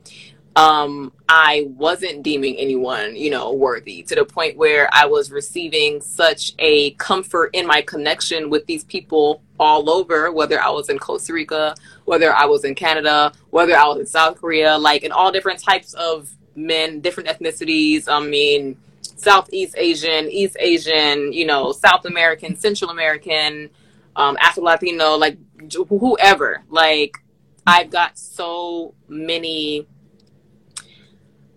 um 0.56 1.12
i 1.28 1.66
wasn't 1.70 2.22
deeming 2.22 2.54
anyone 2.56 3.16
you 3.16 3.28
know 3.28 3.52
worthy 3.52 4.04
to 4.04 4.14
the 4.14 4.24
point 4.24 4.56
where 4.56 4.88
i 4.92 5.04
was 5.04 5.32
receiving 5.32 6.00
such 6.00 6.52
a 6.60 6.92
comfort 6.92 7.50
in 7.54 7.66
my 7.66 7.82
connection 7.82 8.48
with 8.48 8.64
these 8.66 8.84
people 8.84 9.42
all 9.58 9.90
over 9.90 10.30
whether 10.30 10.60
i 10.60 10.70
was 10.70 10.88
in 10.90 10.96
costa 10.96 11.32
rica 11.32 11.74
whether 12.04 12.32
i 12.32 12.44
was 12.44 12.64
in 12.64 12.72
canada 12.72 13.32
whether 13.50 13.76
i 13.76 13.84
was 13.84 13.98
in 13.98 14.06
south 14.06 14.40
korea 14.40 14.78
like 14.78 15.02
in 15.02 15.10
all 15.10 15.32
different 15.32 15.58
types 15.58 15.92
of 15.94 16.30
men, 16.56 17.01
different 17.01 17.28
ethnicities. 17.28 18.09
I 18.09 18.20
mean, 18.20 18.76
Southeast 19.02 19.74
Asian, 19.76 20.31
East 20.31 20.56
Asian, 20.59 21.32
you 21.32 21.47
know, 21.47 21.72
South 21.72 22.05
American, 22.05 22.56
Central 22.56 22.90
American, 22.90 23.70
um, 24.16 24.36
Afro 24.40 24.64
Latino, 24.64 25.16
like 25.16 25.39
whoever. 25.89 26.62
Like, 26.68 27.18
I've 27.66 27.90
got 27.90 28.18
so 28.18 28.94
many. 29.09 29.86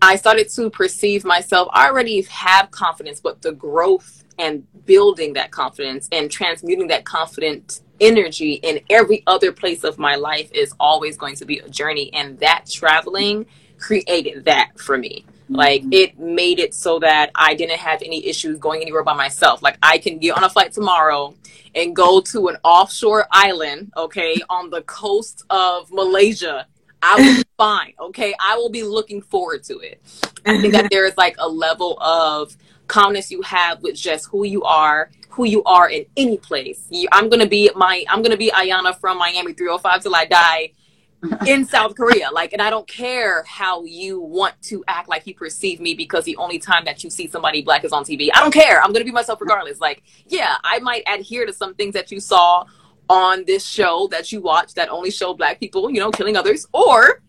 I 0.01 0.15
started 0.15 0.49
to 0.49 0.69
perceive 0.69 1.25
myself. 1.25 1.69
I 1.71 1.87
already 1.87 2.21
have 2.21 2.71
confidence, 2.71 3.19
but 3.19 3.41
the 3.41 3.51
growth 3.51 4.23
and 4.39 4.65
building 4.85 5.33
that 5.33 5.51
confidence 5.51 6.07
and 6.11 6.29
transmuting 6.29 6.87
that 6.87 7.03
confident 7.03 7.81
energy 7.99 8.53
in 8.53 8.79
every 8.89 9.23
other 9.25 9.51
place 9.51 9.83
of 9.83 9.97
my 9.97 10.15
life 10.15 10.51
is 10.53 10.73
always 10.79 11.17
going 11.17 11.35
to 11.35 11.45
be 11.45 11.57
a 11.59 11.69
journey. 11.69 12.13
And 12.13 12.39
that 12.39 12.65
traveling 12.69 13.47
created 13.77 14.45
that 14.45 14.71
for 14.77 14.97
me. 14.97 15.25
Like 15.49 15.81
mm-hmm. 15.81 15.93
it 15.93 16.19
made 16.19 16.59
it 16.59 16.73
so 16.73 16.99
that 16.99 17.31
I 17.35 17.53
didn't 17.53 17.79
have 17.79 18.01
any 18.01 18.25
issues 18.25 18.59
going 18.59 18.81
anywhere 18.81 19.03
by 19.03 19.13
myself. 19.13 19.61
Like 19.61 19.77
I 19.81 19.97
can 19.97 20.17
get 20.17 20.35
on 20.35 20.43
a 20.43 20.49
flight 20.49 20.73
tomorrow 20.73 21.33
and 21.75 21.95
go 21.95 22.19
to 22.21 22.47
an 22.47 22.57
offshore 22.63 23.27
island, 23.31 23.91
okay, 23.95 24.35
on 24.49 24.69
the 24.69 24.81
coast 24.83 25.45
of 25.49 25.91
Malaysia. 25.91 26.67
I 27.01 27.15
will 27.15 27.35
be 27.37 27.49
fine, 27.57 27.93
okay? 27.99 28.33
I 28.39 28.57
will 28.57 28.69
be 28.69 28.83
looking 28.83 29.21
forward 29.21 29.63
to 29.65 29.77
it. 29.79 30.01
I 30.45 30.59
think 30.59 30.73
that 30.73 30.89
there 30.89 31.05
is 31.05 31.15
like 31.17 31.35
a 31.39 31.47
level 31.47 31.97
of 32.01 32.57
calmness 32.87 33.31
you 33.31 33.41
have 33.43 33.81
with 33.83 33.95
just 33.95 34.27
who 34.27 34.45
you 34.45 34.63
are, 34.63 35.11
who 35.29 35.45
you 35.45 35.63
are 35.65 35.89
in 35.89 36.05
any 36.17 36.37
place. 36.37 36.87
You, 36.89 37.07
I'm 37.11 37.29
gonna 37.29 37.47
be 37.47 37.69
my 37.75 38.03
I'm 38.09 38.21
gonna 38.21 38.37
be 38.37 38.49
Iyanna 38.51 38.99
from 38.99 39.17
Miami 39.17 39.53
305 39.53 40.03
till 40.03 40.15
I 40.15 40.25
die 40.25 40.71
in 41.47 41.65
South 41.65 41.95
Korea. 41.95 42.29
Like, 42.31 42.53
and 42.53 42.61
I 42.61 42.69
don't 42.69 42.87
care 42.87 43.43
how 43.43 43.83
you 43.83 44.19
want 44.19 44.61
to 44.63 44.83
act 44.87 45.09
like 45.09 45.27
you 45.27 45.33
perceive 45.33 45.79
me 45.79 45.93
because 45.93 46.25
the 46.25 46.37
only 46.37 46.59
time 46.59 46.85
that 46.85 47.03
you 47.03 47.09
see 47.09 47.27
somebody 47.27 47.61
black 47.61 47.83
is 47.83 47.91
on 47.91 48.03
TV. 48.03 48.29
I 48.33 48.41
don't 48.41 48.53
care. 48.53 48.81
I'm 48.81 48.91
going 48.91 49.01
to 49.01 49.05
be 49.05 49.11
myself 49.11 49.41
regardless. 49.41 49.79
Like, 49.79 50.03
yeah, 50.27 50.57
I 50.63 50.79
might 50.79 51.03
adhere 51.07 51.45
to 51.45 51.53
some 51.53 51.75
things 51.75 51.93
that 51.93 52.11
you 52.11 52.19
saw 52.19 52.65
on 53.09 53.45
this 53.45 53.65
show 53.65 54.07
that 54.11 54.31
you 54.31 54.41
watch 54.41 54.73
that 54.73 54.89
only 54.89 55.11
show 55.11 55.33
black 55.33 55.59
people, 55.59 55.89
you 55.89 55.99
know, 55.99 56.11
killing 56.11 56.35
others, 56.35 56.67
or 56.73 57.21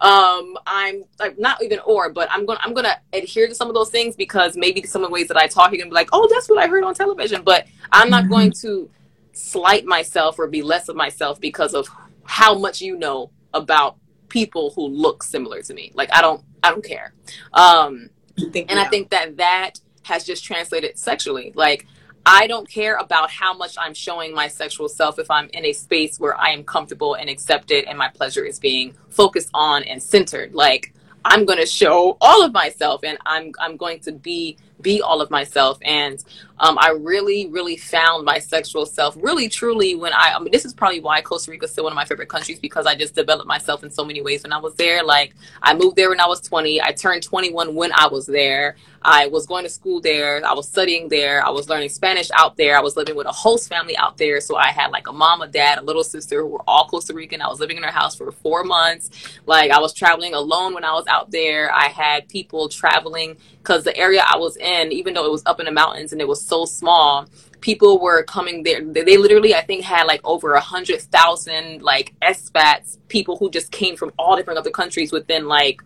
um 0.00 0.56
i'm 0.64 1.02
like 1.18 1.36
not 1.38 1.60
even 1.62 1.80
or 1.84 2.08
but 2.12 2.28
i'm 2.30 2.46
gonna 2.46 2.60
i'm 2.62 2.72
gonna 2.72 2.96
adhere 3.12 3.48
to 3.48 3.54
some 3.54 3.68
of 3.68 3.74
those 3.74 3.90
things 3.90 4.14
because 4.14 4.56
maybe 4.56 4.80
some 4.84 5.02
of 5.02 5.08
the 5.08 5.12
ways 5.12 5.26
that 5.26 5.36
i 5.36 5.48
talk 5.48 5.72
you're 5.72 5.78
gonna 5.78 5.90
be 5.90 5.94
like 5.94 6.08
oh 6.12 6.28
that's 6.30 6.48
what 6.48 6.62
i 6.62 6.68
heard 6.68 6.84
on 6.84 6.94
television 6.94 7.42
but 7.42 7.66
i'm 7.90 8.08
not 8.08 8.22
mm-hmm. 8.24 8.32
going 8.32 8.52
to 8.52 8.88
slight 9.32 9.84
myself 9.84 10.38
or 10.38 10.46
be 10.46 10.62
less 10.62 10.88
of 10.88 10.94
myself 10.94 11.40
because 11.40 11.74
of 11.74 11.88
how 12.24 12.56
much 12.56 12.80
you 12.80 12.96
know 12.96 13.30
about 13.54 13.96
people 14.28 14.72
who 14.74 14.88
look 14.88 15.22
similar 15.22 15.62
to 15.62 15.74
me. 15.74 15.92
Like 15.94 16.10
I 16.12 16.20
don't 16.20 16.42
I 16.62 16.70
don't 16.70 16.84
care. 16.84 17.14
Um 17.52 18.10
and. 18.54 18.78
I 18.78 18.84
think 18.86 19.10
that 19.10 19.36
that 19.38 19.74
has 20.02 20.24
just 20.24 20.44
translated 20.44 20.98
sexually. 20.98 21.52
Like 21.54 21.86
I 22.24 22.46
don't 22.46 22.68
care 22.68 22.96
about 22.96 23.30
how 23.30 23.54
much 23.54 23.76
I'm 23.78 23.94
showing 23.94 24.34
my 24.34 24.48
sexual 24.48 24.88
self 24.88 25.18
if 25.18 25.30
I'm 25.30 25.48
in 25.52 25.64
a 25.64 25.72
space 25.72 26.20
where 26.20 26.38
I 26.38 26.50
am 26.50 26.62
comfortable 26.62 27.14
and 27.14 27.30
accepted 27.30 27.84
and 27.86 27.96
my 27.96 28.08
pleasure 28.08 28.44
is 28.44 28.58
being 28.58 28.94
focused 29.08 29.48
on 29.54 29.82
and 29.84 30.02
centered. 30.02 30.54
Like 30.54 30.92
I'm 31.24 31.44
going 31.44 31.58
to 31.58 31.66
show 31.66 32.16
all 32.20 32.44
of 32.44 32.52
myself 32.52 33.02
and 33.04 33.18
I'm 33.24 33.52
I'm 33.58 33.76
going 33.76 34.00
to 34.00 34.12
be 34.12 34.58
be 34.80 35.02
all 35.02 35.20
of 35.20 35.30
myself 35.30 35.78
and 35.82 36.22
Um, 36.60 36.76
I 36.80 36.90
really, 36.90 37.46
really 37.48 37.76
found 37.76 38.24
my 38.24 38.38
sexual 38.38 38.86
self 38.86 39.16
really, 39.20 39.48
truly 39.48 39.94
when 39.94 40.12
I, 40.12 40.34
I 40.36 40.38
mean, 40.40 40.50
this 40.52 40.64
is 40.64 40.74
probably 40.74 41.00
why 41.00 41.20
Costa 41.22 41.50
Rica 41.50 41.66
is 41.66 41.72
still 41.72 41.84
one 41.84 41.92
of 41.92 41.96
my 41.96 42.04
favorite 42.04 42.28
countries 42.28 42.58
because 42.58 42.86
I 42.86 42.94
just 42.94 43.14
developed 43.14 43.46
myself 43.46 43.84
in 43.84 43.90
so 43.90 44.04
many 44.04 44.22
ways 44.22 44.42
when 44.42 44.52
I 44.52 44.58
was 44.58 44.74
there. 44.74 45.04
Like, 45.04 45.34
I 45.62 45.74
moved 45.74 45.96
there 45.96 46.10
when 46.10 46.20
I 46.20 46.26
was 46.26 46.40
20. 46.40 46.82
I 46.82 46.92
turned 46.92 47.22
21 47.22 47.74
when 47.74 47.92
I 47.92 48.08
was 48.08 48.26
there. 48.26 48.76
I 49.02 49.26
was 49.28 49.46
going 49.46 49.64
to 49.64 49.70
school 49.70 50.00
there. 50.00 50.44
I 50.44 50.52
was 50.52 50.68
studying 50.68 51.08
there. 51.08 51.44
I 51.44 51.50
was 51.50 51.68
learning 51.68 51.88
Spanish 51.88 52.30
out 52.32 52.56
there. 52.56 52.76
I 52.76 52.80
was 52.80 52.96
living 52.96 53.16
with 53.16 53.26
a 53.26 53.32
host 53.32 53.68
family 53.68 53.96
out 53.96 54.18
there. 54.18 54.40
So 54.40 54.56
I 54.56 54.68
had 54.68 54.90
like 54.90 55.08
a 55.08 55.12
mom, 55.12 55.42
a 55.42 55.46
dad, 55.46 55.78
a 55.78 55.82
little 55.82 56.04
sister 56.04 56.42
who 56.42 56.48
were 56.48 56.62
all 56.66 56.86
Costa 56.88 57.14
Rican. 57.14 57.40
I 57.40 57.48
was 57.48 57.60
living 57.60 57.76
in 57.76 57.82
their 57.82 57.92
house 57.92 58.16
for 58.16 58.30
four 58.32 58.64
months. 58.64 59.10
Like 59.46 59.70
I 59.70 59.78
was 59.78 59.94
traveling 59.94 60.34
alone 60.34 60.74
when 60.74 60.84
I 60.84 60.92
was 60.92 61.06
out 61.06 61.30
there. 61.30 61.72
I 61.72 61.88
had 61.88 62.28
people 62.28 62.68
traveling 62.68 63.36
because 63.58 63.84
the 63.84 63.96
area 63.96 64.24
I 64.26 64.36
was 64.36 64.56
in, 64.56 64.92
even 64.92 65.14
though 65.14 65.26
it 65.26 65.30
was 65.30 65.42
up 65.46 65.60
in 65.60 65.66
the 65.66 65.72
mountains 65.72 66.12
and 66.12 66.20
it 66.20 66.28
was 66.28 66.40
so 66.48 66.64
small, 66.64 67.26
people 67.60 68.00
were 68.00 68.22
coming 68.22 68.62
there. 68.62 68.84
They 68.84 69.16
literally, 69.16 69.54
I 69.54 69.62
think, 69.62 69.84
had 69.84 70.04
like 70.04 70.20
over 70.24 70.54
a 70.54 70.60
hundred 70.60 71.00
thousand 71.02 71.82
like 71.82 72.14
expats, 72.22 72.98
people 73.08 73.36
who 73.36 73.50
just 73.50 73.70
came 73.70 73.96
from 73.96 74.12
all 74.18 74.36
different 74.36 74.58
other 74.58 74.70
countries 74.70 75.12
within 75.12 75.46
like 75.46 75.82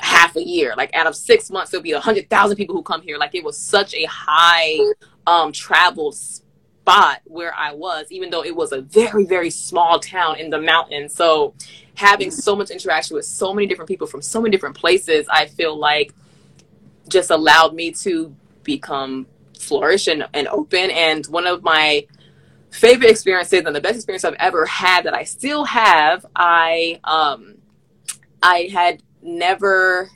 half 0.00 0.36
a 0.36 0.42
year. 0.42 0.74
Like 0.76 0.94
out 0.94 1.06
of 1.06 1.14
six 1.14 1.50
months, 1.50 1.70
there'll 1.70 1.82
be 1.82 1.92
a 1.92 2.00
hundred 2.00 2.28
thousand 2.28 2.56
people 2.56 2.74
who 2.74 2.82
come 2.82 3.02
here. 3.02 3.18
Like 3.18 3.34
it 3.34 3.44
was 3.44 3.58
such 3.58 3.94
a 3.94 4.04
high 4.04 4.78
um 5.26 5.52
traveled 5.52 6.16
spot 6.16 7.20
where 7.24 7.54
I 7.54 7.72
was, 7.72 8.06
even 8.10 8.30
though 8.30 8.44
it 8.44 8.54
was 8.54 8.72
a 8.72 8.80
very, 8.80 9.24
very 9.24 9.50
small 9.50 10.00
town 10.00 10.36
in 10.38 10.50
the 10.50 10.60
mountains. 10.60 11.14
So 11.14 11.54
having 11.94 12.30
so 12.30 12.56
much 12.56 12.70
interaction 12.70 13.14
with 13.14 13.24
so 13.24 13.54
many 13.54 13.66
different 13.66 13.88
people 13.88 14.06
from 14.06 14.22
so 14.22 14.40
many 14.40 14.50
different 14.50 14.76
places, 14.76 15.26
I 15.30 15.46
feel 15.46 15.76
like 15.76 16.12
just 17.08 17.30
allowed 17.30 17.74
me 17.74 17.92
to 17.92 18.34
become 18.64 19.26
flourish 19.62 20.06
and, 20.06 20.26
and 20.34 20.48
open. 20.48 20.90
And 20.90 21.24
one 21.26 21.46
of 21.46 21.62
my 21.62 22.06
favorite 22.70 23.10
experiences 23.10 23.62
and 23.64 23.76
the 23.76 23.80
best 23.80 23.96
experience 23.96 24.24
I've 24.24 24.34
ever 24.38 24.66
had 24.66 25.04
that 25.04 25.14
I 25.14 25.24
still 25.24 25.64
have, 25.64 26.26
I 26.34 27.00
um 27.04 27.56
I 28.42 28.68
had 28.72 29.02
never 29.22 30.10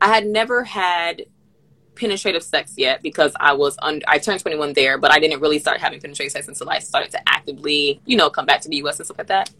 I 0.00 0.08
had 0.08 0.26
never 0.26 0.64
had 0.64 1.26
penetrative 1.94 2.42
sex 2.42 2.74
yet 2.76 3.02
because 3.02 3.32
I 3.38 3.52
was 3.52 3.76
under 3.82 4.04
I 4.08 4.18
turned 4.18 4.40
21 4.40 4.72
there, 4.74 4.98
but 4.98 5.12
I 5.12 5.18
didn't 5.18 5.40
really 5.40 5.58
start 5.58 5.80
having 5.80 6.00
penetrative 6.00 6.32
sex 6.32 6.48
until 6.48 6.68
I 6.70 6.78
started 6.78 7.10
to 7.12 7.28
actively, 7.28 8.00
you 8.06 8.16
know, 8.16 8.30
come 8.30 8.46
back 8.46 8.60
to 8.62 8.68
the 8.68 8.76
US 8.76 8.98
and 8.98 9.06
stuff 9.06 9.18
like 9.18 9.28
that. 9.28 9.50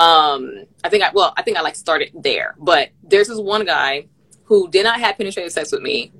Um 0.00 0.64
I 0.84 0.88
think 0.88 1.04
I 1.04 1.10
well, 1.12 1.32
I 1.36 1.42
think 1.42 1.56
I 1.56 1.60
like 1.60 1.76
started 1.76 2.10
there. 2.14 2.54
But 2.58 2.90
there's 3.02 3.28
this 3.28 3.38
one 3.38 3.64
guy 3.64 4.06
who 4.44 4.70
did 4.70 4.84
not 4.84 4.98
have 5.00 5.16
penetrative 5.18 5.52
sex 5.52 5.70
with 5.70 5.82
me 5.82 6.12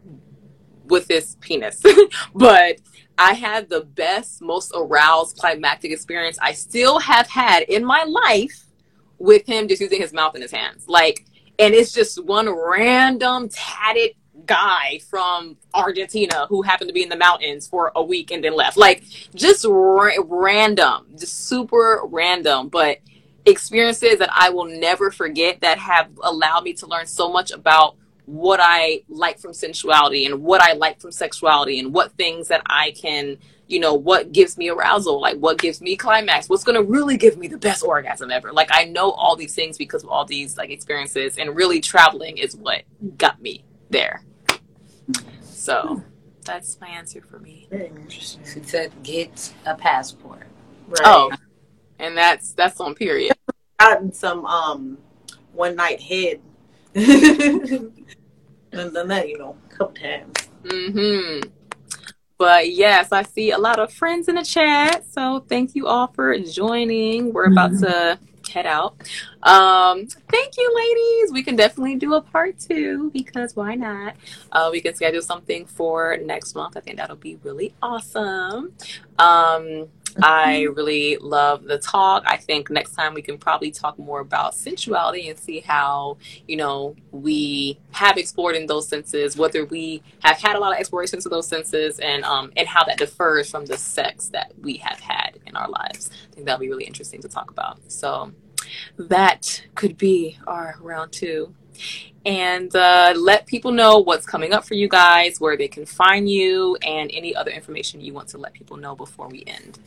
with 0.89 1.07
this 1.09 1.37
penis. 1.41 1.83
but 2.35 2.81
I 3.17 3.35
had 3.35 3.69
the 3.69 3.81
best, 3.81 4.41
most 4.41 4.73
aroused 4.75 5.39
climactic 5.39 5.93
experience 5.93 6.39
I 6.41 6.53
still 6.53 6.99
have 7.01 7.29
had 7.29 7.65
in 7.65 7.85
my 7.85 8.05
life 8.05 8.65
with 9.19 9.47
him 9.47 9.67
just 9.67 9.81
using 9.81 10.01
his 10.01 10.13
mouth 10.13 10.35
and 10.35 10.43
his 10.43 10.53
hands. 10.53 10.87
Like 10.87 11.27
and 11.59 11.75
it's 11.75 11.93
just 11.93 12.25
one 12.25 12.49
random 12.49 13.49
tatted 13.49 14.13
guy 14.47 15.01
from 15.11 15.57
Argentina 15.75 16.47
who 16.49 16.63
happened 16.63 16.89
to 16.89 16.95
be 16.95 17.03
in 17.03 17.09
the 17.09 17.17
mountains 17.17 17.67
for 17.67 17.91
a 17.97 18.03
week 18.03 18.31
and 18.31 18.43
then 18.45 18.55
left. 18.55 18.77
Like 18.77 19.03
just 19.35 19.65
ra- 19.69 20.13
random, 20.25 21.07
just 21.19 21.49
super 21.49 22.03
random, 22.05 22.69
but 22.69 22.99
experiences 23.45 24.19
that 24.19 24.31
I 24.33 24.51
will 24.51 24.67
never 24.67 25.11
forget 25.11 25.61
that 25.63 25.79
have 25.79 26.11
allowed 26.23 26.65
me 26.65 26.75
to 26.75 26.87
learn 26.87 27.07
so 27.07 27.31
much 27.31 27.51
about 27.51 27.97
what 28.29 28.61
I 28.63 29.03
like 29.09 29.39
from 29.39 29.53
sensuality 29.53 30.27
and 30.27 30.43
what 30.43 30.61
I 30.61 30.75
like 30.75 31.01
from 31.01 31.13
sexuality 31.13 31.79
and 31.79 31.95
what 31.95 32.13
things 32.13 32.49
that 32.49 32.63
I 32.67 32.91
can 32.93 33.39
you 33.69 33.79
know, 33.79 33.93
what 33.93 34.33
gives 34.33 34.57
me 34.57 34.71
arousal, 34.71 35.21
like 35.21 35.37
what 35.37 35.59
gives 35.59 35.81
me 35.81 35.95
climax, 35.95 36.49
what's 36.49 36.65
going 36.65 36.77
to 36.77 36.83
really 36.83 37.19
give 37.19 37.37
me 37.37 37.49
the 37.49 37.59
best 37.59 37.85
orgasm 37.85 38.31
ever. 38.31 38.51
Like 38.51 38.71
I 38.73 38.85
know 38.85 39.11
all 39.13 39.37
these 39.37 39.55
things 39.55 39.77
because 39.77 40.03
of 40.03 40.09
all 40.09 40.25
these 40.25 40.57
like 40.57 40.71
experiences 40.71 41.37
and 41.37 41.55
really 41.55 41.81
traveling 41.81 42.39
is 42.39 42.57
what 42.57 42.83
got 43.19 43.41
me 43.43 43.65
there. 43.91 44.23
So 45.43 46.03
that's 46.45 46.81
my 46.81 46.89
answer 46.89 47.21
for 47.21 47.39
me. 47.39 47.67
Very 47.71 47.89
interesting. 47.89 48.43
She 48.45 48.63
said, 48.63 48.91
get 49.03 49.53
a 49.67 49.75
passport. 49.75 50.45
Right. 50.89 51.03
Oh, 51.05 51.31
and 51.99 52.17
that's 52.17 52.53
that's 52.55 52.81
on 52.81 52.95
period. 52.95 53.37
gotten 53.79 54.13
some 54.13 54.47
um 54.47 54.97
one 55.53 55.77
night 55.77 56.01
head. 56.01 56.41
and 58.73 58.93
done 58.93 59.09
that, 59.09 59.29
you 59.29 59.39
know, 59.39 59.57
a 59.71 59.75
couple 59.75 59.95
times. 59.95 60.35
Mm-hmm. 60.65 61.49
But 62.37 62.71
yes, 62.73 63.11
I 63.11 63.23
see 63.23 63.51
a 63.51 63.59
lot 63.59 63.79
of 63.81 63.93
friends 63.93 64.29
in 64.29 64.37
the 64.37 64.45
chat. 64.45 65.05
So 65.11 65.45
thank 65.49 65.75
you 65.75 65.87
all 65.87 66.09
for 66.09 66.39
joining. 66.39 67.33
We're 67.33 67.51
about 67.51 67.73
Mhm. 67.73 67.81
to 67.81 68.19
head 68.53 68.65
out. 68.67 68.95
Um, 69.43 70.07
thank 70.07 70.57
you, 70.57 70.75
ladies. 70.75 71.33
We 71.33 71.43
can 71.43 71.57
definitely 71.57 71.97
do 71.97 72.15
a 72.15 72.23
part 72.23 72.59
two 72.59 73.11
because 73.13 73.55
why 73.57 73.75
not? 73.75 74.15
Uh, 74.53 74.69
we 74.73 74.81
can 74.81 74.95
schedule 74.95 75.21
something 75.21 75.67
for 75.67 76.17
next 76.19 76.55
month. 76.55 76.77
I 76.77 76.81
think 76.81 76.97
that'll 76.97 77.17
be 77.17 77.39
really 77.43 77.75
awesome. 77.83 78.73
Um, 79.19 79.89
I 80.23 80.63
really 80.63 81.17
love 81.19 81.65
the 81.65 81.79
talk. 81.79 82.25
I 82.27 82.37
think 82.37 82.71
next 82.71 82.93
time 82.93 83.15
we 83.15 83.23
can 83.23 83.39
probably 83.39 83.71
talk 83.71 83.99
more 83.99 84.21
about 84.21 84.55
sensuality 84.55 85.29
and 85.29 85.39
see 85.39 85.61
how, 85.61 86.19
you 86.47 86.57
know, 86.57 86.97
we 87.13 87.79
have 87.93 88.17
explored 88.17 88.57
in 88.57 88.67
those 88.67 88.89
senses, 88.89 89.37
whether 89.37 89.65
we 89.65 90.03
have 90.25 90.39
had 90.39 90.57
a 90.57 90.59
lot 90.59 90.73
of 90.73 90.79
explorations 90.79 91.25
of 91.25 91.31
those 91.31 91.47
senses 91.47 91.99
and 92.01 92.25
um 92.25 92.53
and 92.57 92.67
how 92.67 92.85
that 92.85 92.99
differs 92.99 93.51
from 93.51 93.67
the 93.67 93.77
sex 93.77 94.29
that 94.31 94.53
we 94.61 94.77
have 94.79 94.99
had 94.99 95.39
in 95.47 95.57
our 95.57 95.69
lives. 95.69 96.11
I 96.31 96.35
think 96.35 96.47
that'll 96.47 96.61
be 96.61 96.69
really 96.69 96.85
interesting 96.85 97.23
to 97.23 97.29
talk 97.29 97.51
about. 97.51 97.79
So 97.89 98.33
that 98.97 99.63
could 99.75 99.97
be 99.97 100.39
our 100.47 100.77
round 100.81 101.13
two. 101.13 101.55
And 102.27 102.75
uh, 102.75 103.15
let 103.17 103.47
people 103.47 103.71
know 103.71 103.99
what's 103.99 104.27
coming 104.27 104.53
up 104.53 104.65
for 104.65 104.75
you 104.75 104.89
guys, 104.89 105.41
where 105.41 105.57
they 105.57 105.69
can 105.69 105.87
find 105.87 106.29
you, 106.29 106.77
and 106.83 107.09
any 107.15 107.35
other 107.35 107.53
information 107.53 108.01
you 108.01 108.13
want 108.13 108.29
to 108.31 108.39
let 108.39 108.53
people 108.53 108.77
know 108.77 108.97
before 108.97 109.29
we 109.29 109.45
end. 109.47 109.79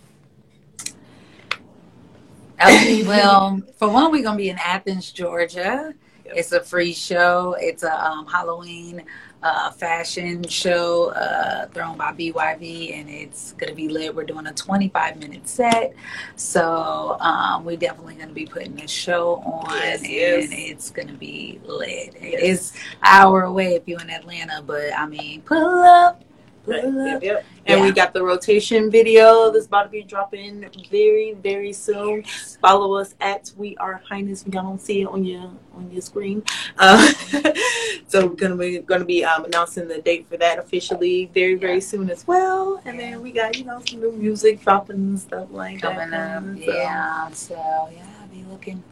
Okay, 2.63 3.03
well, 3.07 3.61
for 3.77 3.89
one, 3.89 4.11
we're 4.11 4.23
gonna 4.23 4.37
be 4.37 4.49
in 4.49 4.57
Athens, 4.59 5.11
Georgia. 5.11 5.93
It's 6.25 6.51
a 6.53 6.61
free 6.61 6.93
show. 6.93 7.55
It's 7.59 7.83
a 7.83 8.05
um, 8.05 8.25
Halloween 8.25 9.03
uh, 9.43 9.71
fashion 9.71 10.47
show 10.47 11.09
uh, 11.09 11.65
thrown 11.67 11.97
by 11.97 12.13
BYV, 12.13 12.93
and 12.97 13.09
it's 13.09 13.53
gonna 13.53 13.73
be 13.73 13.89
lit. 13.89 14.15
We're 14.15 14.23
doing 14.23 14.47
a 14.47 14.53
25 14.53 15.17
minute 15.17 15.49
set, 15.49 15.93
so 16.35 17.17
um, 17.19 17.65
we're 17.65 17.77
definitely 17.77 18.15
gonna 18.15 18.31
be 18.33 18.45
putting 18.45 18.75
this 18.75 18.91
show 18.91 19.37
on, 19.37 19.71
Yes, 19.75 19.99
and 20.01 20.09
yes. 20.09 20.49
it's 20.51 20.89
gonna 20.91 21.13
be 21.13 21.59
lit. 21.65 22.15
Yes. 22.21 22.39
It's 22.41 22.73
hour 23.03 23.43
away 23.43 23.75
if 23.75 23.87
you're 23.87 24.01
in 24.01 24.09
Atlanta, 24.09 24.61
but 24.61 24.93
I 24.97 25.05
mean, 25.07 25.41
pull 25.41 25.79
up, 25.83 26.23
Right, 26.65 26.83
yep, 26.83 27.23
yep. 27.23 27.45
And 27.65 27.79
Yeah. 27.79 27.85
we 27.85 27.91
got 27.91 28.13
the 28.13 28.21
rotation 28.23 28.91
video 28.91 29.49
that's 29.51 29.65
about 29.65 29.83
to 29.83 29.89
be 29.89 30.03
dropping 30.03 30.65
very, 30.91 31.33
very 31.33 31.73
soon. 31.73 32.23
Follow 32.61 32.95
us 32.95 33.15
at 33.19 33.51
We 33.57 33.75
Are 33.77 34.01
Highness. 34.07 34.43
You 34.45 34.51
don't 34.51 34.79
see 34.79 35.01
it 35.01 35.05
on 35.07 35.25
your 35.25 35.49
on 35.75 35.89
your 35.91 36.01
screen. 36.01 36.43
Uh, 36.77 37.07
so 38.07 38.27
we're 38.27 38.35
gonna 38.35 38.55
be 38.55 38.79
gonna 38.79 39.05
be 39.05 39.23
um, 39.25 39.45
announcing 39.45 39.87
the 39.87 40.01
date 40.01 40.27
for 40.27 40.37
that 40.37 40.59
officially 40.59 41.29
very, 41.33 41.55
very 41.55 41.81
soon 41.81 42.09
as 42.09 42.27
well. 42.27 42.81
And 42.85 42.99
then 42.99 43.21
we 43.21 43.31
got 43.31 43.57
you 43.57 43.65
know 43.65 43.81
some 43.87 43.99
new 44.01 44.11
music 44.11 44.61
dropping 44.63 44.97
and 44.97 45.19
stuff 45.19 45.47
like 45.51 45.81
coming 45.81 46.11
that. 46.11 46.37
up. 46.37 46.43
So, 46.43 46.61
Yeah. 46.73 47.29
So 47.31 47.89
yeah, 47.95 48.05
be 48.31 48.43
looking 48.51 48.83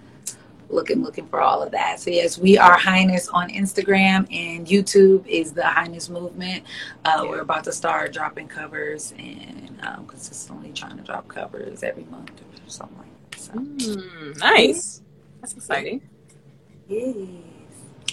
looking 0.69 1.01
looking 1.03 1.27
for 1.27 1.41
all 1.41 1.61
of 1.63 1.71
that. 1.71 1.99
So 1.99 2.11
yes, 2.11 2.37
we 2.37 2.57
are 2.57 2.77
Highness 2.77 3.27
on 3.29 3.49
Instagram 3.49 4.27
and 4.33 4.67
YouTube 4.67 5.25
is 5.27 5.51
the 5.53 5.65
Highness 5.65 6.09
Movement. 6.09 6.63
Uh, 7.05 7.25
We're 7.27 7.41
about 7.41 7.63
to 7.65 7.71
start 7.71 8.13
dropping 8.13 8.47
covers 8.47 9.13
and 9.17 9.79
um, 9.81 10.05
consistently 10.07 10.71
trying 10.73 10.97
to 10.97 11.03
drop 11.03 11.27
covers 11.27 11.81
every 11.83 12.03
month 12.05 12.31
or 12.31 12.69
something 12.69 12.97
like 12.97 13.31
that. 13.31 13.39
So 13.39 13.53
Mm, 13.53 14.39
nice. 14.39 15.01
That's 15.41 15.53
exciting. 15.53 16.01
yes. 16.87 17.15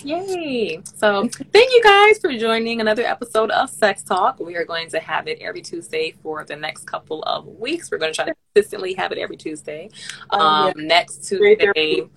Yay! 0.04 0.80
So, 0.84 1.26
thank 1.52 1.72
you 1.72 1.82
guys 1.82 2.18
for 2.18 2.30
joining 2.36 2.80
another 2.82 3.02
episode 3.02 3.50
of 3.50 3.68
Sex 3.70 4.02
Talk. 4.04 4.38
We 4.38 4.54
are 4.54 4.64
going 4.64 4.88
to 4.90 5.00
have 5.00 5.26
it 5.26 5.38
every 5.40 5.62
Tuesday 5.62 6.14
for 6.22 6.44
the 6.44 6.54
next 6.54 6.84
couple 6.86 7.22
of 7.24 7.46
weeks. 7.46 7.90
We're 7.90 7.98
going 7.98 8.12
to 8.12 8.14
try 8.16 8.26
to 8.26 8.34
consistently 8.54 8.92
have 8.94 9.10
it 9.10 9.18
every 9.18 9.36
Tuesday. 9.38 9.88
Um, 10.30 10.40
Um, 10.40 10.72
next 10.76 11.28
Great. 11.30 11.58
Tuesday, 11.58 12.08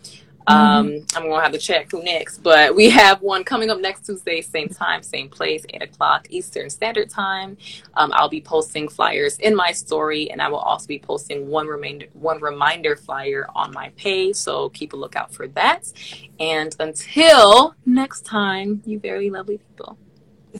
um, 0.48 1.06
I'm 1.16 1.24
going 1.24 1.36
to 1.36 1.42
have 1.42 1.52
to 1.52 1.60
check 1.60 1.92
who 1.92 2.04
next, 2.04 2.40
but 2.40 2.76
we 2.76 2.90
have 2.90 3.22
one 3.22 3.44
coming 3.44 3.70
up 3.70 3.80
next 3.80 4.06
Tuesday, 4.06 4.42
same 4.42 4.70
time, 4.70 5.04
same 5.04 5.30
place, 5.30 5.64
8 5.70 5.84
o'clock 5.84 6.28
Eastern 6.30 6.70
Standard 6.70 7.10
Time. 7.10 7.58
Um, 7.96 8.12
I'll 8.16 8.30
be 8.30 8.42
posting 8.42 8.88
flyers 8.88 9.38
in 9.40 9.56
my 9.56 9.72
story, 9.72 10.32
and 10.32 10.42
I 10.42 10.48
will 10.50 10.58
also 10.58 10.88
be 10.88 11.00
posting 11.00 11.48
one 11.48 11.68
reminder, 11.68 12.08
one 12.14 12.42
reminder 12.42 12.96
flyer 12.96 13.48
on 13.56 13.72
my 13.74 13.90
page. 13.98 14.36
So 14.36 14.70
keep 14.70 14.94
a 14.94 14.96
lookout 14.96 15.32
for 15.34 15.48
that. 15.50 15.92
And 16.40 16.76
until 16.80 17.76
next 17.86 18.26
time, 18.26 18.82
you 18.86 19.00
very 19.00 19.30
lovely 19.30 19.60
people. 19.60 19.98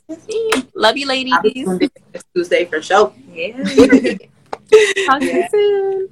Love 0.76 0.98
you, 0.98 1.08
ladies. 1.08 1.34
Tuesday 2.36 2.66
for 2.66 2.82
show. 2.82 3.14
Yeah. 3.32 3.56
Talk 5.08 5.20
to 5.22 5.26
you 5.26 5.48
soon. 5.50 6.10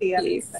See 0.00 0.10
ya. 0.10 0.20
Peace. 0.20 0.52